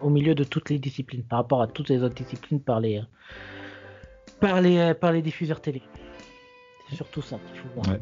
au 0.00 0.08
milieu 0.10 0.34
de 0.34 0.44
toutes 0.44 0.70
les 0.70 0.78
disciplines, 0.78 1.22
par 1.24 1.40
rapport 1.40 1.60
à 1.62 1.66
toutes 1.66 1.88
les 1.88 2.02
autres 2.02 2.14
disciplines 2.14 2.60
par 2.60 2.80
les, 2.80 3.02
par 4.40 4.60
les, 4.60 4.94
par 4.94 5.12
les 5.12 5.22
diffuseurs 5.22 5.60
télé. 5.60 5.82
C'est 6.88 6.96
surtout 6.96 7.22
ça 7.22 7.36
qu'il 7.46 7.60
faut 7.60 7.68
voir. 7.74 7.86
Ouais. 7.88 8.00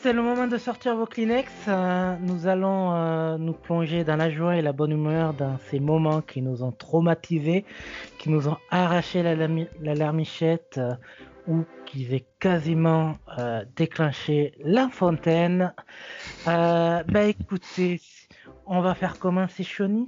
C'est 0.00 0.12
le 0.12 0.22
moment 0.22 0.46
de 0.46 0.58
sortir 0.58 0.94
vos 0.94 1.06
Kleenex. 1.06 1.50
Euh, 1.66 2.14
nous 2.20 2.46
allons 2.46 2.94
euh, 2.94 3.36
nous 3.36 3.52
plonger 3.52 4.04
dans 4.04 4.14
la 4.14 4.30
joie 4.30 4.56
et 4.56 4.62
la 4.62 4.72
bonne 4.72 4.92
humeur 4.92 5.34
dans 5.34 5.58
ces 5.70 5.80
moments 5.80 6.20
qui 6.20 6.40
nous 6.40 6.62
ont 6.62 6.70
traumatisés, 6.70 7.64
qui 8.16 8.30
nous 8.30 8.46
ont 8.46 8.58
arraché 8.70 9.24
la, 9.24 9.34
larmichette 9.94 10.78
euh, 10.78 10.94
ou 11.48 11.64
qui 11.84 12.06
avaient 12.06 12.26
quasiment 12.38 13.16
déclenché 13.74 14.52
la 14.62 14.88
fontaine. 14.88 15.74
Bah 16.46 17.24
écoutez, 17.26 18.00
on 18.66 18.80
va 18.80 18.94
faire 18.94 19.18
comment 19.18 19.46
c'est 19.48 19.64
Shoni 19.64 20.06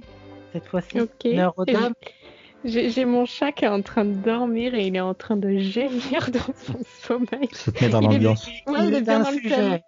cette 0.53 0.67
fois-ci. 0.67 0.99
J'ai 2.63 3.05
mon 3.05 3.25
chat 3.25 3.51
qui 3.51 3.65
est 3.65 3.69
en 3.69 3.81
train 3.81 4.05
de 4.05 4.13
dormir 4.13 4.75
et 4.75 4.85
il 4.87 4.95
est 4.95 4.99
en 5.01 5.13
train 5.15 5.35
de 5.35 5.57
gémir 5.57 6.29
dans 6.31 6.53
son 6.55 6.79
sommeil. 7.01 7.49
Ça 7.53 7.71
te 7.71 7.83
met 7.83 7.89
dans 7.89 7.99
Il 8.01 8.05
est- 8.05 8.13
l'ambiance. 8.13 8.47
Ouais, 8.67 8.73
Il 8.87 8.93
est 8.95 9.01
bien 9.01 9.19
dans 9.19 9.31
le 9.31 9.37
sujet. 9.37 9.49
thème. 9.55 9.79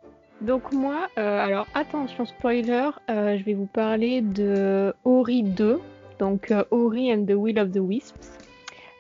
Donc 0.42 0.72
moi, 0.72 1.08
euh, 1.18 1.40
alors 1.46 1.68
attention 1.76 2.26
spoiler, 2.26 2.90
euh, 3.10 3.38
je 3.38 3.44
vais 3.44 3.54
vous 3.54 3.68
parler 3.68 4.22
de 4.22 4.94
Ori 5.06 5.44
2, 5.44 5.80
donc 6.20 6.52
euh, 6.52 6.64
Ori 6.72 7.14
and 7.14 7.26
the 7.26 7.34
Will 7.34 7.60
of 7.60 7.72
the 7.72 7.78
Wisps. 7.78 8.40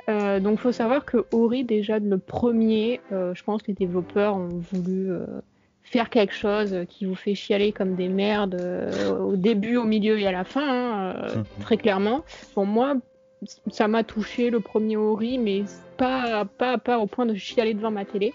Euh, 0.09 0.39
donc 0.39 0.59
faut 0.59 0.71
savoir 0.71 1.03
que 1.03 1.25
Ori 1.31 1.63
déjà 1.63 1.97
le 1.99 2.17
premier, 2.17 3.01
euh, 3.12 3.33
je 3.33 3.43
pense 3.43 3.62
que 3.63 3.67
les 3.69 3.73
développeurs 3.73 4.36
ont 4.36 4.62
voulu 4.71 5.12
euh, 5.12 5.25
faire 5.83 6.09
quelque 6.09 6.33
chose 6.33 6.75
qui 6.89 7.05
vous 7.05 7.15
fait 7.15 7.36
chialer 7.36 7.71
comme 7.71 7.95
des 7.95 8.07
merdes 8.09 8.55
euh, 8.55 9.17
au 9.17 9.36
début, 9.36 9.75
au 9.77 9.83
milieu 9.86 10.19
et 10.19 10.27
à 10.27 10.31
la 10.31 10.43
fin, 10.43 10.62
hein, 10.62 11.15
euh, 11.17 11.36
Mhm. 11.38 11.43
très 11.62 11.77
clairement. 11.77 12.21
Bon 12.55 12.65
moi, 12.65 12.95
ça 13.71 13.88
m'a 13.88 14.03
touché 14.03 14.49
le 14.49 14.60
premier 14.60 14.97
Ori, 14.97 15.38
mais 15.38 15.63
pas 15.97 16.45
pas 16.45 16.77
pas 16.77 16.99
au 16.99 17.08
point 17.08 17.25
de 17.25 17.36
chialer 17.36 17.73
devant 17.73 17.91
ma 17.91 18.06
télé. 18.06 18.34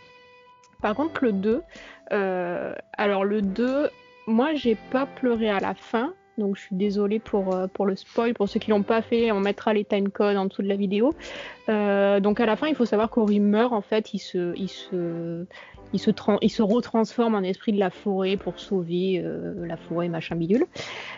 Par 0.83 0.95
contre 0.95 1.25
le 1.25 1.33
2, 1.33 1.63
euh, 2.13 2.75
alors 2.97 3.25
le 3.25 3.43
2, 3.43 3.91
moi 4.27 4.55
j'ai 4.55 4.77
pas 4.91 5.07
pleuré 5.07 5.51
à 5.51 5.59
la 5.59 5.75
fin, 5.75 6.15
donc 6.39 6.57
je 6.57 6.63
suis 6.63 6.77
désolée 6.77 7.19
pour, 7.19 7.55
euh, 7.55 7.67
le 7.85 7.97
spoil. 7.97 8.33
Pour 8.35 8.49
ceux 8.49 8.61
qui 8.61 8.71
l'ont 8.71 8.83
pas 8.83 9.03
fait, 9.03 9.33
on 9.33 9.41
mettra 9.41 9.75
les 9.75 9.85
timecodes 9.85 10.37
en 10.37 10.47
dessous 10.47 10.63
de 10.63 10.69
la 10.69 10.77
vidéo. 10.77 11.15
Euh, 11.69 12.21
donc 12.21 12.41
à 12.41 12.47
la 12.47 12.57
fin, 12.57 12.69
il 12.69 12.75
faut 12.75 12.85
savoir 12.85 13.11
qu'Ori 13.11 13.41
meurt 13.41 13.73
en 13.73 13.81
fait, 13.81 14.15
il 14.15 14.21
se, 14.21 14.57
il 14.57 14.69
se, 14.69 15.47
il 15.93 16.01
se, 16.01 16.11
il 16.43 16.51
se 16.51 16.63
retransforme 16.63 17.35
en 17.35 17.43
esprit 17.43 17.73
de 17.73 17.79
la 17.79 17.91
forêt 17.91 18.37
pour 18.37 18.59
sauver 18.59 19.23
euh, 19.25 19.67
la 19.67 19.77
forêt 19.77 20.09
machin 20.09 20.37
bidule. 20.37 20.67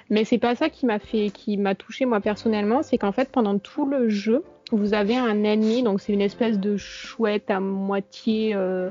Mais 0.09 0.25
c'est 0.25 0.39
pas 0.39 0.55
ça 0.55 0.69
qui 0.71 0.87
m'a 0.87 0.99
fait, 0.99 1.31
qui 1.31 1.57
m'a 1.57 1.75
touché 1.75 2.05
moi 2.05 2.21
personnellement, 2.21 2.83
c'est 2.83 2.99
qu'en 2.99 3.13
fait 3.13 3.31
pendant 3.31 3.59
tout 3.59 3.87
le 3.87 4.09
jeu, 4.09 4.45
vous 4.73 4.95
avez 4.95 5.17
un 5.17 5.43
ennemi, 5.43 5.83
donc 5.83 6.01
c'est 6.01 6.13
une 6.13 6.21
espèce 6.21 6.59
de 6.59 6.77
chouette 6.77 7.51
à 7.51 7.59
moitié, 7.61 8.55
euh, 8.55 8.91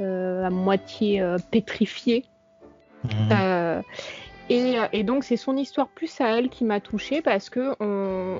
euh, 0.00 0.44
à 0.44 0.50
moitié 0.50 1.22
pétrifiée. 1.50 2.24
Mhm. 3.04 3.82
Euh, 4.50 4.86
et, 4.92 5.04
donc 5.04 5.24
c'est 5.24 5.36
son 5.36 5.56
histoire 5.56 5.88
plus 5.88 6.20
à 6.20 6.36
elle 6.36 6.48
qui 6.48 6.64
m'a 6.64 6.80
touchée 6.80 7.22
parce 7.22 7.50
que 7.50 7.74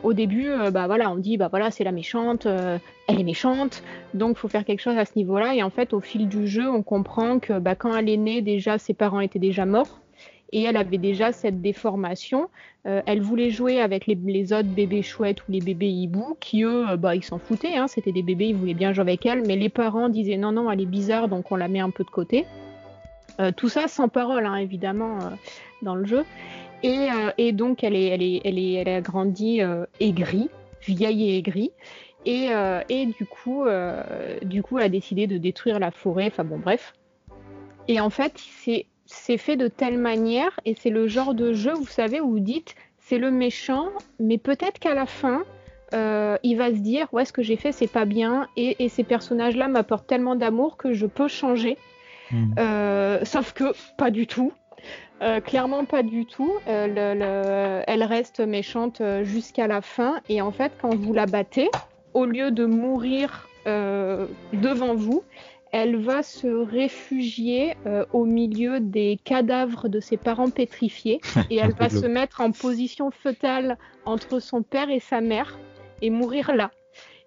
au 0.02 0.12
début, 0.12 0.48
euh, 0.48 0.70
bah 0.70 0.86
voilà, 0.86 1.10
on 1.10 1.16
dit 1.16 1.36
bah 1.36 1.48
voilà 1.48 1.70
c'est 1.70 1.84
la 1.84 1.92
méchante, 1.92 2.46
euh, 2.46 2.78
elle 3.06 3.20
est 3.20 3.24
méchante, 3.24 3.82
donc 4.14 4.36
faut 4.36 4.48
faire 4.48 4.64
quelque 4.64 4.80
chose 4.80 4.98
à 4.98 5.04
ce 5.04 5.12
niveau-là. 5.16 5.54
Et 5.54 5.62
en 5.62 5.70
fait 5.70 5.92
au 5.92 6.00
fil 6.00 6.28
du 6.28 6.48
jeu, 6.48 6.68
on 6.68 6.82
comprend 6.82 7.38
que 7.38 7.58
bah, 7.58 7.74
quand 7.76 7.94
elle 7.96 8.08
est 8.08 8.16
née 8.16 8.42
déjà 8.42 8.78
ses 8.78 8.94
parents 8.94 9.20
étaient 9.20 9.38
déjà 9.38 9.66
morts 9.66 10.00
et 10.52 10.64
elle 10.64 10.76
avait 10.76 10.98
déjà 10.98 11.30
cette 11.30 11.60
déformation. 11.60 12.48
Elle 12.84 13.20
voulait 13.20 13.50
jouer 13.50 13.78
avec 13.78 14.06
les, 14.06 14.14
les 14.14 14.54
autres 14.54 14.68
bébés 14.68 15.02
chouettes 15.02 15.46
ou 15.46 15.52
les 15.52 15.60
bébés 15.60 15.90
hiboux 15.90 16.36
qui 16.40 16.62
eux, 16.64 16.96
bah 16.96 17.14
ils 17.14 17.22
s'en 17.22 17.38
foutaient, 17.38 17.76
hein, 17.76 17.88
c'était 17.88 18.10
des 18.10 18.22
bébés, 18.22 18.46
ils 18.46 18.56
voulaient 18.56 18.74
bien 18.74 18.94
jouer 18.94 19.02
avec 19.02 19.26
elle, 19.26 19.46
mais 19.46 19.54
les 19.54 19.68
parents 19.68 20.08
disaient 20.08 20.38
non 20.38 20.50
non 20.50 20.70
elle 20.70 20.80
est 20.80 20.86
bizarre 20.86 21.28
donc 21.28 21.52
on 21.52 21.56
la 21.56 21.68
met 21.68 21.80
un 21.80 21.90
peu 21.90 22.04
de 22.04 22.10
côté. 22.10 22.46
Euh, 23.40 23.52
tout 23.56 23.68
ça 23.68 23.88
sans 23.88 24.08
parole, 24.08 24.44
hein, 24.44 24.56
évidemment, 24.56 25.18
euh, 25.18 25.30
dans 25.82 25.94
le 25.94 26.04
jeu. 26.04 26.24
Et, 26.82 27.08
euh, 27.10 27.30
et 27.38 27.52
donc, 27.52 27.82
elle, 27.82 27.96
est, 27.96 28.08
elle, 28.08 28.22
est, 28.22 28.40
elle, 28.44 28.58
est, 28.58 28.72
elle 28.74 28.88
a 28.88 29.00
grandi 29.00 29.60
aigrie, 29.98 30.50
vieille 30.86 31.30
et 31.30 31.38
aigrie. 31.38 31.72
Et, 32.26 32.48
et 32.90 33.06
du, 33.06 33.24
coup, 33.24 33.64
du 34.42 34.62
coup, 34.62 34.78
elle 34.78 34.84
a 34.84 34.88
décidé 34.90 35.26
de 35.26 35.38
détruire 35.38 35.78
la 35.78 35.90
forêt. 35.90 36.26
Enfin 36.26 36.44
bon, 36.44 36.58
bref. 36.58 36.92
Et 37.88 37.98
en 37.98 38.10
fait, 38.10 38.34
c'est 39.06 39.36
fait 39.38 39.56
de 39.56 39.68
telle 39.68 39.98
manière, 39.98 40.58
et 40.64 40.74
c'est 40.74 40.90
le 40.90 41.06
genre 41.06 41.34
de 41.34 41.52
jeu, 41.54 41.72
vous 41.72 41.86
savez, 41.86 42.20
où 42.20 42.30
vous 42.30 42.40
dites, 42.40 42.74
c'est 42.98 43.18
le 43.18 43.30
méchant, 43.30 43.88
mais 44.18 44.36
peut-être 44.36 44.78
qu'à 44.78 44.94
la 44.94 45.06
fin, 45.06 45.44
il 45.92 46.56
va 46.56 46.68
se 46.70 46.80
dire, 46.80 47.08
ouais, 47.12 47.24
ce 47.24 47.32
que 47.32 47.42
j'ai 47.42 47.56
fait, 47.56 47.72
c'est 47.72 47.90
pas 47.90 48.04
bien, 48.04 48.48
et 48.56 48.88
ces 48.90 49.04
personnages-là 49.04 49.68
m'apportent 49.68 50.06
tellement 50.06 50.36
d'amour 50.36 50.76
que 50.76 50.92
je 50.92 51.06
peux 51.06 51.28
changer. 51.28 51.78
Mhm. 52.32 52.54
Euh, 52.58 53.24
sauf 53.24 53.52
que 53.52 53.72
pas 53.96 54.10
du 54.10 54.26
tout. 54.26 54.52
Euh, 55.22 55.40
clairement 55.40 55.84
pas 55.84 56.02
du 56.02 56.24
tout. 56.24 56.52
Euh, 56.66 56.86
le- 56.86 57.18
le- 57.18 57.84
elle 57.86 58.02
reste 58.02 58.40
méchante 58.40 59.02
jusqu'à 59.22 59.66
la 59.66 59.82
fin. 59.82 60.20
Et 60.28 60.40
en 60.40 60.50
fait, 60.52 60.72
quand 60.80 60.94
vous 60.94 61.12
la 61.12 61.26
battez, 61.26 61.68
au 62.14 62.24
lieu 62.24 62.50
de 62.50 62.64
mourir 62.64 63.46
devant 63.66 64.94
vous, 64.94 65.22
elle 65.72 65.96
va 65.96 66.22
se 66.22 66.48
réfugier 66.48 67.74
au 68.12 68.24
milieu 68.24 68.80
des 68.80 69.18
cadavres 69.22 69.88
de 69.88 70.00
ses 70.00 70.16
parents 70.16 70.50
pétrifiés. 70.50 71.20
Et 71.50 71.56
elle 71.56 71.74
va 71.78 71.88
se 71.90 72.06
mettre 72.06 72.40
en 72.40 72.50
position 72.50 73.10
fœtale 73.10 73.76
entre 74.06 74.40
son 74.40 74.62
père 74.62 74.88
et 74.90 75.00
sa 75.00 75.20
mère 75.20 75.58
et 76.02 76.08
mourir 76.10 76.54
là. 76.54 76.70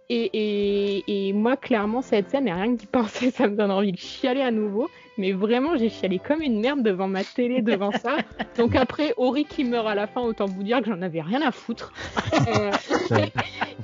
Et, 0.09 0.29
et, 0.33 1.27
et 1.29 1.33
moi, 1.33 1.55
clairement, 1.57 2.01
cette 2.01 2.29
scène, 2.29 2.47
et 2.47 2.53
rien 2.53 2.73
que 2.73 2.79
d'y 2.79 2.85
penser, 2.85 3.31
ça 3.35 3.47
me 3.47 3.55
donne 3.55 3.71
envie 3.71 3.91
de 3.91 3.97
chialer 3.97 4.41
à 4.41 4.51
nouveau. 4.51 4.89
Mais 5.17 5.31
vraiment, 5.31 5.77
j'ai 5.77 5.89
chialé 5.89 6.17
comme 6.19 6.41
une 6.41 6.59
merde 6.59 6.81
devant 6.81 7.07
ma 7.07 7.23
télé, 7.23 7.61
devant 7.61 7.91
ça. 7.91 8.17
Donc 8.57 8.75
après, 8.75 9.13
Ori 9.17 9.45
qui 9.45 9.63
meurt 9.63 9.87
à 9.87 9.93
la 9.95 10.07
fin, 10.07 10.21
autant 10.21 10.45
vous 10.45 10.63
dire 10.63 10.79
que 10.81 10.85
j'en 10.89 11.01
avais 11.03 11.21
rien 11.21 11.41
à 11.41 11.51
foutre. 11.51 11.93
Euh, 12.57 12.71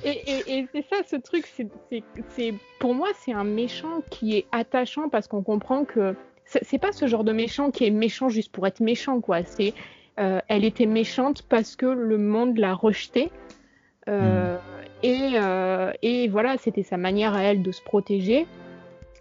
et 0.04 0.10
et, 0.28 0.58
et 0.60 0.68
c'est 0.74 0.86
ça, 0.90 0.98
ce 1.06 1.16
truc, 1.16 1.46
c'est, 1.56 1.68
c'est, 1.90 2.04
c'est- 2.30 2.54
pour 2.80 2.96
moi, 2.96 3.08
c'est 3.20 3.32
un 3.34 3.44
méchant 3.44 4.02
qui 4.10 4.36
est 4.38 4.46
attachant 4.52 5.10
parce 5.10 5.28
qu'on 5.28 5.44
comprend 5.44 5.86
que 5.86 6.16
c'est, 6.46 6.64
c'est 6.64 6.78
pas 6.80 6.92
ce 6.92 7.06
genre 7.08 7.24
de 7.24 7.32
méchant 7.32 7.70
qui 7.70 7.86
est 7.86 7.92
méchant 7.92 8.30
juste 8.30 8.52
pour 8.52 8.66
être 8.66 8.80
méchant, 8.80 9.22
quoi. 9.22 9.44
C'est, 9.44 9.74
euh, 10.20 10.40
elle 10.48 10.66
était 10.66 10.86
méchante 10.88 11.44
parce 11.44 11.76
que 11.76 11.86
le 11.86 12.18
monde 12.18 12.58
l'a 12.58 12.74
rejetée. 12.74 13.30
Euh, 14.08 14.58
et, 15.04 15.32
euh, 15.36 15.92
et 16.02 16.28
voilà, 16.28 16.58
c'était 16.58 16.84
sa 16.84 16.98
manière 16.98 17.34
à 17.34 17.44
elle 17.44 17.62
de 17.62 17.72
se 17.72 17.82
protéger. 17.82 18.48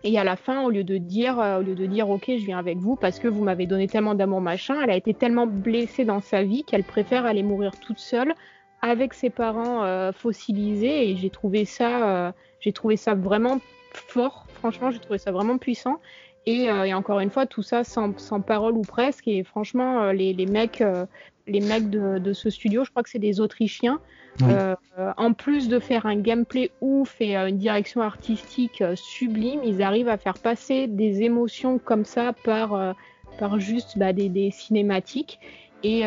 Et 0.05 0.19
à 0.19 0.25
la 0.25 0.37
fin, 0.37 0.63
au 0.63 0.71
lieu 0.71 0.85
de 0.85 0.97
dire, 0.97 1.41
euh, 1.41 1.59
au 1.59 1.63
lieu 1.63 1.75
de 1.75 1.87
dire, 1.87 2.09
ok, 2.09 2.25
je 2.29 2.45
viens 2.45 2.59
avec 2.59 2.79
vous 2.79 2.97
parce 2.97 3.19
que 3.19 3.29
vous 3.29 3.43
m'avez 3.43 3.67
donné 3.67 3.89
tellement 3.89 4.15
d'amour 4.15 4.41
machin, 4.41 4.81
elle 4.83 4.91
a 4.91 4.97
été 4.97 5.13
tellement 5.13 5.47
blessée 5.47 6.05
dans 6.05 6.21
sa 6.21 6.43
vie 6.43 6.63
qu'elle 6.65 6.85
préfère 6.85 7.27
aller 7.27 7.43
mourir 7.43 7.73
toute 7.81 7.99
seule 7.99 8.35
avec 8.81 9.13
ses 9.13 9.31
parents 9.31 9.83
euh, 9.83 10.13
fossilisés. 10.13 11.11
Et 11.11 11.17
j'ai 11.17 11.31
trouvé 11.31 11.65
ça, 11.65 12.33
j'ai 12.61 12.73
trouvé 12.73 12.97
ça 12.97 13.15
vraiment 13.15 13.61
fort. 13.93 14.47
Franchement, 14.55 14.91
j'ai 14.91 15.01
trouvé 15.01 15.19
ça 15.19 15.33
vraiment 15.33 15.59
puissant. 15.59 16.01
Et, 16.47 16.71
euh, 16.71 16.85
et 16.85 16.95
encore 16.95 17.21
une 17.21 17.31
fois, 17.31 17.47
tout 17.47 17.63
ça 17.63 17.85
sans, 17.85 18.17
sans 18.19 18.41
parole 18.41 18.75
ou 18.75 18.83
presque. 18.83 19.29
Et 19.29 19.45
franchement, 19.45 20.01
euh, 20.03 20.13
les, 20.13 20.33
les 20.33 20.47
mecs, 20.47 20.81
euh, 20.81 21.05
les 21.47 21.61
mecs 21.61 21.91
de, 21.91 22.19
de 22.19 22.33
ce 22.33 22.49
studio, 22.49 22.85
je 22.85 22.91
crois 22.91 23.03
que 23.03 23.11
c'est 23.11 23.19
des 23.19 23.41
Autrichiens. 23.41 24.01
Oui. 24.41 24.53
En 25.17 25.33
plus 25.33 25.69
de 25.69 25.79
faire 25.79 26.07
un 26.07 26.17
gameplay 26.17 26.71
ouf 26.81 27.21
et 27.21 27.37
une 27.37 27.57
direction 27.59 28.03
artistique 28.03 28.83
sublime, 28.95 29.61
ils 29.65 29.83
arrivent 29.83 30.09
à 30.09 30.17
faire 30.17 30.39
passer 30.39 30.87
des 30.87 31.23
émotions 31.23 31.79
comme 31.79 32.05
ça 32.05 32.33
par, 32.45 32.95
par 33.39 33.59
juste 33.59 33.99
bah, 33.99 34.13
des, 34.13 34.29
des 34.29 34.51
cinématiques. 34.51 35.41
Et, 35.83 36.03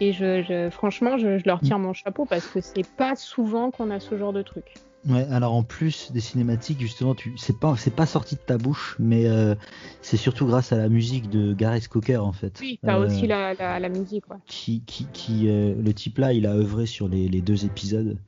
Et 0.00 0.12
je, 0.12 0.42
je- 0.42 0.68
franchement, 0.70 1.16
je, 1.16 1.38
je 1.38 1.44
leur 1.46 1.60
tire 1.60 1.78
mon 1.78 1.92
chapeau 1.94 2.26
parce 2.26 2.46
que 2.46 2.60
c'est 2.60 2.86
pas 2.96 3.16
souvent 3.16 3.70
qu'on 3.70 3.90
a 3.90 3.98
ce 3.98 4.16
genre 4.18 4.32
de 4.32 4.42
truc. 4.42 4.74
Ouais, 5.08 5.24
alors 5.30 5.52
en 5.54 5.62
plus 5.62 6.10
des 6.12 6.20
cinématiques, 6.20 6.80
justement, 6.80 7.14
tu 7.14 7.32
c'est 7.36 7.58
pas 7.60 7.76
c'est 7.76 7.94
pas 7.94 8.06
sorti 8.06 8.34
de 8.34 8.40
ta 8.40 8.58
bouche, 8.58 8.96
mais 8.98 9.26
euh, 9.26 9.54
c'est 10.02 10.16
surtout 10.16 10.46
grâce 10.46 10.72
à 10.72 10.76
la 10.76 10.88
musique 10.88 11.30
de 11.30 11.54
Gareth 11.54 11.86
Cocker 11.86 12.16
en 12.24 12.32
fait. 12.32 12.58
Oui, 12.60 12.80
t'as 12.84 12.98
Euh, 12.98 13.06
aussi 13.06 13.26
la, 13.28 13.54
la, 13.54 13.78
la 13.78 13.88
musique, 13.88 14.28
ouais. 14.30 14.36
qui, 14.46 14.82
qui, 14.84 15.06
qui 15.12 15.48
euh, 15.48 15.74
le 15.80 15.94
type 15.94 16.18
là, 16.18 16.32
il 16.32 16.44
a 16.44 16.54
œuvré 16.54 16.86
sur 16.86 17.06
les, 17.08 17.28
les 17.28 17.40
deux 17.40 17.64
épisodes. 17.64 18.18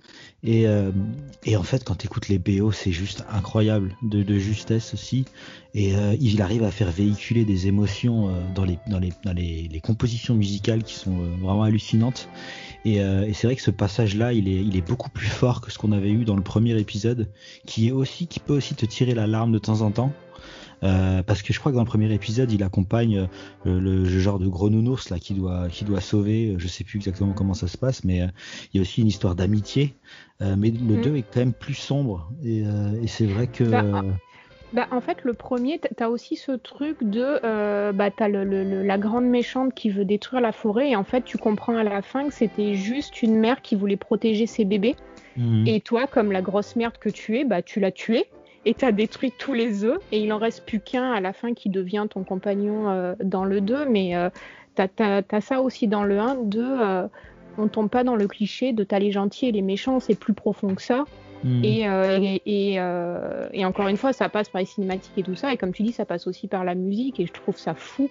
Et, 0.45 0.69
euh, 0.69 0.93
et 1.45 1.57
en 1.57 1.65
fait, 1.65 1.83
quand 1.83 1.97
tu 1.97 2.07
écoutes 2.07 2.29
les 2.29 2.39
BO, 2.39 2.71
c'est 2.71 2.93
juste 2.93 3.25
incroyable, 3.29 3.97
de, 4.03 4.23
de 4.23 4.39
justesse 4.39 4.95
aussi. 4.95 5.25
Et 5.75 5.93
il 6.19 6.43
arrive 6.43 6.65
à 6.65 6.71
faire 6.73 6.91
véhiculer 6.91 7.45
des 7.45 7.69
émotions 7.69 8.35
dans, 8.55 8.65
les, 8.65 8.79
dans, 8.89 8.99
les, 8.99 9.13
dans 9.23 9.33
les, 9.33 9.69
les 9.71 9.81
compositions 9.81 10.35
musicales 10.35 10.83
qui 10.83 10.95
sont 10.95 11.17
vraiment 11.41 11.63
hallucinantes. 11.63 12.29
Et, 12.85 12.97
et 12.97 13.33
c'est 13.35 13.47
vrai 13.47 13.55
que 13.55 13.63
ce 13.63 13.71
passage-là, 13.71 14.33
il 14.33 14.49
est, 14.49 14.65
il 14.65 14.77
est 14.77 14.81
beaucoup 14.81 15.11
plus 15.11 15.29
fort 15.29 15.61
que 15.61 15.71
ce 15.71 15.79
qu'on 15.79 15.93
avait 15.93 16.11
eu 16.11 16.25
dans 16.25 16.35
le 16.35 16.43
premier 16.43 16.68
épisode, 16.77 17.29
qui 17.67 17.89
est 17.89 17.93
aussi, 17.93 18.27
qui 18.27 18.41
peut 18.41 18.53
aussi 18.55 18.75
te 18.75 18.85
tirer 18.85 19.15
la 19.15 19.27
larme 19.27 19.53
de 19.53 19.59
temps 19.59 19.81
en 19.81 19.91
temps. 19.91 20.13
Euh, 20.85 21.25
parce 21.25 21.43
que 21.43 21.53
je 21.53 21.59
crois 21.59 21.73
que 21.73 21.77
dans 21.77 21.83
le 21.83 21.89
premier 21.89 22.13
épisode, 22.15 22.53
il 22.53 22.63
accompagne 22.63 23.19
euh, 23.19 23.27
le, 23.65 23.81
le 23.81 24.05
genre 24.21 24.39
de 24.39 24.47
gros 24.47 24.71
nounours 24.71 25.11
là 25.11 25.19
qui 25.19 25.35
doit 25.35 25.69
qui 25.69 25.85
doit 25.85 26.01
sauver. 26.01 26.55
Je 26.59 26.69
sais 26.69 26.85
plus 26.85 26.99
exactement 26.99 27.33
comment 27.33 27.55
ça 27.55 27.67
se 27.67 27.77
passe, 27.77 28.05
mais 28.05 28.23
euh, 28.23 28.27
il 28.73 28.77
y 28.77 28.79
a 28.79 28.83
aussi 28.83 29.01
une 29.01 29.09
histoire 29.09 29.35
d'amitié. 29.35 29.97
Euh, 30.41 30.55
mais 30.57 30.71
le 30.71 30.97
Mm. 30.97 31.01
2 31.01 31.17
est 31.17 31.23
quand 31.23 31.41
même 31.41 31.53
plus 31.53 31.75
sombre 31.75 32.31
et, 32.45 32.63
euh, 32.65 33.03
et 33.03 33.09
c'est 33.09 33.27
vrai 33.27 33.49
que 33.49 33.65
Bah, 33.65 33.83
euh, 33.85 34.03
Bah, 34.73 34.87
en 34.93 35.01
fait, 35.01 35.25
le 35.25 35.33
premier, 35.33 35.81
t'as 35.97 36.09
aussi 36.09 36.37
ce 36.37 36.53
truc 36.53 36.99
de. 37.03 37.41
Euh, 37.43 37.91
bah, 37.93 38.11
t'as 38.13 38.29
le- 38.29 38.85
la 38.85 38.99
grande 38.99 39.25
méchante 39.25 39.75
qui 39.75 39.89
veut 39.91 40.05
détruire 40.05 40.43
la 40.43 40.53
forêt, 40.53 40.91
et 40.91 40.95
en 40.97 41.05
fait, 41.05 41.25
tu 41.25 41.39
comprends 41.39 41.75
à 41.77 41.83
la 41.83 42.03
fin 42.03 42.29
que 42.29 42.35
c'était 42.35 42.75
juste 42.75 43.23
une 43.23 43.35
mère 43.35 43.63
qui 43.63 43.75
voulait 43.75 43.97
protéger 43.97 44.47
ses 44.47 44.65
bébés. 44.67 44.95
Mhm. 45.39 45.67
Et 45.67 45.81
toi, 45.81 46.07
comme 46.07 46.33
la 46.33 46.43
grosse 46.43 46.77
merde 46.77 46.99
que 46.99 47.09
tu 47.09 47.39
es, 47.39 47.45
bah, 47.45 47.63
tu 47.63 47.81
l'as 47.81 47.93
tué. 47.93 48.27
Et 48.67 48.75
t'as 48.75 48.93
détruit 48.93 49.33
tous 49.39 49.55
les 49.55 49.85
œufs. 49.85 49.99
Et 50.13 50.21
il 50.21 50.31
en 50.33 50.39
reste 50.39 50.67
plus 50.67 50.81
qu'un 50.81 51.13
à 51.13 51.21
la 51.21 51.33
fin 51.33 51.55
qui 51.55 51.71
devient 51.71 52.07
ton 52.11 52.23
compagnon 52.25 52.91
euh, 52.91 53.15
dans 53.23 53.45
le 53.45 53.61
2. 53.63 53.87
Mais 53.89 54.15
euh, 54.17 54.29
t'as, 54.75 54.89
t'as- 54.89 55.23
t'as 55.23 55.41
ça 55.41 55.63
aussi 55.63 55.87
dans 55.89 56.05
le 56.05 56.19
1 56.19 56.35
de. 56.43 56.61
euh, 56.63 57.09
on 57.57 57.69
tombe 57.69 57.89
pas 57.89 58.05
dans 58.05 58.15
le 58.17 58.29
cliché 58.29 58.73
de 58.73 58.85
t'as 58.85 58.99
les 58.99 59.11
gentils 59.11 59.47
et 59.49 59.53
les 59.53 59.63
méchants, 59.63 59.99
c'est 60.01 60.15
plus 60.19 60.35
profond 60.35 60.75
que 60.75 60.83
ça. 60.83 61.05
Mhm. 61.45 61.65
Et, 61.65 61.89
euh, 61.89 62.19
et, 62.21 62.43
et, 62.73 62.81
euh, 62.81 63.49
et 63.53 63.65
encore 63.65 63.89
une 63.89 63.97
fois, 63.97 64.13
ça 64.13 64.29
passe 64.29 64.49
par 64.49 64.61
les 64.61 64.67
cinématiques 64.67 65.17
et 65.17 65.23
tout 65.23 65.35
ça. 65.37 65.53
Et 65.53 65.57
comme 65.57 65.73
tu 65.73 65.83
dis, 65.85 65.93
ça 65.93 66.05
passe 66.05 66.27
aussi 66.27 66.47
par 66.49 66.65
la 66.65 66.75
musique. 66.75 67.21
Et 67.21 67.27
je 67.27 67.33
trouve 67.33 67.57
ça 67.57 67.75
fou 67.75 68.11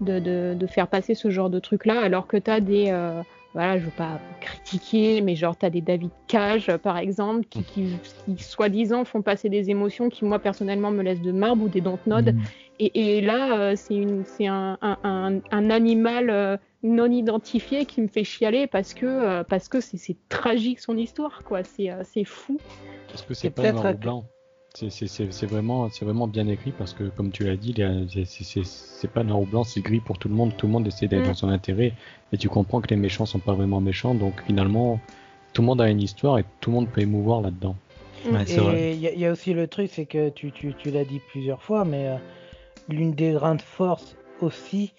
de, 0.00 0.18
de, 0.18 0.54
de 0.56 0.66
faire 0.66 0.86
passer 0.88 1.14
ce 1.14 1.30
genre 1.30 1.50
de 1.50 1.58
truc-là, 1.58 2.00
alors 2.00 2.26
que 2.26 2.36
tu 2.36 2.50
as 2.50 2.60
des. 2.60 2.86
euh, 2.90 3.22
voilà, 3.52 3.78
je 3.78 3.84
veux 3.84 3.90
pas 3.90 4.20
critiquer, 4.40 5.20
mais 5.22 5.34
genre, 5.34 5.58
tu 5.58 5.66
as 5.66 5.70
des 5.70 5.80
David 5.80 6.10
Cage, 6.28 6.68
euh, 6.68 6.78
par 6.78 6.98
exemple, 6.98 7.46
qui, 7.48 7.62
qui, 7.64 7.92
qui 8.36 8.42
soi-disant 8.42 9.04
font 9.04 9.22
passer 9.22 9.48
des 9.48 9.70
émotions 9.70 10.08
qui, 10.08 10.24
moi, 10.24 10.38
personnellement, 10.38 10.90
me 10.92 11.02
laissent 11.02 11.20
de 11.22 11.32
marbre 11.32 11.64
ou 11.64 11.68
des 11.68 11.80
Dontnod. 11.80 12.34
Mhm. 12.34 12.40
Et, 12.78 13.16
et 13.16 13.20
là, 13.20 13.58
euh, 13.58 13.74
c'est 13.76 13.96
une- 13.96 14.24
c'est 14.24 14.46
un, 14.46 14.78
un, 14.80 14.96
un, 15.02 15.40
un 15.50 15.70
animal 15.70 16.30
euh, 16.30 16.56
non 16.82 17.10
identifié 17.10 17.84
qui 17.86 18.00
me 18.00 18.08
fait 18.08 18.24
chialer 18.24 18.66
parce 18.66 18.94
que 18.94 19.04
euh, 19.04 19.44
parce 19.44 19.68
que 19.68 19.80
c'est 19.80 19.98
c'est 19.98 20.16
tragique 20.30 20.80
son 20.80 20.96
histoire, 20.96 21.42
quoi. 21.44 21.62
C'est 21.62 21.90
euh, 21.90 22.02
c'est 22.04 22.24
fou. 22.24 22.56
Parce 23.08 23.22
que 23.22 23.34
C'est 23.34 23.50
pas 23.50 23.62
peut-être 23.62 23.74
noir 23.82 23.92
ou 23.92 23.96
que- 23.96 24.02
blanc. 24.02 24.24
C'est- 24.74 25.46
vraiment, 25.46 25.88
c'est 25.90 26.04
vraiment 26.04 26.26
bien 26.28 26.46
écrit 26.46 26.70
parce 26.72 26.94
que, 26.94 27.04
comme 27.04 27.30
tu 27.32 27.44
l'as 27.44 27.56
dit, 27.56 27.74
c'est- 28.24 29.08
pas 29.12 29.24
noir 29.24 29.40
ou 29.40 29.46
blanc, 29.46 29.64
c'est 29.64 29.80
gris 29.80 30.00
pour 30.00 30.18
tout 30.18 30.28
le 30.28 30.34
monde. 30.34 30.56
Tout 30.56 30.66
le 30.66 30.72
monde 30.72 30.86
essaie 30.86 31.08
d'être 31.08 31.24
Mm. 31.24 31.28
dans 31.28 31.34
son 31.34 31.48
intérêt. 31.48 31.92
Et 32.32 32.36
tu 32.38 32.48
comprends 32.48 32.80
que 32.80 32.88
les 32.88 32.96
méchants 32.96 33.26
sont 33.26 33.40
pas 33.40 33.54
vraiment 33.54 33.80
méchants. 33.80 34.14
Donc 34.14 34.40
finalement, 34.46 35.00
tout 35.52 35.62
le 35.62 35.66
monde 35.66 35.80
a 35.80 35.90
une 35.90 36.00
histoire 36.00 36.38
et 36.38 36.44
tout 36.60 36.70
le 36.70 36.76
monde 36.76 36.88
peut 36.88 37.00
émouvoir 37.00 37.40
là-dedans. 37.40 37.74
Ouais. 38.30 38.44
Et 38.74 38.92
il 38.92 39.00
y, 39.00 39.08
a- 39.08 39.12
il 39.12 39.18
y 39.18 39.26
a 39.26 39.32
aussi 39.32 39.54
le 39.54 39.66
truc, 39.66 39.90
c'est 39.90 40.06
que 40.06 40.28
tu, 40.28 40.52
tu, 40.52 40.74
tu 40.74 40.90
l'as 40.90 41.04
dit 41.04 41.20
plusieurs 41.30 41.62
fois, 41.62 41.84
mais 41.84 42.06
euh, 42.08 42.16
l'une 42.88 43.12
des 43.12 43.32
grandes 43.32 43.62
forces 43.62 44.16
aussi 44.40 44.92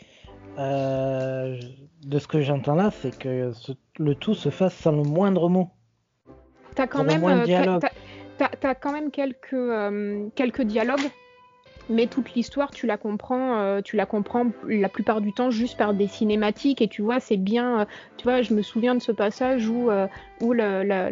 euh, 0.60 1.58
de 2.06 2.20
ce 2.20 2.28
que 2.28 2.42
j'entends 2.42 2.76
là, 2.76 2.92
c'est 2.92 3.18
que 3.18 3.54
ce- 3.54 3.72
le 4.00 4.16
tout 4.16 4.34
se 4.36 4.50
fasse 4.50 4.76
sans 4.76 4.92
le 4.92 5.04
moindre 5.04 5.48
mot. 5.48 5.70
T'as 6.76 6.88
quand 6.88 7.02
au 7.02 7.04
même 7.06 7.22
moins 7.22 7.38
de 7.38 7.42
euh, 7.42 7.46
dialogue. 7.46 7.82
T'as- 8.42 8.58
t'as 8.60 8.74
quand 8.76 8.92
même 8.92 9.12
quelques 9.12 9.54
euh, 9.54 10.26
quelques 10.36 10.64
dialogues. 10.64 11.10
Mais 11.90 12.08
toute 12.08 12.34
l'histoire, 12.36 12.72
tu 12.72 12.86
la 12.88 12.96
comprends, 12.98 13.60
euh, 13.60 13.82
tu 13.82 13.98
la 13.98 14.06
comprends 14.06 14.46
la 14.68 14.88
plupart 14.88 15.20
du 15.20 15.34
temps 15.34 15.52
juste 15.52 15.78
par 15.78 15.94
des 15.94 16.08
cinématiques 16.08 16.82
et 16.82 16.88
tu 16.88 17.02
vois, 17.02 17.20
c'est 17.20 17.38
bien. 17.38 17.82
euh, 17.82 17.86
tu 18.18 18.24
vois, 18.24 18.42
je 18.42 18.54
me 18.54 18.62
souviens 18.62 18.96
de 18.96 19.02
ce 19.02 19.12
passage 19.12 19.68
où 19.68 19.90
où 20.42 20.54
la, 20.54 20.84
la, 20.84 21.08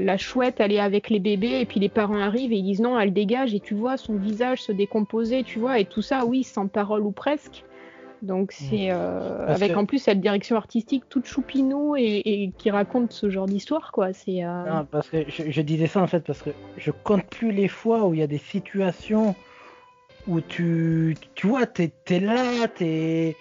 la 0.00 0.16
chouette 0.16 0.56
elle 0.58 0.72
est 0.72 0.80
avec 0.80 1.10
les 1.10 1.20
bébés 1.20 1.60
et 1.60 1.64
puis 1.64 1.80
les 1.80 1.88
parents 1.88 2.18
arrivent 2.18 2.52
et 2.52 2.56
ils 2.56 2.62
disent 2.62 2.82
non, 2.82 2.98
elle 3.00 3.12
dégage 3.12 3.54
et 3.54 3.60
tu 3.60 3.74
vois 3.74 3.96
son 3.96 4.16
visage 4.16 4.62
se 4.62 4.72
décomposer, 4.72 5.42
tu 5.42 5.58
vois, 5.58 5.78
et 5.78 5.86
tout 5.86 6.02
ça, 6.02 6.24
oui, 6.24 6.44
sans 6.44 6.66
parole 6.68 7.00
ou 7.02 7.10
presque. 7.10 7.64
Donc 8.24 8.52
c'est 8.52 8.90
euh, 8.90 9.46
avec 9.46 9.72
que- 9.72 9.78
en 9.78 9.84
plus 9.86 9.98
cette 9.98 10.20
direction 10.20 10.56
artistique 10.56 11.04
toute 11.08 11.26
choupinou 11.26 11.94
et, 11.96 12.22
et 12.24 12.52
qui 12.58 12.70
raconte 12.70 13.12
ce 13.12 13.28
genre 13.30 13.46
d'histoire 13.46 13.92
quoi. 13.92 14.12
C'est 14.12 14.42
euh, 14.44 14.64
Non, 14.64 14.86
parce 14.90 15.08
que 15.08 15.18
je, 15.28 15.50
je 15.50 15.60
disais 15.62 15.86
ça 15.86 16.00
en 16.00 16.06
fait 16.06 16.24
parce 16.24 16.42
que 16.42 16.50
je 16.78 16.90
compte 16.90 17.24
plus 17.26 17.52
les 17.52 17.68
fois 17.68 18.06
où 18.06 18.14
il 18.14 18.20
y 18.20 18.22
a 18.22 18.26
des 18.26 18.38
situations 18.38 19.34
où 20.26 20.40
tu, 20.40 21.16
tu 21.34 21.46
vois, 21.46 21.66
t'es 21.66 21.92
es 22.08 22.18
là, 22.20 22.66
t'es 22.74 23.36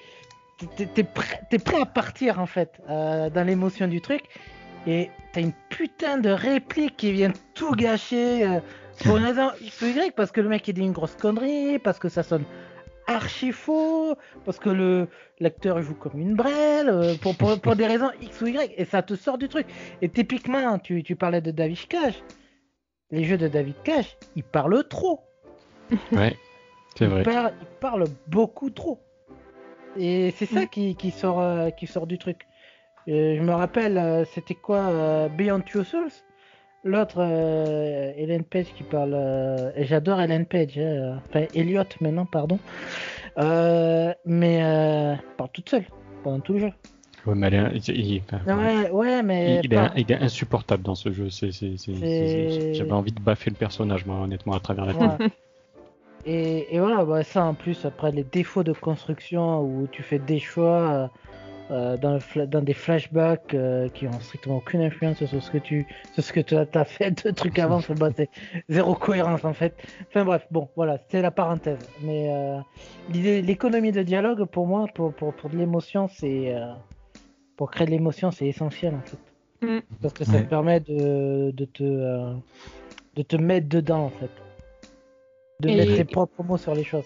t'es- 0.94 1.04
prêt, 1.04 1.40
prêt 1.64 1.82
à 1.82 1.86
partir 1.86 2.40
en 2.40 2.46
fait 2.46 2.82
euh, 2.90 3.30
dans 3.30 3.44
l'émotion 3.46 3.88
du 3.88 4.02
truc 4.02 4.24
et 4.86 5.10
t'as 5.32 5.42
une 5.42 5.54
putain 5.70 6.18
de 6.18 6.30
réplique 6.30 6.98
qui 6.98 7.12
vient 7.14 7.32
tout 7.54 7.72
gâcher 7.72 8.60
pour 9.06 9.18
une 9.18 9.24
raison 9.24 9.50
Y 9.82 10.12
parce 10.16 10.32
que 10.32 10.42
le 10.42 10.50
mec 10.50 10.68
il 10.68 10.74
dit 10.74 10.82
une 10.82 10.92
grosse 10.92 11.16
connerie, 11.16 11.80
parce 11.80 12.00
que 12.00 12.10
ça 12.10 12.22
sonne 12.22 12.44
archi 13.08 13.52
faux, 13.52 14.16
parce 14.46 14.60
que 14.60 14.70
le 14.70 15.08
l'acteur 15.40 15.82
joue 15.82 15.96
comme 15.96 16.20
une 16.20 16.36
brêle, 16.36 16.90
euh, 16.90 17.16
pour, 17.16 17.36
pour, 17.36 17.60
pour 17.60 17.76
des 17.76 17.86
raisons 17.88 18.12
X 18.22 18.42
ou 18.42 18.48
Y 18.48 18.74
et 18.78 18.86
ça 18.86 19.02
te 19.02 19.16
sort 19.16 19.38
du 19.38 19.48
truc. 19.50 19.68
Et 20.02 20.10
typiquement, 20.10 20.80
tu, 20.80 21.04
tu 21.04 21.16
parlais 21.16 21.42
de 21.42 21.52
David 21.52 21.88
Cage. 21.88 22.24
Les 23.12 23.24
jeux 23.26 23.38
de 23.38 23.48
David 23.48 23.76
Cage, 23.84 24.18
ils 24.36 24.44
parlent 24.44 24.88
trop. 24.88 25.22
Ouais, 26.12 26.36
c'est 26.96 27.06
vrai. 27.08 27.22
Il 27.22 27.24
parle, 27.26 27.54
il 27.62 27.68
parle 27.80 28.08
beaucoup 28.28 28.70
trop. 28.70 29.00
Et 29.98 30.32
c'est 30.32 30.46
ça 30.48 30.62
Mm. 30.64 30.68
qui, 30.68 30.96
qui 30.96 31.12
sort, 31.12 31.40
euh, 31.40 31.70
qui 31.70 31.86
sort 31.88 32.08
du 32.08 32.18
truc. 32.18 32.48
Euh, 33.10 33.36
je 33.38 33.42
me 33.42 33.52
rappelle, 33.54 33.98
euh, 33.98 34.24
c'était 34.26 34.56
quoi 34.56 34.78
euh, 34.78 35.28
Beyond 35.30 35.60
Two 35.62 35.84
Souls? 35.84 36.10
L'autre, 36.86 37.16
euh, 37.20 38.12
Ellen 38.18 38.44
Page 38.44 38.74
qui 38.76 38.84
parle. 38.84 39.14
euh, 39.14 39.72
et 39.76 39.86
J'adore 39.86 40.20
Ellen 40.20 40.46
Page. 40.46 40.78
hein, 40.78 41.20
enfin, 41.30 41.46
Elliot 41.56 41.84
maintenant, 42.02 42.26
pardon. 42.26 42.60
Euh, 43.38 44.14
mais 44.26 44.62
euh, 44.64 45.14
elle 45.14 45.20
parle 45.38 45.50
toute 45.54 45.70
seule 45.70 45.86
pendant 46.24 46.40
tout 46.42 46.54
le 46.54 46.60
jeu. 46.60 46.72
Ouais, 47.26 47.36
mais 47.36 47.48
elle 47.48 47.54
est- 47.78 47.88
il, 47.88 48.16
il- 48.16 48.22
enfin, 48.26 48.58
Ouais, 48.58 48.90
ouais, 48.92 49.24
mais. 49.24 49.56
il- 49.56 49.60
il 49.66 49.74
est, 49.74 49.78
pas- 49.78 49.94
il 49.96 50.12
est 50.12 50.16
insupportable 50.16 50.84
dans 50.84 50.96
ce 50.96 51.12
jeu. 51.14 51.30
J'avais 52.74 52.92
envie 52.92 53.14
de 53.14 53.22
baffer 53.22 53.50
le 53.50 53.56
personnage, 53.56 54.06
moi, 54.06 54.18
honnêtement, 54.18 54.54
à 54.54 54.60
travers 54.60 54.86
la. 54.88 55.18
Et, 56.26 56.74
et 56.76 56.80
voilà, 56.80 57.04
bah, 57.06 57.24
ça 57.24 57.44
en 57.46 57.54
plus, 57.54 57.86
après 57.86 58.12
les 58.12 58.24
défauts 58.24 58.64
de 58.64 58.72
construction 58.74 59.62
où 59.62 59.88
tu 59.92 60.04
fais 60.04 60.20
des 60.20 60.40
choix 60.40 61.10
euh, 61.74 61.98
dans, 61.98 62.14
le 62.14 62.20
fla- 62.20 62.46
dans 62.46 62.62
des 62.62 62.74
flashbacks 62.74 63.54
euh, 63.54 63.90
qui 63.90 64.08
ont 64.08 64.20
strictement 64.20 64.58
aucune 64.58 64.82
influence 64.82 65.24
sur 65.26 65.42
ce 65.44 65.52
que 65.52 65.58
tu 65.58 65.86
sur 66.14 66.24
ce 66.24 66.32
que 66.32 66.40
tu 66.40 66.56
as 66.56 66.86
fait 66.86 67.26
de 67.26 67.32
trucs 67.32 67.58
avant, 67.60 67.80
bah, 67.98 68.10
c'est 68.16 68.30
zéro 68.70 68.94
cohérence 68.96 69.44
en 69.44 69.54
fait. 69.54 69.74
Enfin 70.10 70.24
bref, 70.24 70.46
bon, 70.52 70.70
voilà, 70.76 71.00
c'est 71.10 71.22
la 71.22 71.32
parenthèse. 71.32 71.80
Mais 72.04 72.32
euh, 72.32 72.60
l'idée, 73.12 73.42
l'économie 73.42 73.92
de 73.92 74.04
dialogue, 74.04 74.46
pour 74.46 74.68
moi, 74.68 74.86
pour, 74.94 75.14
pour, 75.14 75.34
pour 75.34 75.50
de 75.50 75.58
l'émotion, 75.58 76.08
c'est. 76.08 76.54
euh, 76.56 76.72
pour 77.58 77.70
créer 77.72 77.86
de 77.88 77.92
l'émotion, 77.92 78.32
c'est 78.32 78.48
essentiel 78.48 78.96
en 78.96 79.02
fait. 79.02 79.66
Mm. 79.68 79.80
Parce 80.02 80.14
que 80.14 80.24
ça 80.26 80.34
Ouais. 80.34 80.44
te 80.44 80.50
permet 80.50 80.80
de, 80.80 81.52
de, 81.52 81.66
te, 81.66 81.84
euh, 81.84 82.34
de 83.16 83.22
te 83.24 83.36
mettre 83.36 83.68
dedans 83.70 84.06
en 84.06 84.10
fait. 84.10 84.30
De 85.60 85.70
Et- 85.70 85.76
mettre 85.78 85.96
tes 85.96 86.04
propres 86.06 86.44
mots 86.44 86.58
sur 86.58 86.74
les 86.76 86.84
choses. 86.84 87.06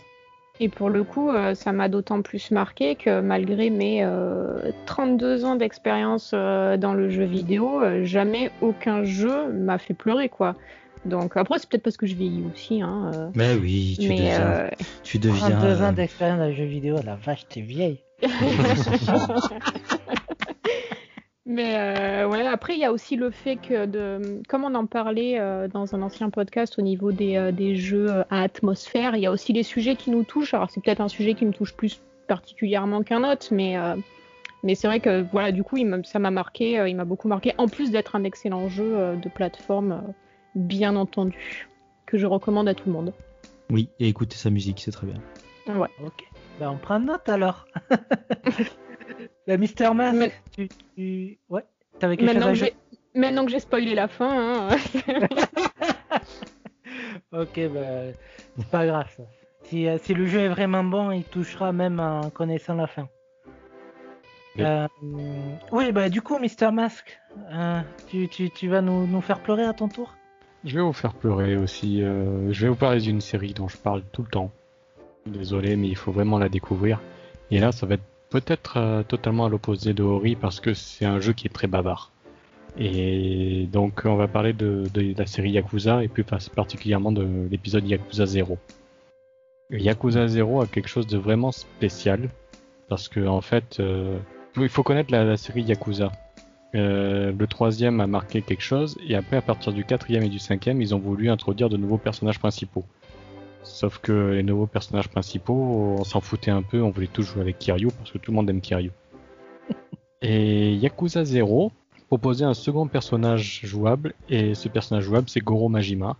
Et 0.59 0.69
pour 0.69 0.89
le 0.89 1.03
coup, 1.03 1.29
euh, 1.29 1.53
ça 1.53 1.71
m'a 1.71 1.87
d'autant 1.87 2.21
plus 2.21 2.51
marqué 2.51 2.95
que 2.95 3.21
malgré 3.21 3.69
mes 3.69 4.03
euh, 4.03 4.71
32 4.85 5.45
ans 5.45 5.55
d'expérience 5.55 6.31
euh, 6.33 6.77
dans 6.77 6.93
le 6.93 7.09
jeu 7.09 7.25
vidéo, 7.25 7.81
euh, 7.81 8.05
jamais 8.05 8.51
aucun 8.61 9.03
jeu 9.03 9.51
m'a 9.51 9.77
fait 9.77 9.93
pleurer, 9.93 10.29
quoi. 10.29 10.55
Donc 11.05 11.37
après, 11.37 11.59
c'est 11.59 11.69
peut-être 11.69 11.83
parce 11.83 11.97
que 11.97 12.07
je 12.07 12.15
vieillis 12.15 12.43
aussi, 12.51 12.81
hein. 12.81 13.11
euh, 13.13 13.29
Mais 13.35 13.53
oui, 13.53 13.97
tu 13.99 14.09
mais 14.09 14.17
deviens, 14.17 14.41
euh, 14.41 14.69
tu 15.03 15.19
deviens. 15.19 15.51
32 15.51 15.81
ans 15.81 15.89
euh, 15.89 15.91
d'expérience 15.91 16.39
dans 16.39 16.47
le 16.47 16.53
jeu 16.53 16.65
vidéo, 16.65 16.97
la 17.05 17.15
vache, 17.15 17.47
t'es 17.47 17.61
vieille. 17.61 18.01
Mais 21.49 21.75
euh, 21.77 22.27
ouais, 22.27 22.45
après, 22.45 22.73
il 22.73 22.79
y 22.79 22.83
a 22.83 22.91
aussi 22.91 23.15
le 23.15 23.31
fait 23.31 23.55
que, 23.55 23.85
de, 23.85 24.41
comme 24.49 24.65
on 24.65 24.75
en 24.75 24.85
parlait 24.85 25.39
euh, 25.39 25.69
dans 25.69 25.95
un 25.95 26.01
ancien 26.01 26.29
podcast 26.29 26.77
au 26.77 26.81
niveau 26.81 27.13
des, 27.13 27.37
euh, 27.37 27.53
des 27.53 27.77
jeux 27.77 28.11
euh, 28.11 28.23
à 28.29 28.41
atmosphère, 28.41 29.15
il 29.15 29.21
y 29.21 29.25
a 29.25 29.31
aussi 29.31 29.53
les 29.53 29.63
sujets 29.63 29.95
qui 29.95 30.11
nous 30.11 30.23
touchent. 30.23 30.53
Alors, 30.53 30.69
c'est 30.69 30.83
peut-être 30.83 30.99
un 30.99 31.07
sujet 31.07 31.35
qui 31.35 31.45
me 31.45 31.53
touche 31.53 31.73
plus 31.73 32.01
particulièrement 32.27 33.01
qu'un 33.01 33.23
autre, 33.23 33.47
mais, 33.51 33.77
euh, 33.77 33.95
Mais 34.63 34.75
c'est 34.75 34.87
vrai 34.87 34.99
que 34.99 35.25
voilà, 35.31 35.51
du 35.51 35.63
coup, 35.63 35.77
il 35.77 36.01
ça 36.03 36.19
m'a 36.19 36.31
marqué, 36.31 36.79
euh, 36.79 36.89
il 36.89 36.95
m'a 36.95 37.05
beaucoup 37.05 37.27
marqué. 37.27 37.53
En 37.57 37.67
plus 37.67 37.91
d'être 37.91 38.15
un 38.15 38.23
excellent 38.25 38.67
jeu 38.67 38.97
euh, 38.97 39.15
de 39.15 39.29
plateforme, 39.29 39.91
euh, 39.91 40.11
bien 40.55 40.95
entendu, 40.95 41.69
que 42.05 42.17
je 42.17 42.25
recommande 42.25 42.67
à 42.67 42.73
tout 42.73 42.87
le 42.87 42.93
monde. 42.93 43.13
Oui, 43.69 43.89
et 43.99 44.07
écouter 44.07 44.35
sa 44.35 44.49
musique, 44.49 44.81
c'est 44.81 44.91
très 44.91 45.07
bien. 45.07 45.21
Ouais. 45.73 45.89
Ok. 46.03 46.25
Bah, 46.59 46.71
on 46.71 46.77
prend 46.77 46.99
note 46.99 47.29
alors. 47.29 47.67
La 49.47 49.57
Mister 49.57 49.93
Mask, 49.93 50.15
Mais- 50.17 50.31
tu, 50.51 50.67
tu- 50.95 51.39
Ouais. 51.49 51.63
T'avais 51.99 52.17
quelque 52.17 52.27
chose 52.27 52.35
Maintenant 52.35 52.47
à 52.49 52.53
que, 52.53 52.57
j'ai, 52.59 52.75
maintenant 53.15 53.45
que 53.45 53.51
j'ai 53.51 53.59
spoilé 53.59 53.95
la 53.95 54.07
fin, 54.07 54.69
hein, 54.69 54.77
Ok, 57.31 57.59
bah, 57.73 58.11
c'est 58.57 58.67
pas 58.69 58.85
grave 58.85 59.07
ça. 59.15 59.23
Si, 59.63 59.87
euh, 59.87 59.97
si 60.01 60.13
le 60.13 60.25
jeu 60.27 60.39
est 60.39 60.47
vraiment 60.49 60.83
bon, 60.83 61.11
il 61.11 61.23
touchera 61.23 61.71
même 61.73 61.99
en 61.99 62.29
connaissant 62.29 62.75
la 62.75 62.87
fin. 62.87 63.07
Oui. 64.55 64.63
Euh, 64.63 64.87
oui, 65.71 65.91
bah 65.91 66.09
du 66.09 66.21
coup, 66.21 66.39
Mister 66.39 66.71
Mask, 66.71 67.19
euh, 67.51 67.81
tu, 68.07 68.27
tu, 68.29 68.49
tu 68.49 68.67
vas 68.69 68.81
nous, 68.81 69.05
nous 69.05 69.21
faire 69.21 69.41
pleurer 69.41 69.63
à 69.65 69.73
ton 69.73 69.87
tour? 69.89 70.15
Je 70.63 70.75
vais 70.75 70.81
vous 70.81 70.93
faire 70.93 71.13
pleurer 71.13 71.57
aussi. 71.57 72.01
euh, 72.01 72.51
je 72.51 72.63
vais 72.63 72.69
vous 72.69 72.75
parler 72.75 72.99
d'une 73.01 73.21
série 73.21 73.53
dont 73.53 73.67
je 73.67 73.77
parle 73.77 74.03
tout 74.11 74.23
le 74.23 74.29
temps. 74.29 74.51
Désolé, 75.25 75.75
mais 75.75 75.87
il 75.87 75.95
faut 75.97 76.11
vraiment 76.11 76.39
la 76.39 76.49
découvrir. 76.49 77.01
Et 77.51 77.59
là, 77.59 77.71
ça 77.71 77.85
va 77.85 77.95
être 77.95 78.03
peut-être 78.30 78.78
euh, 78.78 79.03
totalement 79.03 79.45
à 79.45 79.49
l'opposé 79.49 79.93
de 79.93 80.03
Ori 80.03 80.36
parce 80.36 80.59
que 80.59 80.73
c'est 80.73 81.05
un 81.05 81.19
jeu 81.19 81.34
qui 81.34 81.47
est 81.47 81.53
très 81.53 81.67
bavard. 81.67 82.11
Et 82.78 83.67
donc, 83.71 84.01
on 84.05 84.15
va 84.15 84.28
parler 84.28 84.53
de, 84.53 84.84
la 85.17 85.25
série 85.25 85.51
Yakuza 85.51 86.03
et 86.03 86.07
plus 86.07 86.23
particulièrement 86.23 87.11
de 87.11 87.47
l'épisode 87.49 87.88
Yakuza 87.88 88.25
0. 88.25 88.57
Yakuza 89.71 90.28
0 90.28 90.61
a 90.61 90.67
quelque 90.67 90.88
chose 90.88 91.07
de 91.07 91.17
vraiment 91.17 91.51
spécial 91.51 92.30
parce 92.88 93.09
que 93.09 93.25
en 93.25 93.41
fait, 93.41 93.80
euh, 93.80 94.17
il 94.55 94.69
faut 94.69 94.84
connaître 94.84 95.11
la, 95.11 95.23
la 95.23 95.38
série 95.38 95.63
Yakuza. 95.63 96.11
Euh, 96.75 97.32
le 97.38 97.47
troisième 97.47 98.01
a 98.01 98.07
marqué 98.07 98.41
quelque 98.41 98.61
chose, 98.61 98.97
et 99.07 99.15
après, 99.15 99.38
à 99.38 99.41
partir 99.41 99.73
du 99.73 99.84
quatrième 99.84 100.23
et 100.23 100.30
du 100.30 100.39
cinquième, 100.39 100.82
ils 100.82 100.93
ont 100.93 100.99
voulu 100.99 101.30
introduire 101.30 101.69
de 101.69 101.78
nouveaux 101.78 101.97
personnages 101.97 102.39
principaux. 102.39 102.86
Sauf 103.63 103.99
que 103.99 104.31
les 104.31 104.43
nouveaux 104.43 104.67
personnages 104.67 105.09
principaux, 105.09 105.95
on 105.99 106.03
s'en 106.03 106.21
foutait 106.21 106.51
un 106.51 106.61
peu, 106.61 106.81
on 106.81 106.89
voulait 106.89 107.07
tous 107.07 107.23
jouer 107.23 107.41
avec 107.41 107.59
Kiryu, 107.59 107.89
parce 107.97 108.11
que 108.11 108.17
tout 108.17 108.31
le 108.31 108.35
monde 108.35 108.49
aime 108.49 108.61
Kiryu. 108.61 108.91
Et 110.21 110.75
Yakuza 110.75 111.25
0 111.25 111.71
proposait 112.07 112.45
un 112.45 112.53
second 112.53 112.87
personnage 112.87 113.61
jouable, 113.63 114.13
et 114.29 114.55
ce 114.55 114.69
personnage 114.69 115.03
jouable, 115.03 115.29
c'est 115.29 115.41
Goro 115.41 115.67
Majima. 115.67 116.15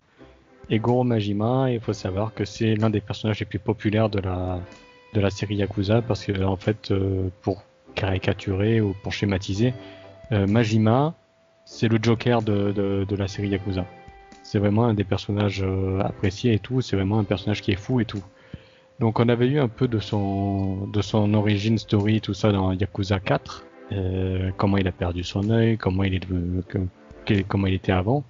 Et 0.69 0.79
Goro 0.79 1.03
Majima, 1.05 1.71
il 1.71 1.79
faut 1.79 1.93
savoir 1.93 2.33
que 2.33 2.43
c'est 2.43 2.75
l'un 2.75 2.89
des 2.89 2.99
personnages 2.99 3.39
les 3.39 3.45
plus 3.45 3.59
populaires 3.59 4.09
de 4.09 4.19
la, 4.19 4.59
de 5.13 5.21
la 5.21 5.29
série 5.29 5.55
Yakuza, 5.55 6.01
parce 6.01 6.25
que, 6.25 6.43
en 6.43 6.57
fait, 6.57 6.91
euh, 6.91 7.29
pour 7.41 7.63
caricaturer 7.95 8.81
ou 8.81 8.93
pour 9.01 9.13
schématiser, 9.13 9.73
euh, 10.33 10.45
Majima, 10.45 11.15
c'est 11.65 11.88
le 11.88 11.99
Joker 12.01 12.41
de, 12.41 12.71
de, 12.73 13.05
de 13.07 13.15
la 13.15 13.27
série 13.27 13.49
Yakuza. 13.49 13.85
C'est 14.48 14.60
vraiment 14.60 14.86
un 14.86 14.93
des 14.93 15.04
personnages 15.04 15.62
euh, 15.62 16.00
appréciés 16.00 16.54
et 16.54 16.60
tout. 16.60 16.80
C'est 16.80 16.95
vraiment 16.95 17.20
un 17.20 17.26
personnage 17.26 17.62
qui 17.62 17.72
est 17.74 17.76
fou 17.76 18.00
et 18.00 18.06
tout. 18.06 18.24
Donc 19.02 19.20
on 19.20 19.28
avait 19.28 19.48
eu 19.48 19.60
un 19.60 19.68
peu 19.68 19.89
de 19.89 20.00
son 20.00 20.88
de 20.88 21.02
son 21.02 21.34
origin 21.34 21.78
story 21.78 22.22
tout 22.22 22.34
ça 22.34 22.54
dans 22.54 22.72
Yakuza 22.72 23.20
4. 23.20 23.66
Euh, 23.91 24.52
comment 24.56 24.78
il 24.78 24.88
a 24.88 24.93
perdu 24.93 25.26
son 25.26 25.50
œil, 25.50 25.78
comment 25.78 26.04
il 26.06 26.16
est 26.16 26.26
il 27.30 27.74
était 27.74 27.91
avant. 27.91 28.24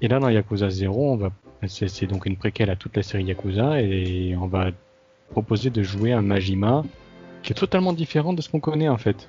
Et 0.00 0.06
là 0.06 0.20
dans 0.20 0.28
Yakuza 0.28 0.70
0, 0.70 1.12
on 1.12 1.16
va 1.16 1.32
c'est 1.66 1.88
c'est 1.88 2.06
donc 2.06 2.24
une 2.26 2.36
préquelle 2.36 2.70
à 2.70 2.76
toute 2.76 2.96
la 2.96 3.02
série 3.02 3.24
Yakuza 3.24 3.82
et 3.82 4.36
on 4.40 4.46
va 4.46 4.70
proposer 5.32 5.70
de 5.70 5.82
jouer 5.82 6.12
un 6.12 6.22
Majima 6.22 6.84
qui 7.42 7.50
est 7.50 7.56
totalement 7.56 7.92
différent 7.92 8.32
de 8.32 8.42
ce 8.42 8.48
qu'on 8.48 8.60
connaît 8.60 8.88
en 8.88 8.98
fait. 8.98 9.28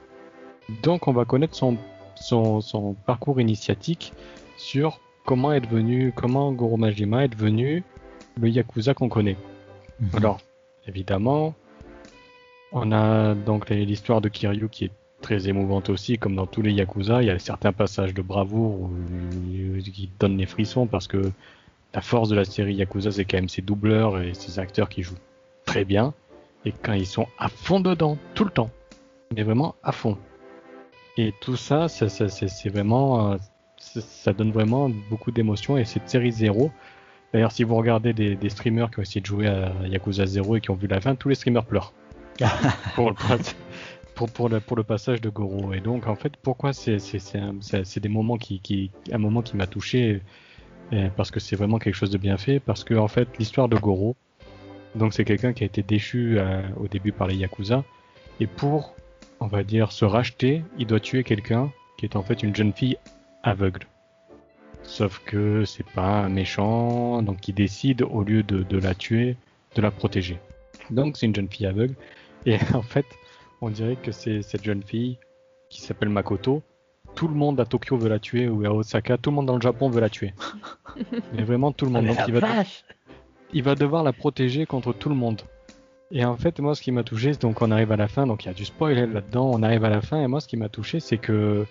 Donc 0.84 1.08
on 1.08 1.12
va 1.12 1.26
connaître 1.26 1.56
son, 1.56 1.76
son, 2.14 2.62
son 2.62 2.94
parcours 2.94 3.42
initiatique 3.42 4.14
sur 4.58 5.00
comment 5.26 5.52
est 5.54 5.62
devenu, 5.62 6.12
comment 6.16 6.52
Goro 6.52 6.78
Majima 6.78 7.26
est 7.26 7.30
devenu 7.30 7.84
le 8.40 8.50
Yakuza 8.50 8.94
qu'on 8.94 9.10
connaît. 9.10 9.38
Mhm. 10.00 10.10
Alors, 10.18 10.40
évidemment, 10.88 11.54
on 12.72 12.92
a 12.92 13.36
donc 13.36 13.70
l'histoire 13.70 14.22
de 14.22 14.30
Kiryu 14.30 14.68
qui 14.70 14.86
est 14.86 14.92
très 15.22 15.48
émouvante 15.48 15.90
aussi, 15.90 16.18
comme 16.18 16.36
dans 16.36 16.48
tous 16.48 16.62
les 16.62 16.74
Yakuza. 16.74 17.22
Il 17.22 17.28
y 17.28 17.32
a 17.32 17.40
certains 17.40 17.72
passages 17.72 18.14
de 18.14 18.22
bravoure 18.22 18.82
où- 18.82 18.90
qui 19.82 20.10
donnent 20.20 20.38
les 20.38 20.46
frissons 20.46 20.86
parce 20.88 21.08
que 21.08 21.32
la 21.94 22.02
force 22.02 22.30
de 22.30 22.36
la 22.36 22.44
série 22.46 22.76
Yakuza, 22.76 23.12
c'est 23.12 23.24
quand 23.26 23.38
même 23.38 23.50
ses 23.50 23.62
doubleurs 23.62 24.20
et 24.22 24.34
ses 24.34 24.60
acteurs 24.60 24.90
qui 24.90 25.04
jouent 25.04 25.16
très 25.66 25.86
bien. 25.86 26.14
Et 26.66 26.72
quand 26.72 26.94
ils 26.94 27.06
sont 27.06 27.28
à 27.38 27.50
fond 27.50 27.80
dedans, 27.80 28.18
tout 28.36 28.44
le 28.46 28.50
temps. 28.52 28.70
Mais 29.36 29.44
vraiment 29.44 29.76
à 29.84 29.92
fond. 29.92 30.18
Et 31.18 31.34
tout 31.42 31.56
ça, 31.56 31.88
ça, 31.88 32.10
ça- 32.10 32.30
c'est 32.30 32.48
c'est 32.48 32.70
vraiment, 32.70 33.34
euh, 33.34 33.38
ça, 34.02 34.34
donne 34.34 34.52
vraiment 34.52 34.90
beaucoup 35.10 35.32
d'émotions. 35.32 35.78
Et 35.78 35.86
cette 35.86 36.10
série 36.10 36.32
zéro, 36.32 36.72
d'ailleurs, 37.34 37.52
si 37.52 37.64
vous 37.64 37.76
regardez 37.76 38.14
des, 38.14 38.36
des 38.36 38.50
streamers 38.50 38.90
qui 38.92 39.00
ont 39.00 39.02
essayé 39.04 39.22
de 39.22 39.26
jouer 39.26 39.48
à 39.48 39.72
Yakuza 39.88 40.26
0 40.26 40.58
et 40.58 40.62
qui 40.62 40.72
ont 40.72 40.76
vu 40.76 40.88
la 40.88 41.02
fin, 41.02 41.16
tous 41.16 41.30
les 41.30 41.36
streamers 41.36 41.66
pleurent 41.66 41.94
pour, 42.96 43.10
le, 43.10 43.16
pas- 43.16 43.38
pour, 44.16 44.30
pour, 44.30 44.50
le, 44.50 44.60
pour 44.60 44.78
le 44.78 44.84
passage 44.84 45.22
de 45.22 45.30
Goro. 45.30 45.74
Et 45.74 45.80
donc, 45.80 46.08
en 46.08 46.16
fait, 46.16 46.34
pourquoi 46.38 46.74
c'est 46.74 46.98
des 48.00 48.10
moments 48.10 48.38
qui, 48.38 48.60
qui, 48.60 48.92
un 49.12 49.18
moment 49.18 49.42
qui 49.42 49.56
m'a 49.58 49.68
touché 49.68 50.22
parce 51.16 51.32
que 51.32 51.40
c'est 51.40 51.56
vraiment 51.56 51.80
quelque 51.80 51.96
chose 51.96 52.12
de 52.12 52.18
bien 52.20 52.38
fait. 52.38 52.60
Parce 52.60 52.84
que 52.84 52.94
en 52.94 53.08
fait, 53.08 53.28
l'histoire 53.40 53.68
de 53.68 53.76
Goro, 53.78 54.16
donc 54.96 55.14
c'est 55.14 55.26
quelqu'un 55.26 55.54
qui 55.54 55.64
a 55.64 55.66
été 55.66 55.82
déchu 55.82 56.38
euh, 56.38 56.62
au 56.78 56.88
début 56.88 57.12
par 57.12 57.28
les 57.28 57.36
Yakuza 57.36 57.84
et 58.40 58.46
pour 58.48 58.94
on 59.40 59.48
va 59.48 59.64
dire, 59.64 59.92
se 59.92 60.06
racheter, 60.06 60.64
il 60.78 60.86
doit 60.88 61.00
tuer 61.00 61.24
quelqu'un 61.24 61.72
qui 61.98 62.06
est 62.06 62.16
en 62.16 62.22
fait 62.24 62.44
une 62.44 62.56
jeune 62.56 62.72
fille 62.74 62.96
aveugle. 63.44 63.86
Sauf 64.84 65.22
que 65.26 65.64
c'est 65.66 65.86
pas 65.92 66.24
un 66.24 66.30
méchant, 66.30 67.22
donc 67.22 67.48
il 67.48 67.56
décide, 67.56 68.02
au 68.02 68.24
lieu 68.24 68.44
de, 68.44 68.64
de 68.64 68.78
la 68.78 68.94
tuer, 68.94 69.38
de 69.76 69.82
la 69.82 69.92
protéger. 69.92 70.40
Donc 70.90 71.18
c'est 71.18 71.26
une 71.26 71.36
jeune 71.36 71.48
fille 71.50 71.68
aveugle, 71.68 71.96
et 72.46 72.58
en 72.74 72.82
fait, 72.82 73.06
on 73.62 73.70
dirait 73.70 73.96
que 73.96 74.12
c'est 74.12 74.42
cette 74.42 74.64
jeune 74.64 74.84
fille 74.84 75.18
qui 75.70 75.82
s'appelle 75.82 76.10
Makoto. 76.10 76.62
Tout 77.16 77.28
le 77.28 77.36
monde 77.36 77.60
à 77.60 77.66
Tokyo 77.66 77.96
veut 77.96 78.10
la 78.10 78.20
tuer, 78.20 78.50
ou 78.50 78.66
à 78.66 78.70
Osaka, 78.74 79.18
tout 79.18 79.30
le 79.30 79.36
monde 79.36 79.46
dans 79.46 79.56
le 79.56 79.62
Japon 79.62 79.90
veut 79.90 80.02
la 80.02 80.10
tuer. 80.10 80.34
Mais 81.34 81.44
vraiment 81.44 81.72
tout 81.72 81.86
le 81.86 81.92
Ah, 81.92 82.02
monde. 82.02 82.08
Donc 82.08 82.18
la 82.18 82.28
il 82.28 82.34
va, 82.34 82.64
il 83.54 83.64
va 83.64 83.76
devoir 83.76 84.04
la 84.04 84.14
protéger 84.14 84.66
contre 84.66 84.94
tout 84.94 85.10
le 85.10 85.16
monde. 85.16 85.42
Et 86.12 86.26
en 86.26 86.36
fait, 86.38 86.60
moi, 86.60 86.76
ce 86.76 86.82
qui 86.82 86.92
m'a 86.92 87.04
touché, 87.04 87.32
donc 87.34 87.62
on 87.62 87.72
arrive 87.72 87.92
à 87.92 87.98
la 87.98 88.08
fin, 88.08 88.28
donc 88.28 88.44
il 88.44 88.48
y 88.48 88.52
a 88.52 88.54
du 88.54 88.66
spoil 88.66 89.12
là-dedans, 89.12 89.50
on 89.52 89.64
arrive 89.64 89.86
à 89.86 89.90
la 89.90 90.02
fin, 90.02 90.22
et 90.22 90.28
moi, 90.28 90.42
ce 90.42 90.48
qui 90.48 90.58
m'a 90.58 90.70
touché, 90.70 91.00
c'est 91.00 91.18
que, 91.18 91.66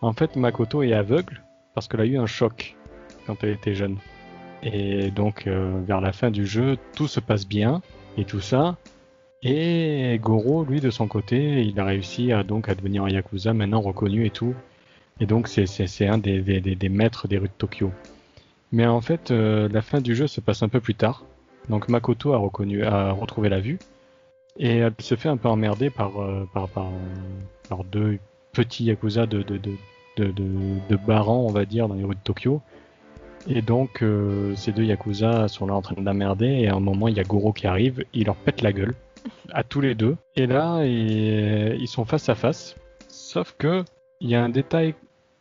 en 0.00 0.12
fait, 0.12 0.36
Makoto 0.36 0.82
est 0.82 0.92
aveugle 0.92 1.42
parce 1.74 1.88
qu'elle 1.88 2.00
a 2.00 2.06
eu 2.06 2.18
un 2.18 2.26
choc 2.26 2.76
quand 3.26 3.42
elle 3.42 3.50
était 3.50 3.74
jeune. 3.74 3.98
Et 4.62 5.10
donc, 5.10 5.46
euh, 5.46 5.80
vers 5.86 6.00
la 6.00 6.12
fin 6.12 6.30
du 6.30 6.46
jeu, 6.46 6.78
tout 6.94 7.08
se 7.08 7.20
passe 7.20 7.46
bien, 7.46 7.82
et 8.16 8.24
tout 8.24 8.40
ça. 8.40 8.76
Et 9.42 10.18
Goro, 10.22 10.64
lui, 10.64 10.80
de 10.80 10.90
son 10.90 11.06
côté, 11.06 11.62
il 11.62 11.78
a 11.78 11.84
réussi 11.84 12.32
à 12.32 12.42
devenir 12.42 13.04
un 13.04 13.10
Yakuza, 13.10 13.52
maintenant 13.52 13.80
reconnu 13.80 14.24
et 14.24 14.30
tout. 14.30 14.54
Et 15.20 15.26
donc, 15.26 15.48
c'est, 15.48 16.06
un 16.06 16.18
des, 16.18 16.88
maîtres 16.88 17.28
des 17.28 17.38
rues 17.38 17.48
de 17.48 17.52
Tokyo. 17.58 17.92
Mais 18.72 18.86
en 18.86 19.00
fait, 19.00 19.30
euh, 19.30 19.68
la 19.70 19.82
fin 19.82 20.00
du 20.00 20.14
jeu 20.14 20.26
se 20.26 20.40
passe 20.40 20.62
un 20.62 20.68
peu 20.68 20.80
plus 20.80 20.94
tard. 20.94 21.24
Donc 21.68 21.88
Makoto 21.88 22.32
a 22.32 22.38
retrouvé 22.38 23.48
la 23.48 23.60
vue 23.60 23.78
et 24.58 24.78
elle 24.78 24.92
se 24.98 25.14
fait 25.14 25.28
un 25.28 25.36
peu 25.36 25.48
emmerder 25.48 25.90
par 25.90 26.20
euh, 26.20 26.46
deux 27.90 28.18
petits 28.54 28.84
yakuza 28.84 29.26
de 29.26 29.42
de, 30.16 30.96
barans, 30.96 31.44
on 31.44 31.52
va 31.52 31.64
dire, 31.64 31.88
dans 31.88 31.94
les 31.94 32.04
rues 32.04 32.14
de 32.14 32.20
Tokyo. 32.22 32.62
Et 33.48 33.60
donc 33.60 34.02
euh, 34.02 34.54
ces 34.56 34.72
deux 34.72 34.84
yakuza 34.84 35.48
sont 35.48 35.66
là 35.66 35.74
en 35.74 35.82
train 35.82 35.96
de 35.96 36.44
et 36.44 36.68
à 36.68 36.74
un 36.74 36.80
moment 36.80 37.08
il 37.08 37.16
y 37.16 37.20
a 37.20 37.24
Goro 37.24 37.52
qui 37.52 37.66
arrive, 37.66 38.04
il 38.14 38.24
leur 38.24 38.36
pète 38.36 38.62
la 38.62 38.72
gueule 38.72 38.94
à 39.52 39.62
tous 39.62 39.82
les 39.82 39.94
deux. 39.94 40.16
Et 40.36 40.46
là 40.46 40.82
ils, 40.86 41.76
ils 41.78 41.88
sont 41.88 42.06
face 42.06 42.28
à 42.30 42.34
face. 42.34 42.74
Sauf 43.08 43.54
que 43.58 43.84
il 44.20 44.30
y 44.30 44.34
a 44.34 44.42
un 44.42 44.48
détail 44.48 44.94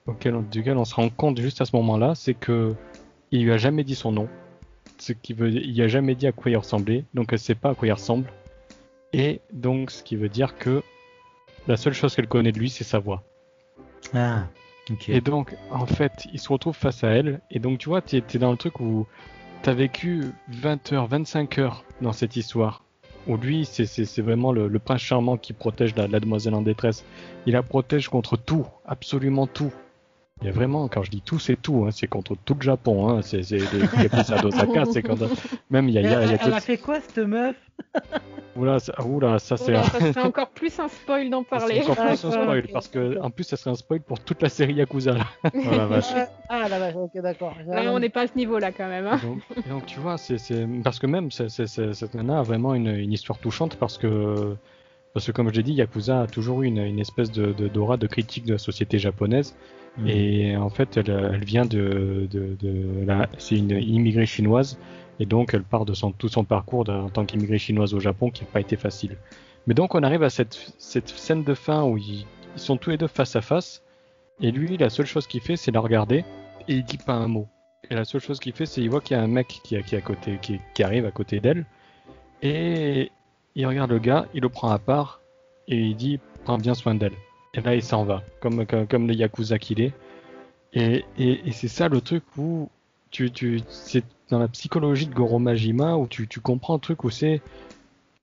auquel, 0.05 0.35
duquel 0.51 0.75
on 0.75 0.83
se 0.83 0.95
rend 0.95 1.07
compte 1.09 1.39
juste 1.39 1.61
à 1.61 1.65
ce 1.65 1.73
moment-là, 1.77 2.13
c'est 2.13 2.33
que 2.33 2.75
il 3.31 3.43
lui 3.43 3.53
a 3.53 3.57
jamais 3.57 3.85
dit 3.85 3.95
son 3.95 4.11
nom 4.11 4.27
ce 4.99 5.13
qui 5.13 5.33
veut 5.33 5.49
il 5.49 5.81
a 5.81 5.87
jamais 5.87 6.15
dit 6.15 6.27
à 6.27 6.31
quoi 6.31 6.51
il 6.51 6.57
ressemblait, 6.57 7.03
donc 7.13 7.33
elle 7.33 7.39
sait 7.39 7.55
pas 7.55 7.71
à 7.71 7.75
quoi 7.75 7.87
il 7.87 7.91
ressemble. 7.91 8.31
Et 9.11 9.41
donc 9.51 9.91
ce 9.91 10.03
qui 10.03 10.15
veut 10.15 10.29
dire 10.29 10.57
que 10.57 10.81
la 11.67 11.77
seule 11.77 11.93
chose 11.93 12.15
qu'elle 12.15 12.27
connaît 12.27 12.51
de 12.51 12.59
lui, 12.59 12.69
c'est 12.69 12.83
sa 12.83 12.99
voix. 12.99 13.23
Ah, 14.13 14.43
ok. 14.91 15.09
Et 15.09 15.21
donc 15.21 15.55
en 15.71 15.85
fait, 15.85 16.27
il 16.33 16.39
se 16.39 16.49
retrouve 16.49 16.75
face 16.75 17.03
à 17.03 17.09
elle, 17.09 17.41
et 17.51 17.59
donc 17.59 17.79
tu 17.79 17.89
vois, 17.89 18.01
tu 18.01 18.17
es 18.17 18.37
dans 18.39 18.51
le 18.51 18.57
truc 18.57 18.79
où 18.79 19.07
t'as 19.61 19.73
vécu 19.73 20.25
20 20.49 20.91
heures, 20.93 21.07
25 21.07 21.57
heures 21.59 21.83
dans 22.01 22.13
cette 22.13 22.35
histoire. 22.35 22.83
Où 23.25 23.37
lui, 23.37 23.63
c'est- 23.63 24.19
vraiment 24.21 24.51
le, 24.51 24.67
le 24.67 24.79
prince 24.79 24.99
charmant 24.99 25.37
qui 25.37 25.53
protège 25.53 25.95
la, 25.95 26.07
la 26.07 26.19
demoiselle 26.19 26.53
en 26.55 26.61
détresse. 26.61 27.05
Il 27.45 27.53
la 27.53 27.63
protège 27.63 28.09
contre 28.09 28.35
tout, 28.35 28.65
absolument 28.85 29.47
tout. 29.47 29.71
Il 30.43 30.47
y 30.47 30.49
a 30.49 30.51
vraiment, 30.51 30.89
quand 30.89 31.03
je 31.03 31.09
dis 31.09 31.21
tout, 31.21 31.39
c'est 31.39 31.55
tout. 31.55 31.85
Hein, 31.87 31.91
c'est 31.91 32.07
contre 32.07 32.35
tout 32.43 32.53
le 32.55 32.61
Japon. 32.61 33.07
Hein, 33.09 33.21
c'est 33.21 33.43
c'est 33.43 33.59
les 33.59 33.79
Yakuza 34.03 34.39
d'Osaka. 34.39 34.83
C'est 34.91 35.01
quand 35.01 35.15
même 35.69 35.87
il 35.87 35.95
y 35.95 35.97
a, 35.99 36.01
y 36.01 36.05
a, 36.05 36.09
il 36.09 36.11
y 36.11 36.15
a 36.15 36.21
Elle, 36.23 36.31
elle 36.31 36.39
tout- 36.39 36.53
a 36.55 36.59
fait 36.59 36.77
quoi 36.77 36.99
cette 36.99 37.17
meuf? 37.19 37.55
Oula, 38.55 38.77
ça, 38.79 38.93
oula, 39.03 39.39
ça 39.39 39.57
c'est 39.57 39.73
un- 39.73 39.81
serait 39.83 40.21
encore 40.21 40.49
plus 40.49 40.77
un 40.79 40.87
spoil 40.89 41.29
d'en 41.29 41.43
parler. 41.43 41.81
encore 41.81 41.95
plus 41.95 42.25
un 42.25 42.31
spoil 42.31 42.67
parce 42.71 42.87
que 42.87 43.19
en 43.19 43.31
plus 43.31 43.45
ça 43.45 43.55
serait 43.57 43.71
un 43.71 43.75
spoil 43.75 44.01
pour 44.01 44.19
toute 44.19 44.41
la 44.43 44.49
série 44.49 44.73
Yakuza. 44.73 45.13
Là. 45.13 45.23
Oh 45.45 45.49
la 45.71 45.85
vache. 45.87 46.13
Ah 46.49 46.67
la 46.69 46.77
vache, 46.77 46.95
ok 46.95 47.21
d'accord. 47.21 47.55
Là, 47.65 47.91
on 47.93 47.99
n'est 47.99 48.09
pas 48.09 48.21
à 48.23 48.27
ce 48.27 48.35
niveau-là 48.35 48.71
quand 48.73 48.87
même. 48.89 49.07
hein. 49.07 49.19
donc, 49.23 49.39
et 49.65 49.69
donc, 49.69 49.85
tu 49.87 49.99
vois, 49.99 50.17
c'est 50.17 50.37
parce 50.83 50.99
que 50.99 51.07
même 51.07 51.31
c'est- 51.31 51.49
cette 51.49 52.13
nana 52.13 52.39
a 52.39 52.43
vraiment 52.43 52.75
une, 52.75 52.89
une 52.89 53.11
histoire 53.13 53.39
touchante 53.39 53.77
parce 53.77 53.97
que 53.97 54.55
parce 55.13 55.25
que 55.27 55.31
comme 55.31 55.49
je 55.49 55.55
l'ai 55.55 55.63
dit, 55.63 55.73
Yakuza 55.73 56.21
a 56.23 56.27
toujours 56.27 56.63
eu 56.63 56.67
une, 56.67 56.79
une 56.79 56.99
espèce 56.99 57.31
de 57.31 57.53
de- 57.53 57.67
d'aura 57.67 57.97
de, 57.97 58.07
critique 58.07 58.45
de 58.45 58.53
la 58.53 58.57
société 58.59 58.99
japonaise 58.99 59.55
Mm. 59.95 60.07
et 60.07 60.57
en 60.57 60.69
fait 60.71 60.97
elle, 60.97 61.11
elle 61.11 61.45
vient 61.45 61.65
de 61.65 62.27
de, 62.31 62.55
de 62.59 63.05
la 63.05 63.29
c'est 63.37 63.55
une 63.57 63.69
immigrée 63.71 64.25
chinoise 64.25 64.79
et 65.19 65.27
donc 65.27 65.53
elle 65.53 65.61
part 65.61 65.85
de 65.85 65.93
son 65.93 66.11
tout 66.11 66.29
son 66.29 66.43
parcours 66.45 66.89
en 66.89 67.09
tant 67.09 67.25
qu'immigrée 67.25 67.59
chinoise 67.59 67.93
au 67.93 67.99
Japon 67.99 68.31
qui 68.31 68.43
n'a 68.43 68.49
pas 68.51 68.59
été 68.59 68.75
facile. 68.75 69.17
Mais 69.67 69.75
donc 69.75 69.93
on 69.93 70.01
arrive 70.01 70.23
à 70.23 70.31
cette 70.31 70.73
cette 70.79 71.09
scène 71.09 71.43
de 71.43 71.53
fin 71.53 71.83
où 71.83 71.99
ils, 71.99 72.25
ils 72.55 72.59
sont 72.59 72.75
tous 72.77 72.89
les 72.89 72.97
deux 72.97 73.05
face 73.05 73.35
à 73.35 73.41
face 73.41 73.83
et 74.41 74.49
lui 74.49 74.77
la 74.77 74.89
seule 74.89 75.05
chose 75.05 75.27
qu'il 75.27 75.41
fait 75.41 75.57
c'est 75.57 75.69
la 75.69 75.79
regarder 75.79 76.25
et 76.67 76.73
il 76.73 76.83
dit 76.83 76.97
pas 76.97 77.13
un 77.13 77.27
mot. 77.27 77.47
Et 77.91 77.93
la 77.95 78.05
seule 78.05 78.21
chose 78.21 78.39
qu'il 78.39 78.53
fait, 78.53 78.65
c'est 78.65 78.81
il 78.81 78.89
voit 78.89 79.01
qu'il 79.01 79.15
y 79.15 79.19
a 79.19 79.21
un 79.23 79.27
mec 79.27 79.47
qui, 79.47 79.77
qui, 79.83 79.93
est 79.93 79.97
à 79.97 80.01
côté, 80.01 80.39
qui, 80.41 80.59
qui 80.73 80.81
arrive 80.83 81.05
à 81.05 81.11
côté 81.11 81.39
d'elle. 81.41 81.65
Et 82.41 83.11
il 83.55 83.65
regarde 83.67 83.91
le 83.91 83.99
gars, 83.99 84.27
il 84.33 84.41
le 84.41 84.49
prend 84.49 84.69
à 84.69 84.79
part 84.79 85.21
et 85.67 85.77
il 85.77 85.95
dit 85.95 86.19
Prends 86.43 86.57
bien 86.57 86.73
soin 86.73 86.95
d'elle. 86.95 87.13
Et 87.53 87.61
là, 87.61 87.75
il 87.75 87.83
s'en 87.83 88.03
va, 88.03 88.23
comme, 88.41 88.65
comme, 88.65 88.87
comme 88.87 89.07
le 89.07 89.13
Yakuza 89.13 89.59
qu'il 89.59 89.79
est. 89.81 89.93
Et, 90.73 91.05
et, 91.19 91.47
et 91.47 91.51
c'est 91.51 91.67
ça 91.67 91.87
le 91.87 92.01
truc 92.01 92.23
où 92.37 92.69
tu, 93.11 93.31
tu, 93.31 93.61
c'est 93.69 94.03
dans 94.29 94.39
la 94.39 94.47
psychologie 94.47 95.05
de 95.05 95.13
Goro 95.13 95.37
Majima 95.39 95.95
où 95.97 96.07
tu, 96.07 96.27
tu 96.27 96.39
comprends 96.39 96.75
un 96.75 96.79
truc 96.79 97.03
où 97.03 97.09
c'est. 97.09 97.41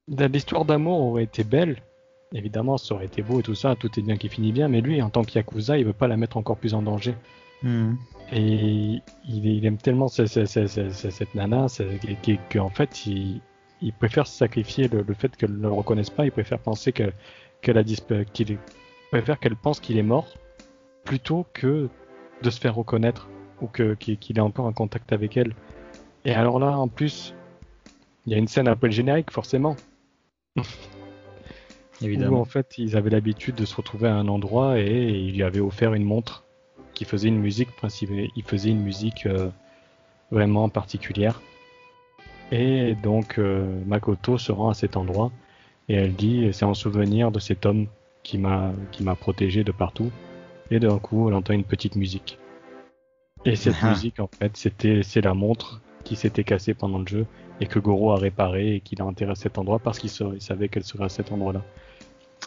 L'histoire 0.08 0.64
d'amour 0.64 1.00
aurait 1.00 1.22
été 1.22 1.44
belle. 1.44 1.76
Évidemment, 2.34 2.76
ça 2.76 2.94
aurait 2.94 3.06
été 3.06 3.22
beau 3.22 3.40
et 3.40 3.42
tout 3.42 3.54
ça, 3.54 3.74
tout 3.76 3.90
est 3.98 4.02
bien 4.02 4.16
qui 4.16 4.28
finit 4.28 4.52
bien, 4.52 4.68
mais 4.68 4.80
lui, 4.80 5.00
en 5.02 5.10
tant 5.10 5.22
que 5.24 5.32
Yakuza, 5.32 5.78
il 5.78 5.84
veut 5.84 5.92
pas 5.92 6.08
la 6.08 6.16
mettre 6.16 6.36
encore 6.36 6.56
plus 6.56 6.74
en 6.74 6.82
danger. 6.82 7.14
Mm. 7.62 7.94
Et 8.32 9.00
il, 9.28 9.46
il 9.46 9.66
aime 9.66 9.76
tellement 9.78 10.08
ce- 10.08 10.26
ce- 10.26 10.44
ce- 10.44 10.66
ce- 10.66 10.90
ce- 10.90 11.10
cette 11.10 11.34
nana 11.34 11.66
qu'en 11.68 12.36
que, 12.48 12.58
en 12.58 12.68
fait, 12.70 13.06
il, 13.06 13.40
il 13.82 13.92
préfère 13.92 14.26
sacrifier 14.26 14.88
le, 14.88 15.02
le 15.02 15.14
fait 15.14 15.34
qu'elle 15.36 15.52
ne 15.56 15.62
le 15.62 15.72
reconnaisse 15.72 16.10
pas. 16.10 16.24
Il 16.24 16.32
préfère 16.32 16.58
penser 16.58 16.92
que- 16.92 17.12
qu'elle 17.62 17.78
a 17.78 17.82
disparu, 17.82 18.26
qu'il 18.32 18.58
préfère 19.10 19.38
qu'elle 19.38 19.56
pense 19.56 19.80
qu'il 19.80 19.96
est 19.98 20.02
mort 20.02 20.34
plutôt 21.04 21.46
que 21.52 21.88
de 22.42 22.50
se 22.50 22.60
faire 22.60 22.74
reconnaître 22.74 23.28
ou 23.60 23.66
que 23.66 23.94
qu'il 23.94 24.38
est 24.38 24.42
encore 24.42 24.66
en 24.66 24.72
contact 24.72 25.12
avec 25.12 25.36
elle. 25.36 25.54
Et 26.24 26.32
alors 26.34 26.58
là, 26.58 26.76
en 26.78 26.88
plus, 26.88 27.34
il 28.26 28.32
y 28.32 28.34
a 28.34 28.38
une 28.38 28.48
scène 28.48 28.68
après 28.68 28.88
le 28.88 28.92
générique, 28.92 29.30
forcément, 29.30 29.76
où 30.56 30.62
Évidemment. 32.02 32.40
en 32.40 32.44
fait 32.44 32.78
ils 32.78 32.96
avaient 32.96 33.10
l'habitude 33.10 33.54
de 33.56 33.64
se 33.66 33.76
retrouver 33.76 34.08
à 34.08 34.14
un 34.14 34.28
endroit 34.28 34.78
et 34.78 35.10
il 35.10 35.34
lui 35.34 35.42
avait 35.42 35.60
offert 35.60 35.92
une 35.94 36.04
montre 36.04 36.44
qui 36.94 37.04
faisait 37.04 37.28
une 37.28 37.38
musique 37.40 37.70
principale. 37.76 38.28
Il 38.36 38.42
faisait 38.42 38.70
une 38.70 38.80
musique 38.82 39.26
euh, 39.26 39.48
vraiment 40.30 40.68
particulière. 40.68 41.40
Et 42.50 42.94
donc 42.94 43.38
euh, 43.38 43.64
Makoto 43.86 44.38
se 44.38 44.50
rend 44.52 44.70
à 44.70 44.74
cet 44.74 44.96
endroit 44.96 45.30
et 45.88 45.94
elle 45.94 46.14
dit 46.14 46.48
c'est 46.52 46.64
en 46.64 46.74
souvenir 46.74 47.30
de 47.30 47.38
cet 47.38 47.64
homme 47.66 47.86
qui 48.22 48.38
m'a 48.38 48.72
qui 48.90 49.02
m'a 49.02 49.14
protégé 49.14 49.64
de 49.64 49.72
partout. 49.72 50.10
Et 50.70 50.78
d'un 50.80 50.98
coup 50.98 51.28
elle 51.28 51.34
entend 51.34 51.54
une 51.54 51.64
petite 51.64 51.96
musique. 51.96 52.38
Et 53.44 53.56
cette 53.56 53.76
Ah. 53.82 53.90
musique 53.90 54.20
en 54.20 54.28
fait 54.38 54.56
c'était 54.56 55.02
c'est 55.02 55.20
la 55.20 55.34
montre 55.34 55.80
qui 56.04 56.16
s'était 56.16 56.44
cassée 56.44 56.74
pendant 56.74 56.98
le 56.98 57.06
jeu 57.06 57.26
et 57.60 57.66
que 57.66 57.78
Goro 57.78 58.12
a 58.12 58.16
réparé 58.16 58.76
et 58.76 58.80
qu'il 58.80 59.00
a 59.02 59.04
enterré 59.06 59.32
à 59.32 59.34
cet 59.34 59.58
endroit 59.58 59.78
parce 59.78 59.98
qu'il 59.98 60.10
sa- 60.10 60.30
il 60.34 60.40
savait 60.42 60.68
qu'elle 60.68 60.84
serait 60.84 61.04
à 61.04 61.08
cet 61.08 61.30
endroit-là. 61.30 61.62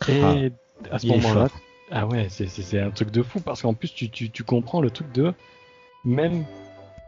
Et 0.10 0.52
à 0.92 0.98
ce 1.00 1.08
moment-là, 1.08 1.48
ah 1.92 2.08
ouais, 2.08 2.28
c'est 2.30 2.80
un 2.80 2.90
truc 2.90 3.12
de 3.12 3.22
fou 3.22 3.40
parce 3.40 3.62
qu'en 3.62 3.74
plus 3.74 3.94
tu, 3.94 4.10
tu, 4.10 4.32
tu 4.32 4.44
comprends 4.44 4.82
le 4.82 4.90
truc 4.90 5.12
de 5.14 5.34
même 6.04 6.44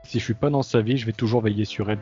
si 0.04 0.20
je 0.20 0.24
suis 0.24 0.34
pas 0.36 0.50
dans 0.52 0.62
sa 0.62 0.82
vie, 0.82 0.98
je 0.98 1.06
vais 1.08 1.12
toujours 1.14 1.41
veiller 1.41 1.66
sur 1.66 1.89
elle. 1.89 1.98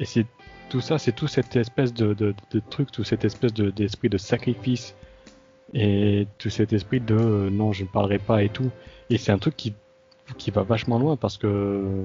Et 0.00 0.04
c'est 0.06 0.26
tout 0.68 0.80
ça, 0.80 0.98
c'est 0.98 1.12
tout 1.12 1.28
cette 1.28 1.54
espèce 1.56 1.94
de, 1.94 2.14
de, 2.14 2.34
de 2.50 2.60
truc, 2.70 2.90
tout 2.90 3.04
cette 3.04 3.24
espèce 3.24 3.52
de- 3.54 3.70
d'esprit 3.70 4.08
de, 4.08 4.18
sacrifice 4.18 4.96
et 5.74 6.26
tout 6.38 6.50
cet 6.50 6.72
esprit 6.72 7.00
de 7.00 7.14
euh, 7.14 7.50
non, 7.50 7.72
je 7.72 7.84
ne 7.84 7.88
parlerai 7.88 8.18
pas 8.18 8.42
et 8.42 8.48
tout. 8.48 8.70
Et 9.10 9.18
c'est 9.18 9.30
un 9.30 9.38
truc 9.38 9.56
qui, 9.56 9.74
qui 10.38 10.50
va 10.50 10.62
vachement 10.62 10.98
loin 10.98 11.16
parce 11.16 11.36
que 11.36 12.04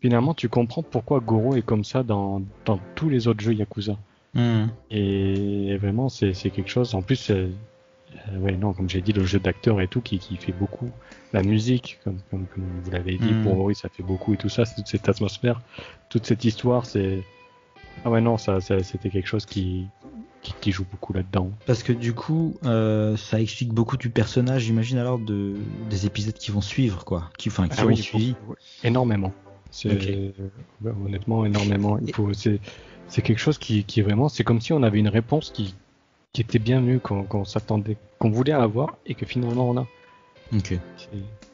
finalement 0.00 0.34
tu 0.34 0.48
comprends 0.48 0.82
pourquoi 0.82 1.20
Goro 1.20 1.54
est 1.54 1.62
comme 1.62 1.84
ça 1.84 2.02
dans, 2.02 2.42
dans 2.64 2.78
tous 2.94 3.08
les 3.08 3.28
autres 3.28 3.40
jeux 3.40 3.54
Yakuza. 3.54 3.96
Mm. 4.34 4.66
Et 4.90 5.76
vraiment, 5.78 6.08
c'est 6.08 6.34
c'est 6.34 6.50
quelque 6.50 6.68
chose. 6.70 6.94
En 6.94 7.02
plus, 7.02 7.32
euh, 8.16 8.36
euh, 8.36 8.38
ouais, 8.38 8.52
non, 8.56 8.72
comme 8.72 8.88
j'ai 8.88 9.00
dit, 9.00 9.12
le 9.12 9.24
jeu 9.24 9.38
d'acteur 9.38 9.80
et 9.80 9.88
tout 9.88 10.00
qui, 10.00 10.18
qui 10.18 10.36
fait 10.36 10.52
beaucoup. 10.52 10.90
La 11.32 11.42
musique, 11.42 11.98
comme, 12.04 12.18
comme, 12.30 12.46
comme 12.46 12.64
vous 12.84 12.90
l'avez 12.90 13.16
dit, 13.18 13.32
Mm. 13.32 13.42
pour 13.42 13.58
Ori, 13.60 13.74
ça 13.74 13.88
fait 13.88 14.02
beaucoup 14.02 14.34
et 14.34 14.36
tout 14.36 14.48
ça. 14.48 14.64
Toute 14.64 14.86
cette 14.86 15.08
atmosphère, 15.08 15.60
toute 16.08 16.26
cette 16.26 16.44
histoire, 16.44 16.86
c'est. 16.86 17.22
Ah 18.04 18.10
ouais, 18.10 18.20
non, 18.20 18.36
ça, 18.38 18.60
ça 18.60 18.82
c'était 18.82 19.10
quelque 19.10 19.26
chose 19.26 19.46
qui, 19.46 19.86
qui, 20.42 20.54
qui 20.60 20.70
joue 20.72 20.84
beaucoup 20.90 21.12
là-dedans. 21.12 21.50
Parce 21.66 21.82
que 21.82 21.92
du 21.92 22.12
coup, 22.12 22.56
euh, 22.64 23.16
ça 23.16 23.40
explique 23.40 23.72
beaucoup 23.72 23.96
du 23.96 24.10
personnage, 24.10 24.62
j'imagine 24.64 24.98
alors, 24.98 25.18
de, 25.18 25.54
des 25.90 26.06
épisodes 26.06 26.34
qui 26.34 26.50
vont 26.50 26.60
suivre, 26.60 27.04
quoi. 27.04 27.30
Qui, 27.38 27.48
enfin, 27.48 27.68
qui 27.68 27.76
Ah 27.80 27.84
ont 27.84 27.88
oui, 27.88 27.96
suivi. 27.96 28.34
énormément. 28.84 29.32
C'est 29.70 29.90
ouais, 29.90 30.32
honnêtement 31.04 31.44
énormément. 31.44 31.98
Il 31.98 32.14
faut, 32.14 32.32
c'est, 32.32 32.60
c'est 33.08 33.22
quelque 33.22 33.40
chose 33.40 33.58
qui, 33.58 33.84
qui 33.84 34.00
est 34.00 34.02
vraiment, 34.02 34.28
c'est 34.28 34.44
comme 34.44 34.60
si 34.60 34.72
on 34.72 34.82
avait 34.82 34.98
une 35.00 35.08
réponse 35.08 35.50
qui, 35.50 35.74
qui 36.36 36.42
était 36.42 36.58
bienvenue, 36.58 37.00
qu'on, 37.00 37.22
qu'on 37.22 37.46
s'attendait, 37.46 37.96
qu'on 38.18 38.28
voulait 38.28 38.52
avoir 38.52 38.98
et 39.06 39.14
que 39.14 39.24
finalement 39.24 39.70
on 39.70 39.78
a. 39.78 39.86
Ok. 40.54 40.72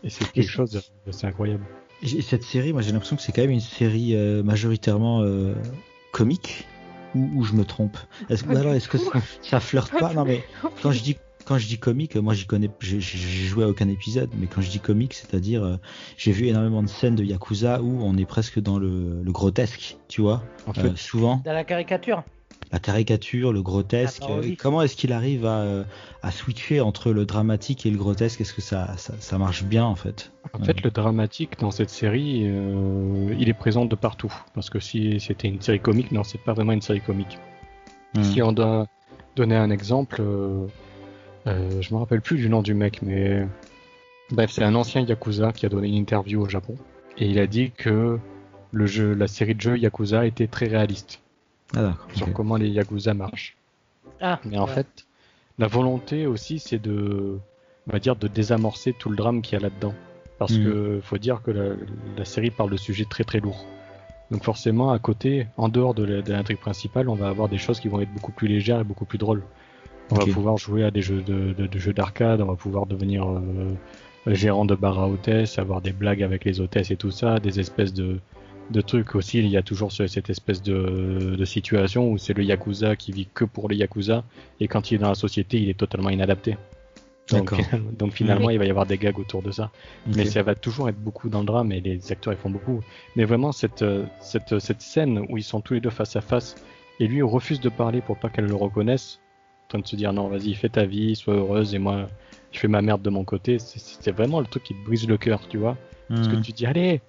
Et 0.03 0.11
c'est 0.11 0.29
quelque 0.33 0.51
chose, 0.51 0.83
c'est 1.09 1.27
incroyable. 1.29 1.63
Et 2.03 2.21
cette 2.21 2.43
série, 2.43 2.73
moi 2.73 2.83
j'ai 2.83 2.91
l'impression 2.91 3.15
que 3.15 3.23
c'est 3.23 3.31
quand 3.31 3.43
même 3.43 3.53
une 3.53 3.61
série 3.61 4.17
euh, 4.17 4.43
majoritairement 4.43 5.21
euh, 5.21 5.55
comique 6.11 6.67
ou, 7.15 7.31
ou 7.37 7.45
je 7.45 7.53
me 7.53 7.65
trompe? 7.65 7.97
Est-ce 8.29 8.43
que 8.43 8.57
alors 8.57 8.75
est-ce 8.75 8.89
que 8.89 8.99
ça, 8.99 9.11
ça 9.41 9.61
flirte 9.61 9.97
pas 9.97 10.13
Non 10.15 10.25
mais 10.25 10.43
quand 10.83 10.91
je 10.91 11.01
dis 11.01 11.17
quand 11.45 11.59
je 11.59 11.69
dis 11.69 11.79
comique, 11.79 12.17
moi 12.17 12.35
j'y 12.35 12.47
connais, 12.47 12.69
j'ai 12.81 13.01
j'ai 13.01 13.47
joué 13.47 13.63
à 13.63 13.69
aucun 13.69 13.89
épisode, 13.89 14.31
mais 14.37 14.49
quand 14.49 14.63
je 14.63 14.71
dis 14.71 14.81
comique, 14.81 15.15
c'est-à-dire 15.15 15.63
euh, 15.63 15.77
j'ai 16.17 16.33
vu 16.33 16.49
énormément 16.49 16.83
de 16.83 16.89
scènes 16.89 17.15
de 17.15 17.23
yakuza 17.23 17.81
où 17.83 18.01
on 18.03 18.17
est 18.17 18.27
presque 18.27 18.59
dans 18.59 18.81
le, 18.81 19.23
le 19.23 19.33
grotesque, 19.33 19.97
tu 20.09 20.23
vois? 20.23 20.43
En 20.67 20.73
fait, 20.73 20.89
Euh, 20.89 20.97
souvent 20.97 21.41
Dans 21.45 21.53
la 21.53 21.63
caricature. 21.63 22.25
La 22.73 22.79
caricature, 22.79 23.53
le 23.53 23.63
grotesque. 23.63 24.23
Euh, 24.29 24.55
comment 24.59 24.83
est-ce 24.83 24.97
qu'il 24.97 25.13
arrive 25.13 25.45
à, 25.45 25.61
euh, 25.61 25.85
à 26.23 26.31
switcher 26.31 26.81
entre 26.81 27.13
le 27.13 27.27
dramatique 27.27 27.85
et 27.85 27.91
le 27.91 27.99
grotesque? 27.99 28.41
Est-ce 28.41 28.55
que 28.55 28.63
ça, 28.63 28.97
ça, 28.97 29.15
ça 29.21 29.39
marche 29.39 29.65
bien 29.65 29.85
en 29.85 29.95
fait? 29.95 30.33
En 30.55 30.65
fait, 30.65 30.83
le 30.83 30.91
dramatique 30.91 31.59
dans 31.61 31.71
cette 31.71 31.91
série, 31.91 32.43
euh, 32.45 33.35
il 33.39 33.49
est 33.49 33.55
présent 33.55 33.85
de 33.85 33.95
partout. 33.95 34.33
Parce 34.55 34.71
que 34.71 34.81
si 34.81 35.21
c'était 35.21 35.49
une 35.49 35.61
série 35.61 35.81
comique, 35.81 36.13
non, 36.13 36.25
c'est 36.25 36.43
pas 36.43 36.53
vraiment 36.53 36.73
une 36.73 36.83
série 36.83 37.01
comique. 37.01 37.39
Hmm. 38.15 38.23
Si 38.23 38.43
on 38.43 38.53
doit 38.53 38.87
donner 39.37 39.57
un 39.57 39.71
exemple, 39.71 40.17
euh, 40.21 40.67
euh, 41.47 41.81
je 41.81 41.95
me 41.95 41.99
rappelle 41.99 42.21
plus 42.21 42.37
du 42.37 42.49
nom 42.49 42.63
du 42.63 42.75
mec, 42.75 43.01
mais 43.03 43.47
bref, 44.31 44.51
c'est 44.51 44.65
un 44.65 44.75
ancien 44.75 45.03
Yakuza 45.03 45.53
qui 45.53 45.65
a 45.67 45.69
donné 45.69 45.89
une 45.89 45.95
interview 45.95 46.43
au 46.43 46.49
Japon 46.49 46.77
et 47.17 47.27
il 47.27 47.39
a 47.39 47.47
dit 47.47 47.71
que 47.71 48.19
le 48.71 48.87
jeu, 48.87 49.15
la 49.15 49.27
série 49.27 49.55
de 49.55 49.61
jeux 49.61 49.79
Yakuza 49.79 50.27
était 50.27 50.47
très 50.47 50.67
réaliste 50.67 51.22
Ah 51.77 51.95
sur 52.15 52.33
comment 52.33 52.57
les 52.57 52.69
Yakuza 52.69 53.15
marchent. 53.15 53.57
Ah. 54.21 54.39
Mais 54.45 54.59
en 54.59 54.67
ouais. 54.67 54.73
fait, 54.73 55.07
la 55.59 55.67
volonté 55.67 56.27
aussi, 56.27 56.59
c'est 56.59 56.81
de, 56.81 57.39
on 57.89 57.93
va 57.93 57.99
dire, 57.99 58.17
de 58.17 58.29
désamorcer 58.29 58.93
tout 58.93 59.09
le 59.11 59.17
drame 59.17 59.43
qu'il 59.43 59.55
y 59.55 59.57
a 59.57 59.61
là-dedans. 59.65 59.95
Parce 60.39 60.53
Mhm. 60.53 60.65
que 60.65 61.01
faut 61.03 61.19
dire 61.19 61.43
que 61.43 61.51
la, 61.51 61.75
la 62.17 62.25
série 62.25 62.51
parle 62.51 62.71
de 62.71 62.77
sujets 62.77 63.05
très 63.05 63.25
très 63.25 63.41
lourds. 63.41 63.65
Donc 64.31 64.45
forcément, 64.45 64.91
à 64.93 64.99
côté, 64.99 65.47
en 65.57 65.69
dehors 65.69 65.95
de 65.95 66.05
l'intrigue 66.31 66.59
principale, 66.59 67.09
on 67.09 67.15
va 67.15 67.29
avoir 67.29 67.49
des 67.49 67.59
choses 67.59 67.81
qui 67.81 67.89
vont 67.89 68.01
être 68.01 68.13
beaucoup 68.13 68.33
plus 68.33 68.49
légères 68.49 68.81
et 68.81 68.85
beaucoup 68.85 69.05
plus 69.05 69.19
drôles. 69.19 69.43
On 70.11 70.15
va 70.17 70.27
pouvoir 70.27 70.57
jouer 70.59 70.85
à 70.85 70.91
des 70.91 71.01
jeux 71.03 71.23
de, 71.23 71.53
de- 71.53 71.67
de 71.67 71.79
jeux 71.79 71.93
d'arcade, 71.93 72.41
on 72.41 72.47
va 72.47 72.55
pouvoir 72.57 72.87
devenir 72.87 73.29
euh, 73.29 73.75
gérant 74.27 74.65
de 74.65 74.75
bar 74.75 74.99
à 74.99 75.09
hôtesse, 75.09 75.59
avoir 75.59 75.81
des 75.81 75.93
blagues 75.93 76.23
avec 76.23 76.45
les 76.45 76.61
hôtesses 76.61 76.91
et 76.91 76.97
tout 76.97 77.11
ça, 77.11 77.39
des 77.39 77.61
espèces 77.61 77.93
de, 77.95 78.19
de 78.71 78.81
trucs 78.81 79.15
aussi. 79.15 79.39
Il 79.39 79.49
y 79.49 79.57
a 79.57 79.63
toujours 79.63 79.93
ce- 79.93 80.07
cette 80.07 80.31
espèce 80.31 80.63
de, 80.63 81.35
de 81.39 81.45
situation 81.45 82.11
où 82.11 82.19
c'est 82.19 82.35
le 82.35 82.43
yakuza 82.45 82.97
qui 82.97 83.13
vit 83.13 83.29
que 83.33 83.45
pour 83.45 83.69
les 83.69 83.77
yakuza 83.77 84.25
et 84.61 84.69
quand 84.69 84.91
il 84.91 84.95
est 84.97 84.99
dans 84.99 85.09
la 85.09 85.15
société, 85.15 85.61
il 85.61 85.69
est 85.69 85.79
totalement 85.79 86.11
inadapté. 86.11 86.57
Donc, 87.31 87.51
D'accord. 87.53 87.61
donc 87.99 88.13
finalement, 88.13 88.51
il 88.51 88.59
va 88.59 88.65
y 88.67 88.71
avoir 88.71 88.87
des 88.87 88.99
gags 88.99 89.19
autour 89.19 89.43
de 89.43 89.51
ça. 89.53 89.71
Mais 90.07 90.25
ça 90.25 90.43
va 90.43 90.55
toujours 90.55 90.89
être 90.89 90.99
beaucoup 90.99 91.29
dans 91.29 91.41
le 91.41 91.47
drame 91.47 91.71
et 91.73 91.81
les 91.81 92.11
acteurs 92.13 92.33
ils 92.33 92.39
font 92.39 92.51
beaucoup. 92.51 92.81
Mais 93.17 93.25
vraiment 93.25 93.53
cette, 93.53 93.85
cette, 94.21 94.59
cette 94.59 94.83
scène 94.83 95.25
où 95.29 95.37
ils 95.39 95.43
sont 95.45 95.61
tous 95.61 95.75
les 95.75 95.81
deux 95.81 95.91
face 95.91 96.17
à 96.17 96.21
face 96.21 96.57
et 97.01 97.07
lui 97.07 97.23
refuse 97.23 97.61
de 97.61 97.69
parler 97.69 98.01
pour 98.01 98.19
pas 98.19 98.29
qu'elle 98.29 98.47
le 98.47 98.55
reconnaisse, 98.55 99.21
en 99.67 99.69
train 99.69 99.79
de 99.81 99.87
se 99.87 99.97
dire 99.97 100.13
non 100.13 100.29
vas-y 100.29 100.55
fais 100.55 100.69
ta 100.69 100.85
vie, 100.85 101.15
sois 101.17 101.35
heureuse 101.35 101.75
et 101.75 101.79
moi 101.79 102.09
je 102.51 102.59
fais 102.59 102.69
ma 102.69 102.83
merde 102.83 103.01
de 103.03 103.09
mon 103.11 103.25
côté. 103.25 103.59
C'est- 103.59 103.79
C'est 104.03 104.13
vraiment 104.13 104.41
le 104.41 104.47
truc 104.47 104.65
qui 104.65 104.75
te 104.75 104.85
brise 104.85 105.07
le 105.09 105.17
cœur, 105.17 105.47
tu 105.49 105.59
vois. 105.59 105.77
Parce 106.09 106.29
que 106.29 106.37
Mhm. 106.37 106.43
tu 106.43 106.53
dis, 106.53 106.67
allez, 106.67 107.01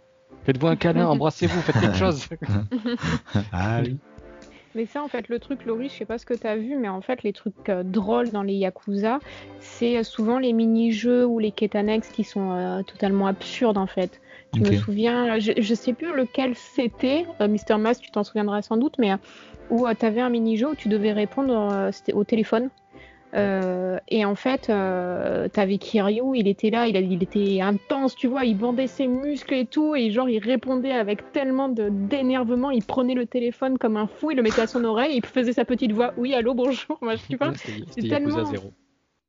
faites-vous 0.46 0.68
un 0.68 0.76
câlin, 0.76 1.08
embrassez-vous, 1.08 1.62
faites 1.62 1.80
quelque 1.80 1.98
chose. 1.98 2.28
Ah 3.52 3.82
oui. 3.84 3.98
Mais 4.76 4.88
ça, 4.88 5.04
en 5.04 5.08
fait, 5.08 5.30
le 5.30 5.38
truc, 5.38 5.66
Laurie, 5.66 5.88
je 5.88 5.94
sais 5.94 6.06
pas 6.06 6.18
ce 6.18 6.26
que 6.26 6.34
tu 6.34 6.48
as 6.48 6.56
vu, 6.56 6.76
mais 6.78 6.90
en 6.90 7.02
fait, 7.02 7.22
les 7.22 7.32
trucs 7.32 7.70
euh, 7.70 7.84
drôles 7.84 8.32
dans 8.32 8.42
les 8.42 8.56
Yakuza, 8.56 9.20
c'est 9.60 9.98
euh, 9.98 10.04
souvent 10.04 10.40
les 10.40 10.52
mini-jeux 10.52 11.28
ou 11.28 11.38
les 11.38 11.52
quêtes 11.52 11.76
annexes 11.76 12.10
qui 12.10 12.24
sont 12.24 12.52
euh, 12.52 12.82
totalement 12.82 13.28
absurdes, 13.28 13.78
en 13.78 13.86
fait. 13.86 14.20
Je 14.56 14.60
me 14.60 14.76
souviens, 14.76 15.40
je, 15.40 15.52
je 15.58 15.74
sais 15.74 15.94
plus 15.94 16.16
lequel 16.16 16.56
c'était, 16.56 17.26
euh, 17.42 17.48
Mister 17.48 17.78
Mass, 17.78 18.00
tu 18.00 18.12
t'en 18.12 18.24
souviendras 18.24 18.62
sans 18.62 18.78
doute, 18.78 18.96
mais 19.00 19.12
euh, 19.12 19.18
où 19.70 19.88
tu 19.94 20.06
avais 20.06 20.22
un 20.22 20.30
mini-jeu 20.30 20.70
où 20.70 20.76
tu 20.76 20.90
devais 20.90 21.12
répondre 21.12 21.54
euh, 21.54 21.92
au 22.14 22.24
téléphone. 22.24 22.70
Euh, 23.36 23.98
et 24.10 24.26
en 24.26 24.36
fait, 24.36 24.70
euh, 24.70 25.48
t'avais 25.48 25.78
Kiryu, 25.80 26.36
il 26.36 26.48
était 26.48 26.70
là, 26.70 26.88
il, 26.88 27.24
était 27.24 27.62
intense, 27.62 28.16
tu 28.16 28.28
vois, 28.28 28.46
il 28.46 28.56
bandait 28.58 28.88
ses 28.88 29.08
muscles 29.08 29.56
et 29.56 29.66
tout, 29.66 29.96
et 29.96 30.12
genre 30.12 30.30
il 30.30 30.38
répondait 30.40 30.92
avec 30.92 31.32
tellement 31.32 31.68
d'énervement, 31.70 32.70
il 32.70 32.84
prenait 32.84 33.16
le 33.16 33.26
téléphone 33.26 33.78
comme 33.80 33.98
un 33.98 34.08
fou, 34.08 34.32
il 34.32 34.38
le 34.38 34.44
mettait 34.44 34.62
à 34.62 34.68
son 34.68 34.84
oreille, 34.84 35.16
il 35.18 35.26
faisait 35.26 35.54
sa 35.54 35.66
petite 35.66 35.94
voix, 35.94 36.14
oui, 36.18 36.34
allô, 36.36 36.54
bonjour, 36.54 36.98
moi, 37.02 37.16
tu 37.18 37.36
vois. 37.38 37.54
C'était 37.56 37.72
c'est 37.90 38.02
c'était 38.02 38.10
tellement- 38.10 38.46
0. 38.46 38.72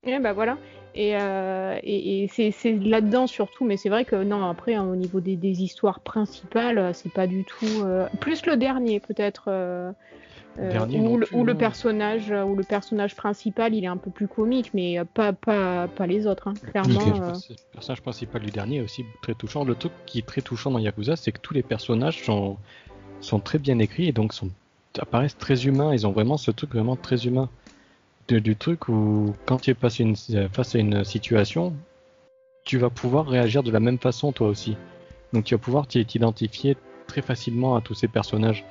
Et 0.07 0.19
bah 0.19 0.35
voilà. 0.35 0.59
Et, 0.95 1.17
euh, 1.17 1.79
et, 1.83 2.25
et 2.25 2.29
c'est 2.29 2.73
là-dedans 2.73 3.27
surtout, 3.27 3.65
mais 3.65 3.79
c'est 3.79 3.89
vrai 3.89 4.05
que 4.05 4.17
non, 4.23 4.45
après, 4.45 4.75
hein, 4.75 4.85
au 4.87 4.97
niveau 4.97 5.21
des, 5.21 5.35
des 5.35 5.63
histoires 5.63 6.01
principales, 6.01 6.95
c'est 6.95 7.11
pas 7.13 7.27
du 7.27 7.43
tout. 7.45 7.67
euh, 7.85 8.07
Plus 8.21 8.45
le 8.47 8.57
dernier, 8.57 9.01
peut-être. 9.01 9.45
euh, 9.49 9.91
Euh, 10.61 10.87
le, 10.87 11.27
le 11.43 11.55
personnage, 11.55 12.31
euh, 12.31 12.45
où 12.45 12.55
le 12.55 12.63
personnage 12.63 13.17
principal, 13.17 13.75
il 13.75 13.83
est 13.85 13.89
un 13.89 13.97
peu 13.97 14.11
plus 14.11 14.29
comique, 14.29 14.71
mais 14.73 14.99
euh, 14.99 15.05
pas, 15.05 15.33
pas, 15.33 15.89
pas 15.89 16.07
les 16.07 16.27
autres, 16.29 16.47
hein, 16.49 16.55
clairement. 16.71 17.01
Le 17.49 17.57
personnage 17.73 18.03
principal 18.03 18.41
du 18.43 18.51
dernier 18.51 18.77
est 18.77 18.81
aussi 18.83 19.05
très 19.21 19.35
touchant. 19.35 19.65
Le 19.65 19.75
truc 19.75 19.93
qui 20.07 20.19
est 20.21 20.27
très 20.27 20.43
touchant 20.43 20.71
dans 20.71 20.79
Yakuza, 20.79 21.17
c'est 21.17 21.33
que 21.33 21.41
tous 21.41 21.55
les 21.55 21.63
personnages 21.63 22.23
sont, 22.25 22.57
sont 23.21 23.41
très 23.41 23.59
bien 23.59 23.79
écrits 23.81 24.07
et 24.07 24.13
donc 24.13 24.33
sont, 24.33 24.51
apparaissent 24.99 25.37
très 25.37 25.67
humains. 25.67 25.93
Ils 25.93 26.07
ont 26.07 26.13
vraiment 26.13 26.37
ce 26.37 26.53
truc 26.53 26.73
vraiment 26.73 26.97
très 26.97 27.27
humain. 27.27 27.49
De- 28.29 28.39
du 28.39 28.55
truc 28.57 28.89
où, 28.89 29.35
quand 29.47 29.59
tu 29.59 29.71
es 29.71 29.75
passé 29.75 30.05
une- 30.05 30.49
face 30.49 30.75
à 30.77 30.79
une 30.79 31.05
situation, 31.05 31.75
tu 32.65 32.79
vas 32.79 32.91
pouvoir 32.91 33.27
réagir 33.27 33.63
de 33.65 33.71
la 33.73 33.81
même 33.81 33.99
façon 33.99 34.33
toi 34.33 34.47
aussi. 34.49 34.77
Donc 35.33 35.45
tu 35.45 35.55
vas 35.55 35.59
pouvoir 35.59 35.87
t'identifier 35.89 36.77
très 37.09 37.23
facilement 37.23 37.75
à 37.77 37.81
tous 37.81 37.95
ces 37.95 38.09
personnages. 38.09 38.65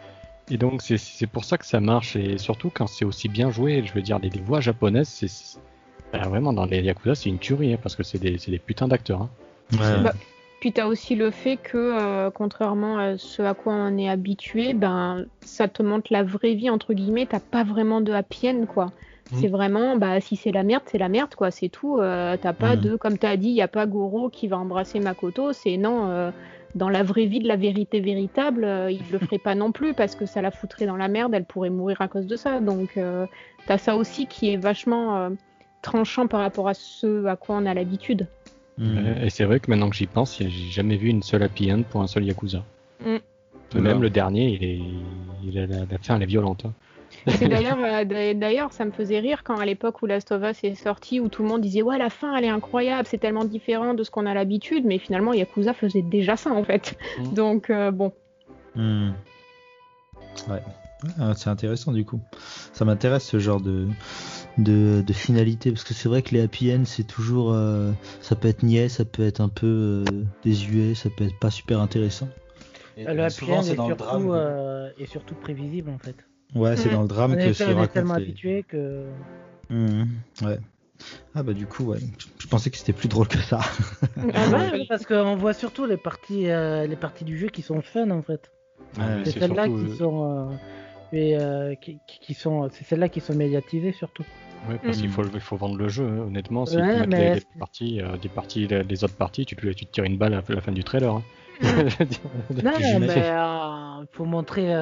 Et 0.49 0.57
donc 0.57 0.81
c'est- 0.81 0.97
c'est 0.97 1.27
pour 1.27 1.45
ça 1.45 1.57
que 1.57 1.65
ça 1.65 1.79
marche 1.79 2.15
et 2.15 2.37
surtout 2.37 2.69
quand 2.73 2.87
c'est 2.87 3.05
aussi 3.05 3.29
bien 3.29 3.49
joué. 3.49 3.83
Je 3.85 3.93
veux 3.93 4.01
dire, 4.01 4.19
les, 4.19 4.29
les 4.29 4.41
voix 4.41 4.59
japonaises, 4.61 5.07
c'est 5.07 5.59
bah, 6.11 6.27
vraiment 6.27 6.53
dans 6.53 6.65
les 6.65 6.81
Yakuza, 6.81 7.15
c'est 7.15 7.29
une 7.29 7.39
tuerie 7.39 7.73
hein, 7.73 7.79
parce 7.81 7.95
que 7.95 8.03
c'est 8.03 8.19
des, 8.19 8.37
c'est 8.37 8.51
des 8.51 8.59
putains 8.59 8.87
d'acteurs. 8.87 9.21
hein. 9.23 9.29
Ouais. 9.73 10.03
Bah, 10.03 10.13
Puis 10.59 10.71
t'as 10.73 10.85
aussi 10.85 11.15
le 11.15 11.31
fait 11.31 11.57
que, 11.57 11.77
euh, 11.77 12.29
contrairement 12.29 12.97
à 12.99 13.17
ce 13.17 13.41
à 13.41 13.53
quoi 13.53 13.73
on 13.73 13.97
est 13.97 14.07
habitué, 14.09 14.73
ben 14.73 15.25
ça 15.41 15.67
te 15.67 15.81
montre 15.81 16.07
la 16.11 16.23
vraie 16.23 16.53
vie 16.53 16.69
entre 16.69 16.93
guillemets. 16.93 17.25
T'as 17.25 17.39
pas 17.39 17.63
vraiment 17.63 18.01
de 18.01 18.11
happy 18.13 18.49
end 18.49 18.65
quoi. 18.67 18.85
Mhm. 19.31 19.39
C'est 19.39 19.47
vraiment, 19.47 19.95
bah 19.97 20.19
si 20.21 20.35
c'est 20.35 20.51
la 20.51 20.63
merde, 20.63 20.83
c'est 20.85 20.97
la 20.99 21.09
merde 21.09 21.33
quoi. 21.35 21.49
C'est 21.51 21.69
tout. 21.69 21.97
Euh, 21.99 22.35
t'as 22.39 22.53
pas 22.53 22.75
Mhm. 22.75 22.81
de, 22.81 22.95
comme 22.97 23.17
t'as 23.17 23.37
dit, 23.37 23.47
il 23.49 23.55
y 23.55 23.61
a 23.61 23.67
pas 23.69 23.85
Goro 23.87 24.29
qui 24.29 24.47
va 24.47 24.57
embrasser 24.57 24.99
Makoto. 24.99 25.53
C'est 25.53 25.77
non. 25.77 26.09
euh, 26.09 26.31
dans 26.75 26.89
la 26.89 27.03
vraie 27.03 27.25
vie 27.25 27.39
de 27.39 27.47
la 27.47 27.55
vérité 27.55 27.99
véritable, 27.99 28.63
euh, 28.63 28.91
il 28.91 29.01
le 29.11 29.19
ferait 29.19 29.37
pas 29.37 29.55
non 29.55 29.71
plus 29.71 29.93
parce 29.93 30.15
que 30.15 30.25
ça 30.25 30.41
la 30.41 30.51
foutrait 30.51 30.85
dans 30.85 30.95
la 30.95 31.07
merde. 31.07 31.33
Elle 31.33 31.45
pourrait 31.45 31.69
mourir 31.69 32.01
à 32.01 32.07
cause 32.07 32.25
de 32.25 32.35
ça. 32.35 32.59
Donc 32.59 32.97
euh, 32.97 33.25
t'as 33.67 33.77
ça 33.77 33.95
aussi 33.95 34.25
qui 34.27 34.51
est 34.51 34.57
vachement 34.57 35.17
euh, 35.17 35.29
tranchant 35.81 36.27
par 36.27 36.39
rapport 36.41 36.67
à 36.67 36.73
ce 36.73 37.25
à 37.25 37.35
quoi 37.35 37.57
on 37.57 37.65
a 37.65 37.73
l'habitude. 37.73 38.27
Mhm. 38.77 38.97
Euh, 38.97 39.25
Et 39.25 39.29
c'est 39.29 39.45
vrai 39.45 39.59
que 39.59 39.69
maintenant 39.69 39.89
que 39.89 39.95
j'y 39.95 40.07
pense, 40.07 40.39
j'ai 40.39 40.49
jamais 40.49 40.97
vu 40.97 41.09
une 41.09 41.21
seule 41.21 41.43
happy 41.43 41.71
end 41.71 41.83
pour 41.89 42.01
un 42.01 42.07
seul 42.07 42.23
Yakuza. 42.25 42.63
Mm. 43.05 43.17
Même 43.79 44.01
le 44.01 44.09
dernier, 44.09 44.49
il 44.49 44.63
est, 44.63 44.79
il 45.43 45.57
a, 45.59 45.65
la, 45.65 45.79
la 45.89 45.97
fin, 45.99 46.15
elle 46.15 46.23
est 46.23 46.27
violente. 46.27 46.65
hein. 46.65 46.73
C'est 47.27 47.47
d'ailleurs, 47.49 47.77
euh, 47.79 48.03
d'a- 48.05 48.33
d'ailleurs, 48.33 48.71
ça 48.73 48.85
me 48.85 48.91
faisait 48.91 49.19
rire 49.19 49.43
quand 49.43 49.57
à 49.59 49.65
l'époque 49.65 50.01
où 50.01 50.05
Last 50.05 50.31
of 50.31 50.43
Us 50.43 50.63
est 50.63 50.75
sorti, 50.75 51.19
où 51.19 51.29
tout 51.29 51.43
le 51.43 51.49
monde 51.49 51.61
disait 51.61 51.81
ouais 51.81 51.97
la 51.97 52.09
fin 52.09 52.35
elle 52.35 52.43
est 52.45 52.49
incroyable, 52.49 53.07
c'est 53.09 53.17
tellement 53.17 53.45
différent 53.45 53.93
de 53.93 54.03
ce 54.03 54.11
qu'on 54.11 54.25
a 54.25 54.33
l'habitude, 54.33 54.85
mais 54.85 54.99
finalement 54.99 55.33
Yakuza 55.33 55.73
faisait 55.73 56.01
déjà 56.01 56.35
ça 56.35 56.51
en 56.51 56.63
fait. 56.63 56.97
Mm. 57.19 57.33
Donc 57.33 57.69
euh, 57.69 57.91
bon, 57.91 58.11
Hmm. 58.75 59.11
Ouais. 60.49 60.61
Ah, 61.19 61.33
c'est 61.35 61.49
intéressant 61.49 61.91
du 61.91 62.05
coup. 62.05 62.19
Ça 62.71 62.85
m'intéresse 62.85 63.25
ce 63.25 63.37
genre 63.37 63.61
de, 63.61 63.87
de, 64.57 65.03
de 65.05 65.13
finalité 65.13 65.71
parce 65.71 65.83
que 65.83 65.93
c'est 65.93 66.09
vrai 66.09 66.21
que 66.23 66.31
les 66.33 66.41
happy 66.41 66.73
end 66.73 66.83
c'est 66.85 67.03
toujours 67.05 67.51
euh, 67.53 67.91
ça 68.21 68.35
peut 68.35 68.47
être 68.47 68.63
niais, 68.63 68.89
ça 68.89 69.05
peut 69.05 69.23
être 69.25 69.41
un 69.41 69.49
peu 69.49 69.67
euh, 70.07 70.23
désuet, 70.43 70.95
ça 70.95 71.09
peut 71.15 71.25
être 71.25 71.37
pas 71.39 71.51
super 71.51 71.79
intéressant. 71.81 72.29
Et, 72.97 73.03
Le 73.05 73.23
happy 73.23 73.31
souvent, 73.33 73.59
end 73.59 73.61
c'est 73.63 73.73
est 73.73 73.75
dans 73.75 73.89
le 73.89 73.95
surtout, 73.95 74.03
drame. 74.05 74.29
euh, 74.31 74.89
est 74.97 75.05
surtout 75.05 75.35
prévisible 75.35 75.89
en 75.91 75.97
fait. 75.99 76.15
Ouais, 76.55 76.75
c'est 76.75 76.89
Mm. 76.89 76.93
dans 76.93 77.01
le 77.01 77.07
drame 77.07 77.31
On 77.33 77.35
que 77.35 77.41
est, 77.41 77.53
se 77.53 77.63
on 77.63 77.67
est 77.67 77.73
racontent 77.73 77.93
tellement 77.93 78.15
les- 78.17 78.23
habitué 78.23 78.63
que. 78.67 79.05
Hmm. 79.69 80.03
Ouais. 80.43 80.59
Ah 81.35 81.43
bah 81.43 81.53
du 81.53 81.65
coup 81.65 81.83
ouais. 81.85 81.99
Je- 82.17 82.27
Je 82.43 82.47
pensais 82.47 82.69
que 82.69 82.77
c'était 82.77 82.93
plus 82.93 83.09
drôle 83.09 83.27
que 83.27 83.39
ça. 83.39 83.59
Ah 83.61 84.15
Ouais, 84.71 84.71
ouais, 84.79 84.85
parce 84.87 85.05
qu'on 85.05 85.35
voit 85.35 85.53
surtout 85.53 85.85
les 85.85 85.97
parties, 85.97 86.49
euh, 86.49 86.85
les 86.85 86.95
parties 86.95 87.23
du 87.25 87.37
jeu 87.37 87.47
qui 87.47 87.61
sont 87.61 87.81
fun 87.81 88.09
en 88.11 88.21
fait. 88.21 88.51
Ouais, 88.97 89.03
mais 89.17 89.25
C'est 89.25 89.31
c'est 89.31 89.39
celles-là 89.39 89.63
surtout, 89.65 89.85
qui 89.85 89.91
euh, 89.91 89.95
sont, 89.95 90.49
euh, 90.51 90.55
et, 91.11 91.37
euh, 91.37 91.75
qui, 91.75 91.99
qui- 92.07 92.33
sont, 92.35 92.69
c'est 92.71 92.83
celles-là 92.83 93.09
qui 93.09 93.21
sont 93.21 93.33
médiatisées 93.33 93.91
surtout. 93.93 94.23
ouais, 94.69 94.77
parce 94.83 94.97
Mm. 94.97 95.01
qu'il 95.01 95.09
faut, 95.09 95.23
il 95.33 95.39
faut 95.39 95.57
vendre 95.57 95.77
le 95.77 95.87
jeu, 95.89 96.05
hein, 96.07 96.19
honnêtement. 96.27 96.65
Si 96.67 96.77
Ouais, 96.77 97.03
tu 97.03 97.09
les, 97.09 97.33
les 97.35 97.41
parties, 97.59 98.01
euh, 98.01 98.17
des 98.17 98.29
parties, 98.29 98.67
les, 98.67 98.83
les 98.83 99.03
autres 99.03 99.15
parties, 99.15 99.45
tu 99.45 99.55
te, 99.55 99.67
tu 99.69 99.85
te 99.87 99.91
tires 99.91 100.03
une 100.03 100.17
balle 100.17 100.33
à 100.35 100.43
la 100.47 100.61
fin 100.61 100.71
du 100.71 100.83
trailer. 100.83 101.11
hein. 101.15 101.23
Non, 102.63 102.71
mais 102.99 103.09
euh, 103.17 104.05
faut 104.11 104.25
montrer. 104.25 104.73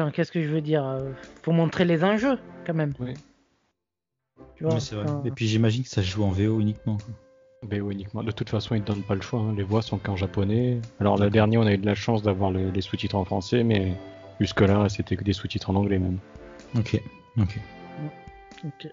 Euh, 0.00 0.04
Enfin, 0.04 0.10
qu'est-ce 0.12 0.32
que 0.32 0.42
je 0.42 0.48
veux 0.48 0.60
dire 0.60 0.86
euh, 0.86 1.10
Faut 1.42 1.52
montrer 1.52 1.84
les 1.84 2.04
enjeux 2.04 2.38
quand 2.66 2.74
même. 2.74 2.92
Oui. 2.98 3.14
Tu 4.56 4.64
vois, 4.64 4.74
Mais 4.74 4.80
c'est 4.80 4.94
vrai. 4.94 5.06
Et 5.24 5.30
puis 5.30 5.46
j'imagine 5.46 5.82
que 5.84 5.88
ça 5.88 6.02
se 6.02 6.08
joue 6.08 6.24
en 6.24 6.30
VO 6.30 6.60
uniquement. 6.60 6.96
quoi. 6.96 7.14
Ben 7.68 7.82
uniquement. 7.90 8.22
De 8.22 8.30
toute 8.30 8.48
façon, 8.48 8.74
ils 8.74 8.82
te 8.82 8.90
donnent 8.90 9.02
pas 9.02 9.14
le 9.14 9.20
choix. 9.20 9.40
hein. 9.40 9.54
Les 9.56 9.62
voix 9.62 9.82
sont 9.82 9.98
qu'en 9.98 10.16
japonais. 10.16 10.78
Alors, 10.98 11.18
le 11.18 11.28
dernier, 11.28 11.58
on 11.58 11.66
a 11.66 11.72
eu 11.72 11.78
de 11.78 11.84
la 11.86 11.94
chance 11.94 12.22
d'avoir 12.22 12.50
le- 12.50 12.70
les 12.70 12.80
sous-titres 12.80 13.16
en 13.16 13.24
français, 13.26 13.62
mais 13.64 13.92
jusque-là, 14.40 14.88
c'était 14.88 15.16
que 15.16 15.24
des 15.24 15.34
sous-titres 15.34 15.68
en 15.70 15.74
anglais 15.74 15.98
même. 15.98 16.18
Ok. 16.78 17.00
Ok. 17.38 17.58
Ok. 18.64 18.88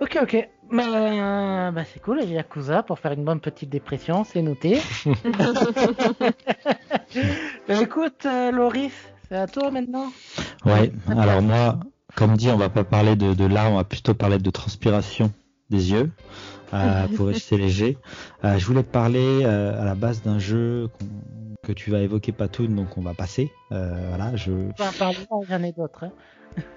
Ok, 0.00 0.18
ok. 0.22 0.48
Bah, 0.72 1.70
bah, 1.70 1.84
c'est 1.84 2.00
cool, 2.02 2.18
les 2.18 2.26
Yakuza, 2.26 2.82
pour 2.82 2.98
faire 2.98 3.12
une 3.12 3.24
bonne 3.24 3.40
petite 3.40 3.70
dépression, 3.70 4.24
c'est 4.24 4.42
noté. 4.42 4.80
Bah, 7.68 7.82
écoute, 7.82 8.26
euh, 8.26 8.50
Loris, 8.52 8.92
c'est 9.28 9.36
à 9.36 9.46
toi 9.46 9.70
maintenant. 9.70 10.06
Ouais, 10.64 10.92
alors 11.08 11.42
moi, 11.42 11.78
comme 12.14 12.36
dit, 12.36 12.48
on 12.50 12.56
va 12.56 12.68
pas 12.68 12.84
parler 12.84 13.16
de, 13.16 13.34
de 13.34 13.44
larmes, 13.44 13.74
on 13.74 13.76
va 13.76 13.84
plutôt 13.84 14.14
parler 14.14 14.38
de 14.38 14.50
transpiration 14.50 15.30
des 15.70 15.92
yeux, 15.92 16.10
euh, 16.74 17.06
pour 17.16 17.26
rester 17.28 17.56
léger. 17.56 17.98
Euh, 18.44 18.58
je 18.58 18.66
voulais 18.66 18.82
te 18.82 18.90
parler 18.90 19.42
euh, 19.44 19.80
à 19.80 19.84
la 19.84 19.94
base 19.94 20.22
d'un 20.22 20.38
jeu 20.38 20.88
que 21.62 21.72
tu 21.72 21.90
vas 21.90 22.00
évoquer, 22.00 22.32
Patoun, 22.32 22.74
donc 22.74 22.96
on 22.96 23.02
va 23.02 23.14
passer. 23.14 23.50
Voilà, 23.70 24.34
je... 24.36 24.52
Enfin, 24.78 24.92
pardon, 24.98 25.44
j'en 25.48 25.62
ai 25.62 25.72
d'autres. 25.72 26.04
hein. 26.04 26.12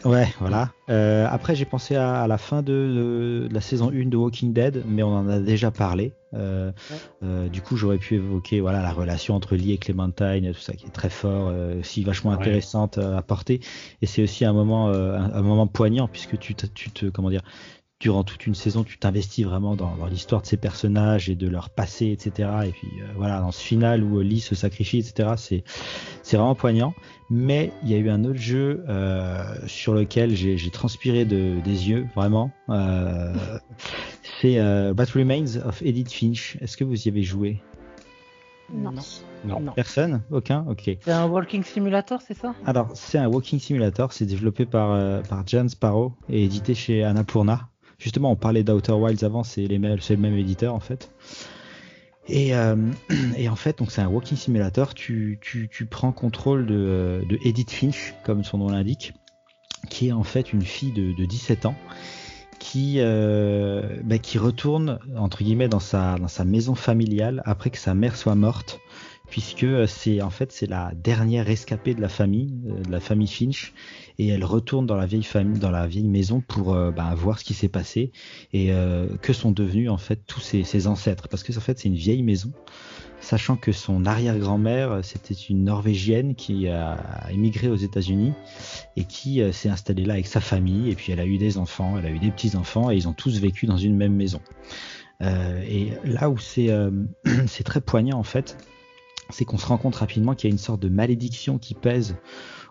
Ouais, 0.06 0.28
voilà. 0.40 0.72
Euh, 0.90 1.28
après, 1.30 1.56
j'ai 1.56 1.66
pensé 1.66 1.96
à, 1.96 2.22
à 2.22 2.28
la 2.28 2.38
fin 2.38 2.62
de, 2.62 2.72
de- 2.74 3.48
de 3.48 3.54
la 3.54 3.62
saison 3.62 3.92
1 3.92 4.10
de 4.10 4.18
Walking 4.18 4.54
Dead, 4.54 4.84
mais 4.88 5.04
on 5.04 5.14
en 5.16 5.28
a 5.28 5.40
déjà 5.40 5.72
parlé. 5.72 6.14
Euh, 6.34 6.72
Ouais. 6.92 6.98
euh, 7.24 7.50
du 7.50 7.62
coup, 7.62 7.76
j'aurais 7.76 7.98
pu 7.98 8.16
évoquer 8.16 8.60
voilà 8.62 8.82
la 8.82 8.92
relation 8.92 9.36
entre 9.36 9.56
Lee 9.56 9.74
et 9.74 9.78
Clementine, 9.78 10.52
tout 10.54 10.60
ça 10.60 10.74
qui 10.74 10.86
est 10.86 10.92
très 10.92 11.10
fort, 11.10 11.50
euh, 11.50 11.80
aussi 11.80 12.04
vachement 12.04 12.32
intéressante 12.32 12.98
à 12.98 13.22
porter. 13.22 13.60
Et 14.02 14.06
c'est 14.06 14.22
aussi 14.24 14.46
un 14.46 14.54
moment, 14.54 14.90
euh, 14.90 15.18
un, 15.18 15.32
un 15.34 15.42
moment 15.42 15.68
poignant 15.68 16.08
puisque 16.08 16.38
tu, 16.40 16.56
tu 16.56 16.92
te, 16.92 17.08
comment 17.08 17.30
dire, 17.30 17.42
durant 18.00 18.24
toute 18.24 18.48
une 18.48 18.56
saison, 18.56 18.86
tu 18.86 18.98
t'investis 18.98 19.46
vraiment 19.46 19.76
dans, 19.76 19.94
dans 19.98 20.06
l'histoire 20.06 20.42
de 20.42 20.48
ces 20.48 20.56
personnages 20.56 21.30
et 21.30 21.36
de 21.36 21.50
leur 21.50 21.70
passé, 21.70 22.08
etc. 22.12 22.50
Et 22.66 22.72
puis 22.72 22.88
euh, 23.02 23.06
voilà, 23.18 23.42
dans 23.42 23.52
ce 23.52 23.62
final 23.62 24.04
où 24.04 24.22
Lee 24.22 24.40
se 24.40 24.56
sacrifie, 24.56 25.00
etc. 25.00 25.32
C'est 25.36 25.64
c'est 26.24 26.38
vraiment 26.38 26.56
poignant. 26.56 26.94
Mais 27.30 27.72
il 27.84 27.90
y 27.90 27.96
a 27.96 27.98
eu 27.98 28.10
un 28.10 28.24
autre 28.24 28.40
jeu 28.40 28.86
euh, 28.88 29.44
sur 29.68 29.94
lequel 29.94 30.34
j'ai 30.36 30.58
j'ai 30.58 30.70
transpiré 30.70 31.26
de, 31.26 31.60
des 31.60 31.90
yeux, 31.90 32.08
vraiment. 32.16 32.52
Euh, 32.70 33.34
c'est 34.42 34.60
euh, 34.60 34.94
What 34.94 35.08
Remains 35.14 35.58
of 35.66 35.82
Edith 35.82 36.14
Finch. 36.14 36.58
Est-ce 36.62 36.78
que 36.78 36.86
vous 36.86 37.06
y 37.06 37.10
avez 37.10 37.24
joué? 37.24 37.62
Non. 38.74 38.92
Non. 39.46 39.60
Non. 39.60 39.72
Personne? 39.74 40.22
Aucun? 40.32 40.66
Ok. 40.70 40.90
C'est 41.02 41.12
un 41.12 41.28
walking 41.28 41.64
simulator, 41.64 42.22
c'est 42.22 42.34
ça? 42.34 42.54
Alors, 42.66 42.90
c'est 42.94 43.18
un 43.18 43.28
walking 43.28 43.60
simulator, 43.60 44.14
c'est 44.14 44.26
développé 44.26 44.66
par, 44.66 44.92
euh, 44.92 45.22
par 45.22 45.46
Jan 45.48 45.68
Sparrow 45.68 46.14
et 46.30 46.44
édité 46.44 46.76
chez 46.76 47.04
Annapurna. 47.04 47.69
Justement, 48.00 48.32
on 48.32 48.36
parlait 48.36 48.64
d'Outer 48.64 48.94
Wilds 48.94 49.24
avant, 49.24 49.44
c'est 49.44 49.68
le 49.68 49.78
même 50.18 50.38
éditeur 50.38 50.74
en 50.74 50.80
fait. 50.80 51.12
Et, 52.30 52.56
euh, 52.56 52.76
et 53.38 53.50
en 53.50 53.56
fait, 53.56 53.80
donc 53.80 53.92
c'est 53.92 54.02
un 54.02 54.08
walking 54.08 54.38
simulator, 54.38 54.94
tu, 54.94 55.40
prends 55.90 56.12
contrôle 56.12 56.66
de, 56.66 57.22
Edith 57.44 57.72
Finch, 57.72 58.16
comme 58.24 58.44
son 58.44 58.60
nom 58.60 58.70
l'indique, 58.70 59.14
qui 59.90 60.08
est 60.08 60.12
en 60.12 60.24
fait 60.24 60.54
une 60.54 60.62
fille 60.62 60.94
de, 60.94 61.14
de 61.14 61.26
17 61.26 61.66
ans 61.66 61.76
qui, 62.60 62.96
euh, 63.00 63.98
bah, 64.04 64.18
qui 64.18 64.38
retourne 64.38 65.00
entre 65.18 65.44
guillemets 65.44 65.70
dans 65.70 65.80
sa 65.80 66.18
maison 66.46 66.76
familiale 66.76 67.42
après 67.46 67.70
que 67.70 67.78
sa 67.78 67.94
mère 67.94 68.16
soit 68.16 68.36
morte, 68.36 68.80
puisque 69.30 69.88
c'est 69.88 70.22
en 70.22 70.30
fait 70.30 70.52
c'est 70.52 70.68
la 70.68 70.92
dernière 70.96 71.46
rescapée 71.46 71.94
de 71.94 72.02
la 72.02 72.10
famille, 72.10 72.54
euh, 72.68 72.82
de 72.82 72.92
la 72.92 73.00
famille 73.00 73.28
Finch, 73.28 73.74
et 74.18 74.28
elle 74.28 74.44
retourne 74.44 74.86
dans 74.86 74.96
la 74.96 75.06
vieille 75.06 75.24
famille, 75.24 75.60
dans 75.60 75.72
la 75.72 75.88
vieille 75.88 76.08
maison 76.08 76.42
pour 76.42 76.74
euh, 76.74 76.92
bah, 76.92 77.14
voir 77.16 77.40
ce 77.40 77.46
qui 77.46 77.54
s'est 77.54 77.70
passé 77.70 78.12
et 78.54 78.72
euh, 78.72 79.08
que 79.22 79.34
sont 79.34 79.52
devenus 79.52 79.90
en 79.90 79.98
fait 79.98 80.22
tous 80.26 80.40
ses, 80.40 80.88
ancêtres, 80.88 81.28
parce 81.28 81.44
que 81.44 81.56
en 81.58 81.62
fait 81.62 81.80
c'est 81.80 81.90
une 81.90 81.96
vieille 81.96 82.24
maison 82.24 82.52
sachant 83.22 83.56
que 83.56 83.72
son 83.72 84.06
arrière-grand-mère, 84.06 85.00
c'était 85.04 85.34
une 85.34 85.64
Norvégienne 85.66 86.36
qui 86.36 86.68
a 86.68 86.98
émigré 87.32 87.68
aux 87.68 87.76
États-Unis 87.76 88.34
et 88.96 89.04
qui 89.04 89.42
euh, 89.42 89.52
s'est 89.52 89.70
installée 89.70 90.06
là 90.06 90.14
avec 90.14 90.28
sa 90.28 90.42
famille, 90.42 90.90
et 90.90 90.96
puis 90.96 91.12
elle 91.12 91.20
a 91.20 91.26
eu 91.26 91.38
des 91.38 91.58
enfants, 91.58 91.98
elle 91.98 92.06
a 92.06 92.10
eu 92.10 92.20
des 92.20 92.32
petits-enfants, 92.32 92.92
et 92.92 92.96
ils 92.96 93.08
ont 93.08 93.14
tous 93.14 93.40
vécu 93.40 93.66
dans 93.66 93.78
une 93.78 93.96
même 93.96 94.16
maison. 94.16 94.42
Euh, 95.22 95.62
et 95.68 95.92
là 96.06 96.30
où 96.30 96.38
c'est 96.38 96.70
euh, 96.70 96.92
c'est 97.48 97.64
très 97.64 97.82
poignant 97.82 98.18
en 98.18 98.24
fait, 98.24 98.58
c'est 99.30 99.46
qu'on 99.46 99.58
se 99.58 99.66
rend 99.66 99.78
compte 99.78 99.96
rapidement 99.96 100.36
qu'il 100.36 100.50
y 100.50 100.52
a 100.52 100.54
une 100.54 100.58
sorte 100.60 100.82
de 100.82 100.90
malédiction 100.90 101.58
qui 101.58 101.74
pèse 101.74 102.16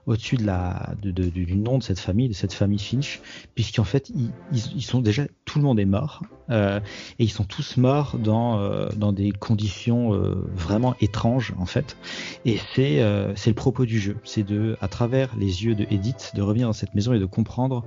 au-dessus 0.06 0.36
de 0.36 0.46
la, 0.46 0.94
de, 1.02 1.10
du 1.10 1.54
nom 1.54 1.76
de 1.76 1.82
cette 1.82 1.98
famille, 2.00 2.28
de 2.28 2.34
cette 2.34 2.54
famille 2.54 2.78
Finch, 2.78 3.20
puisqu'en 3.54 3.84
fait, 3.84 4.08
ils- 4.08 4.30
ils 4.74 4.82
sont 4.82 5.00
déjà, 5.00 5.24
tout 5.44 5.58
le 5.58 5.64
monde 5.66 5.78
est 5.78 5.84
mort, 5.84 6.22
euh, 6.48 6.80
et 7.18 7.24
ils 7.24 7.30
sont 7.30 7.44
tous 7.44 7.76
morts 7.76 8.16
dans, 8.18 8.58
euh, 8.58 8.88
dans 8.96 9.12
des 9.12 9.32
conditions 9.32 10.14
euh, 10.14 10.34
vraiment 10.54 10.94
étranges, 11.02 11.52
en 11.58 11.66
fait. 11.66 11.98
Et 12.46 12.58
c'est 12.74 13.02
euh, 13.02 13.34
c'est 13.36 13.50
le 13.50 13.54
propos 13.54 13.84
du 13.84 14.00
jeu, 14.00 14.16
c'est 14.24 14.44
de, 14.44 14.78
à 14.80 14.88
travers 14.88 15.36
les 15.36 15.64
yeux 15.64 15.74
de 15.74 15.86
Edith, 15.90 16.32
de 16.34 16.40
revenir 16.40 16.66
dans 16.68 16.72
cette 16.72 16.94
maison 16.94 17.12
et 17.12 17.18
de 17.18 17.26
comprendre 17.26 17.84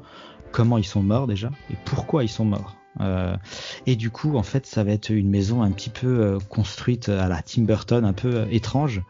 comment 0.51 0.77
ils 0.77 0.85
sont 0.85 1.01
morts 1.01 1.25
déjà, 1.25 1.49
et 1.71 1.75
pourquoi 1.85 2.23
ils 2.23 2.29
sont 2.29 2.45
morts. 2.45 2.75
Euh, 2.99 3.35
et 3.85 3.95
du 3.95 4.09
coup, 4.09 4.35
en 4.35 4.43
fait, 4.43 4.65
ça 4.65 4.83
va 4.83 4.91
être 4.91 5.09
une 5.09 5.29
maison 5.29 5.61
un 5.61 5.71
petit 5.71 5.89
peu 5.89 6.07
euh, 6.07 6.39
construite 6.49 7.09
à 7.09 7.27
la 7.27 7.41
Tim 7.41 7.63
Burton, 7.63 8.03
un 8.03 8.13
peu 8.13 8.35
euh, 8.35 8.45
étrange. 8.51 9.01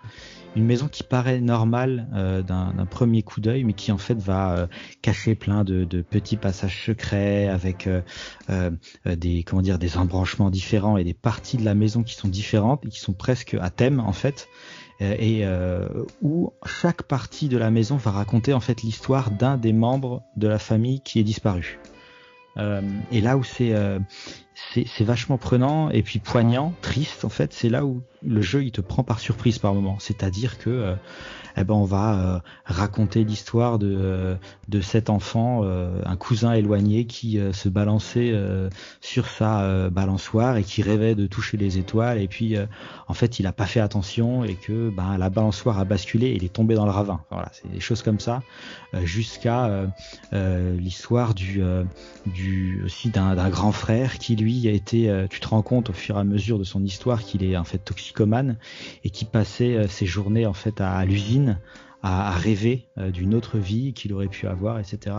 Une 0.55 0.65
maison 0.65 0.89
qui 0.89 1.03
paraît 1.03 1.39
normale 1.39 2.09
d'un 2.45 2.85
premier 2.85 3.23
coup 3.23 3.39
d'œil, 3.39 3.63
mais 3.63 3.71
qui 3.71 3.89
en 3.93 3.97
fait 3.97 4.19
va 4.19 4.67
cacher 5.01 5.33
plein 5.33 5.63
de, 5.63 5.85
petits 6.01 6.35
passages 6.35 6.87
secrets 6.87 7.47
avec 7.47 7.87
des 9.05 9.43
comment 9.43 9.61
dire 9.61 9.79
des 9.79 9.95
embranchements 9.95 10.49
différents 10.49 10.97
et 10.97 11.05
des 11.05 11.13
parties 11.13 11.55
de 11.55 11.63
la 11.63 11.73
maison 11.73 12.03
qui 12.03 12.15
sont 12.15 12.27
différentes 12.27 12.85
et 12.85 12.89
qui 12.89 12.99
sont 12.99 13.13
presque 13.13 13.55
à 13.61 13.69
thème 13.69 14.01
en 14.01 14.11
fait 14.11 14.49
et 14.99 15.45
où 16.21 16.51
chaque 16.65 17.03
partie 17.03 17.47
de 17.47 17.57
la 17.57 17.71
maison 17.71 17.95
va 17.95 18.11
raconter 18.11 18.51
en 18.51 18.59
fait 18.59 18.81
l'histoire 18.81 19.31
d'un 19.31 19.55
des 19.55 19.71
membres 19.71 20.21
de 20.35 20.49
la 20.49 20.59
famille 20.59 20.99
qui 20.99 21.21
est 21.21 21.23
disparu. 21.23 21.79
Euh, 22.57 22.81
et 23.11 23.21
là 23.21 23.37
où 23.37 23.43
c'est 23.43 23.73
euh, 23.73 23.99
c'est 24.73 25.03
vachement 25.03 25.37
prenant 25.37 25.89
et 25.89 26.03
puis 26.03 26.19
poignant, 26.19 26.73
triste 26.81 27.25
en 27.25 27.29
fait, 27.29 27.53
c'est 27.53 27.69
là 27.69 27.85
où 27.85 28.01
le 28.21 28.41
jeu 28.41 28.63
il 28.63 28.71
te 28.71 28.81
prend 28.81 29.03
par 29.03 29.19
surprise 29.19 29.59
par 29.59 29.73
moment. 29.73 29.97
C'est-à-dire 29.99 30.57
que 30.57 30.69
euh, 30.69 30.95
eh 31.57 31.63
ben 31.63 31.73
on 31.73 31.85
va 31.85 32.13
euh, 32.13 32.39
raconter 32.65 33.23
l'histoire 33.23 33.79
de 33.79 33.95
euh, 33.99 34.35
de 34.67 34.81
cet 34.81 35.09
enfant, 35.09 35.61
euh, 35.63 36.01
un 36.05 36.15
cousin 36.15 36.53
éloigné 36.53 37.05
qui 37.05 37.39
se 37.51 37.69
balançait 37.69 38.33
sur 39.01 39.27
sa 39.27 39.89
balançoire 39.89 40.57
et 40.57 40.63
qui 40.63 40.81
rêvait 40.81 41.15
de 41.15 41.27
toucher 41.27 41.57
les 41.57 41.77
étoiles 41.77 42.19
et 42.19 42.27
puis 42.27 42.55
en 43.07 43.13
fait 43.13 43.39
il 43.39 43.47
a 43.47 43.51
pas 43.51 43.65
fait 43.65 43.79
attention 43.79 44.43
et 44.43 44.55
que 44.55 44.89
ben 44.89 45.17
la 45.17 45.29
balançoire 45.29 45.79
a 45.79 45.85
basculé 45.85 46.27
et 46.27 46.35
il 46.35 46.43
est 46.43 46.53
tombé 46.53 46.75
dans 46.75 46.85
le 46.85 46.91
ravin. 46.91 47.21
Voilà, 47.31 47.49
c'est 47.51 47.69
des 47.71 47.79
choses 47.79 48.01
comme 48.01 48.19
ça 48.19 48.41
jusqu'à 49.03 49.87
l'histoire 50.31 51.33
du 51.33 51.61
du 52.25 52.81
aussi 52.85 53.09
d'un 53.09 53.49
grand 53.49 53.71
frère 53.71 54.17
qui 54.19 54.35
lui 54.35 54.67
a 54.67 54.71
été 54.71 55.25
tu 55.29 55.39
te 55.39 55.47
rends 55.47 55.63
compte 55.63 55.89
au 55.89 55.93
fur 55.93 56.17
et 56.17 56.19
à 56.19 56.23
mesure 56.23 56.59
de 56.59 56.63
son 56.63 56.83
histoire 56.83 57.21
qu'il 57.21 57.43
est 57.43 57.57
en 57.57 57.65
fait 57.65 57.79
toxicomane 57.79 58.57
et 59.03 59.09
qui 59.09 59.25
passait 59.25 59.87
ses 59.87 60.05
journées 60.05 60.45
en 60.45 60.53
fait 60.53 60.79
à 60.79 61.03
l'usine 61.05 61.40
à, 62.03 62.31
rêver 62.31 62.87
euh, 62.97 63.11
d'une 63.11 63.35
autre 63.35 63.59
vie 63.59 63.93
qu'il 63.93 64.11
aurait 64.13 64.27
pu 64.27 64.47
avoir 64.47 64.79
etc 64.79 65.15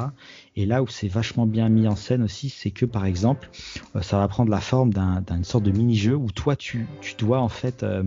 et 0.57 0.67
là 0.67 0.83
où 0.83 0.89
c'est 0.89 1.07
vachement 1.07 1.47
bien 1.47 1.69
mis 1.69 1.87
en 1.87 1.95
scène 1.95 2.23
aussi 2.23 2.49
c'est 2.49 2.73
que 2.73 2.85
par 2.87 3.05
exemple 3.05 3.51
euh, 3.95 4.03
ça 4.03 4.19
va 4.19 4.27
prendre 4.27 4.51
la 4.51 4.61
forme 4.61 4.93
d'un- 4.93 5.21
d'une 5.21 5.45
sorte 5.45 5.65
de 5.65 5.71
mini-jeu 5.71 6.17
où 6.17 6.31
toi 6.33 6.57
tu, 6.57 6.87
tu 7.01 7.15
dois 7.17 7.41
en 7.41 7.49
fait 7.49 7.83
euh, 7.85 8.03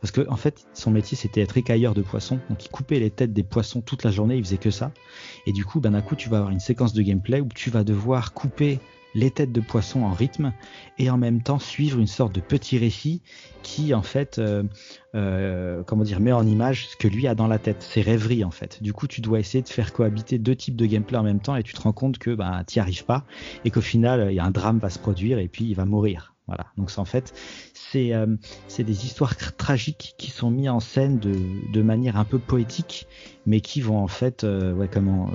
parce 0.00 0.10
que 0.10 0.28
en 0.28 0.36
fait 0.36 0.66
son 0.74 0.90
métier 0.90 1.16
c'était 1.16 1.40
être 1.40 1.56
écailleur 1.56 1.94
de 1.94 2.02
poissons. 2.02 2.38
Donc 2.48 2.64
il 2.64 2.68
coupait 2.68 3.00
les 3.00 3.10
têtes 3.10 3.32
des 3.32 3.42
poissons 3.42 3.80
toute 3.80 4.04
la 4.04 4.10
journée 4.10 4.36
il 4.36 4.44
faisait 4.44 4.56
que 4.58 4.70
ça. 4.70 4.92
Et 5.46 5.52
du 5.52 5.64
coup 5.64 5.80
ben 5.80 5.92
d'un 5.92 6.02
coup 6.02 6.16
tu 6.16 6.28
vas 6.28 6.38
avoir 6.38 6.52
une 6.52 6.60
séquence 6.60 6.92
de 6.92 7.02
gameplay 7.02 7.40
où 7.40 7.48
tu 7.54 7.70
vas 7.70 7.84
devoir 7.84 8.32
couper 8.32 8.78
les 9.16 9.30
têtes 9.30 9.50
de 9.50 9.60
poissons 9.60 10.02
en 10.02 10.12
rythme 10.12 10.52
et 10.98 11.10
en 11.10 11.16
même 11.16 11.42
temps 11.42 11.58
suivre 11.58 11.98
une 11.98 12.06
sorte 12.06 12.34
de 12.34 12.40
petit 12.40 12.78
récit 12.78 13.22
qui 13.62 13.94
en 13.94 14.02
fait 14.02 14.38
euh, 14.38 14.62
euh, 15.14 15.82
comment 15.84 16.04
dire 16.04 16.20
met 16.20 16.32
en 16.32 16.46
image 16.46 16.86
ce 16.88 16.96
que 16.96 17.08
lui 17.08 17.26
a 17.26 17.34
dans 17.34 17.48
la 17.48 17.58
tête 17.58 17.82
ses 17.82 18.02
rêveries 18.02 18.44
en 18.44 18.50
fait. 18.50 18.82
Du 18.82 18.92
coup 18.92 19.06
tu 19.08 19.22
dois 19.22 19.40
essayer 19.40 19.62
de 19.62 19.68
faire 19.68 19.92
cohabiter 19.92 20.38
deux 20.38 20.54
types 20.54 20.76
de 20.76 20.86
gameplay 20.86 21.16
en 21.16 21.22
même 21.22 21.40
temps 21.40 21.56
et 21.56 21.62
tu 21.62 21.72
te 21.72 21.80
rends 21.80 21.94
compte 21.94 22.18
que 22.18 22.34
ben 22.34 22.62
t'y 22.64 22.78
arrives 22.78 23.06
pas 23.06 23.24
et 23.64 23.70
qu'au 23.70 23.80
final 23.80 24.28
il 24.30 24.34
y 24.34 24.38
a 24.38 24.44
un 24.44 24.50
drame 24.50 24.78
va 24.78 24.90
se 24.90 24.98
produire 24.98 25.38
et 25.38 25.48
puis 25.48 25.64
il 25.64 25.74
va 25.74 25.86
mourir. 25.86 26.34
Voilà. 26.46 26.66
Donc 26.76 26.92
en 26.96 27.04
fait 27.04 27.32
c'est 27.74 28.12
euh, 28.12 28.26
des 28.78 29.06
histoires 29.06 29.32
tr- 29.32 29.56
tragiques 29.56 30.14
qui 30.18 30.30
sont 30.30 30.50
mises 30.50 30.68
en 30.68 30.80
scène 30.80 31.18
de, 31.18 31.34
de 31.72 31.82
manière 31.82 32.16
un 32.18 32.24
peu 32.24 32.38
poétique 32.38 33.08
mais 33.46 33.60
qui 33.60 33.80
vont 33.80 33.98
en 33.98 34.08
fait 34.08 34.44
euh, 34.44 34.74
euh, 34.76 35.30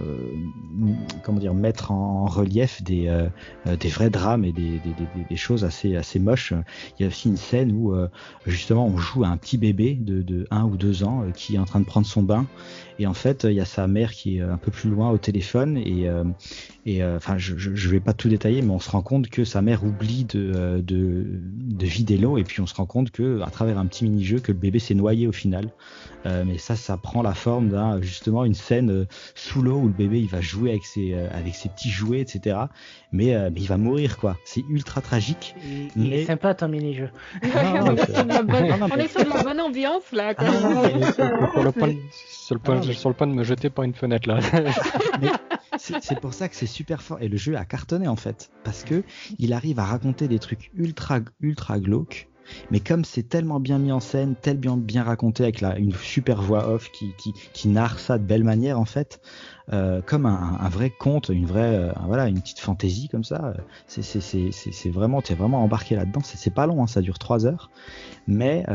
comment 1.23 1.39
dire 1.39 1.53
mettre 1.53 1.91
en, 1.91 2.25
relief 2.25 2.83
des 2.83 3.07
euh, 3.07 3.29
vrais 3.65 4.09
drames 4.09 4.45
et 4.45 4.51
des, 4.51 5.35
choses 5.35 5.63
assez 5.65 6.19
moches. 6.19 6.53
Il 6.99 7.03
y 7.03 7.05
a 7.05 7.07
aussi 7.07 7.29
une 7.29 7.37
scène 7.37 7.71
où 7.71 7.95
justement 8.45 8.85
on 8.85 8.97
joue 8.97 9.23
à 9.23 9.27
un 9.27 9.37
petit 9.37 9.57
bébé 9.57 9.95
de, 9.99 10.21
de 10.21 10.45
un 10.51 10.65
ou 10.65 10.77
deux 10.77 11.03
ans 11.03 11.25
qui 11.33 11.55
est 11.55 11.57
en 11.57 11.65
train 11.65 11.79
de 11.79 11.85
prendre 11.85 12.05
son 12.05 12.21
bain. 12.21 12.45
Et 12.99 13.07
en 13.07 13.13
fait 13.13 13.45
il 13.45 13.53
y 13.53 13.59
a 13.59 13.65
sa 13.65 13.87
mère 13.87 14.11
qui 14.11 14.37
est 14.37 14.41
un 14.41 14.57
peu 14.57 14.71
plus 14.71 14.89
loin 14.89 15.09
au 15.09 15.17
téléphone 15.17 15.77
et 15.77 16.07
enfin 17.15 17.37
je, 17.37 17.55
je 17.57 17.89
vais 17.89 17.99
pas 17.99 18.13
tout 18.13 18.29
détailler 18.29 18.61
mais 18.61 18.71
on 18.71 18.79
se 18.79 18.89
rend 18.89 19.01
compte 19.01 19.29
que 19.29 19.43
sa 19.43 19.61
mère 19.61 19.83
oublie 19.83 20.25
de 20.25 20.81
de, 20.85 21.25
de 21.25 21.85
vider 21.85 22.17
l'eau 22.17 22.37
et 22.37 22.43
puis 22.43 22.61
on 22.61 22.67
se 22.67 22.75
rend 22.75 22.85
compte 22.85 23.11
que 23.11 23.41
à 23.41 23.49
travers 23.49 23.77
un 23.77 23.85
petit 23.85 24.03
mini 24.03 24.23
jeu 24.23 24.39
que 24.39 24.51
le 24.51 24.57
bébé 24.57 24.79
s'est 24.79 24.95
noyé 24.95 25.27
au 25.27 25.31
final. 25.31 25.69
Mais 26.25 26.59
ça, 26.59 26.75
ça 26.75 26.97
prend 26.97 27.23
la 27.23 27.33
forme 27.33 27.69
d'un 27.69 28.00
justement 28.01 28.45
une 28.45 28.53
scène 28.53 28.89
euh, 28.91 29.05
sous 29.35 29.61
l'eau 29.61 29.77
où 29.77 29.87
le 29.87 29.93
bébé 29.93 30.19
il 30.19 30.27
va 30.27 30.41
jouer 30.41 30.71
avec 30.71 30.85
ses 30.85 31.13
euh, 31.13 31.27
avec 31.31 31.55
ses 31.55 31.69
petits 31.69 31.89
jouets, 31.89 32.19
etc. 32.21 32.57
Mais, 33.11 33.35
euh, 33.35 33.49
mais 33.53 33.61
il 33.61 33.67
va 33.67 33.77
mourir 33.77 34.17
quoi. 34.17 34.37
C'est 34.45 34.63
ultra 34.69 35.01
tragique. 35.01 35.55
Il, 35.63 35.89
il 35.95 36.09
Mais- 36.09 36.21
est 36.21 36.25
sympa 36.25 36.53
ton 36.53 36.67
mini-jeu. 36.69 37.09
Non, 37.43 37.49
on, 37.51 37.91
mais 37.93 38.01
est 38.01 38.05
c'est- 38.05 38.13
sur 38.15 38.23
de 38.25 38.29
la 38.29 38.41
bonne, 38.43 38.67
Non, 38.67 38.77
non, 38.77 38.87
on 38.91 38.95
mais- 38.97 39.05
est 39.05 39.07
sur 39.07 39.23
de 39.23 39.29
la 39.29 39.43
bonne 39.43 39.59
ambiance 39.61 40.11
là. 40.11 40.33
quoi. 40.35 40.45
Ah, 40.47 40.61
non, 40.61 40.69
non, 40.73 40.81
mais- 40.83 41.11
sur, 41.11 41.63
le 41.63 41.71
point 41.71 41.87
de, 41.87 41.95
sur, 42.29 42.55
le 42.55 42.59
point, 42.59 42.79
Ah, 42.81 42.85
mais- 42.87 42.93
sur 42.93 43.09
le 43.09 43.15
point 43.15 43.27
de 43.27 43.33
me 43.33 43.43
jeter 43.43 43.69
par 43.69 43.83
une 43.85 43.93
fenêtre 43.93 44.27
là. 44.29 44.39
C'est 45.77 46.03
c'est 46.03 46.19
pour 46.19 46.33
ça 46.33 46.47
que 46.49 46.55
c'est 46.55 46.67
super 46.67 47.01
fort 47.01 47.17
et 47.21 47.27
le 47.29 47.37
jeu 47.37 47.55
a 47.55 47.65
cartonné 47.65 48.07
en 48.07 48.15
fait 48.17 48.51
parce 48.63 48.83
que 48.83 49.03
il 49.39 49.53
arrive 49.53 49.79
à 49.79 49.85
raconter 49.85 50.27
des 50.27 50.37
trucs 50.37 50.69
ultra 50.75 51.19
ultra 51.39 51.79
glauques. 51.79 52.27
Mais 52.69 52.79
comme 52.79 53.05
c'est 53.05 53.23
tellement 53.23 53.59
bien 53.59 53.79
mis 53.79 53.91
en 53.91 53.99
scène, 53.99 54.35
tellement 54.35 54.77
bien 54.77 55.03
raconté 55.03 55.43
avec 55.43 55.61
une 55.61 55.93
super 55.93 56.41
voix 56.41 56.67
off 56.69 56.91
qui, 56.91 57.13
qui, 57.17 57.33
qui 57.53 57.67
narre 57.67 57.99
ça 57.99 58.17
de 58.17 58.23
belle 58.23 58.43
manière 58.43 58.79
en 58.79 58.85
fait, 58.85 59.19
euh, 59.73 60.01
comme 60.05 60.25
un, 60.25 60.67
vrai 60.69 60.89
conte, 60.89 61.29
une 61.29 61.45
vraie, 61.45 61.75
euh, 61.75 61.91
voilà, 62.05 62.27
une 62.27 62.41
petite 62.41 62.59
fantaisie 62.59 63.07
comme 63.07 63.23
ça. 63.23 63.53
euh, 63.57 63.61
C'est 63.87 64.01
c'est 64.01 64.19
c'est 64.19 64.51
c'est 64.51 64.89
vraiment, 64.89 65.21
t'es 65.21 65.33
vraiment 65.33 65.63
embarqué 65.63 65.95
là-dedans. 65.95 66.19
C'est 66.23 66.53
pas 66.53 66.67
long, 66.67 66.83
hein, 66.83 66.87
ça 66.87 67.01
dure 67.01 67.19
trois 67.19 67.45
heures, 67.45 67.71
mais 68.27 68.65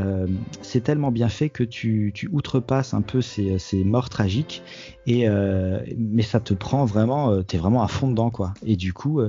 c'est 0.63 0.83
tellement 0.83 1.11
bien 1.11 1.29
fait 1.29 1.51
que 1.51 1.65
tu 1.65 2.13
tu 2.15 2.29
outrepasses 2.33 2.95
un 2.95 3.03
peu 3.03 3.21
ces 3.21 3.59
ces 3.59 3.85
morts 3.85 4.09
tragiques 4.09 4.63
et 5.07 5.29
mais 5.99 6.23
ça 6.23 6.41
te 6.41 6.55
prend 6.55 6.85
vraiment, 6.85 7.43
t'es 7.43 7.59
vraiment 7.59 7.83
à 7.83 7.89
fond 7.89 8.09
dedans 8.09 8.31
quoi. 8.31 8.55
Et 8.65 8.77
du 8.77 8.93
coup, 8.93 9.21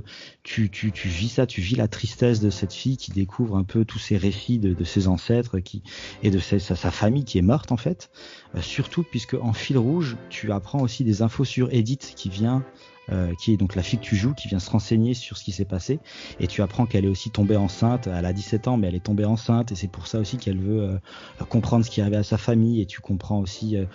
tu 0.44 0.70
tu 0.70 0.92
tu 0.92 1.08
vis 1.08 1.30
ça, 1.30 1.46
tu 1.46 1.62
vis 1.62 1.76
la 1.76 1.88
tristesse 1.88 2.40
de 2.40 2.50
cette 2.50 2.74
fille 2.74 2.98
qui 2.98 3.12
découvre 3.12 3.58
un 3.58 3.64
peu 3.64 3.86
tous 3.86 4.00
ces 4.00 4.18
récits 4.18 4.60
de, 4.60 4.84
ses 4.84 5.08
ancêtres 5.08 5.60
qui 5.60 5.84
et 6.24 6.32
de 6.32 6.40
sa 6.40 6.92
famille 6.92 7.26
qui 7.26 7.38
est 7.38 7.44
morte 7.44 7.72
en 7.72 7.78
fait. 7.78 8.10
Euh, 8.56 8.62
surtout 8.62 9.04
puisque 9.04 9.36
en 9.36 9.54
fil 9.54 9.78
rouge, 9.78 10.18
tu 10.30 10.52
apprends 10.52 10.80
aussi 10.80 11.04
des 11.04 11.22
infos 11.22 11.46
sur 11.46 11.72
Edith 11.74 12.14
qui 12.16 12.30
vient, 12.30 12.64
euh, 13.10 13.34
qui 13.40 13.54
est 13.54 13.58
donc 13.58 13.76
la 13.76 13.84
fille 13.84 14.00
que 14.00 14.04
tu 14.04 14.18
joues, 14.18 14.34
qui 14.34 14.50
vient 14.50 14.60
se 14.60 14.70
renseigner 14.70 15.14
sur 15.14 15.38
ce 15.38 15.44
qui 15.44 15.54
s'est 15.54 15.66
passé. 15.66 16.00
Et 16.40 16.48
tu 16.48 16.62
apprends 16.62 16.86
qu'elle 16.86 17.06
est 17.06 17.10
aussi 17.10 17.30
tombée 17.30 17.56
enceinte. 17.56 18.08
Elle 18.08 18.26
a 18.26 18.34
17 18.34 18.68
ans, 18.68 18.78
mais 18.78 18.88
elle 18.88 18.96
est 18.96 19.04
tombée 19.04 19.24
enceinte 19.26 19.72
et 19.72 19.76
c'est 19.76 19.88
pour 19.88 20.08
ça 20.08 20.20
aussi 20.20 20.38
qu'elle 20.38 20.60
veut 20.60 20.82
euh, 20.82 21.46
comprendre 21.46 21.86
ce 21.86 21.90
qui 21.90 22.02
arrivait 22.02 22.18
à 22.18 22.24
sa 22.24 22.38
famille. 22.38 22.82
Et 22.82 22.86
tu 22.86 23.00
comprends 23.00 23.40
aussi, 23.40 23.78
euh, 23.78 23.86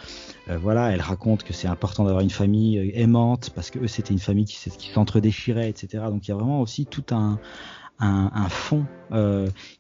euh, 0.48 0.57
voilà, 0.57 0.92
elle 0.92 1.03
raconte 1.03 1.42
que 1.42 1.53
c'est 1.53 1.68
important 1.68 2.05
d'avoir 2.05 2.22
une 2.22 2.30
famille 2.30 2.78
euh, 2.78 2.90
aimante 2.94 3.50
parce 3.55 3.70
que 3.70 3.78
eux 3.80 3.88
c'était 3.88 4.14
une 4.14 4.18
famille 4.18 4.46
qui, 4.46 4.57
qui 4.70 4.90
s'entre-déchirait, 4.90 5.68
etc. 5.68 6.05
Donc 6.09 6.26
il 6.26 6.30
y 6.30 6.32
a 6.32 6.36
vraiment 6.36 6.61
aussi 6.61 6.86
tout 6.86 7.05
un 7.11 7.38
un, 8.00 8.32
un 8.34 8.48
fond 8.48 8.84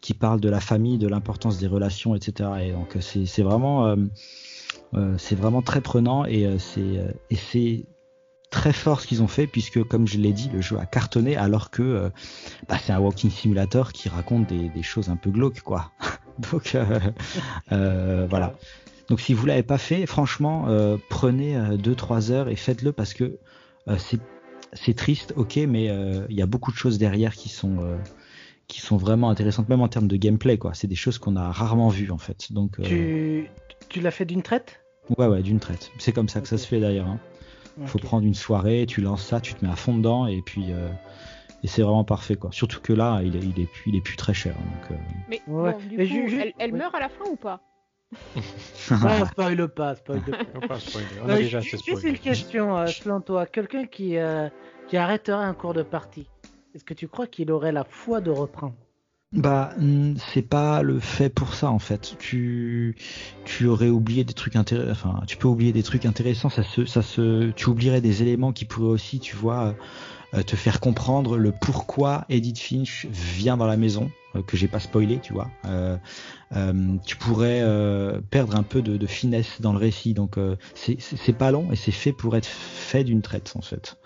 qui 0.00 0.14
parle 0.14 0.38
de 0.38 0.48
la 0.48 0.60
famille, 0.60 0.96
de 0.96 1.08
l'importance 1.08 1.58
des 1.58 1.66
relations, 1.66 2.14
etc. 2.14 2.50
Et 2.62 2.70
donc 2.70 2.96
c'est 3.00 3.42
vraiment, 3.42 3.96
c'est 5.18 5.34
vraiment 5.34 5.62
très 5.62 5.80
prenant 5.80 6.24
et 6.24 6.46
euh, 6.46 6.58
c'est 6.58 6.80
euh, 6.80 7.12
et 7.30 7.36
c'est 7.36 7.86
très 8.50 8.72
fort 8.72 9.00
ce 9.00 9.06
qu'ils 9.06 9.22
ont 9.22 9.28
fait 9.28 9.46
puisque 9.46 9.82
comme 9.82 10.06
je 10.06 10.18
l'ai 10.18 10.32
dit, 10.32 10.50
le 10.52 10.60
jeu 10.60 10.78
a 10.78 10.86
cartonné 10.86 11.36
alors 11.36 11.70
que 11.70 11.82
euh, 11.82 12.10
bah, 12.68 12.76
c'est 12.80 12.92
un 12.92 13.00
walking 13.00 13.30
simulator 13.30 13.92
qui 13.92 14.08
raconte 14.08 14.46
des, 14.48 14.82
choses 14.82 15.08
un 15.08 15.16
peu 15.16 15.30
glauques 15.30 15.62
quoi. 15.62 15.92
Donc 16.52 16.74
euh, 16.74 17.00
euh, 17.72 18.26
voilà. 18.28 18.54
Donc 19.08 19.20
si 19.20 19.34
vous 19.34 19.46
l'avez 19.46 19.62
pas 19.62 19.78
fait, 19.78 20.06
franchement, 20.06 20.66
euh, 20.68 20.96
prenez 21.10 21.56
2-3 21.56 22.30
heures 22.30 22.48
et 22.48 22.56
faites-le 22.56 22.92
parce 22.92 23.14
que 23.14 23.38
euh, 23.88 23.96
c'est 24.74 24.94
triste, 24.94 25.34
ok, 25.36 25.56
mais 25.68 25.88
euh, 25.90 26.26
il 26.30 26.36
y 26.36 26.42
a 26.42 26.46
beaucoup 26.46 26.72
de 26.72 26.76
choses 26.76 26.98
derrière 26.98 27.34
qui 27.34 27.48
sont 27.48 27.78
euh, 27.80 27.96
vraiment 28.96 29.30
intéressantes, 29.30 29.68
même 29.68 29.80
en 29.80 29.88
termes 29.88 30.08
de 30.08 30.16
gameplay 30.16 30.58
quoi. 30.58 30.74
C'est 30.74 30.86
des 30.86 30.94
choses 30.94 31.18
qu'on 31.18 31.36
a 31.36 31.50
rarement 31.50 31.88
vues 31.88 32.10
en 32.10 32.18
fait. 32.18 32.52
Donc 32.52 32.78
euh, 32.80 33.42
tu 33.88 34.00
l'as 34.00 34.10
fait 34.10 34.24
d'une 34.24 34.42
traite? 34.42 34.81
Ouais 35.18 35.26
ouais 35.26 35.42
d'une 35.42 35.60
traite. 35.60 35.90
C'est 35.98 36.12
comme 36.12 36.28
ça 36.28 36.40
que 36.40 36.48
ça 36.48 36.58
se 36.58 36.66
fait 36.66 36.80
d'ailleurs. 36.80 37.06
Hein. 37.08 37.18
Faut 37.86 37.98
prendre 37.98 38.26
une 38.26 38.34
soirée, 38.34 38.84
tu 38.86 39.00
lances 39.00 39.24
ça, 39.24 39.40
tu 39.40 39.54
te 39.54 39.64
mets 39.64 39.70
à 39.72 39.76
fond 39.76 39.96
dedans 39.96 40.26
et 40.26 40.42
puis 40.42 40.66
euh, 40.72 40.88
et 41.62 41.68
c'est 41.68 41.82
vraiment 41.82 42.04
parfait 42.04 42.36
quoi. 42.36 42.52
Surtout 42.52 42.80
que 42.80 42.92
là, 42.92 43.22
il 43.22 43.34
est, 43.36 43.40
il 43.40 43.60
est 43.60 43.66
plus 43.66 43.90
il 43.90 43.96
est 43.96 44.00
plus 44.02 44.16
très 44.16 44.34
cher. 44.34 44.54
Donc 44.54 44.90
euh, 44.90 45.02
Mais 45.28 45.40
Ouais. 45.46 45.72
bon, 45.72 45.78
du 45.88 45.96
Mais 45.96 46.06
coup, 46.06 46.14
elle, 46.38 46.52
elle 46.58 46.72
ouais. 46.72 46.78
meurt 46.78 46.94
à 46.94 47.00
la 47.00 47.08
fin 47.08 47.24
ou 47.30 47.36
pas? 47.36 47.60
Ouais, 48.90 49.24
spoil 49.26 49.68
pas, 49.68 49.94
spoil 49.96 50.20
pas. 50.20 50.30
On 51.24 51.28
a 51.30 51.36
déjà 51.38 51.60
juste 51.60 51.86
une 51.88 52.18
question, 52.18 52.76
euh, 52.76 52.86
selon 52.86 53.20
toi, 53.20 53.46
quelqu'un 53.46 53.86
qui, 53.86 54.18
euh, 54.18 54.48
qui 54.88 54.96
arrêterait 54.98 55.44
un 55.44 55.54
cours 55.54 55.72
de 55.72 55.82
partie, 55.82 56.28
est-ce 56.74 56.84
que 56.84 56.94
tu 56.94 57.08
crois 57.08 57.26
qu'il 57.26 57.50
aurait 57.50 57.72
la 57.72 57.84
foi 57.84 58.20
de 58.20 58.30
reprendre? 58.30 58.74
Bah, 59.32 59.70
c'est 60.32 60.42
pas 60.42 60.82
le 60.82 61.00
fait 61.00 61.30
pour 61.30 61.54
ça 61.54 61.70
en 61.70 61.78
fait. 61.78 62.16
Tu, 62.18 62.96
tu 63.46 63.66
aurais 63.66 63.88
oublié 63.88 64.24
des 64.24 64.34
trucs 64.34 64.56
intéressants. 64.56 64.90
Enfin, 64.90 65.22
tu 65.26 65.38
peux 65.38 65.48
oublier 65.48 65.72
des 65.72 65.82
trucs 65.82 66.04
intéressants. 66.04 66.50
Ça 66.50 66.62
se, 66.62 66.84
ça 66.84 67.00
se, 67.00 67.50
tu 67.52 67.68
oublierais 67.70 68.02
des 68.02 68.20
éléments 68.20 68.52
qui 68.52 68.66
pourraient 68.66 68.90
aussi, 68.90 69.20
tu 69.20 69.34
vois, 69.34 69.74
euh, 70.34 70.42
te 70.42 70.54
faire 70.54 70.80
comprendre 70.80 71.38
le 71.38 71.50
pourquoi 71.50 72.26
Edith 72.28 72.58
Finch 72.58 73.06
vient 73.10 73.56
dans 73.56 73.66
la 73.66 73.78
maison 73.78 74.10
euh, 74.36 74.42
que 74.42 74.58
j'ai 74.58 74.68
pas 74.68 74.80
spoilé, 74.80 75.18
tu 75.22 75.32
vois. 75.32 75.48
Euh, 75.64 75.96
tu 77.06 77.16
pourrais 77.16 77.64
perdre 78.30 78.54
un 78.54 78.62
peu 78.62 78.82
de, 78.82 78.98
de 78.98 79.06
finesse 79.06 79.62
dans 79.62 79.72
le 79.72 79.78
récit. 79.78 80.12
Donc, 80.12 80.36
c'est 80.74 81.38
pas 81.38 81.50
long 81.50 81.72
et 81.72 81.76
c'est 81.76 81.90
fait 81.90 82.12
pour 82.12 82.36
être 82.36 82.46
fait 82.46 83.02
d'une 83.04 83.22
traite 83.22 83.54
en 83.56 83.62
fait. 83.62 83.96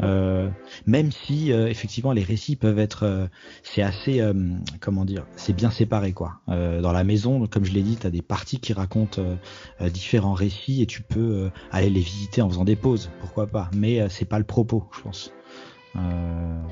Euh, 0.00 0.48
même 0.86 1.10
si 1.10 1.52
euh, 1.52 1.66
effectivement 1.66 2.12
les 2.12 2.22
récits 2.22 2.54
peuvent 2.54 2.78
être 2.78 3.02
euh, 3.02 3.26
c'est 3.64 3.82
assez 3.82 4.20
euh, 4.20 4.32
comment 4.80 5.04
dire 5.04 5.26
c'est 5.34 5.52
bien 5.52 5.70
séparé 5.70 6.12
quoi. 6.12 6.34
Euh, 6.48 6.80
dans 6.80 6.92
la 6.92 7.02
maison 7.02 7.48
comme 7.48 7.64
je 7.64 7.72
l'ai 7.72 7.82
dit 7.82 7.96
tu 7.96 8.06
as 8.06 8.10
des 8.10 8.22
parties 8.22 8.60
qui 8.60 8.72
racontent 8.72 9.20
euh, 9.20 9.90
différents 9.90 10.34
récits 10.34 10.82
et 10.82 10.86
tu 10.86 11.02
peux 11.02 11.50
aller 11.72 11.90
les 11.90 12.00
visiter 12.00 12.42
en 12.42 12.48
faisant 12.48 12.64
des 12.64 12.76
pauses. 12.76 13.10
Pourquoi 13.20 13.48
pas? 13.48 13.70
Mais 13.74 14.08
c'est 14.08 14.24
pas 14.24 14.38
le 14.38 14.44
propos 14.44 14.88
je 14.96 15.02
pense. 15.02 15.32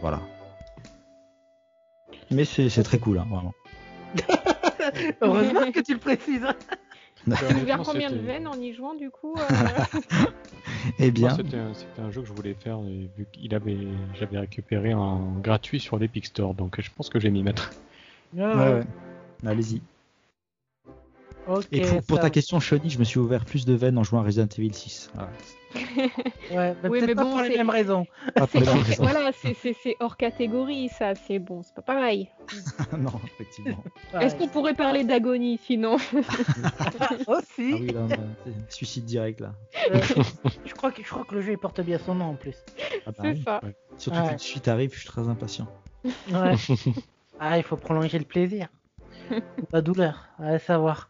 Voilà. 0.00 0.20
Mais 2.30 2.44
c'est 2.44 2.82
très 2.82 2.98
cool 2.98 3.18
hein, 3.18 3.26
vraiment. 3.28 3.52
Heureusement 5.20 5.72
que 5.72 5.80
tu 5.80 5.94
le 5.94 5.98
précises. 5.98 6.46
T'as 7.24 7.32
ouvert 7.32 7.50
Honnêtement, 7.50 7.84
combien 7.84 8.10
de 8.10 8.18
veines 8.18 8.46
en 8.46 8.60
y 8.60 8.72
jouant 8.72 8.94
du 8.94 9.10
coup 9.10 9.34
euh 9.36 9.98
eh 10.98 11.10
bien 11.10 11.30
C'était 11.30 11.56
un, 11.56 11.72
un 11.98 12.10
jeu 12.10 12.22
que 12.22 12.28
je 12.28 12.32
voulais 12.32 12.54
faire 12.54 12.78
et 12.88 13.10
vu 13.16 13.26
qu'il 13.32 13.54
avait, 13.54 13.78
j'avais 14.14 14.38
récupéré 14.38 14.94
en 14.94 15.38
gratuit 15.40 15.80
sur 15.80 15.98
l'Epic 15.98 16.26
Store, 16.26 16.54
donc 16.54 16.80
je 16.80 16.90
pense 16.94 17.08
que 17.08 17.18
je 17.18 17.24
vais 17.24 17.30
m'y 17.30 17.42
mettre. 17.42 17.74
Ouais, 18.34 18.44
ouais, 18.44 18.54
ouais. 18.54 18.72
ouais. 18.74 18.86
allez-y 19.46 19.82
Et 21.72 21.82
pour, 22.08 22.18
ta 22.20 22.30
question 22.30 22.58
Shoni 22.60 22.90
je 22.90 22.98
me 22.98 23.04
suis 23.04 23.18
ouvert 23.20 23.44
plus 23.44 23.64
de 23.64 23.74
veines 23.74 23.98
en 23.98 24.02
jouant 24.04 24.20
à 24.20 24.24
Resident 24.24 24.48
Evil 24.58 24.72
6 24.74 25.10
Voilà. 25.14 25.30
Ouais, 26.50 26.74
mais 26.82 26.88
Oui, 26.88 27.00
peut-être 27.00 27.06
mais 27.08 27.14
pas 27.14 27.24
bon, 27.24 27.30
pour 27.32 27.40
les 27.42 27.56
mêmes 27.56 27.70
raisons. 27.70 28.06
Pas 28.34 28.46
pour 28.46 28.60
les 28.60 28.66
mêmes 28.66 28.78
raisons. 28.82 29.02
Voilà, 29.02 29.30
c'est- 29.32 29.96
hors 30.00 30.16
catégorie 30.16 30.88
ça, 30.88 31.14
c'est 31.14 31.38
bon, 31.38 31.62
c'est 31.62 31.74
pas 31.74 31.82
pareil. 31.82 32.28
non 32.98 33.12
effectivement 33.24 33.82
Ouais. 34.14 34.24
Est-ce 34.24 34.36
qu'on 34.36 34.48
pourrait 34.48 34.74
parler 34.74 35.04
d'agonie 35.04 35.58
sinon 35.62 35.96
Aussi. 37.26 37.72
ah 37.72 37.76
oui 37.80 37.86
là 37.88 38.06
c'est 38.44 38.72
suicide 38.74 39.04
direct 39.04 39.40
là 39.40 39.54
Euh, 39.92 40.00
je, 40.64 40.74
crois 40.74 40.90
que, 40.92 41.02
je 41.02 41.08
crois 41.08 41.24
que 41.24 41.34
le 41.34 41.42
jeu 41.42 41.52
il 41.52 41.58
porte 41.58 41.80
bien 41.80 41.98
son 41.98 42.14
nom 42.14 42.26
en 42.26 42.34
plus. 42.34 42.56
Ah 43.06 43.10
bah 43.10 43.14
C'est 43.22 43.28
oui. 43.32 43.42
ça. 43.44 43.60
Surtout 43.98 44.18
Ouais. 44.20 44.28
que 44.30 44.34
de 44.34 44.40
suite 44.40 44.68
arrive, 44.68 44.92
je 44.94 44.98
suis 45.00 45.08
très 45.08 45.28
impatient. 45.28 45.66
Ouais. 46.04 46.54
ah, 47.40 47.58
il 47.58 47.62
faut 47.64 47.76
prolonger 47.76 48.18
le 48.18 48.24
plaisir. 48.24 48.68
La 49.72 49.80
douleur, 49.82 50.28
à 50.38 50.58
savoir. 50.58 51.08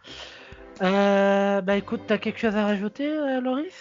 Euh, 0.83 1.61
bah 1.63 1.77
écoute, 1.77 2.03
t'as 2.07 2.19
quelque 2.19 2.39
chose 2.39 2.55
à 2.57 2.65
rajouter, 2.65 3.09
euh, 3.09 3.41
Loris? 3.41 3.75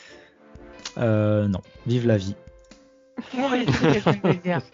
Euh, 0.98 1.48
non, 1.48 1.62
vive 1.86 2.08
la 2.08 2.18
vie. 2.18 2.36
Oui, 3.34 3.66
c'est 3.68 4.00
ce 4.00 4.06
que 4.06 4.12
je 4.12 4.20
voulais 4.22 4.34
dire? 4.36 4.62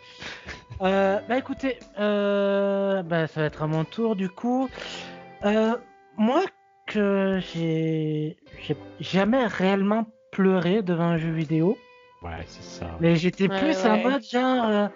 Euh, 0.82 1.20
bah 1.30 1.38
écoutez, 1.38 1.78
euh, 1.99 3.03
bah, 3.03 3.28
ça 3.28 3.41
va 3.41 3.45
être 3.45 3.62
à 3.62 3.68
mon 3.68 3.84
tour 3.84 4.16
du 4.16 4.30
coup. 4.30 4.68
Euh, 5.45 5.76
moi, 6.18 6.43
que 6.88 7.39
j'ai 7.53 8.36
jamais 8.99 9.45
réellement 9.45 10.07
pleuré 10.32 10.82
devant 10.82 11.03
un 11.03 11.18
jeu 11.20 11.30
vidéo, 11.30 11.78
Ouais, 12.24 12.32
c'est 12.47 12.64
ça. 12.64 12.88
mais 12.99 13.16
j'étais 13.16 13.47
Ouais, 13.47 13.59
plus 13.59 13.84
ouais. 13.84 13.89
en 13.91 13.97
mode 13.99 14.24
genre, 14.24 14.66
euh, 14.70 14.88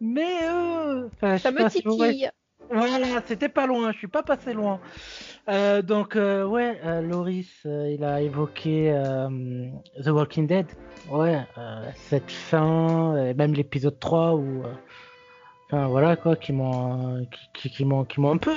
mais 0.00 0.44
euh, 0.44 1.08
Ça 1.38 1.50
me 1.50 1.68
titille. 1.68 2.30
Voilà, 2.72 3.20
c'était 3.26 3.48
pas 3.48 3.66
loin, 3.66 3.92
je 3.92 3.98
suis 3.98 4.08
pas 4.08 4.22
passé 4.22 4.52
loin. 4.54 4.80
Euh, 5.48 5.82
donc 5.82 6.16
euh, 6.16 6.44
ouais, 6.46 6.80
euh, 6.84 7.00
Loris, 7.02 7.50
euh, 7.66 7.90
il 7.94 8.04
a 8.04 8.20
évoqué 8.22 8.92
The 10.02 10.08
Walking 10.08 10.46
Dead. 10.46 10.66
Ouais, 11.10 11.40
cette 11.96 12.30
fin, 12.30 13.16
et 13.16 13.34
même 13.34 13.52
l'épisode 13.54 13.98
3 13.98 14.34
où, 14.36 14.62
enfin 15.66 15.88
voilà 15.88 16.16
quoi, 16.16 16.36
qui 16.36 16.52
m'ont, 16.52 17.26
qui, 17.52 17.68
qui, 17.68 17.70
qui 17.70 17.84
m'ont, 17.84 18.06
un 18.30 18.36
peu 18.36 18.52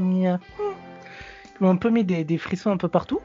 mis, 0.00 0.26
qui 0.26 1.64
m'ont 1.64 1.70
un 1.70 1.76
peu 1.76 1.90
mis 1.90 2.04
des, 2.04 2.24
des 2.24 2.38
frissons 2.38 2.70
un 2.70 2.76
peu 2.76 2.88
partout. 2.88 3.20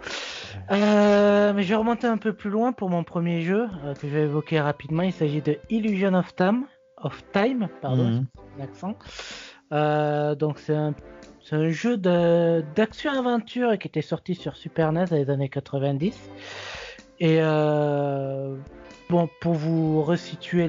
Mais 0.71 1.61
je 1.63 1.69
vais 1.69 1.75
remonter 1.75 2.07
un 2.07 2.17
peu 2.17 2.33
plus 2.33 2.49
loin 2.49 2.73
pour 2.73 2.89
mon 2.89 3.03
premier 3.03 3.41
jeu 3.41 3.67
que 4.01 4.07
je 4.07 4.13
vais 4.13 4.23
évoquer 4.23 4.59
rapidement. 4.59 5.03
Il 5.03 5.13
s'agit 5.13 5.41
de 5.41 5.57
Illusion 5.69 6.15
of 6.15 6.35
Time, 6.35 6.65
of 6.97 7.23
Time, 7.31 7.67
pardon, 7.81 8.03
Mhm. 8.09 8.25
l'accent. 8.57 8.95
Euh, 9.71 10.35
donc 10.35 10.59
c'est 10.59 10.75
un, 10.75 10.93
jeu 11.69 11.97
d'action-aventure 11.97 13.77
qui 13.77 13.87
était 13.87 14.01
sorti 14.01 14.35
sur 14.35 14.55
Super 14.55 14.91
NES 14.91 15.05
dans 15.05 15.15
les 15.15 15.29
années 15.29 15.49
90. 15.49 16.17
Et 17.19 17.37
euh, 17.39 18.55
bon, 19.09 19.29
pour 19.41 19.53
vous 19.53 20.01
resituer 20.01 20.67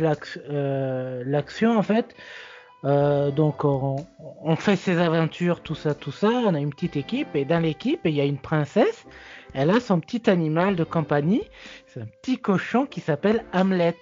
euh, 0.49 1.23
l'action 1.27 1.79
en 1.79 1.83
fait, 1.83 2.15
donc 2.85 3.65
on, 3.65 3.97
on 4.43 4.55
fait 4.55 4.77
ses 4.77 4.99
aventures, 4.99 5.61
tout 5.61 5.75
ça, 5.75 5.95
tout 5.95 6.13
ça. 6.13 6.29
On 6.29 6.55
a 6.55 6.61
une 6.61 6.71
petite 6.71 6.97
équipe 6.97 7.35
et 7.35 7.45
dans 7.45 7.59
l'équipe 7.59 8.01
il 8.05 8.15
y 8.15 8.21
a 8.21 8.25
une 8.25 8.39
princesse. 8.39 9.07
Elle 9.55 9.71
a 9.71 9.81
son 9.81 10.01
petit 10.01 10.29
animal 10.29 10.77
de 10.77 10.85
compagnie. 10.85 11.43
C'est 11.87 12.01
un 12.01 12.07
petit 12.23 12.37
cochon 12.39 12.87
qui 12.87 13.01
s'appelle 13.01 13.45
Hamlet. 13.53 13.97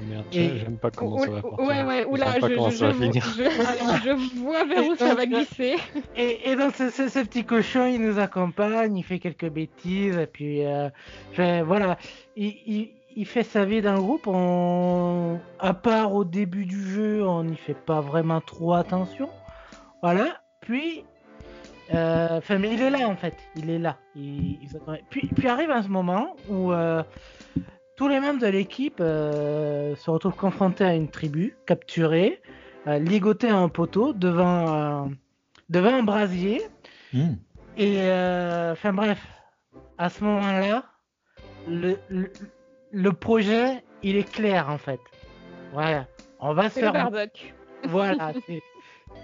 Merde, 0.00 0.24
Et- 0.32 0.58
j'aime 0.58 0.78
pas 0.78 0.90
comment 0.90 1.16
Ou- 1.16 1.24
ça 1.24 1.30
va 1.30 1.42
partir. 1.42 1.60
ouais, 1.66 1.84
ouais, 1.84 2.02
Je 2.02 2.06
oula, 2.08 2.32
sais 2.32 2.40
pas 2.40 2.48
je, 2.48 2.54
je, 2.54 2.86
je, 2.86 2.92
finir. 2.92 3.24
je- 3.36 4.04
je 4.04 4.38
vois 4.40 4.64
vers 4.64 4.86
où 4.86 4.94
ça 4.96 5.14
va 5.14 5.26
glisser. 5.26 5.76
Et, 6.16 6.50
et 6.50 6.56
donc 6.56 6.74
ce, 6.76 6.90
ce- 6.90 7.08
ce 7.08 7.18
petit 7.20 7.44
cochon, 7.44 7.86
il 7.86 8.00
nous 8.00 8.18
accompagne, 8.18 8.96
il 8.96 9.02
fait 9.02 9.18
quelques 9.18 9.48
bêtises, 9.50 10.16
et 10.16 10.26
puis 10.26 10.64
euh, 10.64 10.88
voilà, 11.64 11.98
il, 12.36 12.54
il- 12.66 12.90
il 13.16 13.26
fait 13.26 13.42
sa 13.42 13.64
vie 13.64 13.82
dans 13.82 13.94
le 13.94 14.00
groupe. 14.00 14.26
On, 14.28 15.40
à 15.58 15.74
part 15.74 16.14
au 16.14 16.24
début 16.24 16.64
du 16.64 16.80
jeu, 16.92 17.26
on 17.26 17.42
n'y 17.44 17.56
fait 17.56 17.74
pas 17.74 18.00
vraiment 18.00 18.40
trop 18.40 18.74
attention. 18.74 19.28
Voilà. 20.02 20.40
Puis, 20.60 21.04
euh, 21.92 22.38
enfin, 22.38 22.58
mais 22.58 22.72
il 22.72 22.80
est 22.80 22.90
là 22.90 23.08
en 23.08 23.16
fait, 23.16 23.34
il 23.56 23.68
est 23.68 23.78
là. 23.80 23.96
Il, 24.14 24.58
il 24.62 24.68
s'attend- 24.68 24.96
puis, 25.10 25.28
puis 25.34 25.48
arrive 25.48 25.70
un 25.72 25.82
moment 25.88 26.36
où 26.48 26.72
euh, 26.72 27.02
tous 28.00 28.08
les 28.08 28.18
membres 28.18 28.40
de 28.40 28.46
l'équipe 28.46 28.96
euh, 29.02 29.94
se 29.94 30.10
retrouvent 30.10 30.34
confrontés 30.34 30.84
à 30.84 30.94
une 30.94 31.08
tribu, 31.08 31.54
capturés, 31.66 32.40
euh, 32.86 32.98
ligotés 32.98 33.50
à 33.50 33.56
un 33.58 33.68
poteau 33.68 34.14
devant. 34.14 34.68
un- 34.74 35.10
devant 35.68 35.92
un 35.94 36.02
brasier. 36.02 36.62
Hmm. 37.12 37.34
Et 37.76 37.96
euh, 38.00 38.72
enfin 38.72 38.94
bref, 38.94 39.20
à 39.98 40.08
ce 40.08 40.24
moment-là, 40.24 40.84
le, 41.68 41.98
le, 42.08 42.32
le 42.90 43.12
projet, 43.12 43.84
il 44.02 44.16
est 44.16 44.28
clair 44.32 44.70
en 44.70 44.78
fait. 44.78 45.00
Voilà, 45.74 46.06
on 46.40 46.54
va 46.54 46.70
se 46.70 46.76
C'est 46.76 46.80
le 46.80 46.92
faire. 46.92 47.10
barbecue. 47.10 47.52
Voilà, 47.84 48.32
c'est- 48.46 48.62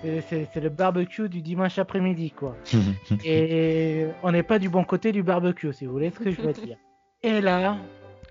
c'est 0.02 0.20
c'est- 0.28 0.48
c'est 0.52 0.60
le 0.60 0.68
barbecue 0.68 1.30
du 1.30 1.40
dimanche 1.40 1.78
après-midi 1.78 2.30
quoi. 2.30 2.54
Et 3.24 4.06
on 4.22 4.32
n'est 4.32 4.42
pas 4.42 4.58
du 4.58 4.68
bon 4.68 4.84
côté 4.84 5.12
du 5.12 5.22
barbecue, 5.22 5.72
si 5.72 5.86
vous 5.86 5.92
voulez 5.92 6.10
ce 6.10 6.18
que 6.20 6.30
je 6.30 6.42
veux 6.42 6.52
dire. 6.52 6.76
Et 7.22 7.40
là, 7.40 7.78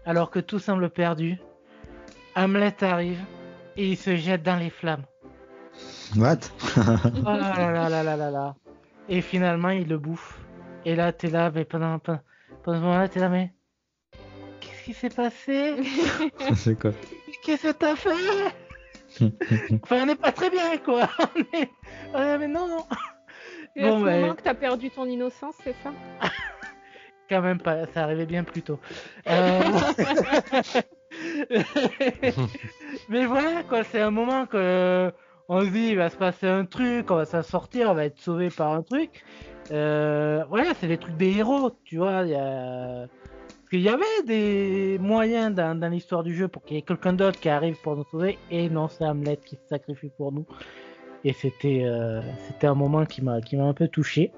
alors 0.05 0.29
que 0.29 0.39
tout 0.39 0.59
semble 0.59 0.89
perdu, 0.89 1.37
Hamlet 2.35 2.83
arrive 2.83 3.19
et 3.77 3.89
il 3.89 3.97
se 3.97 4.15
jette 4.15 4.43
dans 4.43 4.55
les 4.57 4.69
flammes. 4.69 5.05
What? 6.17 6.39
Oh 7.25 7.37
là 7.37 7.71
là 7.71 7.89
là 7.89 8.03
là 8.03 8.15
là 8.15 8.31
là. 8.31 8.55
Et 9.09 9.21
finalement, 9.21 9.69
il 9.69 9.87
le 9.87 9.97
bouffe. 9.97 10.39
Et 10.85 10.95
là, 10.95 11.11
t'es 11.11 11.29
là, 11.29 11.51
mais 11.53 11.65
pendant, 11.65 11.99
pendant, 11.99 12.19
pendant 12.63 12.77
ce 12.77 12.83
moment-là, 12.83 13.07
t'es 13.07 13.19
là, 13.19 13.29
mais. 13.29 13.53
Qu'est-ce 14.59 14.83
qui 14.83 14.93
s'est 14.93 15.09
passé? 15.09 15.75
C'est 16.55 16.79
quoi? 16.79 16.91
Qu'est-ce 17.43 17.67
que 17.67 17.71
t'as 17.71 17.95
fait? 17.95 18.09
Enfin, 19.83 20.01
on 20.01 20.05
n'est 20.07 20.15
pas 20.15 20.31
très 20.31 20.49
bien, 20.49 20.77
quoi. 20.77 21.07
On 21.19 21.39
est... 21.57 21.69
Ouais, 22.13 22.37
mais 22.37 22.47
non, 22.47 22.67
non. 22.67 22.85
Et 23.75 23.83
à 23.83 23.89
Bon, 23.89 23.99
ce 23.99 24.05
bah, 24.05 24.19
moment 24.19 24.35
que 24.35 24.41
t'as 24.41 24.53
perdu 24.53 24.89
ton 24.89 25.05
innocence, 25.05 25.55
c'est 25.63 25.75
ça? 25.83 25.93
Quand 27.29 27.41
même 27.41 27.59
pas, 27.59 27.87
ça 27.87 28.03
arrivait 28.03 28.25
bien 28.25 28.43
plus 28.43 28.61
tôt. 28.61 28.79
Euh, 29.27 29.61
mais 33.09 33.25
voilà, 33.25 33.63
quoi, 33.63 33.83
c'est 33.83 34.01
un 34.01 34.11
moment 34.11 34.45
que 34.45 35.11
on 35.47 35.61
se 35.61 35.67
dit, 35.67 35.89
il 35.89 35.97
va 35.97 36.09
se 36.09 36.17
passer 36.17 36.47
un 36.47 36.65
truc, 36.65 37.11
on 37.11 37.15
va 37.15 37.25
s'en 37.25 37.43
sortir, 37.43 37.91
on 37.91 37.93
va 37.93 38.05
être 38.05 38.19
sauvé 38.19 38.49
par 38.49 38.71
un 38.71 38.81
truc. 38.81 39.23
Euh, 39.71 40.43
voilà, 40.49 40.73
c'est 40.75 40.87
les 40.87 40.97
trucs 40.97 41.17
des 41.17 41.37
héros, 41.37 41.71
tu 41.83 41.97
vois. 41.97 42.23
Il 42.23 42.31
y 42.31 42.35
a... 42.35 43.07
Parce 43.07 43.69
qu'il 43.69 43.81
y 43.81 43.89
avait 43.89 44.23
des 44.25 44.97
moyens 44.99 45.53
dans, 45.53 45.79
dans 45.79 45.87
l'histoire 45.89 46.23
du 46.23 46.35
jeu 46.35 46.47
pour 46.47 46.63
qu'il 46.63 46.75
y 46.75 46.79
ait 46.79 46.83
quelqu'un 46.83 47.13
d'autre 47.13 47.39
qui 47.39 47.49
arrive 47.49 47.75
pour 47.81 47.95
nous 47.95 48.05
sauver, 48.11 48.37
et 48.51 48.69
non, 48.69 48.87
c'est 48.87 49.05
Hamlet 49.05 49.39
qui 49.43 49.55
se 49.55 49.67
sacrifie 49.67 50.11
pour 50.17 50.31
nous. 50.31 50.45
Et 51.23 51.33
c'était 51.33 51.81
euh, 51.83 52.21
c'était 52.45 52.67
un 52.67 52.75
moment 52.75 53.05
qui 53.05 53.23
m'a 53.23 53.41
qui 53.41 53.57
m'a 53.57 53.63
un 53.63 53.73
peu 53.73 53.87
touché. 53.87 54.31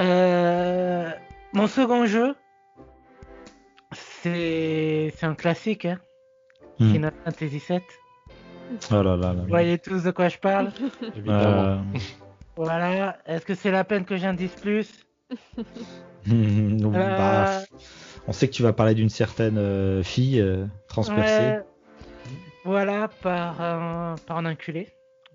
Euh, 0.00 1.08
mon 1.52 1.66
second 1.66 2.06
jeu, 2.06 2.34
c'est 3.92 5.12
un 5.22 5.34
classique, 5.34 5.84
hein. 5.86 5.98
Hmm. 6.78 6.92
Final 6.92 7.12
Fantasy 7.24 7.62
VII. 7.68 7.80
Oh 8.90 8.94
là 9.02 9.16
là 9.16 9.16
là. 9.16 9.32
Vous 9.32 9.48
voyez 9.48 9.78
tous 9.78 10.02
de 10.02 10.10
quoi 10.10 10.28
je 10.28 10.38
parle 10.38 10.72
Évidemment. 11.16 11.64
Euh, 11.64 11.78
Voilà. 12.56 13.16
Est-ce 13.26 13.46
que 13.46 13.54
c'est 13.54 13.70
la 13.70 13.84
peine 13.84 14.04
que 14.04 14.16
j'en 14.16 14.34
dise 14.34 14.52
plus? 14.60 15.06
Non, 16.26 16.92
Euh, 16.92 17.16
bah, 17.16 17.60
on 18.26 18.32
sait 18.32 18.48
que 18.48 18.52
tu 18.52 18.64
vas 18.64 18.72
parler 18.72 18.94
d'une 18.94 19.08
certaine 19.08 19.58
euh, 19.58 20.02
fille 20.02 20.40
euh, 20.40 20.66
transpercée. 20.88 21.38
ouais. 21.38 21.60
Voilà, 22.64 23.06
par 23.22 23.60
un, 23.60 24.16
par 24.26 24.38
un 24.38 24.46
enculé. 24.46 24.88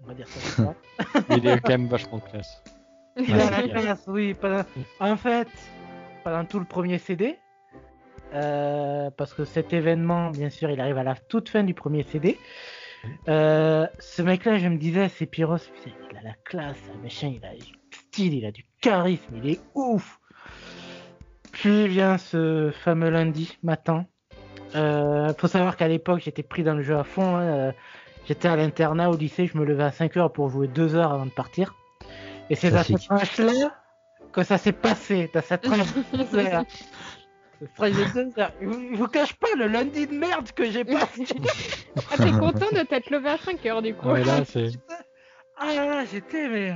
On 0.03 0.07
va 0.07 0.13
dire 0.13 0.27
ça 0.27 0.63
comme 0.63 0.73
ça. 1.13 1.19
Il 1.37 1.47
est 1.47 1.61
quand 1.61 1.69
même 1.69 1.87
vachement 1.87 2.19
classe. 2.19 2.61
Il 3.17 3.33
a 3.39 3.49
la 3.61 3.67
classe, 3.69 4.03
oui. 4.07 4.35
En 4.99 5.15
fait, 5.15 5.47
pendant 6.23 6.45
tout 6.45 6.59
le 6.59 6.65
premier 6.65 6.97
CD, 6.97 7.37
euh, 8.33 9.09
parce 9.11 9.33
que 9.33 9.45
cet 9.45 9.73
événement, 9.73 10.29
bien 10.31 10.49
sûr, 10.49 10.69
il 10.69 10.79
arrive 10.79 10.97
à 10.97 11.03
la 11.03 11.15
toute 11.15 11.49
fin 11.49 11.63
du 11.63 11.73
premier 11.73 12.03
CD. 12.03 12.37
euh, 13.27 13.87
ce 13.99 14.21
mec-là, 14.21 14.57
je 14.57 14.67
me 14.67 14.77
disais, 14.77 15.09
c'est 15.09 15.25
Pyros, 15.25 15.57
putain, 15.57 15.95
il 16.11 16.17
a 16.17 16.21
la 16.21 16.33
classe, 16.45 16.77
machin, 17.01 17.33
il 17.35 17.45
a 17.45 17.53
du 17.55 17.73
style, 17.91 18.33
il 18.35 18.45
a 18.45 18.51
du 18.51 18.65
charisme, 18.81 19.35
il 19.43 19.49
est 19.49 19.59
ouf. 19.75 20.19
Puis 21.51 21.87
vient 21.87 22.17
ce 22.17 22.71
fameux 22.71 23.09
lundi 23.09 23.57
matin. 23.63 24.05
Euh, 24.75 25.33
faut 25.37 25.47
savoir 25.47 25.75
qu'à 25.75 25.87
l'époque, 25.87 26.21
j'étais 26.23 26.43
pris 26.43 26.63
dans 26.63 26.75
le 26.75 26.81
jeu 26.81 26.95
à 26.97 27.03
fond. 27.03 27.35
hein, 27.35 27.41
euh, 27.41 27.71
J'étais 28.25 28.47
à 28.47 28.55
l'internat 28.55 29.09
au 29.09 29.17
lycée, 29.17 29.47
je 29.47 29.57
me 29.57 29.65
levais 29.65 29.83
à 29.83 29.91
5 29.91 30.15
heures 30.15 30.31
pour 30.31 30.49
jouer 30.49 30.67
2 30.67 30.95
heures 30.95 31.11
avant 31.11 31.25
de 31.25 31.31
partir. 31.31 31.75
Et 32.49 32.55
c'est 32.55 32.69
dans 32.71 32.83
cette 32.83 33.01
Classique. 33.01 33.71
Que 34.31 34.43
ça 34.43 34.57
s'est 34.57 34.71
passé, 34.71 35.29
dans 35.33 35.41
cette 35.41 35.67
heures. 35.67 35.85
Je 38.61 38.65
vous- 38.95 39.07
cache 39.07 39.33
pas 39.33 39.47
le 39.57 39.67
lundi 39.67 40.07
de 40.07 40.13
merde 40.17 40.51
que 40.51 40.69
j'ai 40.71 40.83
passé. 40.85 41.25
Ah, 42.11 42.17
t'es 42.17 42.31
content 42.31 42.71
de 42.71 42.83
t'être 42.85 43.09
levé 43.11 43.29
à 43.29 43.37
5 43.37 43.65
heures 43.67 43.81
du 43.81 43.93
coup. 43.93 44.09
Ouais, 44.09 44.23
là, 44.23 44.43
c'est. 44.45 44.69
Ah 45.57 45.73
là 45.75 45.85
là, 45.85 46.05
j'étais 46.11 46.47
mais. 46.49 46.73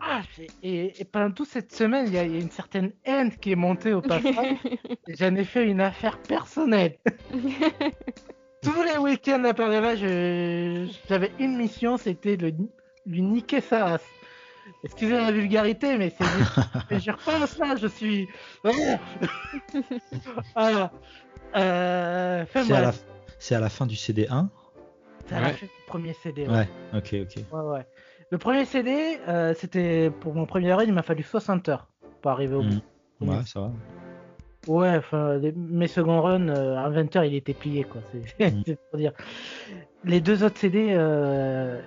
Ah, 0.00 0.22
et, 0.62 1.00
et 1.00 1.04
pendant 1.04 1.30
toute 1.32 1.48
cette 1.48 1.72
semaine, 1.72 2.06
il 2.06 2.14
y, 2.14 2.18
a 2.18 2.24
il 2.24 2.32
y 2.32 2.36
a 2.36 2.40
une 2.40 2.50
certaine 2.50 2.92
haine 3.04 3.36
qui 3.36 3.52
est 3.52 3.56
montée 3.56 3.92
au 3.92 4.00
passage. 4.00 4.56
J'en 5.08 5.34
ai 5.34 5.44
fait 5.44 5.66
une 5.66 5.80
affaire 5.80 6.18
personnelle. 6.18 6.96
Tous 8.62 8.82
les 8.82 8.98
week-ends 8.98 9.42
à 9.44 9.54
part 9.54 9.70
de 9.70 9.76
là, 9.78 9.94
je- 9.96 10.88
j'avais 11.08 11.32
une 11.38 11.56
mission, 11.56 11.96
c'était 11.96 12.36
de 12.36 12.52
lui 13.06 13.22
niquer 13.22 13.60
sa 13.60 13.84
race. 13.86 14.06
Excusez 14.84 15.16
la 15.16 15.32
vulgarité, 15.32 15.96
mais 15.98 16.10
c'est 16.16 16.24
mais 16.90 17.00
je 17.00 17.10
repense 17.10 17.58
là, 17.58 17.76
je 17.76 17.86
suis. 17.86 18.28
voilà. 20.54 20.90
Euh, 21.56 22.44
C'est 22.52 22.58
à, 22.60 22.62
la... 22.80 22.82
bref, 22.88 23.04
c'est 23.38 23.54
à 23.54 23.60
la 23.60 23.68
fin 23.68 23.86
du 23.86 23.94
CD1 23.94 24.48
c'est 25.26 25.34
à 25.34 25.40
la 25.40 25.46
Ouais. 25.48 25.52
fin 25.54 25.66
du 25.66 25.72
premier 25.86 26.12
CD. 26.14 26.46
Ouais, 26.46 26.68
ok, 26.94 27.14
ok. 27.22 27.44
Ouais, 27.52 27.60
ouais. 27.60 27.86
Le 28.30 28.38
premier 28.38 28.64
CD, 28.64 29.18
euh, 29.28 29.52
c'était 29.54 30.10
pour 30.20 30.34
mon 30.34 30.46
premier 30.46 30.72
run, 30.72 30.84
il 30.84 30.92
m'a 30.92 31.02
fallu 31.02 31.22
60 31.22 31.68
heures 31.68 31.86
pour 32.22 32.30
arriver 32.30 32.54
au 32.54 32.62
bout. 32.62 32.80
Mm. 33.20 33.28
Ouais, 33.28 33.42
ça 33.44 33.60
va. 33.60 33.70
Ouais, 34.66 34.96
enfin, 34.96 35.36
les- 35.36 35.52
mes 35.52 35.86
seconds 35.86 36.20
runs, 36.22 36.48
euh, 36.48 36.76
à 36.76 36.88
20 36.88 37.14
heures, 37.16 37.24
il 37.24 37.34
était 37.34 37.52
plié, 37.54 37.84
quoi. 37.84 38.00
C'est 38.38 38.50
Mm. 38.54 38.74
pour 38.90 38.98
dire. 38.98 39.12
Les 40.04 40.20
deux 40.20 40.42
autres 40.44 40.58
CD, 40.58 40.88
euh, 40.92 41.80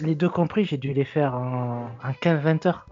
les 0.00 0.14
deux 0.14 0.28
compris, 0.28 0.64
j'ai 0.64 0.76
dû 0.76 0.92
les 0.92 1.04
faire 1.04 1.34
en, 1.34 1.90
en 2.04 2.10
15-20 2.22 2.68
heures. 2.68 2.86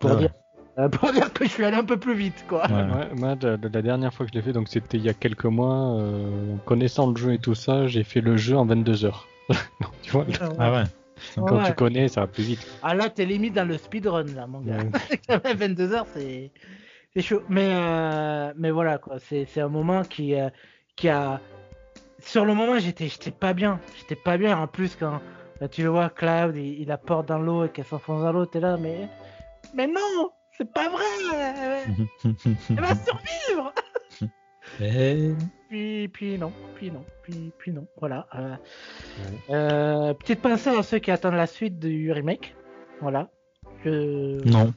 Pour, 0.00 0.10
Ah 0.10 0.14
ouais. 0.14 0.20
dire, 0.20 0.30
euh, 0.78 0.88
pour 0.88 1.12
dire 1.12 1.32
que 1.32 1.44
je 1.44 1.50
suis 1.50 1.64
allé 1.64 1.76
un 1.76 1.84
peu 1.84 1.96
plus 1.96 2.14
vite, 2.14 2.44
quoi. 2.48 2.66
Ouais. 2.68 2.74
Ouais, 2.82 3.14
moi, 3.14 3.34
la 3.42 3.82
dernière 3.82 4.12
fois 4.12 4.26
que 4.26 4.32
je 4.32 4.38
l'ai 4.38 4.42
fait, 4.44 4.52
donc 4.52 4.68
c'était 4.68 4.98
il 4.98 5.04
y 5.04 5.08
a 5.08 5.14
quelques 5.14 5.44
mois, 5.46 5.96
euh, 5.98 6.54
connaissant 6.66 7.10
le 7.10 7.16
jeu 7.16 7.32
et 7.34 7.38
tout 7.38 7.54
ça, 7.54 7.86
j'ai 7.86 8.04
fait 8.04 8.20
le 8.20 8.36
jeu 8.36 8.56
en 8.56 8.66
22 8.66 9.04
heures. 9.04 9.26
Donc, 9.48 9.90
tu 10.02 10.10
vois, 10.10 10.26
Ah 10.58 10.72
ouais. 10.72 10.82
quand 11.36 11.56
Ouais. 11.58 11.66
tu 11.66 11.72
connais, 11.74 12.08
ça 12.08 12.22
va 12.22 12.26
plus 12.26 12.42
vite. 12.42 12.66
Ah 12.82 12.94
là, 12.94 13.08
t'es 13.08 13.24
limite 13.24 13.54
dans 13.54 13.66
le 13.66 13.78
speedrun, 13.78 14.24
là, 14.34 14.46
mon 14.46 14.60
gars. 14.60 14.78
Ouais. 14.78 15.20
Quand 15.28 15.42
même, 15.44 15.56
22 15.56 15.92
heures, 15.94 16.06
c'est 16.12 16.50
chaud. 17.22 17.42
Mais 17.48 17.68
euh, 17.70 18.52
mais 18.56 18.70
voilà 18.70 18.98
quoi, 18.98 19.18
c'est 19.20 19.46
c'est 19.46 19.60
un 19.62 19.68
moment 19.68 20.02
qui 20.02 20.34
euh, 20.34 20.50
qui 20.96 21.08
a 21.08 21.40
sur 22.26 22.44
le 22.44 22.54
moment 22.54 22.78
j'étais 22.78 23.08
j'étais 23.08 23.30
pas 23.30 23.54
bien, 23.54 23.80
j'étais 23.98 24.16
pas 24.16 24.36
bien. 24.36 24.58
En 24.58 24.66
plus 24.66 24.96
quand, 24.96 25.20
tu 25.70 25.82
le 25.82 25.88
vois 25.88 26.10
Cloud, 26.10 26.56
il, 26.56 26.80
il 26.80 26.88
la 26.88 26.98
porte 26.98 27.26
dans 27.28 27.38
l'eau 27.38 27.64
et 27.64 27.68
qu'elle 27.70 27.84
s'enfonce 27.84 28.22
dans 28.22 28.32
l'eau, 28.32 28.46
t'es 28.46 28.60
là 28.60 28.76
mais 28.76 29.08
mais 29.74 29.86
non, 29.86 30.30
c'est 30.56 30.70
pas 30.72 30.88
vrai. 30.88 31.04
Elle 32.70 32.80
va 32.80 32.94
survivre. 32.94 33.72
Et... 34.80 35.32
Puis 35.68 36.08
puis 36.08 36.38
non, 36.38 36.52
puis 36.74 36.90
non, 36.90 37.04
puis 37.22 37.52
puis 37.58 37.72
non. 37.72 37.86
Voilà. 37.98 38.26
Euh, 38.34 38.56
euh, 39.50 40.14
petite 40.14 40.40
pensée 40.40 40.70
à 40.70 40.82
ceux 40.82 40.98
qui 40.98 41.10
attendent 41.10 41.34
la 41.34 41.46
suite 41.46 41.78
du 41.78 42.10
remake. 42.12 42.54
Voilà. 43.00 43.30
Je... 43.84 44.44
Non. 44.48 44.72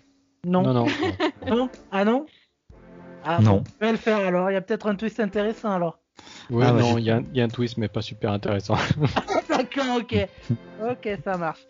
Non. 0.45 0.62
Non, 0.64 0.74
non. 0.74 0.86
Non? 1.47 1.70
Ah 1.91 2.06
non? 2.06 2.26
Ah 3.24 3.39
Non. 3.41 3.58
bon, 3.58 3.64
je 3.82 3.86
vais 3.86 3.91
le 3.91 3.97
faire 3.97 4.20
alors. 4.20 4.52
Il 4.52 4.54
y 4.54 4.58
a 4.58 4.62
peut-être 4.62 4.88
un 4.88 4.95
twist 4.95 5.20
intéressant 5.20 5.72
alors. 5.72 6.00
Ouais, 6.49 6.65
Ah, 6.65 6.74
ouais, 6.74 6.80
non, 6.80 6.97
il 6.97 7.03
y, 7.05 7.11
a 7.11 7.17
un- 7.17 7.24
il 7.32 7.38
y 7.38 7.41
a 7.41 7.43
un 7.43 7.49
twist, 7.49 7.78
mais 7.78 7.88
pas 7.88 8.01
super 8.01 8.32
intéressant. 8.32 8.76
D'accord, 9.49 9.97
ok. 9.99 10.28
ok, 10.89 11.09
ça 11.24 11.38
marche. 11.38 11.67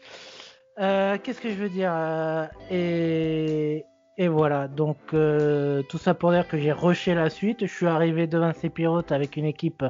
Euh, 0.79 1.17
Qu'est-ce 1.21 1.41
que 1.41 1.49
je 1.49 1.55
veux 1.55 1.69
dire 1.69 1.91
euh, 1.93 2.45
et... 2.71 3.85
et 4.17 4.27
voilà. 4.29 4.67
Donc, 4.69 4.97
euh, 5.13 5.83
tout 5.83 5.97
ça 5.97 6.13
pour 6.13 6.31
dire 6.31 6.47
que 6.47 6.57
j'ai 6.57 6.71
rushé 6.71 7.13
la 7.13 7.29
suite. 7.29 7.65
Je 7.65 7.73
suis 7.73 7.87
arrivé 7.87 8.27
devant 8.27 8.53
ces 8.53 8.69
pilotes 8.69 9.11
avec 9.11 9.35
une 9.35 9.45
équipe 9.45 9.83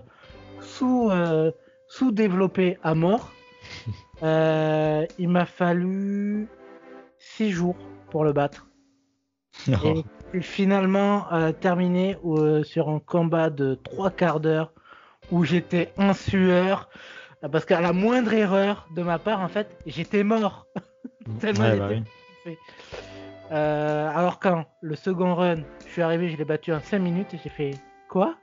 sous, 0.62 1.10
euh, 1.12 1.52
sous-développée 1.88 2.78
à 2.82 2.96
mort. 2.96 3.32
Il 4.22 5.30
m'a 5.30 5.46
fallu 5.46 6.48
6 7.20 7.52
jours 7.52 7.78
pour 8.10 8.24
le 8.24 8.34
battre. 8.34 8.68
Et 9.84 10.04
puis 10.32 10.44
finalement 10.44 11.32
euh, 11.34 11.52
terminé 11.52 12.18
euh, 12.26 12.64
sur 12.64 12.90
un 12.90 13.00
combat 13.00 13.50
de 13.50 13.76
trois 13.76 14.12
quarts 14.12 14.40
d'heure 14.40 14.72
où 15.32 15.44
j'étais 15.44 15.92
en 15.98 16.14
sueur 16.14 16.90
parce 17.52 17.66
qu'à 17.66 17.82
la 17.82 17.94
moindre 17.94 18.34
erreur 18.34 18.88
de 18.96 19.02
ma 19.02 19.18
part 19.20 19.42
en 19.42 19.48
fait 19.48 19.68
j'étais 19.86 20.24
mort 20.24 20.68
tellement 21.40 21.62
Ouais, 21.64 21.70
j'étais 21.72 21.80
bah 21.80 21.88
oui. 21.90 22.04
fait. 22.44 22.58
Euh, 23.52 24.10
alors 24.14 24.40
quand 24.40 24.66
le 24.82 24.96
second 24.96 25.34
run 25.36 25.62
je 25.88 25.92
suis 25.92 26.02
arrivé 26.02 26.30
je 26.30 26.38
l'ai 26.38 26.46
battu 26.46 26.72
en 26.74 26.80
5 26.82 27.00
minutes 27.00 27.34
et 27.34 27.40
j'ai 27.44 27.50
fait 27.50 27.72
quoi? 28.10 28.36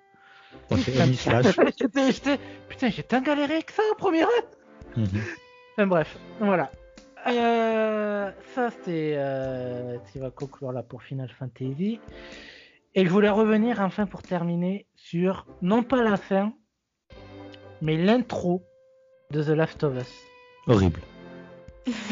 J'étais- 0.72 2.12
j'étais- 2.12 2.38
putain 2.68 2.88
j'ai 2.90 3.02
tant 3.04 3.20
galéré 3.20 3.62
que 3.62 3.72
ça 3.72 3.82
au 3.92 3.94
premier 3.94 4.24
run 4.24 4.30
Mhm. 4.96 5.06
Enfin 5.76 5.86
bref, 5.86 6.16
voilà. 6.40 6.70
Euh, 7.28 8.30
ça 8.54 8.70
c'était 8.70 9.14
euh, 9.16 9.98
ce 10.06 10.12
qui 10.12 10.18
va 10.18 10.30
conclure 10.30 10.72
là 10.72 10.82
pour 10.82 11.02
Final 11.02 11.28
Fantasy. 11.30 12.00
Et 12.94 13.04
je 13.04 13.10
voulais 13.10 13.28
revenir 13.28 13.80
enfin 13.80 14.06
pour 14.06 14.22
terminer 14.22 14.86
sur 14.94 15.46
non 15.60 15.82
pas 15.82 16.02
la 16.02 16.16
fin, 16.16 16.52
mais 17.82 17.96
l'intro 17.96 18.62
de 19.32 19.42
The 19.42 19.48
Last 19.48 19.84
of 19.84 19.96
Us. 19.96 20.12
Horrible. 20.66 21.00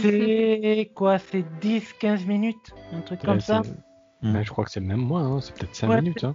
C'est 0.00 0.90
quoi 0.94 1.18
C'est 1.18 1.44
10-15 1.60 2.26
minutes? 2.26 2.74
Un 2.92 3.00
truc 3.00 3.20
comme 3.22 3.40
ça? 3.40 3.62
je 4.22 4.50
crois 4.50 4.64
que 4.64 4.70
c'est 4.70 4.80
même 4.80 5.00
moins, 5.00 5.26
hein, 5.36 5.40
c'est 5.40 5.54
peut-être 5.54 5.74
5 5.74 5.88
Ouais, 5.88 6.00
minutes. 6.02 6.24
Hein. 6.24 6.34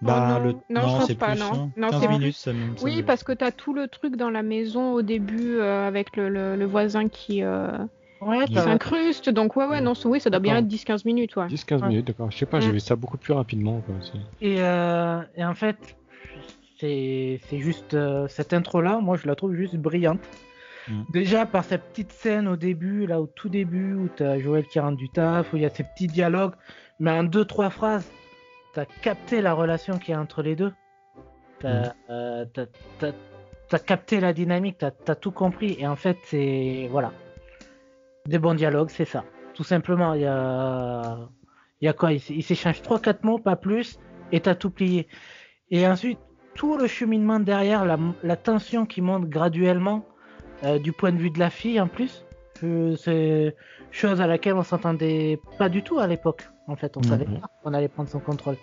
Bah, 0.00 0.38
non. 0.38 0.44
le... 0.44 0.52
Non, 0.70 0.80
je 0.80 0.86
pense 0.86 1.06
c'est 1.06 1.14
pas, 1.18 1.32
plus, 1.32 1.40
non. 1.40 1.52
hein. 1.54 1.70
Non, 1.76 1.90
15 1.90 2.00
c'est 2.00 2.06
plus. 2.06 2.18
minutes, 2.18 2.36
ça 2.36 2.50
Oui, 2.82 3.02
parce 3.02 3.24
que 3.24 3.32
t'as 3.32 3.50
tout 3.50 3.72
le 3.74 3.88
truc 3.88 4.14
dans 4.16 4.30
la 4.30 4.42
maison 4.42 4.92
au 4.92 5.02
début 5.02 5.56
euh, 5.58 5.88
avec 5.88 6.16
le, 6.16 6.28
le- 6.28 6.54
le 6.56 6.64
voisin 6.66 7.08
qui, 7.08 7.42
euh, 7.42 7.76
Ouais, 8.20 8.44
t'as- 8.52 8.62
s'incruste, 8.62 9.28
donc 9.30 9.56
ouais, 9.56 9.66
ouais, 9.66 9.80
non, 9.80 9.94
oui, 10.04 10.20
ça 10.20 10.30
doit 10.30 10.38
bien 10.40 10.56
être 10.56 10.68
D'accord. 10.68 10.96
10-15 10.96 11.02
minutes, 11.04 11.36
ouais. 11.36 11.46
10-15 11.48 11.82
Ouais. 11.82 11.88
minutes, 11.88 12.06
d'accord. 12.06 12.30
Je 12.30 12.36
sais 12.38 12.46
pas, 12.46 12.58
Mm. 12.58 12.62
j'ai 12.62 12.72
vu 12.72 12.80
ça 12.80 12.94
beaucoup 12.96 13.16
plus 13.18 13.32
rapidement. 13.32 13.80
Quoi. 13.86 13.94
Et, 14.40 14.56
euh, 14.60 15.20
et 15.36 15.44
en 15.44 15.54
fait, 15.54 15.76
c'est 16.80 17.40
c'est 17.48 17.58
juste 17.58 17.94
euh, 17.94 18.28
cette 18.28 18.52
intro-là, 18.52 19.00
moi 19.00 19.16
je 19.16 19.26
la 19.26 19.34
trouve 19.34 19.54
juste 19.54 19.76
brillante. 19.76 20.20
Mm. 20.88 21.02
Déjà 21.12 21.46
par 21.46 21.64
cette 21.64 21.82
petite 21.90 22.12
scène 22.12 22.48
au 22.48 22.56
début, 22.56 23.06
là 23.06 23.20
au 23.20 23.26
tout 23.26 23.48
début, 23.48 23.94
où 23.94 24.08
t'as 24.14 24.38
Joël 24.38 24.64
qui 24.66 24.78
rentre 24.80 24.96
du 24.96 25.08
taf, 25.10 25.52
où 25.52 25.56
il 25.56 25.62
y 25.62 25.66
a 25.66 25.70
ces 25.70 25.84
petits 25.84 26.06
dialogues, 26.06 26.54
mais 27.00 27.10
en 27.10 27.24
deux 27.24 27.44
trois 27.44 27.70
phrases, 27.70 28.08
t'as 28.78 28.84
capté 29.02 29.40
la 29.42 29.54
relation 29.54 29.98
qu'il 29.98 30.12
y 30.12 30.16
a 30.16 30.20
entre 30.20 30.40
les 30.42 30.54
deux. 30.54 30.72
T'as 31.58 31.94
euh, 32.10 32.44
t'as- 32.52 33.78
capté 33.80 34.20
la 34.20 34.32
dynamique, 34.32 34.78
t'as 34.78 34.92
as 35.08 35.14
tout 35.16 35.32
compris. 35.32 35.76
Et 35.80 35.86
en 35.86 35.96
fait, 35.96 36.16
c'est 36.22 36.86
voilà, 36.90 37.12
des 38.26 38.38
bons 38.38 38.54
dialogues, 38.54 38.90
c'est 38.90 39.04
ça. 39.04 39.24
Tout 39.54 39.64
simplement, 39.64 40.14
il 40.14 40.20
y 40.22 40.26
a 40.26 41.18
il 41.80 41.86
y 41.86 41.88
a 41.88 41.92
quoi? 41.92 42.12
Il 42.12 42.16
s- 42.16 42.30
il 42.30 42.42
s'échange 42.44 42.82
trois 42.82 43.00
quatre 43.00 43.24
mots, 43.24 43.38
pas 43.38 43.56
plus, 43.56 43.98
et 44.30 44.40
t'as 44.40 44.54
tout 44.54 44.70
plié. 44.70 45.08
Et 45.70 45.84
ensuite, 45.86 46.20
tout 46.54 46.76
le 46.78 46.86
cheminement 46.86 47.40
derrière, 47.40 47.84
la, 47.84 47.98
la 48.22 48.36
tension 48.36 48.86
qui 48.86 49.00
monte 49.02 49.28
graduellement, 49.28 50.04
euh, 50.62 50.78
du 50.78 50.92
point 50.92 51.10
de 51.12 51.18
vue 51.18 51.30
de 51.30 51.38
la 51.40 51.50
fille 51.50 51.80
en 51.80 51.88
plus, 51.88 52.24
c'est 52.96 53.54
chose 53.90 54.20
à 54.20 54.26
laquelle 54.26 54.54
on 54.54 54.62
s'entendait 54.62 55.40
pas 55.58 55.68
du 55.68 55.82
tout 55.82 55.98
à 55.98 56.06
l'époque. 56.06 56.48
En 56.66 56.76
fait, 56.76 56.96
on 56.96 57.00
Mhm. 57.00 57.06
savait 57.06 57.24
pas 57.24 57.48
qu'on 57.62 57.72
allait 57.74 57.88
prendre 57.88 58.08
son 58.08 58.20
contrôle. 58.20 58.56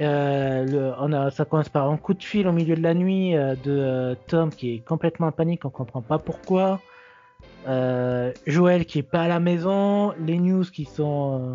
Euh, 0.00 0.64
le, 0.64 0.92
on 0.98 1.12
a, 1.12 1.30
ça 1.30 1.44
commence 1.44 1.68
par 1.68 1.90
un 1.90 1.96
coup 1.98 2.14
de 2.14 2.22
fil 2.22 2.48
au 2.48 2.52
milieu 2.52 2.74
de 2.74 2.80
la 2.82 2.94
nuit 2.94 3.36
euh, 3.36 3.54
de 3.56 3.70
euh, 3.70 4.14
Tom 4.26 4.50
qui 4.50 4.74
est 4.76 4.78
complètement 4.80 5.26
en 5.26 5.32
panique, 5.32 5.64
on 5.64 5.70
comprend 5.70 6.00
pas 6.02 6.18
pourquoi. 6.18 6.80
Joël 8.46 8.86
qui 8.86 8.98
est 9.00 9.02
pas 9.04 9.22
à 9.22 9.28
la 9.28 9.38
maison, 9.40 10.12
les 10.18 10.38
news 10.38 10.64
qui 10.64 10.84
sont 10.84 11.52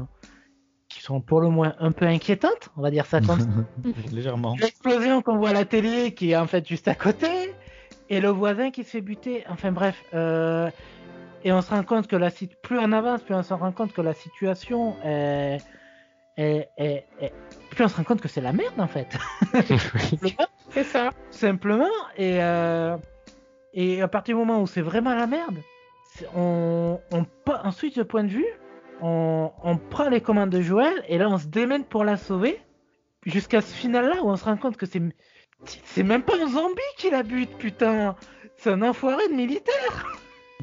qui 0.89 1.01
sont 1.01 1.19
pour 1.19 1.41
le 1.41 1.49
moins 1.49 1.73
un 1.79 1.91
peu 1.91 2.05
inquiétantes, 2.05 2.69
on 2.77 2.81
va 2.81 2.91
dire 2.91 3.05
ça 3.05 3.19
comme 3.19 3.39
ça. 3.39 3.45
Légèrement. 4.11 4.55
L'explosion 4.61 5.21
qu'on 5.21 5.37
voit 5.37 5.49
à 5.49 5.53
la 5.53 5.65
télé 5.65 6.13
qui 6.13 6.31
est 6.31 6.37
en 6.37 6.47
fait 6.47 6.65
juste 6.65 6.87
à 6.87 6.95
côté, 6.95 7.27
et 8.09 8.21
le 8.21 8.29
voisin 8.29 8.71
qui 8.71 8.83
se 8.85 8.91
fait 8.91 9.01
buter. 9.01 9.43
Enfin 9.49 9.73
bref, 9.73 10.01
et 11.43 11.51
on 11.51 11.61
se 11.61 11.69
rend 11.69 11.83
compte 11.83 12.07
que 12.07 12.15
la 12.15 12.29
plus 12.61 12.79
on 12.79 12.91
avance, 12.91 13.21
plus 13.21 13.35
on 13.35 13.43
se 13.43 13.53
rend 13.53 13.71
compte 13.71 13.93
que 13.93 14.01
la 14.01 14.13
situation 14.13 14.95
est, 15.03 15.57
est- 16.37 16.67
est- 16.77 17.05
est- 17.21 17.33
plus 17.71 17.85
on 17.85 17.87
se 17.87 17.97
rend 17.97 18.03
compte 18.03 18.21
que 18.21 18.27
c'est 18.27 18.41
la 18.41 18.53
merde 18.53 18.79
en 18.79 18.87
fait. 18.87 19.07
C'est 20.69 20.83
ça. 20.83 21.11
Simplement, 21.31 21.85
et, 22.17 22.43
euh, 22.43 22.97
et 23.73 24.01
à 24.01 24.07
partir 24.07 24.35
du 24.35 24.39
moment 24.39 24.61
où 24.61 24.67
c'est 24.67 24.81
vraiment 24.81 25.15
la 25.15 25.25
merde, 25.25 25.57
on, 26.35 26.99
on, 27.11 27.71
switch 27.71 27.95
de 27.95 28.03
point 28.03 28.23
de 28.23 28.29
vue, 28.29 28.45
on, 29.01 29.51
on 29.63 29.77
prend 29.77 30.09
les 30.09 30.21
commandes 30.21 30.49
de 30.49 30.61
Joël, 30.61 31.03
et 31.07 31.17
là 31.17 31.29
on 31.29 31.37
se 31.37 31.47
démène 31.47 31.83
pour 31.85 32.03
la 32.03 32.17
sauver, 32.17 32.59
jusqu'à 33.25 33.61
ce 33.61 33.73
final-là 33.73 34.21
où 34.23 34.29
on 34.29 34.35
se 34.35 34.43
rend 34.45 34.57
compte 34.57 34.77
que 34.77 34.85
c'est 34.85 35.01
c'est 35.65 36.03
même 36.03 36.21
pas 36.21 36.35
un 36.35 36.47
zombie 36.49 36.81
qui 36.97 37.09
la 37.09 37.23
bute, 37.23 37.57
putain 37.57 38.15
C'est 38.57 38.71
un 38.71 38.81
enfoiré 38.83 39.27
de 39.29 39.33
militaire 39.33 40.05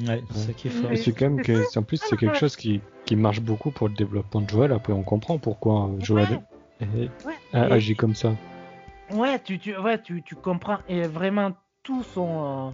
Ouais, 0.01 0.23
c'est 0.29 0.47
ça 0.47 0.53
qui 0.53 0.67
est 0.67 0.71
fort. 0.71 0.91
Et 0.91 0.97
c'est 0.97 1.13
quand 1.13 1.29
même 1.29 1.41
que, 1.41 1.77
en 1.77 1.83
plus, 1.83 1.97
c'est 1.97 2.17
quelque 2.17 2.37
chose 2.37 2.55
qui, 2.55 2.81
qui 3.05 3.15
marche 3.15 3.39
beaucoup 3.39 3.71
pour 3.71 3.87
le 3.87 3.93
développement 3.93 4.41
de 4.41 4.49
Joël. 4.49 4.71
Après, 4.73 4.91
on 4.93 5.03
comprend 5.03 5.37
pourquoi 5.37 5.85
euh, 5.87 6.01
Joël 6.01 6.41
Ouais, 6.81 7.37
agit 7.53 7.95
comme 7.95 8.13
ça. 8.15 8.35
Ouais, 9.11 9.39
tu, 9.41 9.57
tu, 9.59 9.77
ouais, 9.77 10.01
tu, 10.01 10.21
tu 10.23 10.35
comprends 10.35 10.79
et 10.89 11.07
vraiment 11.07 11.53
tout 11.83 12.03
son, 12.03 12.69
euh, 12.69 12.71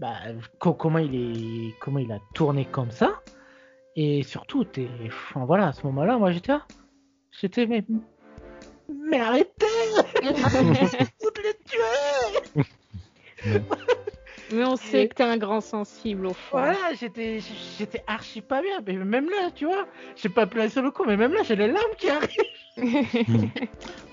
bah, 0.00 0.14
co- 0.58 0.72
comment 0.74 0.98
il 0.98 1.14
est, 1.14 1.74
comment 1.78 1.98
il 2.00 2.10
a 2.10 2.18
tourné 2.34 2.64
comme 2.64 2.90
ça, 2.90 3.20
et 3.94 4.22
surtout, 4.22 4.64
t'es, 4.64 4.88
enfin, 5.06 5.44
voilà, 5.44 5.68
à 5.68 5.72
ce 5.72 5.86
moment-là, 5.86 6.16
moi 6.16 6.32
j'étais 6.32 6.52
là, 6.52 6.66
j'étais 7.38 7.66
mais, 7.66 7.84
mais 8.88 9.20
arrêtez, 9.20 9.66
toutes 11.22 11.38
les 11.44 11.54
tuer. 11.66 12.64
Mais 14.52 14.64
on 14.64 14.76
sait 14.76 15.08
que 15.08 15.14
t'es 15.14 15.22
un 15.22 15.38
grand 15.38 15.60
sensible 15.60 16.26
au 16.26 16.34
fond. 16.34 16.58
Voilà, 16.58 16.92
j'étais, 16.98 17.40
j'étais 17.78 18.02
archi 18.06 18.40
pas 18.42 18.60
bien, 18.60 18.80
mais 18.86 18.92
même 18.94 19.28
là, 19.30 19.50
tu 19.54 19.64
vois, 19.64 19.86
j'ai 20.16 20.28
pas 20.28 20.46
pleuré 20.46 20.68
sur 20.68 20.82
le 20.82 20.90
coup, 20.90 21.04
mais 21.06 21.16
même 21.16 21.32
là, 21.32 21.42
j'ai 21.42 21.56
les 21.56 21.68
larmes 21.68 21.94
qui 21.98 22.08
arrivent. 22.08 22.28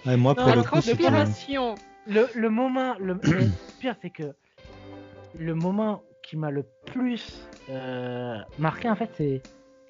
Ouais, 0.05 0.15
moi, 0.15 0.33
pour 0.33 0.45
Non, 0.47 0.55
le 0.55 0.63
transpiration. 0.63 1.75
Le, 2.07 2.27
le 2.33 2.49
moment, 2.49 2.95
le, 2.99 3.19
le 3.23 3.49
pire, 3.79 3.95
c'est 4.01 4.09
que 4.09 4.33
le 5.37 5.53
moment 5.55 6.03
qui 6.23 6.37
m'a 6.37 6.51
le 6.51 6.63
plus 6.85 7.45
euh, 7.69 8.37
marqué, 8.57 8.89
en 8.89 8.95
fait, 8.95 9.09
c'est, 9.15 9.41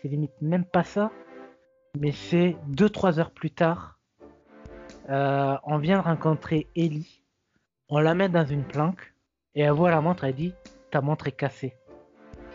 c'est 0.02 0.08
limite 0.08 0.32
même 0.42 0.66
pas 0.66 0.84
ça, 0.84 1.12
mais 2.00 2.12
c'est 2.12 2.58
2-3 2.72 3.20
heures 3.20 3.32
plus 3.32 3.52
tard. 3.52 4.00
euh, 5.10 5.56
on 5.64 5.78
vient 5.78 6.00
de 6.00 6.04
rencontrer 6.04 6.68
Ellie, 6.76 7.24
on 7.88 8.00
la 8.00 8.16
met 8.16 8.30
dans 8.30 8.46
une 8.46 8.64
planque, 8.64 9.14
et 9.60 9.64
elle 9.64 9.72
voit 9.72 9.92
la 9.92 10.00
montre, 10.00 10.24
elle 10.24 10.36
dit 10.36 10.54
Ta 10.90 11.02
montre 11.02 11.28
est 11.28 11.34
cassée. 11.34 11.76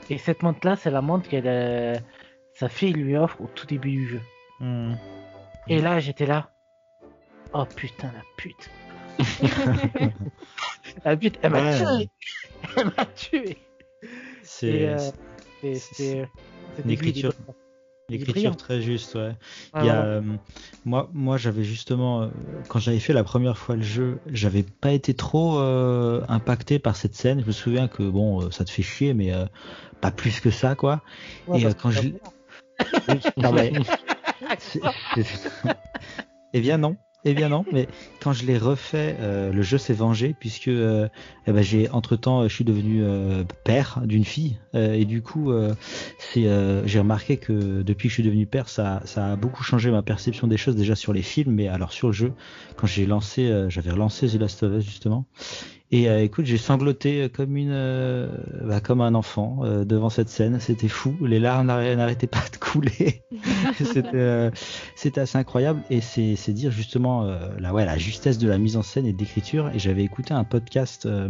Et 0.08 0.16
cette 0.16 0.42
montre-là, 0.42 0.74
c'est 0.74 0.90
la 0.90 1.02
montre 1.02 1.28
que 1.28 1.94
sa 2.54 2.68
fille 2.70 2.94
lui 2.94 3.14
offre 3.14 3.42
au 3.42 3.46
tout 3.46 3.66
début 3.66 3.90
du 3.90 4.08
jeu. 4.08 4.20
Hmm. 4.60 4.94
Et 5.68 5.82
là, 5.82 6.00
j'étais 6.00 6.24
là. 6.24 6.50
Oh 7.52 7.66
putain, 7.66 8.10
la 8.10 8.22
pute. 8.38 8.70
la 11.04 11.14
pute, 11.14 11.38
elle 11.42 11.52
m'a 11.52 11.76
tué. 11.76 12.08
Elle 12.78 12.86
m'a 12.96 13.04
tué. 13.04 13.58
C'est 14.42 14.88
euh, 14.88 14.98
c'est 15.60 15.74
c'est 15.74 16.28
une 16.84 16.90
écriture. 16.90 17.34
Une 18.08 18.16
il 18.16 18.20
est 18.20 18.22
écriture 18.22 18.50
brillant. 18.50 18.56
très 18.56 18.82
juste, 18.82 19.14
ouais. 19.14 19.32
Ah, 19.72 19.80
Il 19.82 19.86
y 19.86 19.90
a, 19.90 19.94
voilà. 19.94 20.08
euh, 20.18 20.22
moi, 20.84 21.10
moi 21.14 21.36
j'avais 21.36 21.64
justement, 21.64 22.22
euh, 22.22 22.28
quand 22.68 22.78
j'avais 22.78 22.98
fait 22.98 23.12
la 23.12 23.24
première 23.24 23.56
fois 23.56 23.76
le 23.76 23.82
jeu, 23.82 24.20
j'avais 24.26 24.62
pas 24.62 24.92
été 24.92 25.14
trop 25.14 25.58
euh, 25.58 26.22
impacté 26.28 26.78
par 26.78 26.96
cette 26.96 27.14
scène. 27.14 27.40
Je 27.40 27.46
me 27.46 27.52
souviens 27.52 27.88
que 27.88 28.02
bon, 28.02 28.42
euh, 28.42 28.50
ça 28.50 28.64
te 28.64 28.70
fait 28.70 28.82
chier, 28.82 29.14
mais 29.14 29.32
euh, 29.32 29.46
pas 30.00 30.10
plus 30.10 30.40
que 30.40 30.50
ça, 30.50 30.74
quoi. 30.74 31.02
Ouais, 31.46 31.60
et, 31.60 31.66
euh, 31.66 31.72
quand 31.80 31.90
je 31.90 32.00
Oui, 33.08 33.20
non, 33.36 33.52
mais- 33.52 33.72
eh 36.52 36.60
bien 36.60 36.78
non. 36.78 36.96
Eh 37.26 37.32
bien 37.32 37.48
non, 37.48 37.64
mais 37.72 37.88
quand 38.20 38.34
je 38.34 38.44
l'ai 38.44 38.58
refait, 38.58 39.16
euh, 39.18 39.50
le 39.50 39.62
jeu 39.62 39.78
s'est 39.78 39.94
vengé 39.94 40.34
puisque 40.38 40.68
euh, 40.68 41.08
eh 41.46 41.52
ben, 41.52 41.62
j'ai 41.62 41.88
entre 41.88 42.16
temps 42.16 42.46
je 42.46 42.54
suis 42.54 42.64
devenu 42.64 43.02
euh, 43.02 43.44
père 43.64 44.02
d'une 44.04 44.26
fille. 44.26 44.58
Euh, 44.74 44.92
et 44.92 45.06
du 45.06 45.22
coup 45.22 45.50
j'ai 46.34 46.98
remarqué 46.98 47.38
que 47.38 47.82
depuis 47.82 48.08
que 48.08 48.10
je 48.10 48.14
suis 48.14 48.22
devenu 48.22 48.44
père 48.44 48.68
ça, 48.68 49.00
ça 49.06 49.32
a 49.32 49.36
beaucoup 49.36 49.62
changé 49.62 49.90
ma 49.90 50.02
perception 50.02 50.46
des 50.46 50.58
choses 50.58 50.76
déjà 50.76 50.94
sur 50.94 51.14
les 51.14 51.22
films 51.22 51.52
mais 51.52 51.68
alors 51.68 51.92
sur 51.92 52.08
le 52.08 52.12
jeu. 52.12 52.32
Quand 52.76 52.86
j'ai 52.86 53.06
lancé 53.06 53.50
j'avais 53.68 53.90
relancé 53.90 54.28
The 54.28 54.34
Last 54.34 54.62
of 54.62 54.78
Us 54.78 54.84
justement 54.84 55.24
et 55.94 56.08
euh, 56.08 56.24
écoute 56.24 56.44
j'ai 56.44 56.58
sangloté 56.58 57.28
comme 57.32 57.56
une 57.56 57.70
euh, 57.70 58.26
bah, 58.64 58.80
comme 58.80 59.00
un 59.00 59.14
enfant 59.14 59.60
euh, 59.62 59.84
devant 59.84 60.10
cette 60.10 60.28
scène. 60.28 60.58
C'était 60.58 60.88
fou. 60.88 61.14
Les 61.20 61.38
larmes 61.38 61.68
n'arr- 61.68 61.94
n'arrêtaient 61.94 62.26
pas 62.26 62.42
de 62.52 62.56
couler. 62.56 63.22
C'était 63.78 64.08
euh, 64.14 64.50
assez 65.14 65.38
incroyable. 65.38 65.82
Et 65.90 66.00
c'est 66.00 66.52
dire 66.52 66.72
justement 66.72 67.22
euh, 67.22 67.48
la 67.60 67.72
ouais 67.72 67.84
la 67.84 67.96
justesse 67.96 68.38
de 68.38 68.48
la 68.48 68.58
mise 68.58 68.76
en 68.76 68.82
scène 68.82 69.06
et 69.06 69.12
d'écriture 69.12 69.70
et 69.72 69.78
j'avais 69.78 70.02
écouté 70.02 70.34
un 70.34 70.42
podcast 70.42 71.06
euh, 71.06 71.28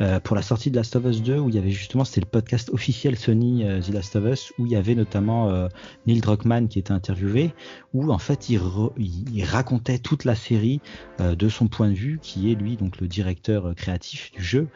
euh, 0.00 0.18
pour 0.20 0.34
la 0.34 0.42
sortie 0.42 0.70
de 0.70 0.76
Last 0.76 0.96
of 0.96 1.04
Us 1.04 1.22
2 1.22 1.38
où 1.38 1.48
il 1.48 1.54
y 1.54 1.58
avait 1.58 1.70
justement 1.70 2.04
c'était 2.04 2.22
le 2.22 2.26
podcast 2.26 2.70
officiel 2.70 3.16
Sony 3.16 3.64
euh, 3.64 3.80
The 3.80 3.90
Last 3.90 4.16
of 4.16 4.24
Us 4.24 4.52
où 4.58 4.66
il 4.66 4.72
y 4.72 4.76
avait 4.76 4.94
notamment 4.94 5.48
euh, 5.48 5.68
Neil 6.06 6.20
Druckmann 6.20 6.68
qui 6.68 6.78
était 6.78 6.92
interviewé 6.92 7.52
où 7.94 8.12
en 8.12 8.18
fait 8.18 8.50
il, 8.50 8.58
racontait 9.44 9.98
toute 9.98 10.24
la 10.24 10.34
série 10.34 10.80
euh, 11.20 11.34
de 11.34 11.48
son 11.48 11.68
point 11.68 11.88
de 11.88 11.94
vue 11.94 12.18
qui 12.20 12.52
est 12.52 12.54
lui 12.54 12.76
donc 12.76 13.00
le 13.00 13.08
directeur 13.08 13.68
euh, 13.68 13.74
créatif 13.76 14.32
du 14.32 14.42
jeu. 14.42 14.68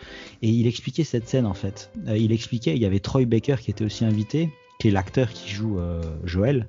Et 0.43 0.49
il 0.49 0.67
expliquait 0.67 1.05
cette 1.05 1.29
scène 1.29 1.47
en 1.47 1.55
fait. 1.55 1.91
Euh, 2.07 2.17
il 2.17 2.33
expliquait 2.33 2.75
il 2.75 2.83
y 2.83 2.87
avait 2.87 3.01
Troy 3.01 3.25
Baker 3.25 3.57
qui 3.61 3.71
était 3.71 3.85
aussi 3.85 4.05
invité 4.05 4.51
qui 4.81 4.89
est 4.89 4.91
l'acteur 4.91 5.29
qui 5.31 5.51
joue 5.51 5.79
euh, 5.79 6.03
Joël 6.25 6.67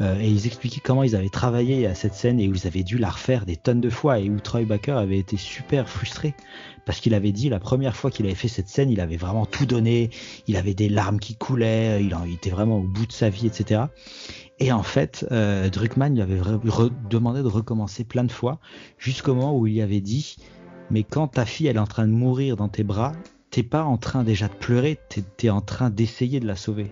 euh, 0.00 0.20
et 0.20 0.28
ils 0.28 0.46
expliquaient 0.46 0.82
comment 0.84 1.02
ils 1.02 1.16
avaient 1.16 1.30
travaillé 1.30 1.86
à 1.86 1.94
cette 1.94 2.14
scène 2.14 2.38
et 2.38 2.46
où 2.46 2.54
ils 2.54 2.66
avaient 2.66 2.84
dû 2.84 2.98
la 2.98 3.10
refaire 3.10 3.46
des 3.46 3.56
tonnes 3.56 3.80
de 3.80 3.90
fois 3.90 4.20
et 4.20 4.28
où 4.30 4.38
Troy 4.38 4.64
Baker 4.64 4.92
avait 4.92 5.18
été 5.18 5.36
super 5.36 5.88
frustré 5.88 6.34
parce 6.86 7.00
qu'il 7.00 7.14
avait 7.14 7.32
dit 7.32 7.48
la 7.48 7.58
première 7.58 7.96
fois 7.96 8.10
qu'il 8.10 8.26
avait 8.26 8.34
fait 8.34 8.48
cette 8.48 8.68
scène, 8.68 8.90
il 8.90 9.00
avait 9.00 9.16
vraiment 9.16 9.44
tout 9.44 9.66
donné, 9.66 10.10
il 10.46 10.56
avait 10.56 10.74
des 10.74 10.88
larmes 10.88 11.18
qui 11.18 11.34
coulaient, 11.34 12.02
il, 12.02 12.14
était 12.32 12.50
vraiment 12.50 12.78
au 12.78 12.86
bout 12.86 13.06
de 13.06 13.12
sa 13.12 13.28
vie, 13.28 13.46
etc. 13.46 13.82
Et 14.58 14.72
en 14.72 14.82
fait, 14.82 15.26
euh, 15.30 15.68
Druckmann 15.68 16.14
lui 16.14 16.22
avait 16.22 16.40
demandé 17.10 17.42
de 17.42 17.48
recommencer 17.48 18.04
plein 18.04 18.24
de 18.24 18.32
fois 18.32 18.58
jusqu'au 18.98 19.34
moment 19.34 19.58
où 19.58 19.66
il 19.66 19.80
avait 19.82 20.00
dit 20.00 20.36
mais 20.90 21.02
quand 21.02 21.28
ta 21.28 21.44
fille 21.44 21.66
elle 21.66 21.76
est 21.76 21.80
en 21.80 21.86
train 21.86 22.06
de 22.06 22.12
mourir 22.12 22.56
dans 22.56 22.68
tes 22.68 22.84
bras, 22.84 23.12
t'es 23.50 23.62
pas 23.62 23.84
en 23.84 23.96
train 23.96 24.24
déjà 24.24 24.48
de 24.48 24.54
pleurer, 24.54 24.98
t'es 25.08 25.46
es 25.46 25.50
en 25.50 25.60
train 25.60 25.90
d'essayer 25.90 26.40
de 26.40 26.46
la 26.46 26.56
sauver. 26.56 26.90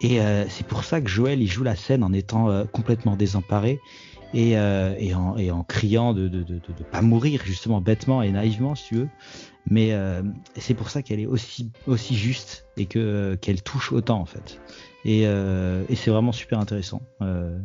Et 0.00 0.20
euh, 0.20 0.44
c'est 0.48 0.66
pour 0.66 0.84
ça 0.84 1.00
que 1.00 1.08
Joël 1.08 1.40
il 1.40 1.50
joue 1.50 1.62
la 1.62 1.76
scène 1.76 2.02
en 2.02 2.12
étant 2.12 2.50
euh, 2.50 2.64
complètement 2.64 3.16
désemparé 3.16 3.80
et, 4.34 4.56
euh, 4.56 4.94
et, 4.98 5.12
en, 5.14 5.62
criant 5.62 6.12
de 6.14 6.28
ne 6.28 6.84
pas 6.90 7.02
mourir 7.02 7.42
justement 7.44 7.80
bêtement 7.80 8.22
et 8.22 8.30
naïvement 8.30 8.74
si 8.74 8.88
tu 8.88 8.94
veux. 8.96 9.08
Mais 9.70 9.92
euh, 9.92 10.22
c'est 10.56 10.74
pour 10.74 10.90
ça 10.90 11.02
qu'elle 11.02 11.20
est 11.20 11.26
aussi 11.26 11.70
aussi 11.86 12.16
juste 12.16 12.66
et 12.76 12.86
que 12.86 13.36
qu'elle 13.40 13.62
touche 13.62 13.92
autant 13.92 14.20
en 14.20 14.26
fait. 14.26 14.60
Et, 15.04 15.26
euh, 15.26 15.84
c'est 15.94 16.10
vraiment 16.10 16.32
super 16.32 16.60
intéressant. 16.60 17.02
Euh, 17.22 17.58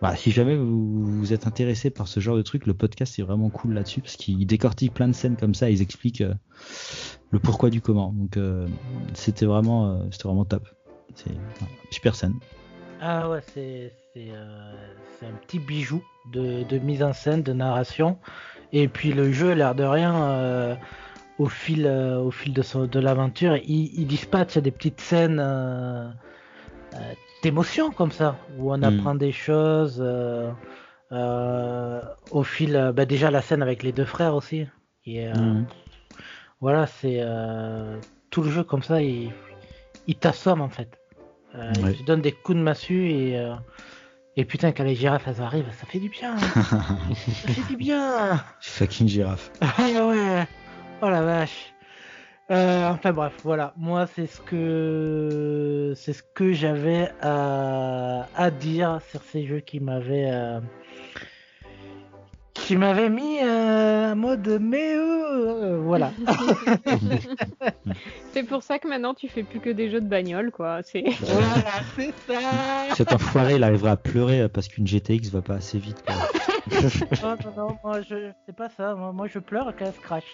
voilà, 0.00 0.16
si 0.16 0.30
jamais 0.30 0.56
vous, 0.56 1.02
vous 1.02 1.32
êtes 1.32 1.46
intéressé 1.46 1.90
par 1.90 2.06
ce 2.06 2.20
genre 2.20 2.36
de 2.36 2.42
truc, 2.42 2.66
le 2.66 2.74
podcast 2.74 3.18
est 3.18 3.22
vraiment 3.22 3.50
cool 3.50 3.74
là-dessus 3.74 4.00
parce 4.00 4.16
qu'il 4.16 4.46
décortique 4.46 4.94
plein 4.94 5.08
de 5.08 5.12
scènes 5.12 5.36
comme 5.36 5.54
ça, 5.54 5.70
ils 5.70 5.82
expliquent 5.82 6.22
le 7.30 7.38
pourquoi 7.38 7.70
du 7.70 7.80
comment. 7.80 8.12
Donc 8.12 8.38
c'était 9.14 9.46
vraiment 9.46 10.08
c'était 10.10 10.24
vraiment 10.24 10.44
top. 10.44 10.68
C'est 11.14 11.34
super 11.90 12.16
scène. 12.16 12.34
Ah 13.00 13.28
ouais, 13.28 13.40
c'est 13.54 13.92
c'est 14.14 14.30
un 15.26 15.34
petit 15.46 15.58
bijou 15.58 16.02
de, 16.32 16.62
de, 16.64 16.78
mise 16.78 17.02
en 17.02 17.12
scène, 17.12 17.42
de 17.42 17.52
narration. 17.52 18.18
Et 18.72 18.86
puis 18.88 19.12
le 19.12 19.32
jeu, 19.32 19.52
l'air 19.52 19.74
de 19.74 19.84
rien, 19.84 20.78
au 21.38 21.46
fil 21.46 21.86
au 21.86 22.30
fil 22.30 22.52
de, 22.52 22.62
son, 22.62 22.86
de 22.86 23.00
l'aventure, 23.00 23.56
il, 23.56 23.90
il, 23.98 24.06
dispatche 24.06 24.58
des 24.58 24.70
petites 24.70 25.00
scènes 25.00 25.40
d'émotion 27.44 27.90
comme 27.90 28.10
ça, 28.10 28.38
où 28.58 28.72
on 28.72 28.82
apprend 28.82 29.14
mm. 29.14 29.18
des 29.18 29.32
choses. 29.32 29.98
Euh, 30.00 30.50
euh, 31.12 32.00
au 32.30 32.42
fil, 32.42 32.92
bah 32.96 33.04
déjà 33.04 33.30
la 33.30 33.42
scène 33.42 33.62
avec 33.62 33.82
les 33.82 33.92
deux 33.92 34.06
frères 34.06 34.34
aussi. 34.34 34.66
Et, 35.04 35.28
euh, 35.28 35.34
mm. 35.34 35.66
Voilà, 36.60 36.86
c'est 36.86 37.20
tout 38.30 38.42
le 38.42 38.50
jeu 38.50 38.64
comme 38.64 38.82
ça, 38.82 39.02
il, 39.02 39.30
il 40.06 40.16
t'assomme 40.16 40.62
en 40.62 40.70
fait. 40.70 40.98
Ouais. 41.54 41.92
Il 41.92 41.98
te 41.98 42.04
donne 42.04 42.22
des 42.22 42.32
coups 42.32 42.58
de 42.58 42.62
massue 42.62 43.10
et 43.10 43.52
et 44.36 44.44
putain, 44.44 44.72
quand 44.72 44.82
les 44.82 44.96
girafes 44.96 45.28
elles 45.28 45.42
arrivent, 45.42 45.70
ça 45.78 45.86
fait 45.86 46.00
du 46.00 46.08
bien. 46.08 46.36
ça 46.38 47.52
fait 47.52 47.68
du 47.68 47.76
bien. 47.76 48.42
Fucking 48.60 49.06
girafe. 49.06 49.52
ah 49.60 50.06
ouais. 50.06 50.48
Oh 51.02 51.08
la 51.08 51.22
vache. 51.22 51.74
Euh, 52.50 52.90
enfin 52.90 53.12
bref, 53.12 53.32
voilà. 53.42 53.72
Moi, 53.76 54.06
c'est 54.14 54.26
ce 54.26 54.40
que 54.40 55.94
c'est 55.96 56.12
ce 56.12 56.22
que 56.22 56.52
j'avais 56.52 57.10
à... 57.22 58.26
à, 58.36 58.50
dire 58.50 59.00
sur 59.10 59.22
ces 59.22 59.46
jeux 59.46 59.60
qui 59.60 59.80
m'avaient 59.80 60.30
euh... 60.30 60.60
qui 62.52 62.76
m'avaient 62.76 63.08
mis 63.08 63.38
euh, 63.42 64.12
en 64.12 64.16
mode 64.16 64.58
mais 64.60 64.94
euh, 64.94 65.80
voilà. 65.82 66.12
c'est 68.32 68.42
pour 68.42 68.62
ça 68.62 68.78
que 68.78 68.88
maintenant 68.88 69.14
tu 69.14 69.28
fais 69.28 69.42
plus 69.42 69.60
que 69.60 69.70
des 69.70 69.90
jeux 69.90 70.02
de 70.02 70.08
bagnole, 70.08 70.50
quoi. 70.50 70.82
C'est 70.82 71.02
voilà, 71.20 71.80
c'est 71.96 72.12
ça. 72.26 72.94
Cet 72.94 73.12
enfoiré, 73.14 73.54
il 73.54 73.64
arrivera 73.64 73.92
à 73.92 73.96
pleurer 73.96 74.50
parce 74.50 74.68
qu'une 74.68 74.86
GTX 74.86 75.30
va 75.30 75.40
pas 75.40 75.54
assez 75.54 75.78
vite. 75.78 76.04
Quoi. 76.06 76.14
non, 77.22 77.36
non, 77.44 77.52
non, 77.56 77.78
moi 77.82 78.02
je 78.02 78.32
c'est 78.44 78.54
pas 78.54 78.68
ça. 78.68 78.94
Moi, 78.94 79.12
moi 79.12 79.28
je 79.28 79.38
pleure 79.38 79.72
quand 79.78 79.86
elle 79.86 79.94
se 79.94 80.00
crache. 80.00 80.24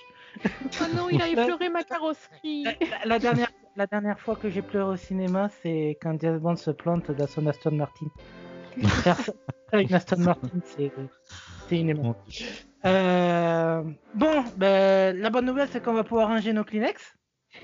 Oh 0.81 0.85
non, 0.94 1.09
il 1.11 1.20
a 1.20 1.28
effleuré 1.28 1.69
ma 1.69 1.82
carrosserie. 1.82 2.65
La, 2.65 2.74
la, 3.05 3.19
dernière, 3.19 3.51
la 3.77 3.86
dernière 3.86 4.19
fois 4.20 4.36
que 4.36 4.48
j'ai 4.48 4.62
pleuré 4.62 4.93
au 4.93 4.97
cinéma, 4.97 5.48
c'est 5.62 5.98
quand 6.01 6.20
James 6.20 6.39
Bond 6.39 6.57
se 6.57 6.70
plante 6.70 7.11
dans 7.11 7.27
son 7.27 7.47
Aston 7.47 7.73
Martin. 7.73 8.07
Avec 9.73 9.93
Aston 9.93 10.19
Martin, 10.19 10.48
c'est 10.65 10.93
une 11.70 11.90
émotion. 11.90 12.16
Euh, 12.85 13.82
bon, 14.15 14.44
ben, 14.57 15.16
la 15.19 15.31
bonne 15.31 15.44
nouvelle, 15.47 15.69
c'est 15.70 15.82
qu'on 15.82 15.93
va 15.93 16.05
pouvoir 16.05 16.28
ranger 16.28 16.52
nos 16.52 16.65
Kleenex. 16.65 17.15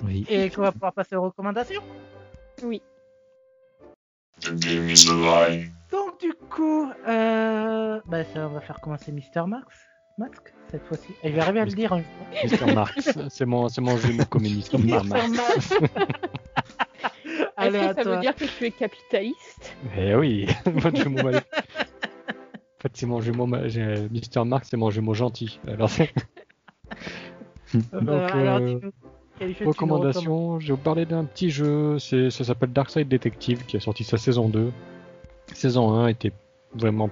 Oui. 0.02 0.26
Et 0.28 0.50
qu'on 0.50 0.62
va 0.62 0.72
pouvoir 0.72 0.92
passer 0.92 1.16
aux 1.16 1.22
recommandations. 1.22 1.82
Oui. 2.62 2.82
Donc, 5.90 6.20
du 6.20 6.34
coup, 6.50 6.90
euh, 7.08 8.00
ben, 8.06 8.26
ça, 8.34 8.48
on 8.48 8.52
va 8.52 8.60
faire 8.60 8.80
commencer 8.80 9.12
Mister 9.12 9.42
Max. 9.46 9.66
Max 10.18 10.38
cette 10.70 10.84
fois-ci. 10.86 11.08
Et 11.22 11.30
je 11.30 11.34
vais 11.34 11.40
arriver 11.40 11.60
à 11.60 11.64
le 11.64 11.70
dire 11.70 11.92
un 11.92 11.98
jour. 11.98 12.06
Mister 12.42 12.74
Marx, 12.74 13.18
c'est 13.28 13.46
mon, 13.46 13.68
c'est 13.68 13.80
mon 13.80 13.96
jumeau 13.96 14.24
communiste. 14.24 14.74
Mister 14.74 15.02
Marx. 15.04 15.74
Allez, 17.56 17.78
que 17.94 18.02
ça 18.02 18.10
veut 18.10 18.20
dire 18.20 18.34
que 18.34 18.44
tu 18.44 18.64
es 18.66 18.70
capitaliste? 18.70 19.76
Eh 19.96 20.14
oui, 20.14 20.46
votre 20.66 20.96
jumeau 20.96 21.22
mal... 21.22 21.36
En 21.36 22.82
fait, 22.82 22.92
c'est 22.94 23.06
mon 23.06 23.20
jumeau, 23.20 23.46
Mister 23.46 24.44
Marx, 24.44 24.68
c'est 24.70 24.76
mon 24.76 24.90
jumeau 24.90 25.14
gentil. 25.14 25.58
Alors, 25.66 25.88
c'est... 25.88 26.12
Donc, 27.92 28.34
euh, 28.34 28.80
recommandation, 29.64 30.60
je 30.60 30.68
vais 30.68 30.72
vous 30.72 30.78
parler 30.78 31.06
d'un 31.06 31.24
petit 31.24 31.50
jeu, 31.50 31.98
c'est, 31.98 32.30
ça 32.30 32.44
s'appelle 32.44 32.72
Darkside 32.72 33.08
Detective, 33.08 33.64
qui 33.66 33.76
a 33.76 33.80
sorti 33.80 34.04
sa 34.04 34.18
saison 34.18 34.48
2. 34.48 34.72
Saison 35.52 35.92
1 35.94 36.08
était 36.08 36.32
vraiment 36.74 37.10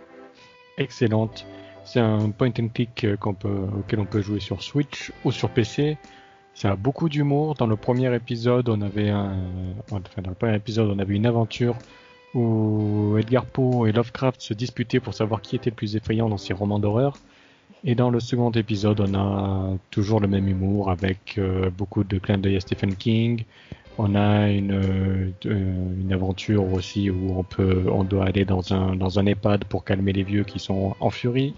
excellente. 0.78 1.46
C'est 1.84 2.00
un 2.00 2.30
point 2.30 2.52
and 2.58 2.68
click 2.68 3.06
qu'on 3.20 3.34
peut, 3.34 3.66
auquel 3.78 4.00
on 4.00 4.06
peut 4.06 4.22
jouer 4.22 4.40
sur 4.40 4.62
Switch 4.62 5.12
ou 5.24 5.32
sur 5.32 5.50
PC. 5.50 5.98
Ça 6.54 6.72
a 6.72 6.76
beaucoup 6.76 7.08
d'humour. 7.08 7.54
Dans 7.54 7.66
le 7.66 7.76
premier 7.76 8.14
épisode, 8.14 8.68
on 8.68 8.80
avait 8.80 9.10
un, 9.10 9.36
épisode, 10.54 10.90
on 10.90 10.98
avait 10.98 11.14
une 11.14 11.26
aventure 11.26 11.76
où 12.32 13.16
Edgar 13.18 13.44
Poe 13.44 13.86
et 13.86 13.92
Lovecraft 13.92 14.40
se 14.40 14.54
disputaient 14.54 15.00
pour 15.00 15.14
savoir 15.14 15.40
qui 15.42 15.56
était 15.56 15.70
le 15.70 15.76
plus 15.76 15.96
effrayant 15.96 16.28
dans 16.28 16.38
ses 16.38 16.52
romans 16.52 16.78
d'horreur. 16.78 17.16
Et 17.84 17.94
dans 17.94 18.08
le 18.08 18.18
second 18.18 18.50
épisode, 18.52 19.00
on 19.00 19.14
a 19.14 19.76
toujours 19.90 20.20
le 20.20 20.26
même 20.26 20.48
humour 20.48 20.90
avec 20.90 21.36
euh, 21.36 21.68
beaucoup 21.70 22.02
de 22.02 22.18
clins 22.18 22.38
d'œil 22.38 22.56
à 22.56 22.60
Stephen 22.60 22.94
King. 22.96 23.44
On 23.96 24.14
a 24.16 24.48
une, 24.50 24.72
euh, 24.72 25.30
une 25.44 26.12
aventure 26.12 26.72
aussi 26.72 27.10
où 27.10 27.38
on 27.38 27.44
peut, 27.44 27.84
on 27.90 28.02
doit 28.02 28.26
aller 28.26 28.44
dans 28.44 28.72
un, 28.72 28.96
dans 28.96 29.18
un 29.18 29.26
EHPAD 29.26 29.66
pour 29.66 29.84
calmer 29.84 30.12
les 30.12 30.24
vieux 30.24 30.42
qui 30.42 30.58
sont 30.58 30.96
en 30.98 31.10
furie. 31.10 31.54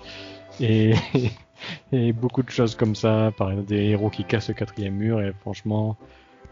Et, 0.60 0.92
et 1.92 2.12
beaucoup 2.12 2.42
de 2.42 2.50
choses 2.50 2.74
comme 2.74 2.94
ça, 2.94 3.32
par 3.36 3.54
des 3.54 3.84
héros 3.86 4.10
qui 4.10 4.24
cassent 4.24 4.48
le 4.48 4.54
quatrième 4.54 4.94
mur. 4.94 5.20
Et 5.22 5.32
franchement, 5.40 5.96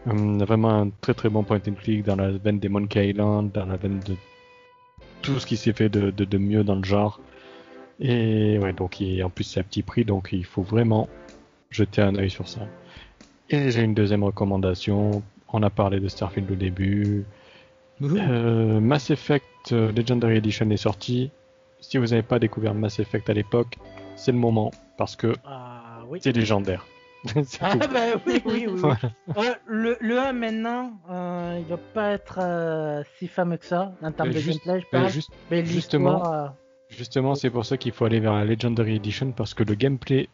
on 0.07 0.39
a 0.39 0.45
vraiment 0.45 0.81
un 0.81 0.89
très 1.01 1.13
très 1.13 1.29
bon 1.29 1.43
point 1.43 1.59
and 1.67 1.73
click 1.73 2.03
dans 2.03 2.15
la 2.15 2.31
veine 2.31 2.59
des 2.59 2.69
Monkey 2.69 3.09
Island, 3.09 3.51
dans 3.51 3.65
la 3.65 3.77
veine 3.77 3.99
de 3.99 4.15
tout 5.21 5.39
ce 5.39 5.45
qui 5.45 5.57
s'est 5.57 5.73
fait 5.73 5.89
de, 5.89 6.11
de, 6.11 6.25
de, 6.25 6.37
mieux 6.37 6.63
dans 6.63 6.75
le 6.75 6.83
genre. 6.83 7.19
Et 7.99 8.59
ouais, 8.59 8.73
donc 8.73 8.99
il, 9.01 9.23
en 9.23 9.29
plus 9.29 9.43
c'est 9.43 9.59
à 9.59 9.63
petit 9.63 9.83
prix, 9.83 10.05
donc 10.05 10.29
il 10.31 10.45
faut 10.45 10.61
vraiment 10.61 11.07
jeter 11.71 12.01
un 12.01 12.15
œil 12.15 12.29
sur 12.29 12.47
ça. 12.47 12.61
Et 13.49 13.71
j'ai 13.71 13.81
une 13.81 13.93
deuxième 13.93 14.23
recommandation. 14.23 15.23
On 15.55 15.63
a 15.63 15.69
parlé 15.69 15.99
de 15.99 16.07
Starfield 16.07 16.51
au 16.51 16.55
début. 16.55 17.25
Euh, 18.01 18.79
Mass 18.81 19.09
Effect 19.09 19.71
Legendary 19.71 20.37
Edition 20.37 20.69
est 20.69 20.77
sorti. 20.77 21.31
Si 21.79 21.97
vous 21.97 22.07
n'avez 22.07 22.23
pas 22.23 22.39
découvert 22.39 22.73
Mass 22.73 22.99
Effect 22.99 23.29
à 23.29 23.33
l'époque, 23.33 23.77
c'est 24.15 24.31
le 24.31 24.37
moment 24.37 24.71
parce 24.97 25.15
que 25.15 25.33
ah, 25.45 26.01
oui. 26.09 26.19
c'est 26.21 26.31
légendaire. 26.31 26.85
ah 27.61 27.75
bah 27.75 27.87
oui, 28.27 28.41
oui, 28.45 28.65
oui. 28.67 28.75
Voilà. 28.75 28.99
Euh, 29.37 29.55
le, 29.65 29.97
le 29.99 30.19
1 30.19 30.33
maintenant, 30.33 30.93
euh, 31.09 31.57
il 31.59 31.67
doit 31.67 31.79
pas 31.93 32.11
être 32.11 32.39
euh, 32.41 33.03
si 33.17 33.27
fameux 33.27 33.57
que 33.57 33.65
ça 33.65 33.93
en 34.01 34.11
termes 34.11 34.29
de 34.29 34.37
juste, 34.37 34.65
gameplay, 34.65 34.81
je 34.81 34.97
pense. 34.99 35.11
Juste, 35.11 35.31
mais 35.49 35.65
justement, 35.65 36.33
euh, 36.33 36.47
justement 36.89 37.33
c'est 37.33 37.49
pour 37.49 37.65
ça 37.65 37.77
qu'il 37.77 37.93
faut 37.93 38.05
aller 38.05 38.19
vers 38.19 38.33
la 38.33 38.45
Legendary 38.45 38.95
Edition 38.95 39.31
parce 39.31 39.53
que 39.53 39.63
le 39.63 39.73
gameplay 39.73 40.29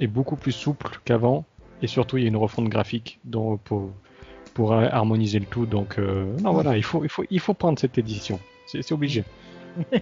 est 0.00 0.06
beaucoup 0.06 0.36
plus 0.36 0.52
souple 0.52 1.00
qu'avant 1.04 1.44
et 1.80 1.86
surtout 1.86 2.18
il 2.18 2.24
y 2.24 2.26
a 2.26 2.28
une 2.28 2.36
refonte 2.36 2.68
graphique 2.68 3.20
donc 3.24 3.60
pour, 3.62 3.90
pour 4.54 4.72
harmoniser 4.72 5.38
le 5.38 5.46
tout. 5.46 5.66
Donc 5.66 5.98
non 5.98 6.52
voilà, 6.52 6.76
il 6.76 6.82
faut, 6.82 7.04
il 7.04 7.10
faut, 7.10 7.24
il 7.30 7.40
faut 7.40 7.54
prendre 7.54 7.78
cette 7.78 7.98
édition. 7.98 8.40
C'est 8.66 8.92
obligé. 8.92 9.24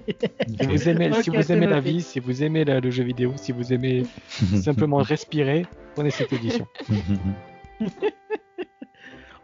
si 0.61 0.67
vous 0.67 0.89
aimez, 0.89 1.13
okay, 1.13 1.23
si 1.23 1.31
vous 1.31 1.53
aimez 1.53 1.67
la 1.67 1.81
vie, 1.81 2.03
si 2.03 2.21
vous 2.21 2.43
aimez 2.43 2.65
la, 2.65 2.81
le 2.81 2.91
jeu 2.91 3.05
vidéo, 3.05 3.35
si 3.37 3.53
vous 3.53 3.73
aimez 3.73 4.05
simplement 4.63 4.99
respirer, 4.99 5.67
prenez 5.95 6.11
cette 6.11 6.33
édition. 6.33 6.67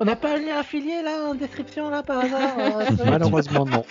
On 0.01 0.05
n'a 0.05 0.17
pas 0.17 0.35
un 0.35 0.39
lien 0.39 0.57
affilié 0.59 1.01
là 1.03 1.29
en 1.29 1.35
description 1.35 1.89
là 1.89 2.03
par 2.03 2.19
hasard 2.21 2.59
euh, 2.59 2.87
Malheureusement 3.05 3.65
non. 3.65 3.85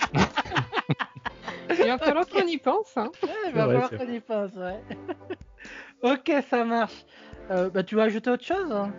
Il 1.70 1.86
va 1.86 1.96
falloir 1.96 2.28
qu'on 2.28 2.46
y 2.46 2.58
pense. 2.58 2.94
Hein. 2.96 3.10
Ouais, 3.22 3.30
il 3.46 3.52
va 3.54 3.64
falloir 3.66 3.88
qu'on 3.90 4.12
y 4.12 4.20
pense, 4.20 4.50
ouais. 4.56 4.78
ok, 6.02 6.30
ça 6.50 6.64
marche. 6.64 7.06
Euh, 7.50 7.70
bah, 7.70 7.82
tu 7.82 7.96
vas 7.96 8.02
ajouter 8.04 8.30
autre 8.30 8.44
chose 8.44 8.70
hein? 8.70 8.92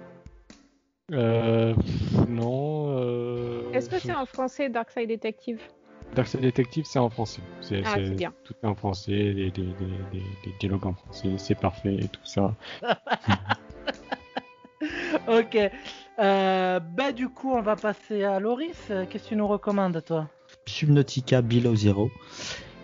Euh, 1.12 1.74
Non. 2.30 2.98
Euh... 2.98 3.72
Est-ce 3.74 3.90
que 3.90 4.00
c'est 4.00 4.14
en 4.14 4.26
français 4.26 4.70
Darkside 4.70 5.10
Detective 5.10 5.60
Darkside 6.16 6.42
Detective, 6.42 6.86
c'est 6.86 7.00
en 7.00 7.10
français. 7.10 7.42
C'est 7.62 7.82
ah, 7.86 7.98
bien. 7.98 8.34
tout 8.44 8.54
est 8.62 8.68
en 8.68 8.76
français, 8.76 9.12
des, 9.34 9.52
des, 9.52 9.64
des, 9.64 10.24
des 10.46 10.54
dialogues 10.60 10.86
en 10.86 10.94
français, 10.94 11.30
c'est 11.38 11.56
parfait 11.56 11.96
et 11.96 12.08
tout 12.08 12.24
ça. 12.24 12.56
ok. 15.28 15.58
Euh, 16.20 16.80
bah 16.80 17.12
du 17.12 17.30
coup, 17.30 17.52
on 17.52 17.62
va 17.62 17.76
passer 17.76 18.24
à 18.24 18.40
Loris. 18.40 18.92
Qu'est-ce 19.10 19.24
que 19.24 19.30
tu 19.30 19.36
nous 19.36 19.48
recommandes, 19.48 20.04
toi? 20.06 20.30
Subnautica 20.68 21.42
Below 21.42 21.76
Zero, 21.76 22.12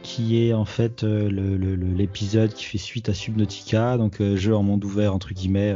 qui 0.01 0.47
est 0.47 0.53
en 0.53 0.65
fait 0.65 1.03
euh, 1.03 1.29
l'épisode 1.95 2.53
qui 2.53 2.65
fait 2.65 2.77
suite 2.77 3.09
à 3.09 3.13
Subnautica, 3.13 3.97
donc 3.97 4.21
euh, 4.21 4.35
jeu 4.35 4.55
en 4.55 4.63
monde 4.63 4.83
ouvert 4.83 5.13
entre 5.13 5.33
guillemets. 5.33 5.75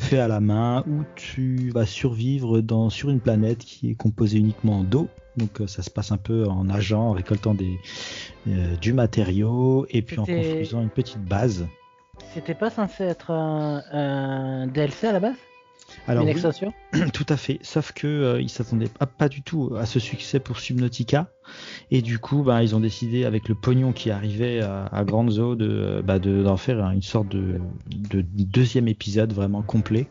Fait 0.00 0.18
à 0.18 0.28
la 0.28 0.40
main 0.40 0.84
où 0.88 1.04
tu 1.14 1.70
vas 1.70 1.86
survivre 1.86 2.60
dans, 2.60 2.90
sur 2.90 3.10
une 3.10 3.20
planète 3.20 3.58
qui 3.58 3.90
est 3.90 3.94
composée 3.94 4.38
uniquement 4.38 4.82
d'eau. 4.82 5.08
Donc 5.36 5.60
euh, 5.60 5.66
ça 5.66 5.82
se 5.82 5.90
passe 5.90 6.10
un 6.12 6.16
peu 6.16 6.46
en 6.48 6.64
nageant, 6.64 7.10
en 7.10 7.12
récoltant 7.12 7.54
des, 7.54 7.78
euh, 8.48 8.76
du 8.76 8.92
matériau 8.92 9.86
et 9.90 10.02
puis 10.02 10.18
en 10.18 10.26
construisant 10.26 10.82
une 10.82 10.90
petite 10.90 11.24
base. 11.24 11.66
C'était 12.34 12.54
pas 12.54 12.70
censé 12.70 13.04
être 13.04 13.30
un, 13.30 13.82
un 13.92 14.66
DLC 14.66 15.06
à 15.06 15.12
la 15.12 15.20
base? 15.20 15.36
Alors 16.06 16.22
Une 16.22 16.28
oui, 16.28 16.32
extension? 16.32 16.72
Tout 17.12 17.26
à 17.28 17.36
fait. 17.36 17.58
Sauf 17.62 17.92
que 17.92 18.06
euh, 18.06 18.40
ils 18.40 18.48
s'attendaient 18.48 18.88
pas, 18.88 19.06
pas 19.06 19.28
du 19.28 19.42
tout 19.42 19.74
à 19.76 19.86
ce 19.86 19.98
succès 19.98 20.40
pour 20.40 20.58
Subnautica. 20.58 21.30
Et 21.90 22.02
du 22.02 22.18
coup, 22.18 22.42
bah, 22.42 22.62
ils 22.62 22.74
ont 22.76 22.80
décidé 22.80 23.24
avec 23.24 23.48
le 23.48 23.54
pognon 23.54 23.92
qui 23.92 24.10
arrivait 24.10 24.60
à, 24.60 24.86
à 24.86 25.04
Granzo 25.04 25.56
de, 25.56 26.02
bah, 26.04 26.18
de- 26.18 26.42
d'en 26.42 26.56
faire 26.56 26.78
une 26.90 27.02
sorte 27.02 27.28
de, 27.28 27.60
de 27.88 28.22
deuxième 28.22 28.88
épisode 28.88 29.32
vraiment 29.32 29.62
complet. 29.62 30.06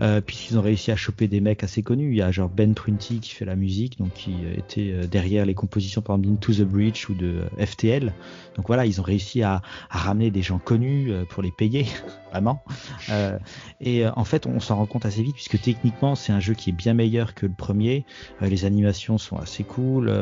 Euh, 0.00 0.20
puisqu'ils 0.20 0.58
ont 0.58 0.62
réussi 0.62 0.90
à 0.90 0.96
choper 0.96 1.28
des 1.28 1.40
mecs 1.40 1.62
assez 1.62 1.82
connus. 1.82 2.10
Il 2.12 2.16
y 2.16 2.22
a 2.22 2.30
genre 2.30 2.48
Ben 2.48 2.74
Twenty 2.74 3.20
qui 3.20 3.34
fait 3.34 3.44
la 3.44 3.56
musique, 3.56 3.98
donc 3.98 4.12
qui 4.14 4.32
euh, 4.44 4.54
était 4.56 4.92
euh, 4.92 5.06
derrière 5.06 5.44
les 5.44 5.54
compositions 5.54 6.00
par 6.00 6.16
exemple 6.16 6.34
d'Into 6.34 6.52
the 6.54 6.66
Breach 6.66 7.08
ou 7.08 7.14
de 7.14 7.42
euh, 7.58 7.66
FTL. 7.66 8.14
Donc 8.56 8.66
voilà, 8.66 8.86
ils 8.86 9.00
ont 9.00 9.04
réussi 9.04 9.42
à, 9.42 9.62
ramener 9.90 10.30
des 10.30 10.42
gens 10.42 10.58
connus 10.58 11.12
pour 11.30 11.42
les 11.42 11.50
payer, 11.50 11.86
vraiment. 12.30 12.62
Et 13.80 14.06
en 14.06 14.24
fait, 14.24 14.46
on 14.46 14.60
s'en 14.60 14.76
rend 14.76 14.86
compte 14.86 15.06
assez 15.06 15.22
vite 15.22 15.34
puisque 15.34 15.60
techniquement, 15.60 16.14
c'est 16.14 16.32
un 16.32 16.40
jeu 16.40 16.54
qui 16.54 16.70
est 16.70 16.74
bien 16.74 16.92
meilleur 16.94 17.34
que 17.34 17.46
le 17.46 17.52
premier. 17.52 18.04
Les 18.40 18.64
animations 18.64 19.18
sont 19.18 19.36
assez 19.36 19.64
cool. 19.64 20.12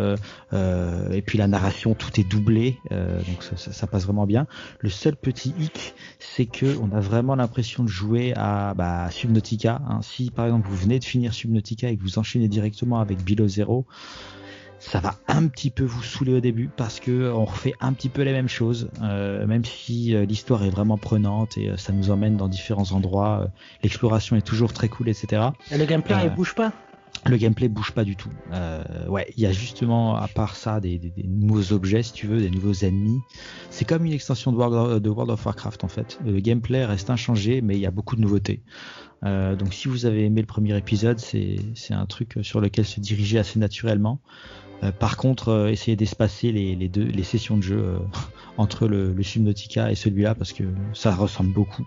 Euh, 0.53 1.11
et 1.13 1.23
puis 1.23 1.39
la 1.39 1.47
narration, 1.47 1.95
tout 1.95 2.21
est 2.21 2.25
doublé. 2.25 2.79
euh, 2.93 3.23
donc 3.25 3.43
ça, 3.43 3.57
ça- 3.57 3.73
ça 3.73 3.87
passe 3.87 4.05
vraiment 4.05 4.27
bien. 4.27 4.47
Le 4.81 4.89
seul 4.91 5.17
petit 5.17 5.55
hic, 5.59 5.95
c'est 6.19 6.47
que 6.47 6.77
on 6.83 6.91
a 6.93 7.01
vraiment 7.01 7.35
l'impression 7.35 7.83
de 7.85 7.89
jouer 7.89 8.33
à 8.37 8.75
bah, 8.75 9.11
Subnautica. 9.11 9.81
hein. 9.89 10.01
Si 10.03 10.31
par 10.31 10.47
exemple 10.47 10.69
vous 10.69 10.77
venez 10.77 10.99
de 10.99 11.05
finir 11.05 11.35
Subnautica 11.35 11.89
et 11.91 11.97
que 11.97 12.03
vous 12.03 12.19
enchaînez 12.19 12.49
directement 12.49 13.01
avec 13.01 13.23
Below 13.25 13.49
Zero, 13.49 13.87
ça 14.81 15.01
va 15.01 15.17
un 15.27 15.49
petit 15.49 15.71
peu 15.71 15.83
vous 15.85 16.03
saouler 16.05 16.35
au 16.35 16.41
début 16.41 16.71
parce 16.77 17.01
que 17.01 17.33
on 17.33 17.45
refait 17.45 17.75
un 17.81 17.93
petit 17.93 18.09
peu 18.09 18.23
les 18.23 18.33
mêmes 18.33 18.49
choses, 18.49 18.89
euh, 19.03 19.45
même 19.47 19.65
si 19.65 20.15
euh, 20.15 20.25
l'histoire 20.25 20.63
est 20.63 20.71
vraiment 20.71 20.97
prenante 20.99 21.59
et 21.59 21.71
euh, 21.71 21.77
ça 21.77 21.93
nous 21.93 22.11
emmène 22.11 22.37
dans 22.37 22.49
différents 22.49 22.93
endroits. 22.93 23.41
euh, 23.43 23.49
L'exploration 23.83 24.37
est 24.37 24.43
toujours 24.47 24.73
très 24.73 24.89
cool, 24.89 25.09
etc. 25.09 25.43
Et 25.73 25.79
le 25.79 25.85
gameplay 25.85 26.15
Euh, 26.15 26.29
il 26.31 26.35
bouge 26.35 26.55
pas? 26.55 26.73
Le 27.27 27.37
gameplay 27.37 27.69
bouge 27.69 27.93
pas 27.93 28.05
du 28.05 28.17
tout. 28.17 28.31
Euh, 28.53 29.07
ouais, 29.09 29.33
il 29.37 29.43
y 29.43 29.47
a 29.47 29.53
justement, 29.53 30.17
à 30.17 30.29
part 30.29 30.57
ça, 30.57 30.81
des, 30.81 31.01
nouveaux 31.25 31.73
objets, 31.73 32.03
si 32.03 32.13
tu 32.13 32.27
veux, 32.27 32.41
des 32.41 32.51
nouveaux 32.51 32.73
ennemis. 32.73 33.21
C'est 33.71 33.87
comme 33.87 34.05
une 34.05 34.13
extension 34.13 34.53
de 34.53 34.57
World, 34.57 35.07
of 35.07 35.47
Warcraft 35.47 35.85
en 35.85 35.89
fait. 35.89 36.19
Le 36.25 36.41
gameplay 36.41 36.85
reste 36.85 37.11
inchangé, 37.11 37.61
mais 37.61 37.77
il 37.77 37.81
y 37.81 37.87
a 37.87 37.91
beaucoup 37.91 38.17
de 38.17 38.21
nouveautés. 38.21 38.63
Euh, 39.25 39.57
donc 39.57 39.75
si 39.75 39.89
vous 39.89 40.07
avez 40.07 40.25
aimé 40.25 40.41
le 40.41 40.47
premier 40.47 40.77
épisode, 40.77 41.19
c'est 41.19 41.59
un 41.91 42.07
truc 42.07 42.39
sur 42.43 42.61
lequel 42.61 42.85
se 42.85 43.01
diriger 43.01 43.39
assez 43.39 43.59
naturellement. 43.59 44.21
Euh, 44.85 44.93
par 44.93 45.17
contre, 45.17 45.69
essayez 45.69 45.97
d'espacer 45.97 46.53
les, 46.53 47.25
sessions 47.25 47.57
de 47.57 47.63
jeu 47.63 47.99
entre 48.57 48.87
le, 48.87 49.15
Subnautica 49.23 49.91
et 49.91 49.97
celui-là 49.97 50.35
parce 50.35 50.53
que 50.53 50.65
ça 50.95 51.15
ressemble 51.15 51.53
beaucoup. 51.53 51.87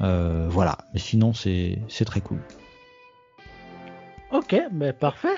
Voilà, 0.00 0.78
mais 0.92 1.00
sinon 1.00 1.32
c'est 1.32 2.04
très 2.04 2.20
cool. 2.20 2.40
Ok, 4.32 4.54
ben 4.70 4.92
parfait. 4.92 5.36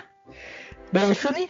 Ben 0.93 1.13
Sony 1.15 1.49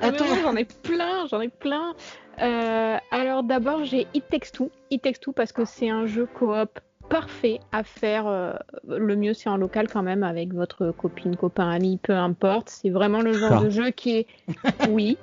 Ah, 0.00 0.06
à 0.06 0.10
mais 0.10 0.16
toi. 0.18 0.26
oui, 0.32 0.38
J'en 0.42 0.56
ai 0.56 0.64
plein, 0.64 1.26
j'en 1.26 1.40
ai 1.40 1.48
plein. 1.48 1.94
Euh, 2.40 2.96
alors 3.10 3.42
d'abord 3.42 3.84
j'ai 3.84 4.06
It 4.14 4.28
Takes 4.30 4.52
Two. 4.52 4.70
It 4.90 5.02
Takes 5.02 5.20
Two 5.20 5.32
parce 5.32 5.52
que 5.52 5.64
c'est 5.64 5.88
un 5.90 6.06
jeu 6.06 6.26
coop 6.26 6.78
parfait 7.10 7.60
à 7.72 7.82
faire. 7.84 8.26
euh, 8.26 8.54
le 8.88 9.14
mieux 9.16 9.34
c'est 9.34 9.50
en 9.50 9.56
local 9.58 9.88
quand 9.88 10.02
même 10.02 10.22
avec 10.22 10.54
votre 10.54 10.92
copine, 10.92 11.36
copain, 11.36 11.68
ami, 11.68 11.98
peu 12.02 12.14
importe. 12.14 12.70
C'est 12.70 12.88
vraiment 12.90 13.20
le 13.20 13.34
genre 13.34 13.58
Ah. 13.60 13.64
de 13.64 13.68
jeu 13.70 13.90
qui 13.90 14.16
est, 14.18 14.26
oui, 14.88 15.18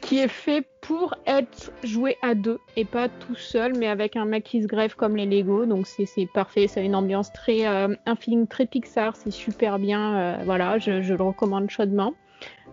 qui 0.00 0.18
est 0.18 0.28
fait 0.28 0.66
pour 0.80 1.14
être 1.26 1.70
joué 1.84 2.16
à 2.22 2.34
deux 2.34 2.58
et 2.76 2.84
pas 2.84 3.08
tout 3.08 3.34
seul, 3.36 3.74
mais 3.76 3.86
avec 3.88 4.16
un 4.16 4.24
mec 4.24 4.44
qui 4.44 4.62
se 4.62 4.66
greffe 4.66 4.94
comme 4.94 5.16
les 5.16 5.26
Lego. 5.26 5.66
Donc 5.66 5.86
c'est 5.86 6.06
parfait. 6.32 6.66
Ça 6.68 6.80
a 6.80 6.82
une 6.82 6.94
ambiance 6.96 7.32
très, 7.32 7.66
euh, 7.66 7.94
un 8.06 8.16
feeling 8.16 8.46
très 8.46 8.66
Pixar. 8.66 9.14
C'est 9.16 9.30
super 9.30 9.78
bien. 9.78 10.16
euh, 10.16 10.36
voilà, 10.44 10.78
je, 10.78 11.02
je 11.02 11.14
le 11.14 11.22
recommande 11.22 11.70
chaudement. 11.70 12.14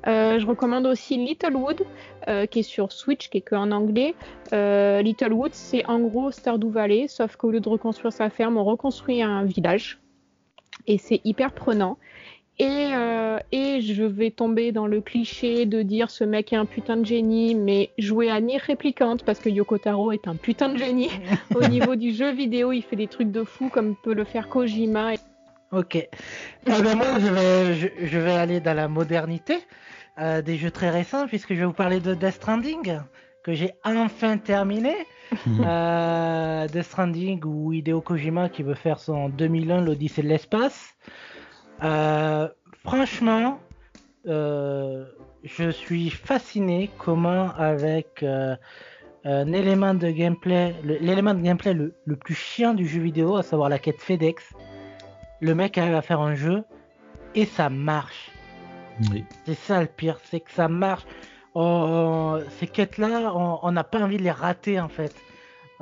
Euh, 0.07 0.39
je 0.39 0.45
recommande 0.45 0.85
aussi 0.85 1.17
Littlewood, 1.17 1.83
euh, 2.27 2.45
qui 2.45 2.59
est 2.59 2.63
sur 2.63 2.91
Switch, 2.91 3.29
qui 3.29 3.39
est 3.39 3.41
que 3.41 3.55
en 3.55 3.71
anglais. 3.71 4.15
Euh, 4.51 5.01
Littlewood, 5.01 5.53
c'est 5.53 5.85
en 5.85 5.99
gros 5.99 6.31
Stardew 6.31 6.69
Valley, 6.69 7.07
sauf 7.07 7.35
qu'au 7.35 7.51
lieu 7.51 7.59
de 7.59 7.69
reconstruire 7.69 8.11
sa 8.11 8.29
ferme, 8.29 8.57
on 8.57 8.63
reconstruit 8.63 9.21
un 9.21 9.43
village. 9.43 9.99
Et 10.87 10.97
c'est 10.97 11.21
hyper 11.23 11.53
prenant. 11.53 11.97
Et, 12.59 12.89
euh, 12.93 13.39
et 13.51 13.81
je 13.81 14.03
vais 14.03 14.29
tomber 14.29 14.71
dans 14.71 14.85
le 14.85 15.01
cliché 15.01 15.65
de 15.65 15.81
dire 15.81 16.11
ce 16.11 16.23
mec 16.23 16.53
est 16.53 16.55
un 16.55 16.65
putain 16.65 16.97
de 16.97 17.05
génie, 17.05 17.55
mais 17.55 17.89
jouer 17.97 18.29
à 18.29 18.39
Nier 18.41 18.59
Replicant, 18.59 19.17
parce 19.25 19.39
que 19.39 19.49
Yoko 19.49 19.79
Taro 19.79 20.11
est 20.11 20.27
un 20.27 20.35
putain 20.35 20.69
de 20.69 20.77
génie. 20.77 21.09
Au 21.55 21.67
niveau 21.67 21.95
du 21.95 22.13
jeu 22.13 22.31
vidéo, 22.31 22.71
il 22.71 22.83
fait 22.83 22.95
des 22.95 23.07
trucs 23.07 23.31
de 23.31 23.43
fou, 23.43 23.69
comme 23.69 23.95
peut 23.95 24.13
le 24.13 24.23
faire 24.23 24.49
Kojima. 24.49 25.13
Ok. 25.71 25.95
Eh 26.65 26.81
ben 26.81 26.95
moi, 26.95 27.19
je 27.19 27.27
vais, 27.27 27.75
je, 27.75 27.87
je 28.05 28.17
vais 28.19 28.31
aller 28.31 28.59
dans 28.59 28.73
la 28.73 28.87
modernité 28.87 29.57
euh, 30.19 30.41
des 30.41 30.57
jeux 30.57 30.71
très 30.71 30.89
récents, 30.89 31.27
puisque 31.27 31.53
je 31.53 31.59
vais 31.59 31.65
vous 31.65 31.73
parler 31.73 31.99
de 31.99 32.13
Death 32.13 32.35
Stranding, 32.35 32.99
que 33.43 33.53
j'ai 33.53 33.71
enfin 33.83 34.37
terminé. 34.37 34.95
Euh, 35.65 36.67
Death 36.67 36.83
Stranding 36.83 37.43
ou 37.43 37.73
Hideo 37.73 37.99
Kojima 37.99 38.49
qui 38.49 38.61
veut 38.61 38.75
faire 38.75 38.99
son 38.99 39.29
2001, 39.29 39.81
l'Odyssée 39.81 40.21
de 40.21 40.27
l'espace. 40.27 40.93
Euh, 41.83 42.47
franchement, 42.83 43.59
je 44.25 45.71
suis 45.71 46.11
fasciné 46.11 46.91
comment 46.99 47.49
avec 47.55 48.23
un 49.25 49.53
élément 49.53 49.95
de 49.95 50.11
gameplay, 50.11 50.75
l'élément 50.83 51.33
de 51.33 51.41
gameplay 51.41 51.73
le, 51.73 51.95
le 52.05 52.15
plus 52.15 52.35
chiant 52.35 52.75
du 52.75 52.87
jeu 52.87 53.01
vidéo, 53.01 53.35
à 53.35 53.41
savoir 53.41 53.69
la 53.69 53.79
quête 53.79 54.01
FedEx, 54.01 54.53
le 55.41 55.55
mec 55.55 55.79
arrive 55.79 55.95
à 55.95 56.03
faire 56.03 56.21
un 56.21 56.35
jeu 56.35 56.63
et 57.33 57.45
ça 57.45 57.69
marche. 57.69 58.32
Oui. 59.11 59.25
C'est 59.45 59.55
ça 59.55 59.81
le 59.81 59.87
pire, 59.87 60.19
c'est 60.23 60.39
que 60.39 60.51
ça 60.51 60.67
marche. 60.67 61.05
Ces 61.55 62.67
quêtes-là, 62.67 63.33
on 63.35 63.71
n'a 63.71 63.83
pas 63.83 64.01
envie 64.01 64.17
de 64.17 64.23
les 64.23 64.31
rater 64.31 64.79
en 64.79 64.89
fait. 64.89 65.13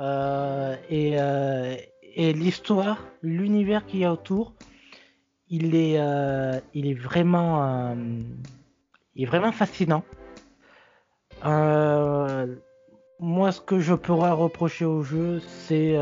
Euh, 0.00 0.74
et 0.90 1.20
euh, 1.20 1.76
et 2.14 2.32
l'histoire, 2.32 3.04
l'univers 3.22 3.86
qu'il 3.86 4.00
y 4.00 4.04
a 4.04 4.12
autour, 4.12 4.52
il 5.48 5.74
est, 5.74 5.98
euh, 5.98 6.60
il 6.74 6.86
est 6.86 6.94
vraiment, 6.94 7.96
il 9.14 9.22
est 9.22 9.26
vraiment 9.26 9.52
fascinant. 9.52 10.04
Moi, 11.42 12.46
ce 13.52 13.60
que 13.60 13.80
je 13.80 13.94
pourrais 13.94 14.32
reprocher 14.32 14.84
au 14.84 15.02
jeu, 15.02 15.40
c'est 15.40 15.96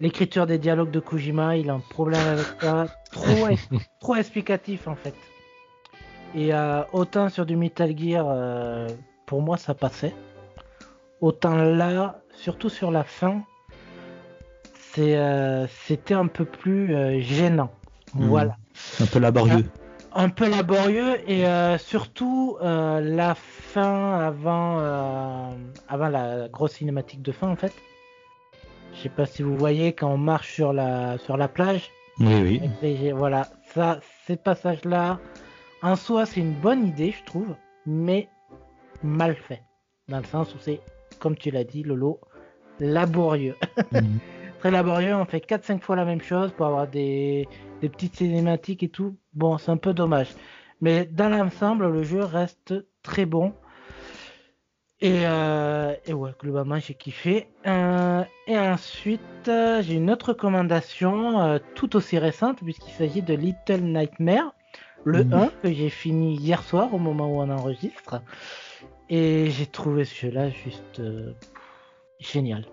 l'écriture 0.00 0.46
des 0.46 0.56
dialogues 0.56 0.92
de 0.92 1.00
Kojima. 1.00 1.58
Il 1.58 1.68
a 1.68 1.74
un 1.74 1.80
problème 1.80 2.26
avec 2.26 2.46
ça, 2.58 2.86
trop 4.00 4.16
explicatif 4.16 4.88
en 4.88 4.94
fait. 4.94 5.14
Et 6.34 6.52
euh, 6.54 6.82
autant 6.92 7.28
sur 7.28 7.46
du 7.46 7.56
Metal 7.56 7.96
Gear, 7.98 8.26
euh, 8.28 8.88
pour 9.26 9.42
moi 9.42 9.56
ça 9.56 9.74
passait. 9.74 10.14
Autant 11.20 11.56
là, 11.56 12.20
surtout 12.32 12.68
sur 12.68 12.90
la 12.90 13.02
fin, 13.02 13.42
c'est, 14.92 15.16
euh, 15.16 15.66
c'était 15.66 16.14
un 16.14 16.26
peu 16.28 16.44
plus 16.44 17.20
gênant. 17.20 17.70
Mhm. 18.14 18.28
Voilà. 18.28 18.56
Un 19.00 19.06
peu 19.06 19.18
laborieux. 19.18 19.64
Un 20.14 20.28
peu 20.30 20.48
laborieux 20.48 21.18
et 21.30 21.44
surtout 21.78 22.56
la 22.60 23.34
fin 23.34 24.20
avant, 24.20 24.78
avant 25.88 26.08
la 26.08 26.48
grosse 26.48 26.72
cinématique 26.74 27.22
de 27.22 27.30
fin 27.32 27.48
en 27.48 27.56
fait. 27.56 27.72
Je 28.94 29.02
sais 29.02 29.08
pas 29.10 29.26
si 29.26 29.42
vous 29.42 29.56
voyez 29.56 29.92
quand 29.92 30.10
on 30.10 30.16
marche 30.18 30.52
sur 30.54 30.72
la, 30.72 31.18
sur 31.18 31.36
la 31.36 31.46
plage. 31.46 31.90
Oui, 32.18 32.34
oui. 32.42 32.70
Les- 32.82 33.12
Voilà, 33.12 33.50
ça, 33.74 34.00
ces 34.26 34.36
passages-là, 34.36 35.20
en 35.82 35.96
soi, 35.96 36.26
c'est 36.26 36.40
une 36.40 36.54
bonne 36.54 36.86
idée, 36.86 37.12
je 37.12 37.24
trouve, 37.24 37.54
mais 37.86 38.28
mal 39.02 39.34
fait. 39.34 39.62
Dans 40.08 40.18
le 40.18 40.24
sens 40.24 40.54
où 40.54 40.58
c'est, 40.60 40.80
comme 41.18 41.36
tu 41.36 41.50
l'as 41.50 41.64
dit, 41.64 41.82
Lolo, 41.82 42.20
laborieux. 42.80 43.56
Mhm. 43.92 44.18
Très 44.58 44.72
laborieux, 44.72 45.14
on 45.14 45.24
fait 45.24 45.38
4-5 45.38 45.80
fois 45.80 45.94
la 45.94 46.04
même 46.04 46.20
chose 46.20 46.50
pour 46.50 46.66
avoir 46.66 46.88
des, 46.88 47.46
des 47.80 47.88
petites 47.88 48.16
cinématiques 48.16 48.82
et 48.82 48.88
tout. 48.88 49.16
Bon, 49.32 49.56
c'est 49.56 49.70
un 49.70 49.76
peu 49.76 49.94
dommage. 49.94 50.34
Mais 50.80 51.06
dans 51.06 51.28
l'ensemble, 51.28 51.88
le 51.88 52.02
jeu 52.02 52.24
reste 52.24 52.74
très 53.04 53.24
bon. 53.24 53.52
Et, 55.00 55.26
euh, 55.26 55.94
et 56.06 56.12
ouais, 56.12 56.32
globalement, 56.40 56.78
j'ai 56.80 56.94
kiffé. 56.94 57.46
Euh, 57.66 58.24
et 58.48 58.58
ensuite, 58.58 59.20
euh, 59.46 59.80
j'ai 59.80 59.94
une 59.94 60.10
autre 60.10 60.30
recommandation 60.30 61.60
tout 61.76 61.94
aussi 61.94 62.18
récente, 62.18 62.58
puisqu'il 62.64 62.92
s'agit 62.92 63.22
de 63.22 63.34
Little 63.34 63.82
Nightmare, 63.82 64.52
le 65.04 65.24
Mhm. 65.24 65.32
1 65.34 65.48
que 65.62 65.72
j'ai 65.72 65.90
fini 65.90 66.36
hier 66.36 66.62
soir 66.62 66.92
au 66.92 66.98
moment 66.98 67.28
où 67.28 67.40
on 67.40 67.50
enregistre. 67.50 68.22
Et 69.08 69.50
j'ai 69.50 69.66
trouvé 69.66 70.04
ce 70.04 70.14
jeu-là 70.14 70.50
juste 70.50 71.00
euh, 71.00 71.32
génial. 72.20 72.64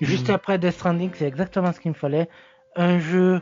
Juste 0.00 0.28
Mhm. 0.28 0.34
après 0.34 0.58
Death 0.58 0.74
Stranding, 0.74 1.10
c'est 1.14 1.26
exactement 1.26 1.72
ce 1.72 1.80
qu'il 1.80 1.90
me 1.90 1.96
fallait. 1.96 2.28
Un 2.76 2.98
jeu 2.98 3.40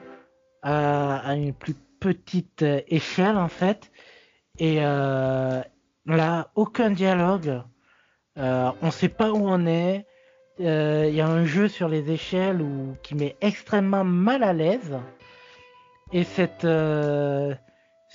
à, 0.62 1.16
à 1.18 1.34
une 1.34 1.52
plus 1.52 1.74
petite 2.00 2.62
euh, 2.62 2.80
échelle 2.88 3.36
en 3.36 3.48
fait. 3.48 3.90
Et 4.58 4.78
euh, 4.80 5.60
là, 6.06 6.50
aucun 6.54 6.90
dialogue. 6.90 7.62
Euh, 8.38 8.70
on 8.82 8.90
sait 8.90 9.08
pas 9.08 9.32
où 9.32 9.48
on 9.48 9.66
est. 9.66 10.06
Euh, 10.60 11.06
Il 11.08 11.14
y 11.14 11.20
a 11.20 11.26
un 11.28 11.44
jeu 11.44 11.68
sur 11.68 11.88
les 11.88 12.10
échelles 12.10 12.62
où, 12.62 12.96
qui 13.02 13.14
met 13.14 13.36
extrêmement 13.40 14.04
mal 14.04 14.42
à 14.42 14.52
l'aise. 14.52 14.96
Et 16.12 16.24
cette, 16.24 16.64
euh, 16.64 17.54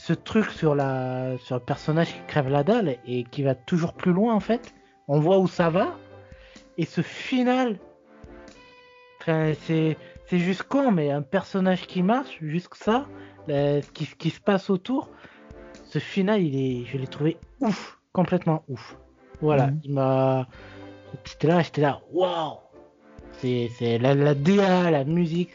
ce 0.03 0.14
truc 0.14 0.45
sur, 0.49 0.73
la, 0.73 1.38
sur 1.38 1.56
le 1.57 1.61
personnage 1.61 2.07
qui 2.07 2.22
crève 2.28 2.49
la 2.49 2.64
dalle 2.64 2.98
et 3.06 3.23
qui 3.23 3.44
va 3.44 3.53
toujours 3.53 3.94
plus 3.94 4.11
loin 4.14 4.34
en 4.34 4.40
fait. 4.40 4.73
On 5.07 5.19
voit 5.19 5.38
où 5.38 5.48
ça 5.48 5.69
va. 5.69 5.95
Et 6.78 6.86
ce 6.86 7.02
final, 7.02 7.78
enfin, 9.19 9.53
c'est 9.61 9.98
c'est 10.28 10.40
juste 10.40 10.64
con, 10.64 10.91
mais 10.91 11.11
un 11.11 11.22
personnage 11.22 11.86
qui 11.88 12.02
marche, 12.03 12.38
juste 12.41 12.73
ça, 12.73 13.06
ce 13.48 13.91
qui, 13.91 14.06
ce 14.06 14.15
qui 14.15 14.30
se 14.30 14.40
passe 14.40 14.69
autour, 14.69 15.10
ce 15.86 15.99
final, 15.99 16.41
il 16.41 16.56
est, 16.56 16.86
je 16.86 16.98
l'ai 16.98 17.07
trouvé 17.07 17.38
ouf, 17.60 17.99
complètement 18.14 18.64
ouf. 18.69 18.98
Voilà, 19.41 19.68
Mhm. 19.68 19.82
il 19.84 19.94
m'a, 19.94 20.48
j'étais 21.26 21.48
là, 21.48 21.61
j'étais 21.61 21.82
là, 21.82 21.99
waouh, 22.14 22.57
c'est, 23.40 23.69
la, 23.99 24.15
la 24.15 24.34
DA, 24.36 24.90
la 24.90 25.03
musique, 25.03 25.52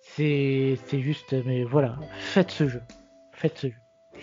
c'est, 0.00 0.76
c'est 0.86 1.00
juste, 1.00 1.32
mais 1.46 1.62
voilà, 1.62 1.96
faites 2.18 2.50
ce 2.50 2.66
jeu, 2.68 2.82
jeu, 3.42 3.72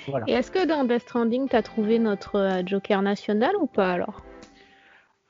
voilà. 0.07 0.25
Et 0.27 0.33
est-ce 0.33 0.51
que 0.51 0.65
dans 0.65 0.83
Death 0.83 1.01
Stranding, 1.01 1.47
t'as 1.49 1.61
trouvé 1.61 1.99
notre 1.99 2.37
euh, 2.37 2.61
Joker 2.65 3.01
national 3.01 3.55
ou 3.59 3.67
pas 3.67 3.91
alors? 3.91 4.23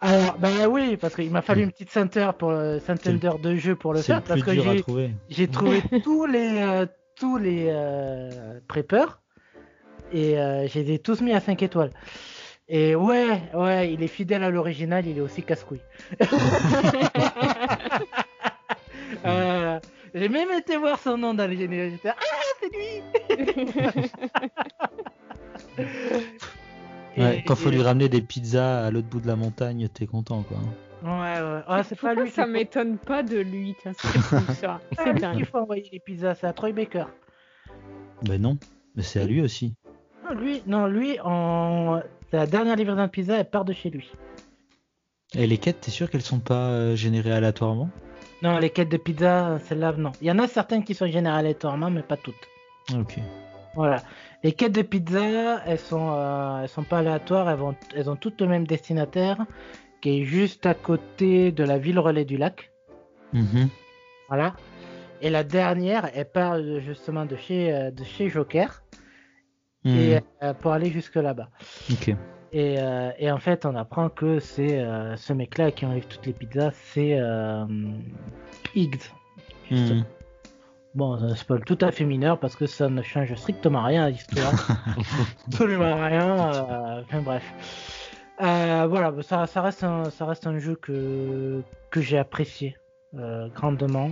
Alors, 0.02 0.38
ben 0.38 0.68
oui, 0.68 0.95
parce 0.95 1.14
qu'il 1.16 1.30
m'a 1.30 1.41
fallu 1.41 1.64
une 1.64 1.72
petite 1.72 1.90
ceinture 1.90 2.34
pour 2.34 2.52
euh, 2.52 2.80
centaine 2.80 3.20
d'heures 3.20 3.40
de 3.40 3.56
jeu 3.56 3.76
pour 3.76 3.94
le 3.94 4.02
faire, 4.02 4.18
le 4.18 4.24
parce 4.24 4.41
que 4.41 4.53
j'ai, 4.53 4.82
trouver. 4.82 5.11
J'ai 5.28 5.48
trouvé 5.48 5.82
tous 6.03 6.26
les 6.26 6.61
euh, 6.61 6.86
tous 7.18 7.38
les 7.38 7.68
euh, 7.70 8.60
preppers 8.68 9.20
et 10.14 10.40
euh, 10.40 10.68
je 10.68 10.80
les 10.80 10.94
ai 10.94 10.99
tous 10.99 11.22
mis 11.22 11.34
à 11.34 11.41
5 11.41 11.61
étoiles. 11.61 11.91
Et 12.70 12.95
ouais, 12.95 13.41
ouais, 13.53 13.91
il 13.91 14.03
est 14.03 14.07
fidèle 14.07 14.44
à 14.44 14.49
l'original, 14.49 15.06
il 15.07 15.18
est 15.18 15.22
aussi 15.22 15.44
casse-couille. 15.44 15.82
J'ai 20.14 20.30
même 20.30 20.49
été 20.52 20.77
voir 20.77 20.99
son 20.99 21.18
nom 21.18 21.34
dans 21.34 21.48
les 21.49 21.57
génériques. 21.57 21.94
J'étais, 21.94 22.10
Ah, 22.10 22.23
c'est 22.60 22.69
lui 22.76 24.02
Ouais, 27.18 27.40
Et- 27.40 27.44
quand 27.44 27.56
faut 27.56 27.69
et- 27.69 27.73
lui 27.73 27.81
ramener 27.81 28.07
des 28.10 28.22
pizzas 28.22 28.86
à 28.86 28.91
l'autre 28.91 29.07
bout 29.07 29.19
de 29.19 29.27
la 29.27 29.36
montagne, 29.36 29.88
t'es 29.90 30.06
content 30.06 30.44
quoi. 30.44 30.57
Ouais, 31.02 31.41
ouais. 31.41 31.61
Ah, 31.68 31.81
c'est 31.84 31.99
pas 31.99 32.14
lui. 32.14 32.30
ça 32.30 32.45
m'étonne 32.45 32.98
pas 32.98 33.23
de 33.23 33.40
lui 33.40 33.76
tiens, 33.81 33.94
c'est 33.94 34.07
qui 35.15 35.19
dingue. 35.22 35.45
faut 35.45 35.57
envoyer 35.57 35.90
les 35.91 35.99
pizzas, 35.99 36.36
c'est 36.36 36.48
à 36.48 36.53
Troy 36.53 36.72
Baker. 36.72 37.06
Ben 38.23 38.41
non, 38.41 38.57
mais 38.95 39.03
c'est 39.03 39.19
à 39.22 39.26
lui 39.26 39.41
aussi. 39.41 39.73
Non, 40.26 40.36
lui, 40.36 40.61
non, 40.68 40.88
lui, 40.88 41.18
en... 41.23 42.02
c'est 42.30 42.38
la 42.38 42.45
dernière 42.48 42.76
livraison 42.76 43.03
de 43.03 43.07
pizza, 43.07 43.38
elle 43.38 43.49
part 43.49 43.65
de 43.65 43.73
chez 43.73 43.90
lui. 43.90 44.11
Et 45.36 45.48
les 45.48 45.57
quêtes, 45.57 45.81
t'es 45.81 45.91
sûr 45.91 46.10
qu'elles 46.10 46.22
sont 46.22 46.40
pas 46.40 46.69
euh, 46.69 46.95
générées 46.95 47.31
aléatoirement? 47.31 47.90
Non, 48.41 48.57
les 48.57 48.70
quêtes 48.70 48.90
de 48.90 48.98
pizza, 48.98 49.60
celles-là, 49.66 49.94
non. 49.98 50.11
Il 50.22 50.28
y 50.28 50.32
en 50.32 50.40
a 50.40 50.48
certaines 50.48 50.84
qui 50.84 50.94
sont 50.95 51.07
générées 51.07 51.38
aléatoirement, 51.40 51.90
mais 51.90 52.03
pas 52.03 52.18
toutes. 52.18 52.48
Ok. 52.95 53.16
Voilà. 53.76 54.02
Les 54.44 54.53
quêtes 54.53 54.72
de 54.72 54.82
pizza, 54.82 55.61
elles 55.66 55.78
sont, 55.80 56.11
euh, 56.14 56.61
elles 56.61 56.70
sont 56.70 56.84
pas 56.84 56.99
aléatoires, 56.99 57.49
elles, 57.49 57.57
vont, 57.57 57.76
elles 57.95 58.10
ont 58.10 58.16
toutes 58.16 58.40
le 58.41 58.48
même 58.48 58.66
destinataire, 58.66 59.45
qui 60.02 60.22
est 60.22 60.24
juste 60.24 60.66
à 60.66 60.74
côté 60.74 61.52
de 61.52 61.64
la 61.64 61.78
ville 61.78 61.99
relais 61.99 62.24
du 62.26 62.38
lac. 62.38 62.72
Mhm. 63.34 63.68
Voilà. 64.30 64.53
Et 65.22 65.30
la 65.30 65.44
dernière, 65.44 66.10
elle 66.16 66.30
part 66.32 66.53
euh, 66.53 66.80
justement 66.80 67.26
de 67.26 67.36
chez, 67.36 67.74
euh, 67.74 67.91
de 67.91 68.03
chez 68.06 68.30
Joker, 68.30 68.84
et, 69.86 69.90
Mhm. 70.16 70.22
euh, 70.44 70.53
pour 70.53 70.72
aller 70.72 70.90
jusque 70.91 71.16
là-bas. 71.16 71.49
Ok. 71.91 72.16
Et, 72.52 72.78
euh, 72.80 73.12
et 73.20 73.32
en 73.32 73.38
fait, 73.38 73.66
on 73.66 73.76
apprend 73.76 74.10
que 74.10 74.40
c'est 74.40 74.80
euh, 74.80 75.16
ce 75.16 75.34
mec-là 75.34 75.72
qui 75.72 75.86
enlève 75.86 76.06
toutes 76.08 76.26
les 76.26 76.34
pizzas, 76.34 76.72
c'est 76.74 77.20
euh, 77.20 77.66
Higgs. 78.76 79.02
Mhm. 79.70 80.04
Bon, 80.96 81.18
c'est 81.20 81.26
un 81.26 81.36
spoil 81.36 81.64
tout 81.64 81.78
à 81.82 81.92
fait 81.92 82.06
mineur 82.06 82.40
parce 82.40 82.56
que 82.56 82.66
ça 82.66 82.90
ne 82.90 83.04
change 83.04 83.34
strictement 83.36 83.84
rien 83.84 84.06
à 84.06 84.10
l'histoire. 84.10 84.54
Absolument 85.48 85.96
rien. 86.04 86.56
euh, 86.56 87.02
enfin 87.02 87.22
bref. 87.22 87.44
Voilà, 88.40 89.14
ça, 89.22 89.46
ça, 89.46 89.62
reste 89.62 89.84
un, 89.84 90.10
ça 90.10 90.26
reste 90.26 90.48
un 90.48 90.58
jeu 90.58 90.76
que, 90.76 91.62
que 91.92 92.02
j'ai 92.02 92.18
apprécié 92.18 92.76
grandement. 93.54 94.10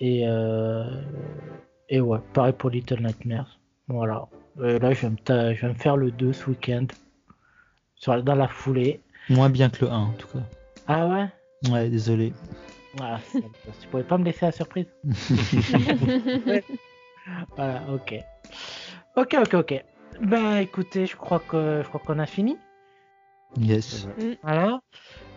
Et, 0.00 0.24
et 1.88 2.00
ouais, 2.00 2.18
pareil 2.32 2.54
pour 2.54 2.70
Little 2.70 3.00
Nightmares. 3.02 3.60
Voilà. 3.86 4.26
Là, 4.56 4.92
je 4.92 5.00
vais, 5.02 5.10
me 5.10 5.16
ta- 5.16 5.52
je 5.54 5.62
vais 5.62 5.68
me 5.72 5.74
faire 5.78 5.96
le 5.96 6.10
2 6.10 6.32
ce 6.32 6.48
week-end. 6.50 6.86
Dans 8.06 8.34
la 8.34 8.48
foulée. 8.48 9.00
Moins 9.30 9.48
bien 9.48 9.70
que 9.70 9.84
le 9.84 9.90
1 9.90 9.96
en 9.96 10.12
tout 10.12 10.28
cas. 10.28 10.44
Ah 10.86 11.06
ouais? 11.08 11.26
Ouais, 11.70 11.88
désolé. 11.88 12.32
ah, 13.00 13.18
Tu 13.32 13.88
pouvais 13.88 14.04
pas 14.04 14.18
me 14.18 14.24
laisser 14.24 14.44
la 14.46 14.52
surprise 14.52 14.86
Voilà, 17.56 17.82
ok. 17.90 18.14
Ok, 19.16 19.36
ok, 19.40 19.54
ok. 19.54 19.84
Ben 20.20 20.58
écoutez, 20.58 21.06
je 21.06 21.16
crois 21.16 21.40
que 21.40 21.80
je 21.82 21.88
crois 21.88 22.00
qu'on 22.04 22.18
a 22.18 22.26
fini. 22.26 22.58
Yes. 23.58 24.06
Voilà. 24.42 24.80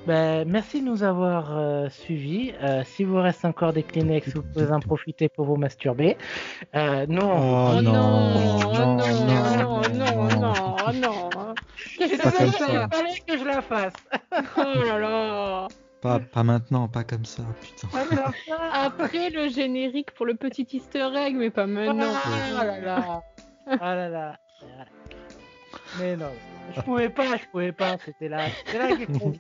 Ben, 0.08 0.48
merci 0.48 0.80
de 0.82 0.86
nous 0.86 1.04
avoir 1.04 1.50
euh, 1.58 1.90
suivis. 1.90 2.54
Euh, 2.64 2.82
si 2.86 3.04
vous 3.04 3.18
reste 3.18 3.44
encore 3.44 3.74
des 3.74 3.84
Kleenex, 3.84 4.30
vous 4.34 4.42
pouvez 4.42 4.72
en 4.72 4.80
profiter 4.80 5.28
pour 5.28 5.46
vous 5.46 5.58
masturber. 5.58 6.18
Euh, 6.76 7.06
nous, 7.10 7.22
on- 7.22 7.78
Oh 7.78 7.82
non, 7.82 7.92
non, 7.92 8.60
oh 8.70 8.74
non, 8.74 8.98
non, 8.98 9.82
non, 9.94 10.40
non, 10.40 10.76
oh 10.88 10.92
non. 10.94 11.30
Qu'est-ce 11.98 12.18
que 12.18 12.30
ça. 12.30 12.46
il 12.46 12.52
fallait 12.96 13.20
que 13.28 13.38
je 13.38 13.44
la 13.44 13.62
fasse. 13.62 13.94
Oh 14.58 14.84
là 14.86 14.98
là. 15.00 15.68
Pas, 16.02 16.20
pas 16.20 16.44
maintenant, 16.44 16.88
pas 16.88 17.04
comme 17.04 17.26
ça, 17.26 17.44
putain. 17.62 17.88
Après 18.72 19.30
le 19.30 19.50
générique 19.50 20.12
pour 20.12 20.26
le 20.26 20.36
petit 20.36 20.66
easter 20.72 21.10
egg, 21.16 21.36
mais 21.36 21.50
pas 21.50 21.66
maintenant. 21.68 22.14
Ah 22.60 22.64
là 22.66 22.80
là. 22.80 23.22
Ah 23.82 23.96
là 23.96 24.10
là. 24.10 24.36
Mais 26.00 26.16
non, 26.16 26.32
je 26.76 26.82
pouvais 26.82 27.10
pas, 27.10 27.38
je 27.38 27.46
pouvais 27.52 27.72
pas. 27.72 27.98
C'était 28.04 28.30
là, 28.30 28.48
c'était. 28.66 28.96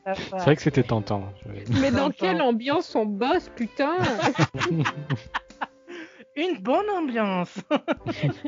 C'est 0.05 0.35
vrai 0.37 0.55
que 0.55 0.61
c'était 0.61 0.83
tentant. 0.83 1.31
Je- 1.45 1.79
Mais 1.79 1.91
dans 1.91 2.09
quelle 2.09 2.41
ambiance 2.41 2.95
on 2.95 3.05
bosse, 3.05 3.49
putain 3.55 3.97
Une 6.35 6.57
bonne 6.59 6.89
ambiance. 6.89 7.57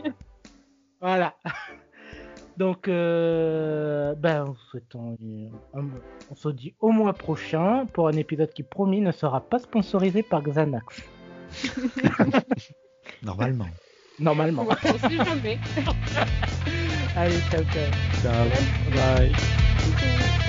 voilà. 1.02 1.36
Donc, 2.56 2.88
euh, 2.88 4.14
ben, 4.16 4.46
on, 4.50 4.56
souhaitons, 4.70 5.18
on, 5.74 6.36
se 6.36 6.50
dit 6.50 6.76
au 6.80 6.92
mois 6.92 7.14
prochain 7.14 7.86
pour 7.94 8.08
un 8.10 8.14
épisode 8.14 8.52
qui, 8.54 8.64
promis, 8.64 9.02
ne 9.02 9.12
sera 9.12 9.42
pas 9.42 9.60
sponsorisé 9.60 10.24
par 10.24 10.44
Xanax. 10.44 11.02
Normalement. 13.24 13.66
Normalement. 14.20 14.68
On 14.84 15.10
sait 15.10 15.16
jamais. 15.16 15.58
Allez, 17.16 17.42
ciao, 17.50 17.64
ciao. 17.66 17.92
Ciao. 18.22 18.50
Bye. 18.92 19.34
Coucou. 19.84 20.49